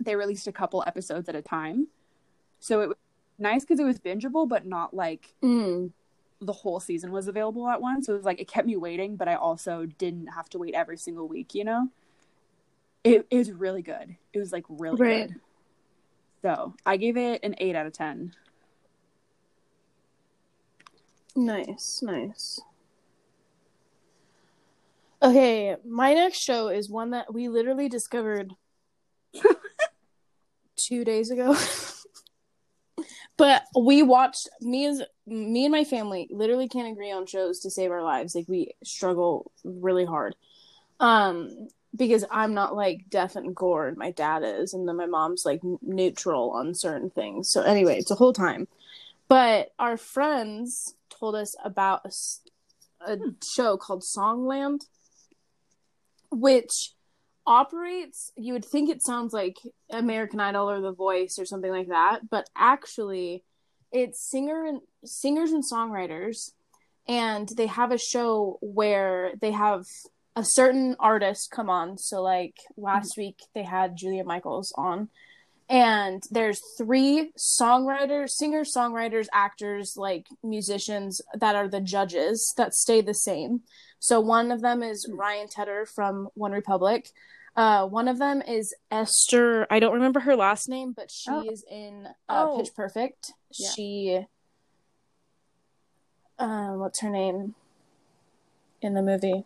they 0.00 0.16
released 0.16 0.46
a 0.46 0.52
couple 0.52 0.82
episodes 0.86 1.28
at 1.28 1.34
a 1.34 1.42
time. 1.42 1.88
So 2.60 2.80
it 2.80 2.88
was 2.88 2.96
nice 3.38 3.62
because 3.62 3.80
it 3.80 3.84
was 3.84 3.98
bingeable 3.98 4.48
but 4.48 4.66
not 4.66 4.94
like 4.94 5.34
mm. 5.42 5.90
the 6.40 6.52
whole 6.52 6.78
season 6.78 7.12
was 7.12 7.28
available 7.28 7.68
at 7.68 7.80
once. 7.80 8.06
So 8.06 8.12
it 8.12 8.16
was 8.16 8.26
like 8.26 8.40
it 8.40 8.48
kept 8.48 8.66
me 8.66 8.76
waiting 8.76 9.16
but 9.16 9.26
i 9.28 9.34
also 9.34 9.86
didn't 9.86 10.28
have 10.28 10.48
to 10.50 10.58
wait 10.58 10.74
every 10.74 10.98
single 10.98 11.28
week 11.28 11.54
you 11.54 11.64
know? 11.64 11.88
It, 13.04 13.26
it 13.30 13.36
was 13.36 13.50
really 13.50 13.82
good. 13.82 14.16
It 14.32 14.38
was 14.38 14.52
like 14.52 14.64
really 14.68 15.00
right. 15.00 15.28
good. 15.28 15.40
So 16.42 16.74
i 16.84 16.98
gave 16.98 17.16
it 17.16 17.42
an 17.42 17.54
8 17.58 17.74
out 17.74 17.86
of 17.86 17.94
10 17.94 18.34
Nice, 21.34 22.00
nice. 22.02 22.60
Okay, 25.22 25.76
my 25.86 26.14
next 26.14 26.38
show 26.38 26.68
is 26.68 26.90
one 26.90 27.10
that 27.10 27.32
we 27.32 27.48
literally 27.48 27.88
discovered 27.88 28.54
two 30.76 31.04
days 31.04 31.30
ago. 31.30 31.56
but 33.36 33.62
we 33.78 34.02
watched 34.02 34.48
me 34.60 34.86
as 34.86 35.02
me 35.26 35.64
and 35.64 35.72
my 35.72 35.84
family 35.84 36.28
literally 36.30 36.68
can't 36.68 36.92
agree 36.92 37.12
on 37.12 37.26
shows 37.26 37.60
to 37.60 37.70
save 37.70 37.90
our 37.90 38.02
lives. 38.02 38.34
Like 38.34 38.48
we 38.48 38.74
struggle 38.84 39.52
really 39.64 40.04
hard. 40.04 40.34
Um 41.00 41.68
because 41.94 42.24
I'm 42.30 42.54
not 42.54 42.74
like 42.74 43.10
deaf 43.10 43.36
and 43.36 43.54
gore 43.54 43.86
and 43.86 43.98
my 43.98 44.10
dad 44.12 44.42
is 44.44 44.72
and 44.74 44.88
then 44.88 44.96
my 44.96 45.06
mom's 45.06 45.44
like 45.44 45.60
neutral 45.82 46.50
on 46.50 46.74
certain 46.74 47.10
things. 47.10 47.48
So 47.48 47.62
anyway, 47.62 47.98
it's 47.98 48.10
a 48.10 48.16
whole 48.16 48.32
time. 48.32 48.66
But 49.32 49.70
our 49.78 49.96
friends 49.96 50.94
told 51.08 51.36
us 51.36 51.56
about 51.64 52.02
a, 52.04 53.12
a 53.12 53.16
show 53.42 53.78
called 53.78 54.02
Songland, 54.02 54.80
which 56.30 56.92
operates 57.46 58.30
you 58.36 58.52
would 58.52 58.66
think 58.66 58.90
it 58.90 59.02
sounds 59.02 59.32
like 59.32 59.56
American 59.88 60.38
Idol 60.38 60.68
or 60.68 60.82
The 60.82 60.92
Voice 60.92 61.38
or 61.38 61.46
something 61.46 61.70
like 61.70 61.88
that, 61.88 62.28
but 62.28 62.46
actually 62.54 63.42
it's 63.90 64.20
singer 64.30 64.66
and 64.66 64.82
singers 65.02 65.52
and 65.52 65.64
songwriters 65.64 66.50
and 67.08 67.48
they 67.56 67.68
have 67.68 67.90
a 67.90 67.96
show 67.96 68.58
where 68.60 69.32
they 69.40 69.52
have 69.52 69.86
a 70.36 70.44
certain 70.44 70.94
artist 71.00 71.50
come 71.50 71.70
on. 71.70 71.96
So 71.96 72.20
like 72.20 72.58
last 72.76 73.12
mm-hmm. 73.12 73.22
week 73.22 73.38
they 73.54 73.62
had 73.62 73.96
Julia 73.96 74.24
Michaels 74.24 74.74
on 74.76 75.08
and 75.72 76.22
there's 76.30 76.60
three 76.76 77.32
songwriters 77.36 78.28
singers 78.30 78.72
songwriters 78.72 79.26
actors 79.32 79.94
like 79.96 80.26
musicians 80.44 81.20
that 81.34 81.56
are 81.56 81.66
the 81.66 81.80
judges 81.80 82.52
that 82.56 82.74
stay 82.74 83.00
the 83.00 83.14
same 83.14 83.62
so 83.98 84.20
one 84.20 84.52
of 84.52 84.60
them 84.60 84.82
is 84.82 85.08
ryan 85.12 85.48
tedder 85.48 85.86
from 85.86 86.28
OneRepublic 86.38 87.08
uh, 87.56 87.86
one 87.86 88.06
of 88.06 88.18
them 88.18 88.42
is 88.42 88.74
esther 88.90 89.66
i 89.70 89.80
don't 89.80 89.94
remember 89.94 90.20
her 90.20 90.36
last 90.36 90.68
name 90.68 90.92
but 90.92 91.10
she 91.10 91.30
oh. 91.30 91.42
is 91.50 91.64
in 91.70 92.06
uh, 92.28 92.46
oh. 92.48 92.58
pitch 92.58 92.74
perfect 92.76 93.32
yeah. 93.58 93.70
she 93.74 94.20
uh, 96.38 96.72
what's 96.72 97.00
her 97.00 97.10
name 97.10 97.54
in 98.82 98.94
the 98.94 99.02
movie 99.02 99.44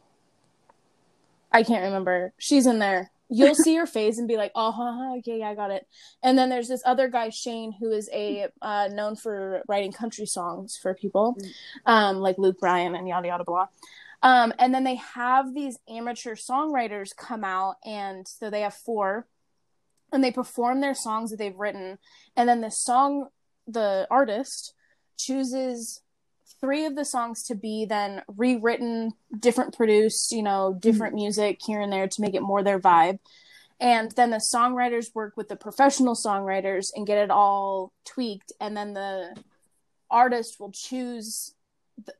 I 1.52 1.62
can't 1.62 1.84
remember. 1.84 2.34
She's 2.36 2.66
in 2.66 2.80
there. 2.80 3.10
You'll 3.28 3.54
see 3.54 3.74
her 3.76 3.86
face 3.86 4.18
and 4.18 4.28
be 4.28 4.36
like, 4.36 4.52
"Oh, 4.54 4.70
huh, 4.70 4.92
huh, 4.92 5.16
okay, 5.18 5.38
yeah, 5.40 5.50
I 5.50 5.54
got 5.54 5.70
it." 5.70 5.86
And 6.22 6.38
then 6.38 6.48
there's 6.48 6.68
this 6.68 6.82
other 6.86 7.08
guy, 7.08 7.30
Shane, 7.30 7.72
who 7.72 7.90
is 7.90 8.08
a 8.12 8.46
uh, 8.62 8.88
known 8.92 9.16
for 9.16 9.62
writing 9.68 9.92
country 9.92 10.26
songs 10.26 10.76
for 10.80 10.94
people, 10.94 11.36
Mm. 11.40 11.50
um, 11.86 12.16
like 12.18 12.38
Luke 12.38 12.58
Bryan 12.60 12.94
and 12.94 13.08
yada 13.08 13.26
yada 13.28 13.44
blah. 13.44 13.66
Um, 14.22 14.52
and 14.58 14.72
then 14.74 14.84
they 14.84 14.94
have 14.96 15.54
these 15.54 15.78
amateur 15.88 16.34
songwriters 16.36 17.14
come 17.16 17.44
out, 17.44 17.76
and 17.84 18.26
so 18.26 18.48
they 18.48 18.62
have 18.62 18.74
four, 18.74 19.26
and 20.12 20.22
they 20.22 20.30
perform 20.32 20.80
their 20.80 20.94
songs 20.94 21.30
that 21.30 21.38
they've 21.38 21.58
written, 21.58 21.98
and 22.36 22.48
then 22.48 22.60
the 22.60 22.70
song, 22.70 23.28
the 23.66 24.06
artist 24.10 24.72
chooses 25.18 26.00
three 26.60 26.84
of 26.86 26.96
the 26.96 27.04
songs 27.04 27.42
to 27.44 27.54
be 27.54 27.84
then 27.84 28.22
rewritten, 28.36 29.12
different 29.38 29.74
produced, 29.76 30.32
you 30.32 30.42
know, 30.42 30.76
different 30.78 31.14
music 31.14 31.60
here 31.64 31.80
and 31.80 31.92
there 31.92 32.08
to 32.08 32.20
make 32.20 32.34
it 32.34 32.42
more 32.42 32.62
their 32.62 32.80
vibe. 32.80 33.18
And 33.78 34.10
then 34.12 34.30
the 34.30 34.42
songwriters 34.54 35.14
work 35.14 35.36
with 35.36 35.48
the 35.48 35.56
professional 35.56 36.14
songwriters 36.14 36.86
and 36.94 37.06
get 37.06 37.18
it 37.18 37.30
all 37.30 37.92
tweaked. 38.06 38.52
And 38.60 38.76
then 38.76 38.94
the 38.94 39.36
artist 40.10 40.58
will 40.58 40.72
choose 40.72 41.54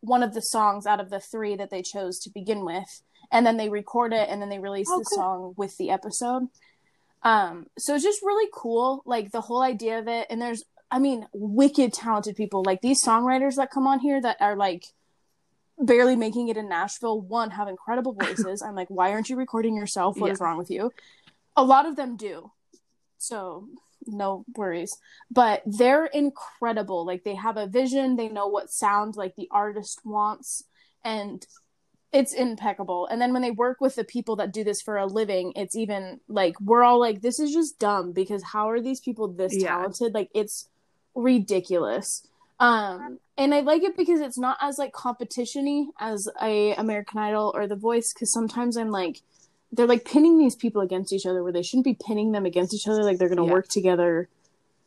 one 0.01 0.23
of 0.23 0.35
the 0.35 0.41
songs 0.41 0.87
out 0.87 1.01
of 1.01 1.11
the 1.11 1.21
three 1.21 1.57
that 1.57 1.71
they 1.71 1.83
chose 1.83 2.19
to 2.21 2.31
begin 2.31 2.65
with. 2.65 3.03
And 3.33 3.47
then 3.47 3.57
they 3.57 3.69
record 3.71 4.13
it 4.13 4.29
and 4.29 4.41
then 4.41 4.51
they 4.51 4.59
release 4.59 4.89
Oh, 4.91 4.99
the 4.99 5.05
cool. 5.05 5.17
song 5.19 5.55
with 5.57 5.77
the 5.79 5.91
episode. 5.91 6.49
Um, 7.23 7.67
so 7.79 7.95
it's 7.95 8.05
just 8.05 8.23
really 8.23 8.49
cool, 8.55 9.03
like 9.07 9.33
the 9.33 9.41
whole 9.41 9.63
idea 9.63 9.99
of 9.99 10.09
it. 10.09 10.27
And 10.31 10.41
there's 10.41 10.63
I 10.91 10.99
mean, 10.99 11.27
wicked 11.33 11.93
talented 11.93 12.37
people. 12.37 12.63
Like 12.63 12.81
these 12.81 13.03
songwriters 13.05 13.57
that 13.57 13.71
come 13.71 13.87
on 13.87 13.99
here 13.99 14.21
that 14.21 14.37
are 14.41 14.57
like 14.57 14.87
barely 15.79 16.17
making 16.17 16.49
it 16.49 16.57
in 16.57 16.69
Nashville, 16.69 17.21
one 17.21 17.51
have 17.51 17.69
incredible 17.69 18.13
voices. 18.21 18.63
I'm 18.63 18.75
like, 18.75 18.89
why 18.89 19.11
aren't 19.13 19.29
you 19.29 19.37
recording 19.37 19.77
yourself? 19.77 20.17
What 20.19 20.31
is 20.33 20.41
Yeah. 20.41 20.47
wrong 20.47 20.59
with 20.59 20.71
you? 20.71 20.93
A 21.57 21.65
lot 21.65 21.87
of 21.87 21.97
them 21.97 22.17
do. 22.17 22.53
So 23.19 23.69
no 24.07 24.45
worries. 24.57 24.97
But 25.31 25.63
they're 25.67 26.07
incredible. 26.07 27.05
Like 27.05 27.25
they 27.25 27.35
have 27.35 27.57
a 27.57 27.67
vision, 27.67 28.17
they 28.17 28.29
know 28.29 28.47
what 28.47 28.71
sound 28.71 29.17
like 29.17 29.35
the 29.37 29.49
artist 29.51 30.01
wants, 30.05 30.63
and 31.03 31.45
it's 32.13 32.33
impeccable. 32.33 33.07
And 33.09 33.21
then 33.21 33.33
when 33.33 33.43
they 33.43 33.51
work 33.51 33.81
with 33.81 33.97
the 33.97 34.05
people 34.05 34.37
that 34.37 34.53
do 34.53 34.63
this 34.63 34.81
for 34.81 34.97
a 34.97 35.07
living, 35.07 35.53
it's 35.57 35.75
even 35.75 36.21
like 36.29 36.59
we're 36.61 36.85
all 36.85 37.01
like, 37.01 37.21
this 37.21 37.41
is 37.41 37.53
just 37.53 37.79
dumb 37.81 38.13
because 38.13 38.43
how 38.45 38.71
are 38.71 38.81
these 38.81 39.01
people 39.01 39.27
this 39.29 39.55
Yeah. 39.57 39.71
talented? 39.79 40.15
Like 40.15 40.31
it's 40.35 40.69
ridiculous. 41.17 42.27
Um, 42.61 43.19
and 43.37 43.53
I 43.53 43.61
like 43.61 43.83
it 43.83 43.97
because 43.97 44.21
it's 44.21 44.39
not 44.39 44.57
as 44.61 44.79
like 44.79 44.93
competition-y 44.93 45.87
as 46.01 46.29
a 46.41 46.75
American 46.75 47.19
Idol 47.19 47.53
or 47.55 47.67
The 47.67 47.77
Voice. 47.77 48.13
Because 48.13 48.33
sometimes 48.33 48.77
I'm 48.77 48.91
like, 48.91 49.21
they're 49.73 49.87
like 49.87 50.05
pinning 50.05 50.39
these 50.39 50.55
people 50.55 50.81
against 50.83 51.13
each 51.13 51.27
other 51.27 51.43
where 51.43 51.53
they 51.53 51.63
shouldn't 51.63 51.85
be 51.85 51.95
pinning 52.07 52.33
them 52.33 52.47
against 52.47 52.73
each 52.73 52.87
other. 52.87 53.03
Like 53.03 53.19
they're 53.19 53.29
gonna 53.29 53.45
Yeah. 53.45 53.53
work 53.53 53.69
together 53.69 54.29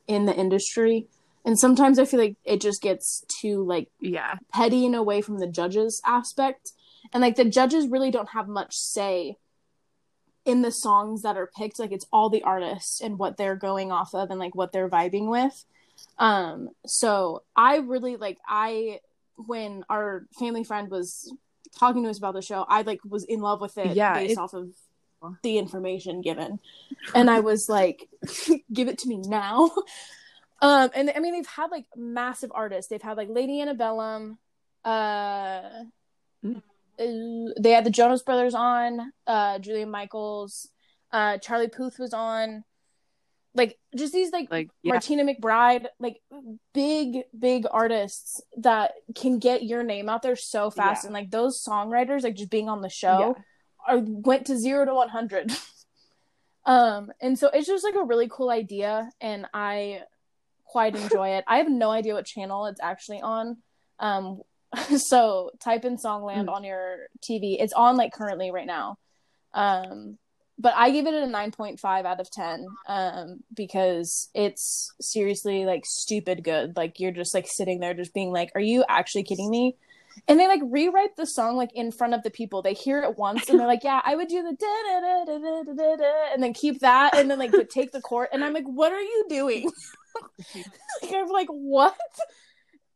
in 0.07 0.25
the 0.25 0.35
industry. 0.35 1.07
And 1.45 1.59
sometimes 1.59 1.99
I 1.99 2.05
feel 2.05 2.19
like 2.19 2.37
it 2.43 2.61
just 2.61 2.81
gets 2.81 3.23
too 3.27 3.63
like 3.63 3.89
Yeah. 3.99 4.35
petty 4.53 4.85
and 4.85 4.95
away 4.95 5.21
from 5.21 5.39
the 5.39 5.47
judges 5.47 6.01
aspect 6.05 6.71
and 7.13 7.21
like 7.21 7.35
the 7.35 7.45
judges 7.45 7.87
really 7.87 8.11
don't 8.11 8.29
have 8.29 8.47
much 8.47 8.75
say 8.75 9.37
in 10.45 10.61
the 10.61 10.71
songs 10.71 11.21
that 11.21 11.37
are 11.37 11.47
picked 11.55 11.79
like 11.79 11.91
it's 11.91 12.05
all 12.11 12.29
the 12.29 12.43
artists 12.43 13.01
and 13.01 13.19
what 13.19 13.37
they're 13.37 13.55
going 13.55 13.91
off 13.91 14.13
of 14.13 14.29
and 14.31 14.39
like 14.39 14.55
what 14.55 14.71
they're 14.71 14.89
vibing 14.89 15.29
with 15.29 15.65
um 16.19 16.69
so 16.85 17.41
i 17.55 17.77
really 17.77 18.17
like 18.17 18.37
i 18.47 18.99
when 19.35 19.83
our 19.89 20.25
family 20.37 20.63
friend 20.63 20.91
was 20.91 21.33
talking 21.77 22.03
to 22.03 22.09
us 22.09 22.17
about 22.17 22.33
the 22.33 22.41
show 22.41 22.65
i 22.67 22.81
like 22.81 22.99
was 23.05 23.23
in 23.23 23.39
love 23.39 23.61
with 23.61 23.77
it 23.77 23.95
Yeah, 23.95 24.13
based 24.13 24.33
it- 24.33 24.37
off 24.37 24.53
of 24.53 24.67
the 25.43 25.57
information 25.57 26.21
given. 26.21 26.59
And 27.13 27.29
i 27.29 27.39
was 27.41 27.67
like 27.67 28.07
give 28.73 28.87
it 28.87 28.99
to 28.99 29.07
me 29.09 29.17
now. 29.17 29.69
Um 30.61 30.89
and 30.93 31.09
i 31.15 31.19
mean 31.19 31.33
they've 31.33 31.45
had 31.47 31.71
like 31.71 31.85
massive 31.95 32.51
artists. 32.53 32.89
They've 32.89 33.01
had 33.01 33.15
like 33.17 33.29
lady 33.29 33.61
antebellum 33.61 34.37
uh 34.85 35.61
Mm. 36.43 36.61
uh, 36.99 37.53
they 37.59 37.71
had 37.71 37.83
the 37.85 37.89
jonas 37.89 38.23
brothers 38.23 38.53
on 38.55 39.11
uh 39.27 39.59
julia 39.59 39.85
michaels 39.85 40.69
uh 41.11 41.37
charlie 41.39 41.67
puth 41.67 41.99
was 41.99 42.13
on 42.13 42.63
like 43.59 43.77
just 43.95 44.13
these 44.13 44.31
like, 44.31 44.49
Like 44.49 44.69
yeah. 44.81 44.93
martina 44.93 45.23
mcbride 45.23 45.85
like 45.99 46.17
big 46.73 47.23
big 47.37 47.65
artists 47.69 48.41
that 48.57 48.93
can 49.15 49.37
get 49.39 49.63
your 49.63 49.83
name 49.83 50.09
out 50.09 50.21
there 50.23 50.35
so 50.35 50.71
fast. 50.71 51.03
Yeah. 51.03 51.07
and 51.07 51.13
like 51.13 51.29
those 51.29 51.63
songwriters 51.63 52.23
like 52.23 52.35
just 52.35 52.49
being 52.49 52.69
on 52.69 52.81
the 52.81 52.89
show 52.89 53.35
are 53.87 53.99
went 54.29 54.47
to 54.47 54.57
zero 54.57 54.85
to 54.85 54.93
100 54.93 55.51
um 56.65 57.11
and 57.21 57.37
so 57.39 57.49
it's 57.53 57.67
just 57.67 57.83
like 57.83 57.95
a 57.95 58.03
really 58.03 58.29
cool 58.29 58.49
idea 58.49 59.09
and 59.21 59.45
i 59.53 60.01
quite 60.65 60.95
enjoy 60.95 61.29
it. 61.29 61.43
I 61.47 61.57
have 61.57 61.69
no 61.69 61.89
idea 61.89 62.13
what 62.13 62.27
channel 62.27 62.67
it's 62.67 62.79
actually 62.81 63.21
on. 63.21 63.57
Um 63.99 64.41
so 64.97 65.49
type 65.59 65.83
in 65.83 65.97
songland 65.97 66.45
Mm. 66.45 66.53
on 66.55 66.63
your 66.63 67.07
tv 67.23 67.57
it's 67.59 67.73
on 67.73 67.97
like 67.97 68.13
currently 68.13 68.51
right 68.51 68.67
now. 68.67 68.97
Um 69.53 70.17
but 70.59 70.73
i 70.75 70.91
give 70.91 71.07
it 71.07 71.13
a 71.13 71.25
9.5 71.25 72.05
out 72.05 72.19
of 72.19 72.29
10 72.29 72.67
um 72.87 73.39
because 73.53 74.29
it's 74.33 74.93
seriously 75.01 75.65
like 75.65 75.85
stupid 75.85 76.43
good 76.43 76.75
like 76.75 76.99
you're 76.99 77.11
just 77.11 77.33
like 77.33 77.47
sitting 77.47 77.79
there 77.79 77.93
just 77.93 78.13
being 78.13 78.31
like 78.31 78.51
are 78.53 78.61
you 78.61 78.83
actually 78.87 79.23
kidding 79.23 79.49
me 79.49 79.75
and 80.27 80.39
they 80.39 80.47
like 80.47 80.61
rewrite 80.63 81.15
the 81.15 81.25
song 81.25 81.55
like 81.55 81.71
in 81.73 81.91
front 81.91 82.13
of 82.13 82.23
the 82.23 82.29
people. 82.29 82.61
They 82.61 82.73
hear 82.73 83.01
it 83.01 83.17
once 83.17 83.49
and 83.49 83.59
they're 83.59 83.67
like, 83.67 83.83
"Yeah, 83.83 84.01
I 84.03 84.15
would 84.15 84.27
do 84.27 84.41
the 84.43 84.55
da 84.55 84.67
da 84.85 85.25
da 85.25 85.37
da 85.37 85.63
da 85.63 85.73
da 85.73 85.95
da," 85.95 86.33
and 86.33 86.43
then 86.43 86.53
keep 86.53 86.79
that, 86.81 87.17
and 87.17 87.29
then 87.29 87.39
like 87.39 87.51
take 87.69 87.91
the 87.91 88.01
chord. 88.01 88.29
And 88.31 88.43
I'm 88.43 88.53
like, 88.53 88.65
"What 88.65 88.91
are 88.91 89.01
you 89.01 89.25
doing?" 89.29 89.71
like, 90.55 91.13
I'm 91.13 91.29
like, 91.29 91.47
"What?" 91.49 91.97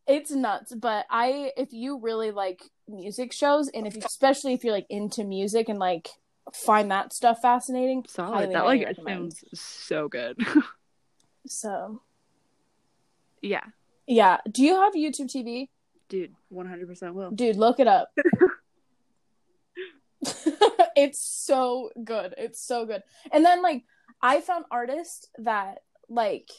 It's 0.05 0.31
nuts. 0.31 0.73
But 0.75 1.05
I, 1.09 1.51
if 1.55 1.71
you 1.71 1.99
really 1.99 2.31
like 2.31 2.61
music 2.87 3.31
shows, 3.31 3.69
and 3.69 3.87
if 3.87 3.95
especially 3.95 4.53
if 4.53 4.63
you're 4.63 4.73
like 4.73 4.87
into 4.89 5.23
music 5.23 5.69
and 5.69 5.79
like 5.79 6.09
find 6.53 6.91
that 6.91 7.13
stuff 7.13 7.39
fascinating, 7.41 8.03
Solid. 8.07 8.51
that 8.51 8.65
like 8.65 8.83
recommend. 8.83 9.33
sounds 9.33 9.59
so 9.59 10.07
good. 10.07 10.37
So 11.45 12.01
yeah. 13.41 13.65
yeah, 14.07 14.37
do 14.49 14.63
you 14.63 14.75
have 14.75 14.93
YouTube 14.93 15.27
TV? 15.29 15.67
Dude, 16.07 16.33
100% 16.53 17.13
will. 17.13 17.31
Dude, 17.31 17.57
look 17.57 17.81
it 17.81 17.87
up. 17.87 18.09
it's 20.95 21.21
so 21.21 21.89
good. 22.03 22.33
It's 22.37 22.65
so 22.65 22.85
good. 22.85 23.03
And 23.31 23.43
then 23.43 23.61
like 23.61 23.83
I 24.21 24.39
found 24.41 24.65
artists 24.71 25.27
that 25.39 25.79
like 26.07 26.49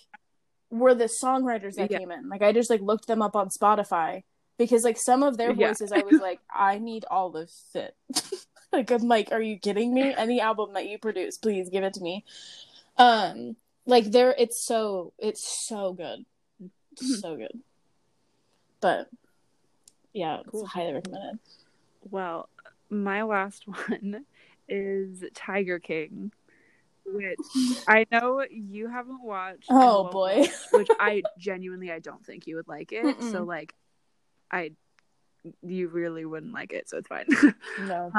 were 0.70 0.94
the 0.94 1.04
songwriters 1.22 1.76
that 1.76 1.90
Yeah. 1.90 1.98
came 1.98 2.10
in. 2.10 2.28
Like 2.28 2.42
I 2.42 2.52
just 2.52 2.68
like 2.68 2.82
looked 2.82 3.06
them 3.06 3.22
up 3.22 3.36
on 3.36 3.48
Spotify 3.48 4.22
because 4.58 4.84
like 4.84 4.98
some 4.98 5.22
of 5.22 5.36
their 5.38 5.52
Yeah. 5.52 5.68
voices 5.68 5.92
I 5.92 6.02
was 6.02 6.20
like 6.20 6.40
I 6.54 6.78
need 6.78 7.04
all 7.10 7.34
of 7.36 7.50
it. 7.74 7.94
Like 8.74 8.90
I'm 8.90 9.08
like 9.08 9.30
are 9.32 9.40
you 9.40 9.58
kidding 9.58 9.94
me? 9.94 10.14
Any 10.16 10.40
album 10.40 10.74
that 10.74 10.86
you 10.88 10.98
produce, 10.98 11.38
please 11.38 11.68
give 11.70 11.84
it 11.84 11.94
to 11.94 12.00
me. 12.02 12.24
Um 12.98 13.56
like 13.86 14.10
there 14.10 14.34
it's 14.36 14.60
so 14.62 15.12
it's 15.18 15.42
so 15.42 15.92
good. 15.92 16.24
Mhm. 16.62 17.20
So 17.20 17.36
good. 17.36 17.60
But 18.80 19.08
yeah, 20.12 20.40
it's 20.40 20.50
Cool. 20.50 20.66
highly 20.66 20.92
recommended. 20.94 21.38
Well, 22.10 22.48
my 22.90 23.22
last 23.22 23.64
one 23.88 24.24
is 24.68 25.24
Tiger 25.34 25.78
King, 25.78 26.32
which 27.06 27.38
I 27.88 28.06
know 28.12 28.44
you 28.50 28.88
haven't 28.88 29.22
watched. 29.22 29.66
Oh, 29.70 30.04
boy. 30.04 30.40
watch, 30.40 30.50
which 30.72 30.90
I 31.00 31.22
genuinely 31.38 31.90
I 31.90 31.98
don't 31.98 32.24
think 32.24 32.46
you 32.46 32.56
would 32.56 32.68
like 32.68 32.92
it. 32.92 33.04
So 33.04 33.44
Mm-mm. 33.44 33.46
like, 33.46 33.74
I 34.50 34.72
you 35.62 35.88
really 35.88 36.24
wouldn't 36.24 36.52
like 36.54 36.72
it, 36.72 36.88
so 36.88 36.98
it's 36.98 37.08
fine. 37.08 37.26
No. 37.78 38.12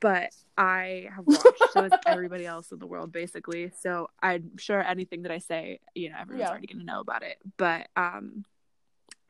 But 0.00 0.30
I 0.56 1.08
have 1.14 1.26
watched 1.26 1.72
so 1.72 1.82
has 1.82 1.92
everybody 2.06 2.46
else 2.46 2.72
in 2.72 2.78
the 2.78 2.86
world 2.86 3.12
basically. 3.12 3.70
So 3.80 4.08
I'm 4.22 4.56
sure 4.56 4.82
anything 4.82 5.22
that 5.22 5.32
I 5.32 5.38
say, 5.38 5.80
you 5.94 6.10
know, 6.10 6.16
everyone's 6.20 6.44
Yeah. 6.44 6.50
already 6.50 6.66
gonna 6.66 6.84
know 6.84 7.00
about 7.00 7.22
it. 7.22 7.38
But 7.56 7.88
um 7.96 8.44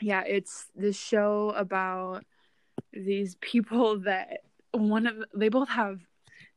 yeah, 0.01 0.23
it's 0.27 0.67
this 0.75 0.97
show 0.97 1.51
about 1.57 2.25
these 2.93 3.37
people 3.41 4.01
that 4.01 4.41
one 4.73 5.07
of 5.07 5.25
they 5.35 5.49
both 5.49 5.69
have 5.69 6.01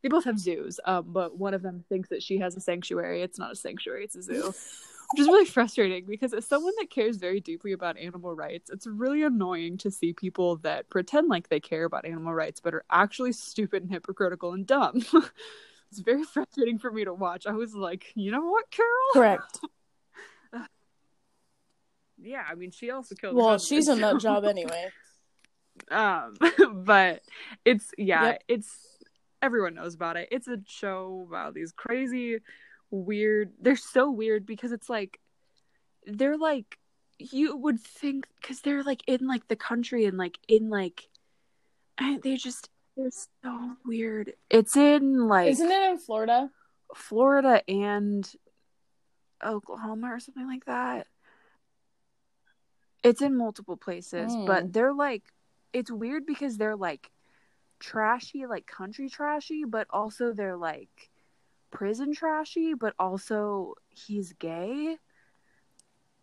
they 0.01 0.09
both 0.09 0.23
have 0.25 0.39
zoos, 0.39 0.79
um, 0.85 1.05
but 1.07 1.37
one 1.37 1.53
of 1.53 1.61
them 1.61 1.83
thinks 1.89 2.07
that 2.09 2.23
she 2.23 2.37
has 2.37 2.55
a 2.55 2.61
sanctuary. 2.61 3.21
It's 3.21 3.37
not 3.37 3.51
a 3.51 3.55
sanctuary, 3.55 4.05
it's 4.05 4.15
a 4.15 4.21
zoo. 4.21 4.53
Which 5.11 5.21
is 5.21 5.27
really 5.27 5.45
frustrating 5.45 6.05
because 6.05 6.33
as 6.33 6.45
someone 6.45 6.73
that 6.79 6.89
cares 6.89 7.17
very 7.17 7.39
deeply 7.39 7.71
about 7.71 7.97
animal 7.97 8.33
rights, 8.33 8.69
it's 8.69 8.85
really 8.85 9.23
annoying 9.23 9.77
to 9.79 9.91
see 9.91 10.13
people 10.13 10.57
that 10.57 10.89
pretend 10.89 11.29
like 11.29 11.49
they 11.49 11.59
care 11.59 11.85
about 11.85 12.05
animal 12.05 12.33
rights 12.33 12.59
but 12.59 12.73
are 12.73 12.85
actually 12.91 13.31
stupid 13.31 13.83
and 13.83 13.91
hypocritical 13.91 14.53
and 14.53 14.67
dumb. 14.67 15.03
it's 15.91 15.99
very 15.99 16.23
frustrating 16.23 16.77
for 16.77 16.91
me 16.91 17.05
to 17.05 17.13
watch. 17.13 17.47
I 17.47 17.53
was 17.53 17.73
like, 17.73 18.11
you 18.15 18.31
know 18.31 18.45
what, 18.45 18.69
Carol? 18.71 18.89
Correct. 19.13 19.59
Yeah, 22.21 22.43
I 22.49 22.55
mean, 22.55 22.71
she 22.71 22.91
also 22.91 23.15
killed. 23.15 23.37
Well, 23.37 23.57
she's 23.57 23.87
in 23.87 24.01
that 24.01 24.19
job 24.19 24.43
anyway. 24.43 24.89
um 25.91 26.33
but 26.83 27.21
it's 27.63 27.91
yeah 27.97 28.31
Yep. 28.31 28.43
it's 28.49 28.97
everyone 29.41 29.75
knows 29.75 29.95
about 29.95 30.17
it. 30.17 30.27
It's 30.31 30.47
a 30.47 30.57
show 30.67 31.25
about 31.29 31.53
these 31.53 31.71
crazy, 31.71 32.39
weird. 32.91 33.51
They're 33.61 33.75
so 33.75 34.09
weird 34.11 34.45
because 34.45 34.71
it's 34.71 34.89
like 34.89 35.19
they're 36.05 36.37
like 36.37 36.77
you 37.19 37.55
would 37.57 37.79
think 37.81 38.27
because 38.41 38.61
they're 38.61 38.83
like 38.83 39.03
in 39.07 39.27
like 39.27 39.47
the 39.47 39.55
country 39.55 40.05
and 40.05 40.17
like 40.17 40.39
in 40.47 40.69
like 40.69 41.07
they 42.23 42.37
just 42.37 42.69
they're 42.95 43.09
so 43.43 43.75
weird. 43.85 44.33
It's 44.49 44.75
in 44.77 45.27
like 45.27 45.49
Isn't 45.51 45.69
it 45.71 45.91
in 45.91 45.97
Florida? 45.97 46.49
Florida 46.95 47.61
and 47.69 48.29
Oklahoma 49.45 50.07
or 50.13 50.19
something 50.19 50.47
like 50.47 50.65
that. 50.65 51.07
It's 53.03 53.21
in 53.21 53.35
multiple 53.37 53.77
places, 53.77 54.31
Mm. 54.33 54.45
but 54.47 54.73
they're 54.73 54.93
like 54.93 55.23
it's 55.71 55.91
weird 55.91 56.25
because 56.25 56.57
they're 56.57 56.75
like 56.75 57.11
trashy, 57.79 58.45
like 58.45 58.65
country 58.65 59.07
trashy, 59.09 59.63
but 59.65 59.87
also 59.91 60.33
they're 60.33 60.57
like 60.57 61.09
prison 61.71 62.13
trashy, 62.13 62.73
but 62.73 62.93
also 62.99 63.75
he's 63.89 64.33
gay. 64.33 64.97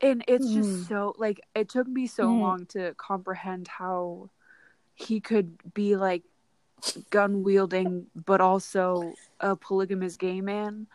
And 0.00 0.24
it's 0.28 0.46
Mm. 0.46 0.54
just 0.54 0.88
so 0.88 1.14
like 1.18 1.40
it 1.54 1.68
took 1.68 1.88
me 1.88 2.06
so 2.06 2.26
Mm. 2.26 2.40
long 2.40 2.66
to 2.66 2.94
comprehend 2.98 3.68
how 3.68 4.30
he 4.94 5.20
could 5.20 5.74
be 5.74 5.96
like 5.96 6.22
gun 7.10 7.42
wielding 7.42 8.06
but 8.14 8.40
also 8.40 9.14
a 9.40 9.56
polygamous 9.56 10.16
gay 10.16 10.40
man. 10.40 10.86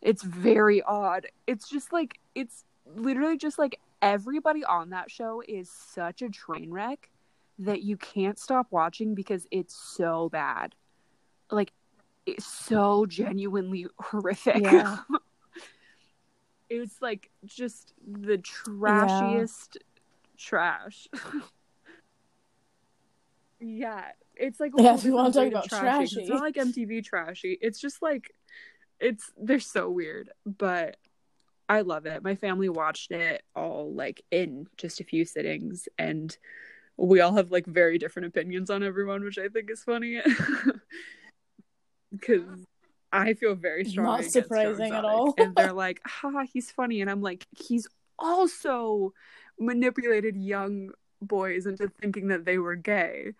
It's 0.00 0.22
very 0.22 0.82
odd. 0.82 1.26
It's 1.46 1.68
just 1.68 1.92
like 1.92 2.18
it's 2.34 2.64
literally 2.96 3.36
just 3.36 3.58
like 3.58 3.78
everybody 4.00 4.64
on 4.64 4.90
that 4.90 5.10
show 5.10 5.42
is 5.46 5.70
such 5.70 6.22
a 6.22 6.28
train 6.28 6.70
wreck 6.70 7.10
that 7.58 7.82
you 7.82 7.96
can't 7.96 8.38
stop 8.38 8.66
watching 8.70 9.14
because 9.14 9.46
it's 9.50 9.74
so 9.74 10.28
bad. 10.28 10.74
Like 11.50 11.72
it's 12.26 12.46
so 12.46 13.06
genuinely 13.06 13.86
horrific. 13.98 14.62
Yeah. 14.62 14.98
was 16.82 16.96
like 17.00 17.30
just 17.44 17.94
the 18.06 18.38
trashiest 18.38 19.78
trash. 20.36 21.08
yeah, 23.60 24.04
it's 24.34 24.60
like 24.60 24.72
Yeah, 24.76 24.94
if 24.94 25.04
you 25.04 25.14
wanna 25.14 25.32
talk 25.32 25.46
about 25.46 25.68
trashy, 25.68 26.06
trashy. 26.06 26.20
It's 26.20 26.28
not 26.28 26.42
like 26.42 26.56
MTV 26.56 27.04
trashy. 27.04 27.58
It's 27.60 27.80
just 27.80 28.02
like 28.02 28.34
it's 29.00 29.32
they're 29.36 29.60
so 29.60 29.90
weird, 29.90 30.30
but 30.44 30.96
I 31.68 31.82
love 31.82 32.06
it. 32.06 32.22
My 32.22 32.34
family 32.34 32.68
watched 32.68 33.12
it 33.12 33.42
all 33.54 33.94
like 33.94 34.22
in 34.30 34.66
just 34.76 35.00
a 35.00 35.04
few 35.04 35.24
sittings 35.24 35.88
and 35.98 36.36
we 36.98 37.20
all 37.20 37.34
have 37.34 37.50
like 37.50 37.66
very 37.66 37.96
different 37.96 38.26
opinions 38.26 38.70
on 38.70 38.82
everyone, 38.82 39.24
which 39.24 39.38
I 39.38 39.48
think 39.48 39.70
is 39.70 39.82
funny. 39.82 40.20
Cuz 42.20 42.66
I 43.12 43.34
feel 43.34 43.54
very 43.54 43.84
strong. 43.84 44.06
Not 44.06 44.24
surprising 44.24 44.92
at 44.92 45.04
all. 45.04 45.34
and 45.38 45.54
they're 45.54 45.72
like, 45.86 46.00
"Ha, 46.06 46.44
he's 46.52 46.70
funny," 46.70 47.00
and 47.00 47.10
I'm 47.10 47.20
like, 47.20 47.46
"He's 47.50 47.86
also 48.18 49.12
manipulated 49.58 50.36
young 50.36 50.90
boys 51.20 51.66
into 51.66 51.88
thinking 52.00 52.28
that 52.28 52.44
they 52.44 52.58
were 52.58 52.74
gay 52.74 53.32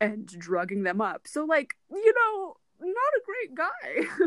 and 0.00 0.26
drugging 0.26 0.82
them 0.82 1.00
up." 1.00 1.26
So, 1.26 1.44
like, 1.44 1.76
you 1.90 2.14
know, 2.14 2.56
not 2.80 2.90
a 2.90 3.20
great 3.24 3.54
guy. 3.54 4.26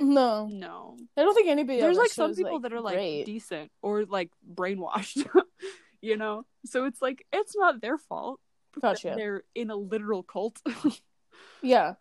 No, 0.00 0.48
no, 0.48 0.96
I 1.16 1.22
don't 1.22 1.34
think 1.34 1.48
anybody. 1.48 1.80
there's 1.80 1.96
like 1.96 2.10
some 2.10 2.34
people 2.34 2.60
that 2.60 2.72
are 2.72 2.80
like 2.80 2.96
great. 2.96 3.24
decent 3.26 3.70
or 3.80 4.04
like 4.04 4.30
brainwashed, 4.52 5.26
you 6.02 6.16
know. 6.16 6.44
So 6.66 6.84
it's 6.84 7.00
like 7.00 7.24
it's 7.32 7.56
not 7.56 7.80
their 7.80 7.96
fault. 7.96 8.40
Gotcha. 8.80 9.14
They're 9.16 9.42
in 9.54 9.70
a 9.70 9.76
literal 9.76 10.22
cult. 10.22 10.60
Yeah, 11.62 11.94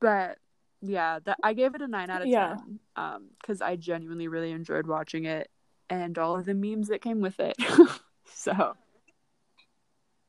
but 0.00 0.36
yeah 0.82 1.20
that 1.24 1.38
i 1.42 1.54
gave 1.54 1.74
it 1.74 1.80
a 1.80 1.88
9 1.88 2.10
out 2.10 2.22
of 2.22 2.30
10 2.30 2.80
um 2.96 3.28
because 3.40 3.62
i 3.62 3.76
genuinely 3.76 4.28
really 4.28 4.50
enjoyed 4.50 4.86
watching 4.86 5.24
it 5.24 5.48
and 5.88 6.18
all 6.18 6.36
of 6.36 6.44
the 6.44 6.54
memes 6.54 6.88
that 6.88 7.00
came 7.00 7.20
with 7.20 7.38
it 7.40 7.56
so 8.26 8.74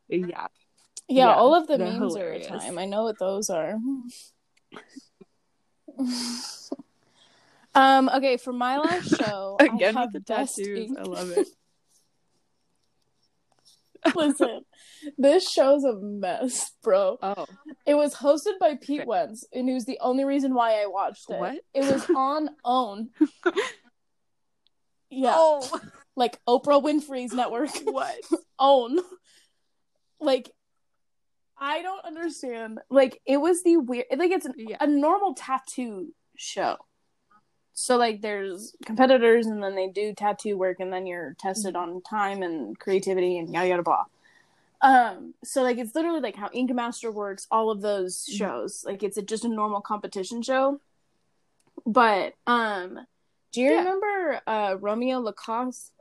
yeah 0.08 0.48
yeah. 1.10 1.28
Yeah, 1.28 1.36
all 1.36 1.54
of 1.54 1.68
the 1.68 1.78
memes 1.78 1.98
hilarious. 1.98 2.48
are 2.50 2.56
a 2.56 2.60
time. 2.60 2.78
I 2.80 2.86
know 2.86 3.04
what 3.04 3.20
those 3.20 3.50
are. 3.50 3.74
um. 7.76 8.10
Okay, 8.10 8.38
for 8.38 8.54
my 8.54 8.78
last 8.78 9.10
show, 9.10 9.58
I 9.60 9.66
again 9.66 9.96
have 9.96 10.14
with 10.14 10.26
the 10.26 10.34
tattoos 10.34 10.96
i 10.98 11.04
love 11.04 11.30
it 11.32 11.50
Listen, 14.16 14.62
this 15.18 15.50
show's 15.50 15.84
a 15.84 15.96
mess, 15.96 16.72
bro. 16.84 17.18
oh 17.22 17.46
It 17.86 17.96
was 17.96 18.16
hosted 18.16 18.60
by 18.60 18.76
Pete 18.76 19.02
Okay. 19.02 19.08
Wentz, 19.08 19.46
and 19.54 19.70
it 19.70 19.74
was 19.74 19.86
the 19.86 20.00
only 20.02 20.26
reason 20.26 20.54
why 20.54 20.82
I 20.82 20.88
watched 20.88 21.30
it. 21.30 21.40
What? 21.40 21.60
It 21.74 21.92
was 21.92 22.06
on 22.16 22.50
OWN. 22.66 23.10
Yeah, 25.10 25.34
oh 25.36 25.82
like 26.16 26.40
Oprah 26.48 26.84
Winfrey's 26.84 27.34
network. 27.34 27.70
what 27.84 28.16
OWN. 28.60 29.00
Like, 30.20 30.52
I 31.58 31.82
don't 31.82 32.06
understand. 32.06 32.80
Like, 32.90 33.20
it 33.26 33.38
was 33.38 33.64
the 33.64 33.78
weird. 33.78 34.06
Like, 34.16 34.32
it's 34.32 34.46
an, 34.46 34.54
yeah 34.58 34.78
a 34.80 34.88
normal 34.88 35.34
tattoo 35.34 36.14
show. 36.36 36.78
So 37.74 37.98
like 37.98 38.22
there's 38.22 38.76
competitors 38.86 39.48
and 39.48 39.62
then 39.64 39.76
they 39.76 39.88
do 39.88 40.14
tattoo 40.14 40.58
work 40.58 40.80
and 40.80 40.94
then 40.94 41.06
you're 41.08 41.36
tested 41.40 41.76
on 41.76 42.02
time 42.02 42.44
and 42.44 42.78
creativity 42.78 43.38
and 43.40 43.52
yada 43.54 43.68
yada 43.68 43.84
blah. 43.84 44.06
Um 44.82 45.34
so 45.44 45.64
like 45.64 45.78
it's 45.78 45.96
literally 45.96 46.20
like 46.20 46.36
how 46.36 46.50
Ink 46.54 46.72
Master 46.74 47.12
works, 47.12 47.48
all 47.50 47.72
of 47.72 47.82
those 47.82 48.26
Mhm. 48.30 48.38
shows. 48.38 48.84
Like 48.86 49.02
it's 49.02 49.18
a, 49.18 49.22
just 49.22 49.46
a 49.46 49.50
normal 49.50 49.82
competition 49.82 50.42
show. 50.42 50.80
But 51.86 52.36
um 52.46 53.00
do 53.52 53.62
you 53.62 53.72
Yeah. 53.72 53.78
remember 53.80 54.42
uh 54.46 54.76
Romeo 54.80 55.20
Lacoste? 55.20 55.92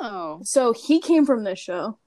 oh 0.00 0.40
So 0.44 0.72
he 0.72 1.00
came 1.00 1.26
from 1.26 1.44
this 1.44 1.58
show. 1.58 1.98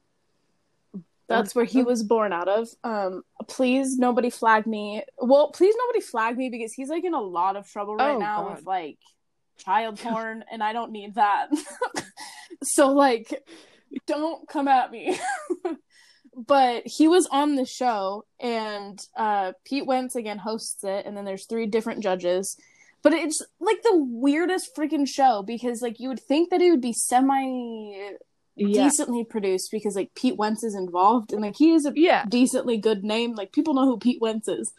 That's 1.31 1.55
where 1.55 1.65
he 1.65 1.83
was 1.83 2.03
born 2.03 2.33
out 2.33 2.47
of. 2.47 2.67
Um, 2.83 3.23
please 3.47 3.97
nobody 3.97 4.29
flag 4.29 4.67
me. 4.67 5.03
Well, 5.17 5.51
please 5.51 5.75
nobody 5.77 6.01
flag 6.01 6.37
me 6.37 6.49
because 6.49 6.73
he's 6.73 6.89
like 6.89 7.03
in 7.03 7.13
a 7.13 7.21
lot 7.21 7.55
of 7.55 7.69
trouble 7.69 7.95
right 7.95 8.15
Oh, 8.15 8.19
now 8.19 8.43
God. 8.43 8.55
with 8.57 8.65
like 8.65 8.97
child 9.57 9.99
porn, 9.99 10.43
and 10.51 10.63
I 10.63 10.73
don't 10.73 10.91
need 10.91 11.15
that. 11.15 11.49
so 12.63 12.89
like, 12.89 13.43
don't 14.07 14.47
come 14.47 14.67
at 14.67 14.91
me. 14.91 15.19
but 16.35 16.83
he 16.85 17.07
was 17.07 17.27
on 17.27 17.55
the 17.55 17.65
show, 17.65 18.25
and 18.39 18.99
uh, 19.17 19.53
Pete 19.65 19.85
Wentz 19.85 20.15
again 20.15 20.37
hosts 20.37 20.83
it, 20.83 21.05
and 21.05 21.15
then 21.15 21.25
there's 21.25 21.45
three 21.45 21.67
different 21.67 22.01
judges. 22.03 22.57
But 23.03 23.13
it's 23.13 23.41
like 23.59 23.81
the 23.81 23.97
weirdest 23.97 24.75
freaking 24.75 25.07
show 25.07 25.41
because 25.41 25.81
like 25.81 25.99
you 25.99 26.09
would 26.09 26.19
think 26.19 26.51
that 26.51 26.61
it 26.61 26.69
would 26.69 26.81
be 26.81 26.93
semi 26.93 28.11
yeah 28.55 28.83
decently 28.83 29.23
produced 29.23 29.71
because 29.71 29.95
like 29.95 30.13
Pete 30.15 30.37
Wentz 30.37 30.63
is 30.63 30.75
involved 30.75 31.31
and 31.31 31.41
like 31.41 31.55
he 31.57 31.71
is 31.71 31.85
a 31.85 31.93
yeah 31.95 32.25
decently 32.27 32.77
good 32.77 33.03
name. 33.03 33.35
Like 33.35 33.51
people 33.51 33.73
know 33.73 33.85
who 33.85 33.97
Pete 33.97 34.21
Wentz 34.21 34.47
is. 34.47 34.73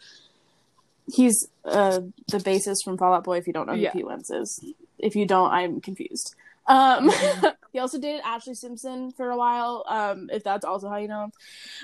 He's 1.11 1.47
uh 1.65 2.01
the 2.29 2.37
bassist 2.37 2.83
from 2.83 2.97
Fall 2.97 3.13
Out 3.13 3.23
Boy. 3.23 3.37
If 3.37 3.47
you 3.47 3.53
don't 3.53 3.67
know 3.67 3.73
who 3.73 3.81
Yeah. 3.81 3.91
Pete 3.91 4.05
Wentz 4.05 4.29
is, 4.29 4.63
if 4.99 5.15
you 5.15 5.25
don't, 5.25 5.51
I'm 5.51 5.81
confused. 5.81 6.35
Um, 6.67 7.11
he 7.73 7.79
also 7.79 7.99
dated 7.99 8.23
Ashlee 8.23 8.55
Simpson 8.55 9.11
for 9.11 9.29
a 9.31 9.37
while. 9.37 9.83
Um, 9.87 10.29
if 10.31 10.43
that's 10.43 10.65
also 10.65 10.89
how 10.89 10.97
you 10.97 11.07
know 11.07 11.25
him, 11.25 11.31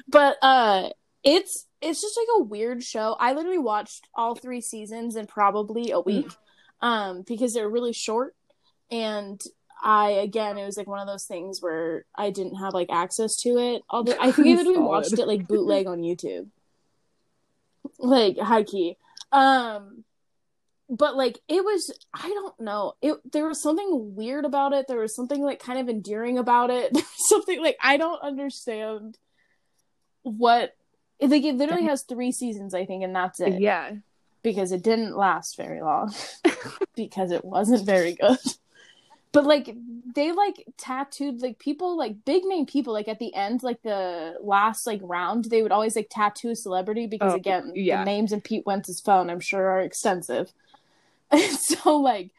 but 0.07 0.37
uh, 0.41 0.89
it's 1.23 1.67
it's 1.81 2.01
just 2.01 2.17
like 2.17 2.27
a 2.37 2.43
weird 2.43 2.83
show. 2.83 3.15
I 3.19 3.33
literally 3.33 3.57
watched 3.57 4.07
all 4.15 4.35
three 4.35 4.61
seasons 4.61 5.15
in 5.15 5.27
probably 5.27 5.91
a 5.91 5.99
week, 5.99 6.29
um, 6.81 7.23
because 7.27 7.53
they're 7.53 7.69
really 7.69 7.93
short, 7.93 8.35
and 8.91 9.41
I 9.81 10.09
again 10.11 10.57
it 10.57 10.65
was 10.65 10.77
like 10.77 10.87
one 10.87 10.99
of 10.99 11.07
those 11.07 11.25
things 11.25 11.61
where 11.61 12.05
I 12.15 12.29
didn't 12.31 12.55
have 12.55 12.73
like 12.73 12.89
access 12.91 13.35
to 13.37 13.57
it. 13.57 13.83
Although 13.89 14.15
I 14.19 14.31
think 14.31 14.47
I 14.47 14.55
literally 14.55 14.79
watched 14.79 15.17
it 15.17 15.27
like 15.27 15.47
bootleg 15.47 15.87
on 15.87 16.01
YouTube, 16.01 16.47
like 17.97 18.37
high 18.37 18.63
key. 18.63 18.97
Um, 19.31 20.03
but 20.89 21.15
like 21.15 21.39
it 21.47 21.63
was 21.63 21.91
I 22.13 22.27
don't 22.27 22.59
know 22.59 22.93
it. 23.01 23.17
There 23.31 23.47
was 23.47 23.61
something 23.61 24.15
weird 24.15 24.45
about 24.45 24.73
it. 24.73 24.87
There 24.87 24.99
was 24.99 25.15
something 25.15 25.41
like 25.41 25.59
kind 25.59 25.79
of 25.79 25.89
endearing 25.89 26.37
about 26.37 26.69
it. 26.69 26.97
Something 27.15 27.61
like 27.61 27.77
I 27.81 27.97
don't 27.97 28.21
understand 28.21 29.17
what. 30.23 30.75
Like 31.21 31.43
it 31.43 31.55
literally 31.55 31.83
has 31.83 32.03
three 32.03 32.31
seasons, 32.31 32.73
I 32.73 32.85
think, 32.85 33.03
and 33.03 33.13
that's 33.13 33.41
it 33.41 33.59
yeah 33.59 33.91
because 34.43 34.71
it 34.71 34.83
didn't 34.83 35.17
last 35.17 35.57
very 35.57 35.81
long 35.81 36.13
because 36.95 37.31
it 37.31 37.43
wasn't 37.43 37.85
very 37.85 38.13
good. 38.13 38.37
But 39.31 39.45
like 39.45 39.75
they 40.15 40.31
like 40.31 40.65
tattooed 40.77 41.41
like 41.41 41.59
people 41.59 41.97
like 41.97 42.25
big 42.25 42.43
name 42.45 42.65
people 42.65 42.93
like 42.93 43.07
at 43.07 43.19
the 43.19 43.33
end 43.35 43.61
like 43.61 43.81
the 43.83 44.35
last 44.41 44.87
like 44.87 44.99
round 45.03 45.45
they 45.45 45.61
would 45.61 45.71
always 45.71 45.95
like 45.95 46.07
tattoo 46.09 46.49
a 46.49 46.55
celebrity 46.55 47.05
because 47.05 47.33
Oh, 47.33 47.35
again 47.35 47.71
yeah. 47.75 47.99
the 47.99 48.05
names 48.05 48.31
in 48.31 48.41
Pete 48.41 48.65
Wentz's 48.65 48.99
phone 48.99 49.29
I'm 49.29 49.39
sure 49.39 49.69
are 49.69 49.81
extensive. 49.81 50.51
And 51.31 51.57
so 51.57 51.97
like 51.97 52.31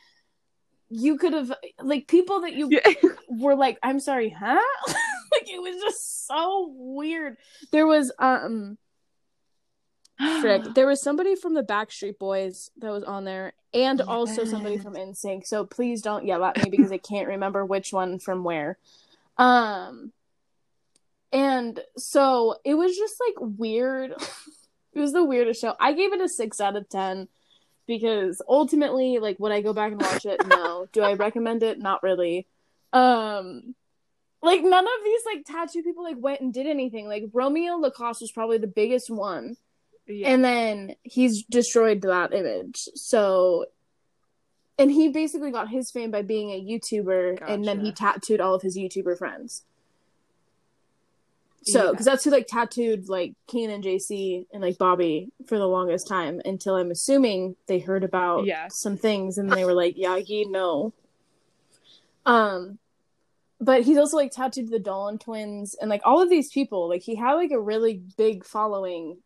you 0.88 1.16
could 1.16 1.32
have 1.32 1.52
like 1.80 2.08
people 2.08 2.40
that 2.40 2.54
you 2.54 2.68
yeah 2.70 2.92
were 3.28 3.54
like, 3.54 3.78
I'm 3.84 4.00
sorry, 4.00 4.28
huh? 4.30 4.60
like 4.88 5.48
it 5.48 5.62
was 5.62 5.80
just 5.80 6.26
so 6.26 6.72
weird. 6.76 7.36
There 7.70 7.86
was 7.86 8.10
um 8.18 8.76
Frick. 10.40 10.62
There 10.74 10.86
was 10.86 11.02
somebody 11.02 11.34
from 11.34 11.54
the 11.54 11.62
Backstreet 11.62 12.18
Boys 12.18 12.70
that 12.78 12.90
was 12.90 13.04
on 13.04 13.24
there, 13.24 13.52
and 13.72 14.00
also 14.00 14.44
somebody 14.44 14.78
from 14.78 14.94
NSYNC. 14.94 15.46
So 15.46 15.64
please 15.64 16.02
don't 16.02 16.26
yell 16.26 16.44
at 16.44 16.62
me 16.62 16.70
because 16.70 16.92
I 16.92 16.98
can't 16.98 17.28
remember 17.28 17.64
which 17.64 17.92
one 17.92 18.18
from 18.18 18.44
where. 18.44 18.78
Um, 19.38 20.12
and 21.32 21.80
so 21.96 22.56
it 22.64 22.74
was 22.74 22.96
just 22.96 23.14
like 23.26 23.36
weird. 23.58 24.12
it 24.92 25.00
was 25.00 25.12
the 25.12 25.24
weirdest 25.24 25.60
show. 25.60 25.74
I 25.80 25.92
gave 25.92 26.12
it 26.12 26.20
a 26.20 26.28
six 26.28 26.60
out 26.60 26.76
of 26.76 26.88
ten 26.88 27.28
because 27.86 28.42
ultimately, 28.48 29.18
like, 29.18 29.38
would 29.40 29.52
I 29.52 29.62
go 29.62 29.72
back 29.72 29.92
and 29.92 30.00
watch 30.00 30.26
it? 30.26 30.40
No. 30.46 30.86
Do 30.92 31.02
I 31.02 31.14
recommend 31.14 31.62
it? 31.62 31.78
Not 31.78 32.02
really. 32.02 32.46
Um, 32.92 33.74
like 34.42 34.62
none 34.62 34.84
of 34.84 35.04
these 35.04 35.20
like 35.26 35.44
tattoo 35.44 35.82
people 35.82 36.02
like 36.02 36.16
went 36.18 36.40
and 36.40 36.52
did 36.52 36.66
anything. 36.66 37.06
Like 37.06 37.24
Romeo 37.32 37.76
Lacoste 37.76 38.22
was 38.22 38.32
probably 38.32 38.58
the 38.58 38.66
biggest 38.66 39.10
one 39.10 39.56
Yeah. 40.10 40.28
and 40.28 40.44
then 40.44 40.94
he's 41.02 41.42
destroyed 41.44 42.02
that 42.02 42.34
image. 42.34 42.88
So, 42.94 43.66
and 44.78 44.90
he 44.90 45.08
basically 45.08 45.50
got 45.50 45.68
his 45.68 45.90
fame 45.90 46.10
by 46.10 46.22
being 46.22 46.50
a 46.50 46.60
YouTuber, 46.62 47.42
and 47.46 47.64
then 47.64 47.80
he 47.80 47.92
tattooed 47.92 48.40
all 48.40 48.54
of 48.54 48.62
his 48.62 48.76
YouTuber 48.76 49.18
friends. 49.18 49.62
So, 51.62 51.84
Yeah. 51.84 51.90
because 51.90 52.06
that's 52.06 52.24
who 52.24 52.30
like 52.30 52.46
tattooed 52.46 53.08
like 53.10 53.34
Keenan 53.46 53.76
and 53.76 53.84
JC 53.84 54.46
and 54.52 54.62
like 54.62 54.78
Bobby 54.78 55.30
for 55.46 55.58
the 55.58 55.68
longest 55.68 56.08
time 56.08 56.40
until 56.46 56.76
I'm 56.76 56.90
assuming 56.90 57.56
they 57.66 57.78
heard 57.78 58.02
about 58.02 58.46
Yeah. 58.46 58.68
some 58.70 58.96
things 58.96 59.36
and 59.36 59.52
they 59.52 59.66
were 59.66 59.74
like, 59.74 59.96
Yagi, 59.96 60.50
no. 60.50 60.94
Um, 62.24 62.78
but 63.60 63.82
he's 63.82 63.98
also 63.98 64.16
like 64.16 64.30
tattooed 64.32 64.70
the 64.70 64.78
Dolan 64.78 65.18
twins 65.18 65.74
and 65.78 65.90
like 65.90 66.00
all 66.06 66.22
of 66.22 66.30
these 66.30 66.50
people. 66.50 66.88
Like 66.88 67.02
he 67.02 67.14
had 67.16 67.34
like 67.34 67.50
a 67.50 67.60
really 67.60 68.00
big 68.16 68.46
following, 68.46 69.18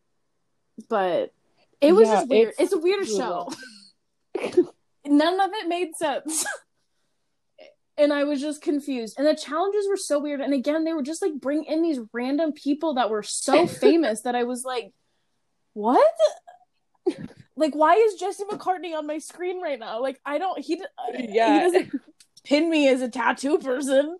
but 0.88 1.32
it 1.80 1.92
was 1.92 2.09
Yeah, 2.09 2.14
just 2.16 2.28
weird. 2.28 2.48
it's 2.51 2.60
It's, 2.60 2.72
a 2.72 2.78
weird 2.78 3.06
show. 3.06 3.51
None 5.06 5.40
of 5.40 5.51
it 5.52 5.68
made 5.68 5.94
sense. 5.96 6.44
and 7.98 8.12
I 8.12 8.24
was 8.24 8.40
just 8.40 8.62
confused. 8.62 9.16
And 9.18 9.26
the 9.26 9.36
challenges 9.36 9.86
were 9.88 9.96
so 9.96 10.18
weird. 10.18 10.40
And 10.40 10.55
again, 10.55 10.84
they 10.84 10.92
were 10.94 11.02
just 11.02 11.22
like 11.22 11.34
bring 11.40 11.64
in 11.64 11.82
these 11.82 12.01
random 12.12 12.52
people 12.52 12.94
that 12.94 13.10
were 13.10 13.22
so 13.22 13.66
famous 13.82 14.22
that 14.22 14.34
I 14.34 14.44
was 14.44 14.64
like, 14.64 14.92
what? 15.74 16.05
like, 17.56 17.74
why 17.74 17.94
is 17.96 18.14
Jesse 18.14 18.44
McCartney 18.44 18.96
on 18.96 19.06
my 19.06 19.18
screen 19.18 19.60
right 19.60 19.78
now? 19.78 20.01
Like, 20.01 20.18
I 20.24 20.38
don't, 20.38 20.59
he, 20.59 20.80
uh, 20.80 20.86
Yeah. 21.18 21.55
he 21.55 21.60
doesn't 21.72 22.01
pin 22.44 22.70
me 22.70 22.88
as 22.88 23.02
a 23.02 23.09
tattoo 23.09 23.59
person. 23.59 24.16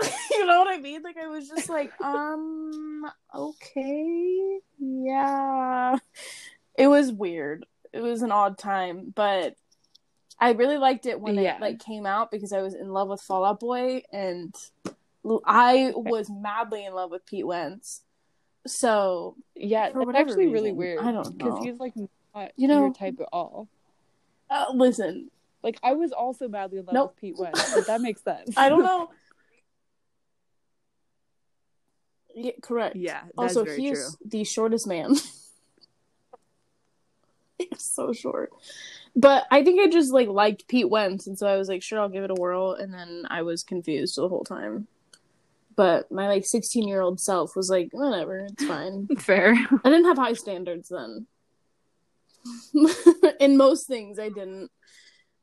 you 0.30 0.46
know 0.46 0.58
what 0.60 0.68
I 0.72 0.78
mean? 0.78 1.02
Like, 1.02 1.16
I 1.18 1.26
was 1.28 1.48
just 1.48 1.68
like, 1.68 1.92
um, 2.00 3.04
okay, 3.34 4.58
yeah. 4.78 5.96
It 6.76 6.86
was 6.88 7.12
weird. 7.12 7.66
It 7.92 8.00
was 8.00 8.22
an 8.22 8.32
odd 8.32 8.56
time, 8.58 9.12
but 9.14 9.54
I 10.38 10.52
really 10.52 10.78
liked 10.78 11.06
it 11.06 11.20
when 11.20 11.34
Yeah. 11.36 11.56
it 11.56 11.60
like 11.60 11.78
came 11.78 12.06
out 12.06 12.30
because 12.30 12.52
I 12.52 12.62
was 12.62 12.74
in 12.74 12.88
love 12.88 13.08
with 13.08 13.20
Fall 13.20 13.44
Out 13.44 13.60
Boy 13.60 14.02
and 14.12 14.54
I 15.46 15.92
was 15.94 16.28
madly 16.30 16.84
in 16.84 16.94
love 16.94 17.10
with 17.10 17.24
Pete 17.26 17.46
Wentz. 17.46 18.00
So 18.66 19.36
Yeah, 19.54 19.90
For 19.92 20.06
that's 20.06 20.18
actually 20.18 20.48
really 20.48 20.72
weird. 20.72 21.00
I 21.00 21.12
don't 21.12 21.26
know. 21.38 21.50
because 21.50 21.64
he's 21.64 21.78
like 21.78 21.92
not 22.34 22.52
You 22.56 22.66
know- 22.68 22.80
your 22.86 22.94
type 22.94 23.20
at 23.20 23.28
all. 23.32 23.68
uh, 24.50 24.66
listen, 24.72 25.30
Like 25.62 25.78
I 25.82 25.92
was 25.92 26.10
also 26.12 26.48
madly 26.48 26.78
in 26.78 26.86
love 26.86 26.94
Nope. 26.94 27.10
with 27.10 27.20
Pete 27.20 27.38
Wentz, 27.38 27.74
but 27.74 27.86
that 27.86 28.00
makes 28.00 28.22
sense. 28.22 28.54
I 28.56 28.68
don't 28.68 28.82
know. 28.82 29.10
Yeah, 32.34 32.52
correct. 32.62 32.96
Yeah, 32.96 33.22
Also, 33.36 33.64
he 33.64 33.90
true. 33.90 33.98
is 33.98 34.16
the 34.24 34.44
shortest 34.44 34.86
man. 34.86 35.14
He's 37.58 37.82
so 37.82 38.12
short. 38.12 38.52
But 39.14 39.46
I 39.50 39.62
think 39.62 39.80
I 39.80 39.88
just 39.90 40.12
like 40.12 40.28
liked 40.28 40.68
Pete 40.68 40.88
Wentz, 40.88 41.26
and 41.26 41.38
so 41.38 41.46
I 41.46 41.56
was 41.56 41.68
like, 41.68 41.82
sure, 41.82 42.00
I'll 42.00 42.08
give 42.08 42.24
it 42.24 42.30
a 42.30 42.34
whirl. 42.34 42.72
And 42.72 42.92
then 42.92 43.24
I 43.28 43.42
was 43.42 43.62
confused 43.62 44.16
the 44.16 44.28
whole 44.28 44.44
time. 44.44 44.86
But 45.76 46.10
my 46.10 46.28
like 46.28 46.44
sixteen 46.44 46.88
year 46.88 47.00
old 47.00 47.20
self 47.20 47.54
was 47.54 47.70
like, 47.70 47.88
whatever, 47.92 48.46
it's 48.50 48.64
fine. 48.64 49.06
Fair. 49.18 49.52
I 49.52 49.90
didn't 49.90 50.06
have 50.06 50.18
high 50.18 50.32
standards 50.32 50.88
then. 50.88 51.26
In 53.40 53.56
most 53.56 53.86
things, 53.86 54.18
I 54.18 54.28
didn't. 54.28 54.70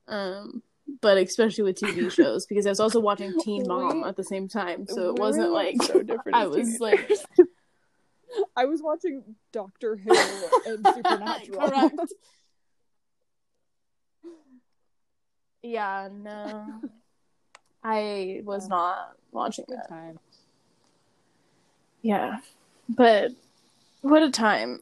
Um, 0.07 0.63
but 1.01 1.17
especially 1.17 1.63
with 1.63 1.77
TV 1.79 2.11
shows, 2.15 2.45
because 2.45 2.65
I 2.65 2.69
was 2.69 2.79
also 2.79 2.99
watching 2.99 3.33
Teen 3.39 3.67
Mom 3.67 4.03
at 4.03 4.15
the 4.15 4.23
same 4.23 4.47
time, 4.47 4.85
so 4.87 5.09
it 5.09 5.15
wasn't 5.15 5.51
like 5.51 5.81
so 5.83 6.01
different. 6.03 6.35
I 6.37 6.43
as 6.43 6.49
was 6.49 6.79
like. 6.79 7.11
I 8.55 8.65
was 8.65 8.81
watching 8.83 9.23
Doctor 9.51 9.95
Who 9.95 10.13
and 10.65 10.85
Supernatural. 10.93 11.67
Correct. 11.67 12.13
yeah, 15.61 16.09
no, 16.11 16.81
I 17.83 18.41
was 18.45 18.63
Yeah. 18.65 18.69
not 18.69 19.17
watching 19.31 19.65
Good 19.67 19.79
that. 19.79 19.89
time. 19.89 20.19
Yeah, 22.01 22.37
but 22.87 23.31
what 24.01 24.23
a 24.23 24.31
time 24.31 24.79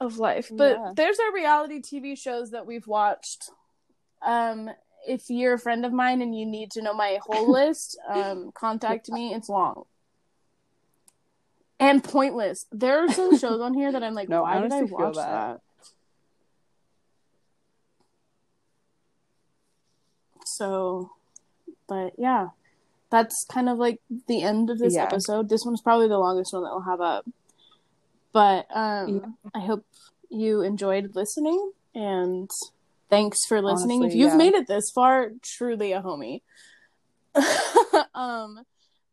of 0.00 0.18
life. 0.18 0.50
But 0.52 0.78
Yeah. 0.78 0.92
there's 0.96 1.18
our 1.18 1.32
reality 1.32 1.80
TV 1.80 2.14
shows 2.16 2.50
that 2.50 2.66
we've 2.66 2.86
watched. 2.86 3.50
Um, 4.22 4.70
if 5.08 5.22
you're 5.28 5.54
a 5.54 5.58
friend 5.58 5.84
of 5.86 5.92
mine 5.92 6.22
and 6.22 6.36
you 6.38 6.44
need 6.46 6.70
to 6.72 6.82
know 6.82 6.94
my 6.94 7.18
whole 7.24 7.50
list, 7.52 7.98
um, 8.08 8.50
contact 8.54 9.10
me. 9.10 9.34
It's 9.34 9.48
long 9.48 9.84
and 11.80 12.02
pointless. 12.02 12.66
There 12.72 13.04
are 13.04 13.12
some 13.12 13.36
shows 13.38 13.60
on 13.60 13.74
here 13.74 13.92
that 13.92 14.02
I'm 14.02 14.14
like, 14.14 14.28
No, 14.30 14.44
I 14.44 14.56
why 14.56 14.62
did 14.62 14.72
I 14.72 14.82
watch 14.82 15.14
that. 15.16 15.26
that? 15.26 15.60
So, 20.44 21.10
but 21.88 22.12
yeah, 22.18 22.48
that's 23.10 23.44
kind 23.50 23.68
of 23.68 23.78
like 23.78 24.00
the 24.26 24.42
end 24.42 24.70
of 24.70 24.78
this 24.78 24.94
Yeah. 24.94 25.04
episode. 25.04 25.48
This 25.48 25.64
one's 25.64 25.82
probably 25.82 26.08
the 26.08 26.18
longest 26.18 26.52
one 26.52 26.62
that 26.64 26.70
we'll 26.70 26.80
have 26.82 27.00
up. 27.00 27.26
But 28.32 28.66
um, 28.74 29.20
Yeah. 29.22 29.28
I 29.54 29.60
hope 29.64 29.84
you 30.30 30.62
enjoyed 30.62 31.14
listening 31.14 31.72
and 31.94 32.50
thanks 33.10 33.46
for 33.46 33.62
listening. 33.62 34.02
Honestly, 34.02 34.18
if 34.18 34.20
you've 34.20 34.32
yeah. 34.32 34.36
made 34.36 34.54
it 34.54 34.66
this 34.66 34.90
far, 34.90 35.30
truly 35.42 35.92
a 35.92 36.02
homie. 36.02 36.40
um, 38.14 38.64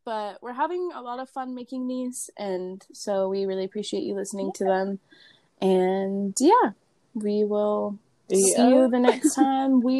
but 0.04 0.38
we're 0.42 0.52
having 0.52 0.90
a 0.94 1.02
lot 1.02 1.18
of 1.18 1.28
fun 1.30 1.54
making 1.54 1.88
these, 1.88 2.30
and 2.38 2.84
so 2.92 3.28
we 3.28 3.44
really 3.44 3.64
appreciate 3.64 4.02
you 4.02 4.14
listening 4.14 4.52
to 4.54 4.64
them. 4.64 4.98
And 5.60 6.36
yeah, 6.38 6.72
we 7.14 7.44
will 7.44 7.98
see 8.30 8.54
you 8.56 8.88
the 8.88 8.98
next 8.98 9.34
time 9.34 9.80
we 9.80 9.94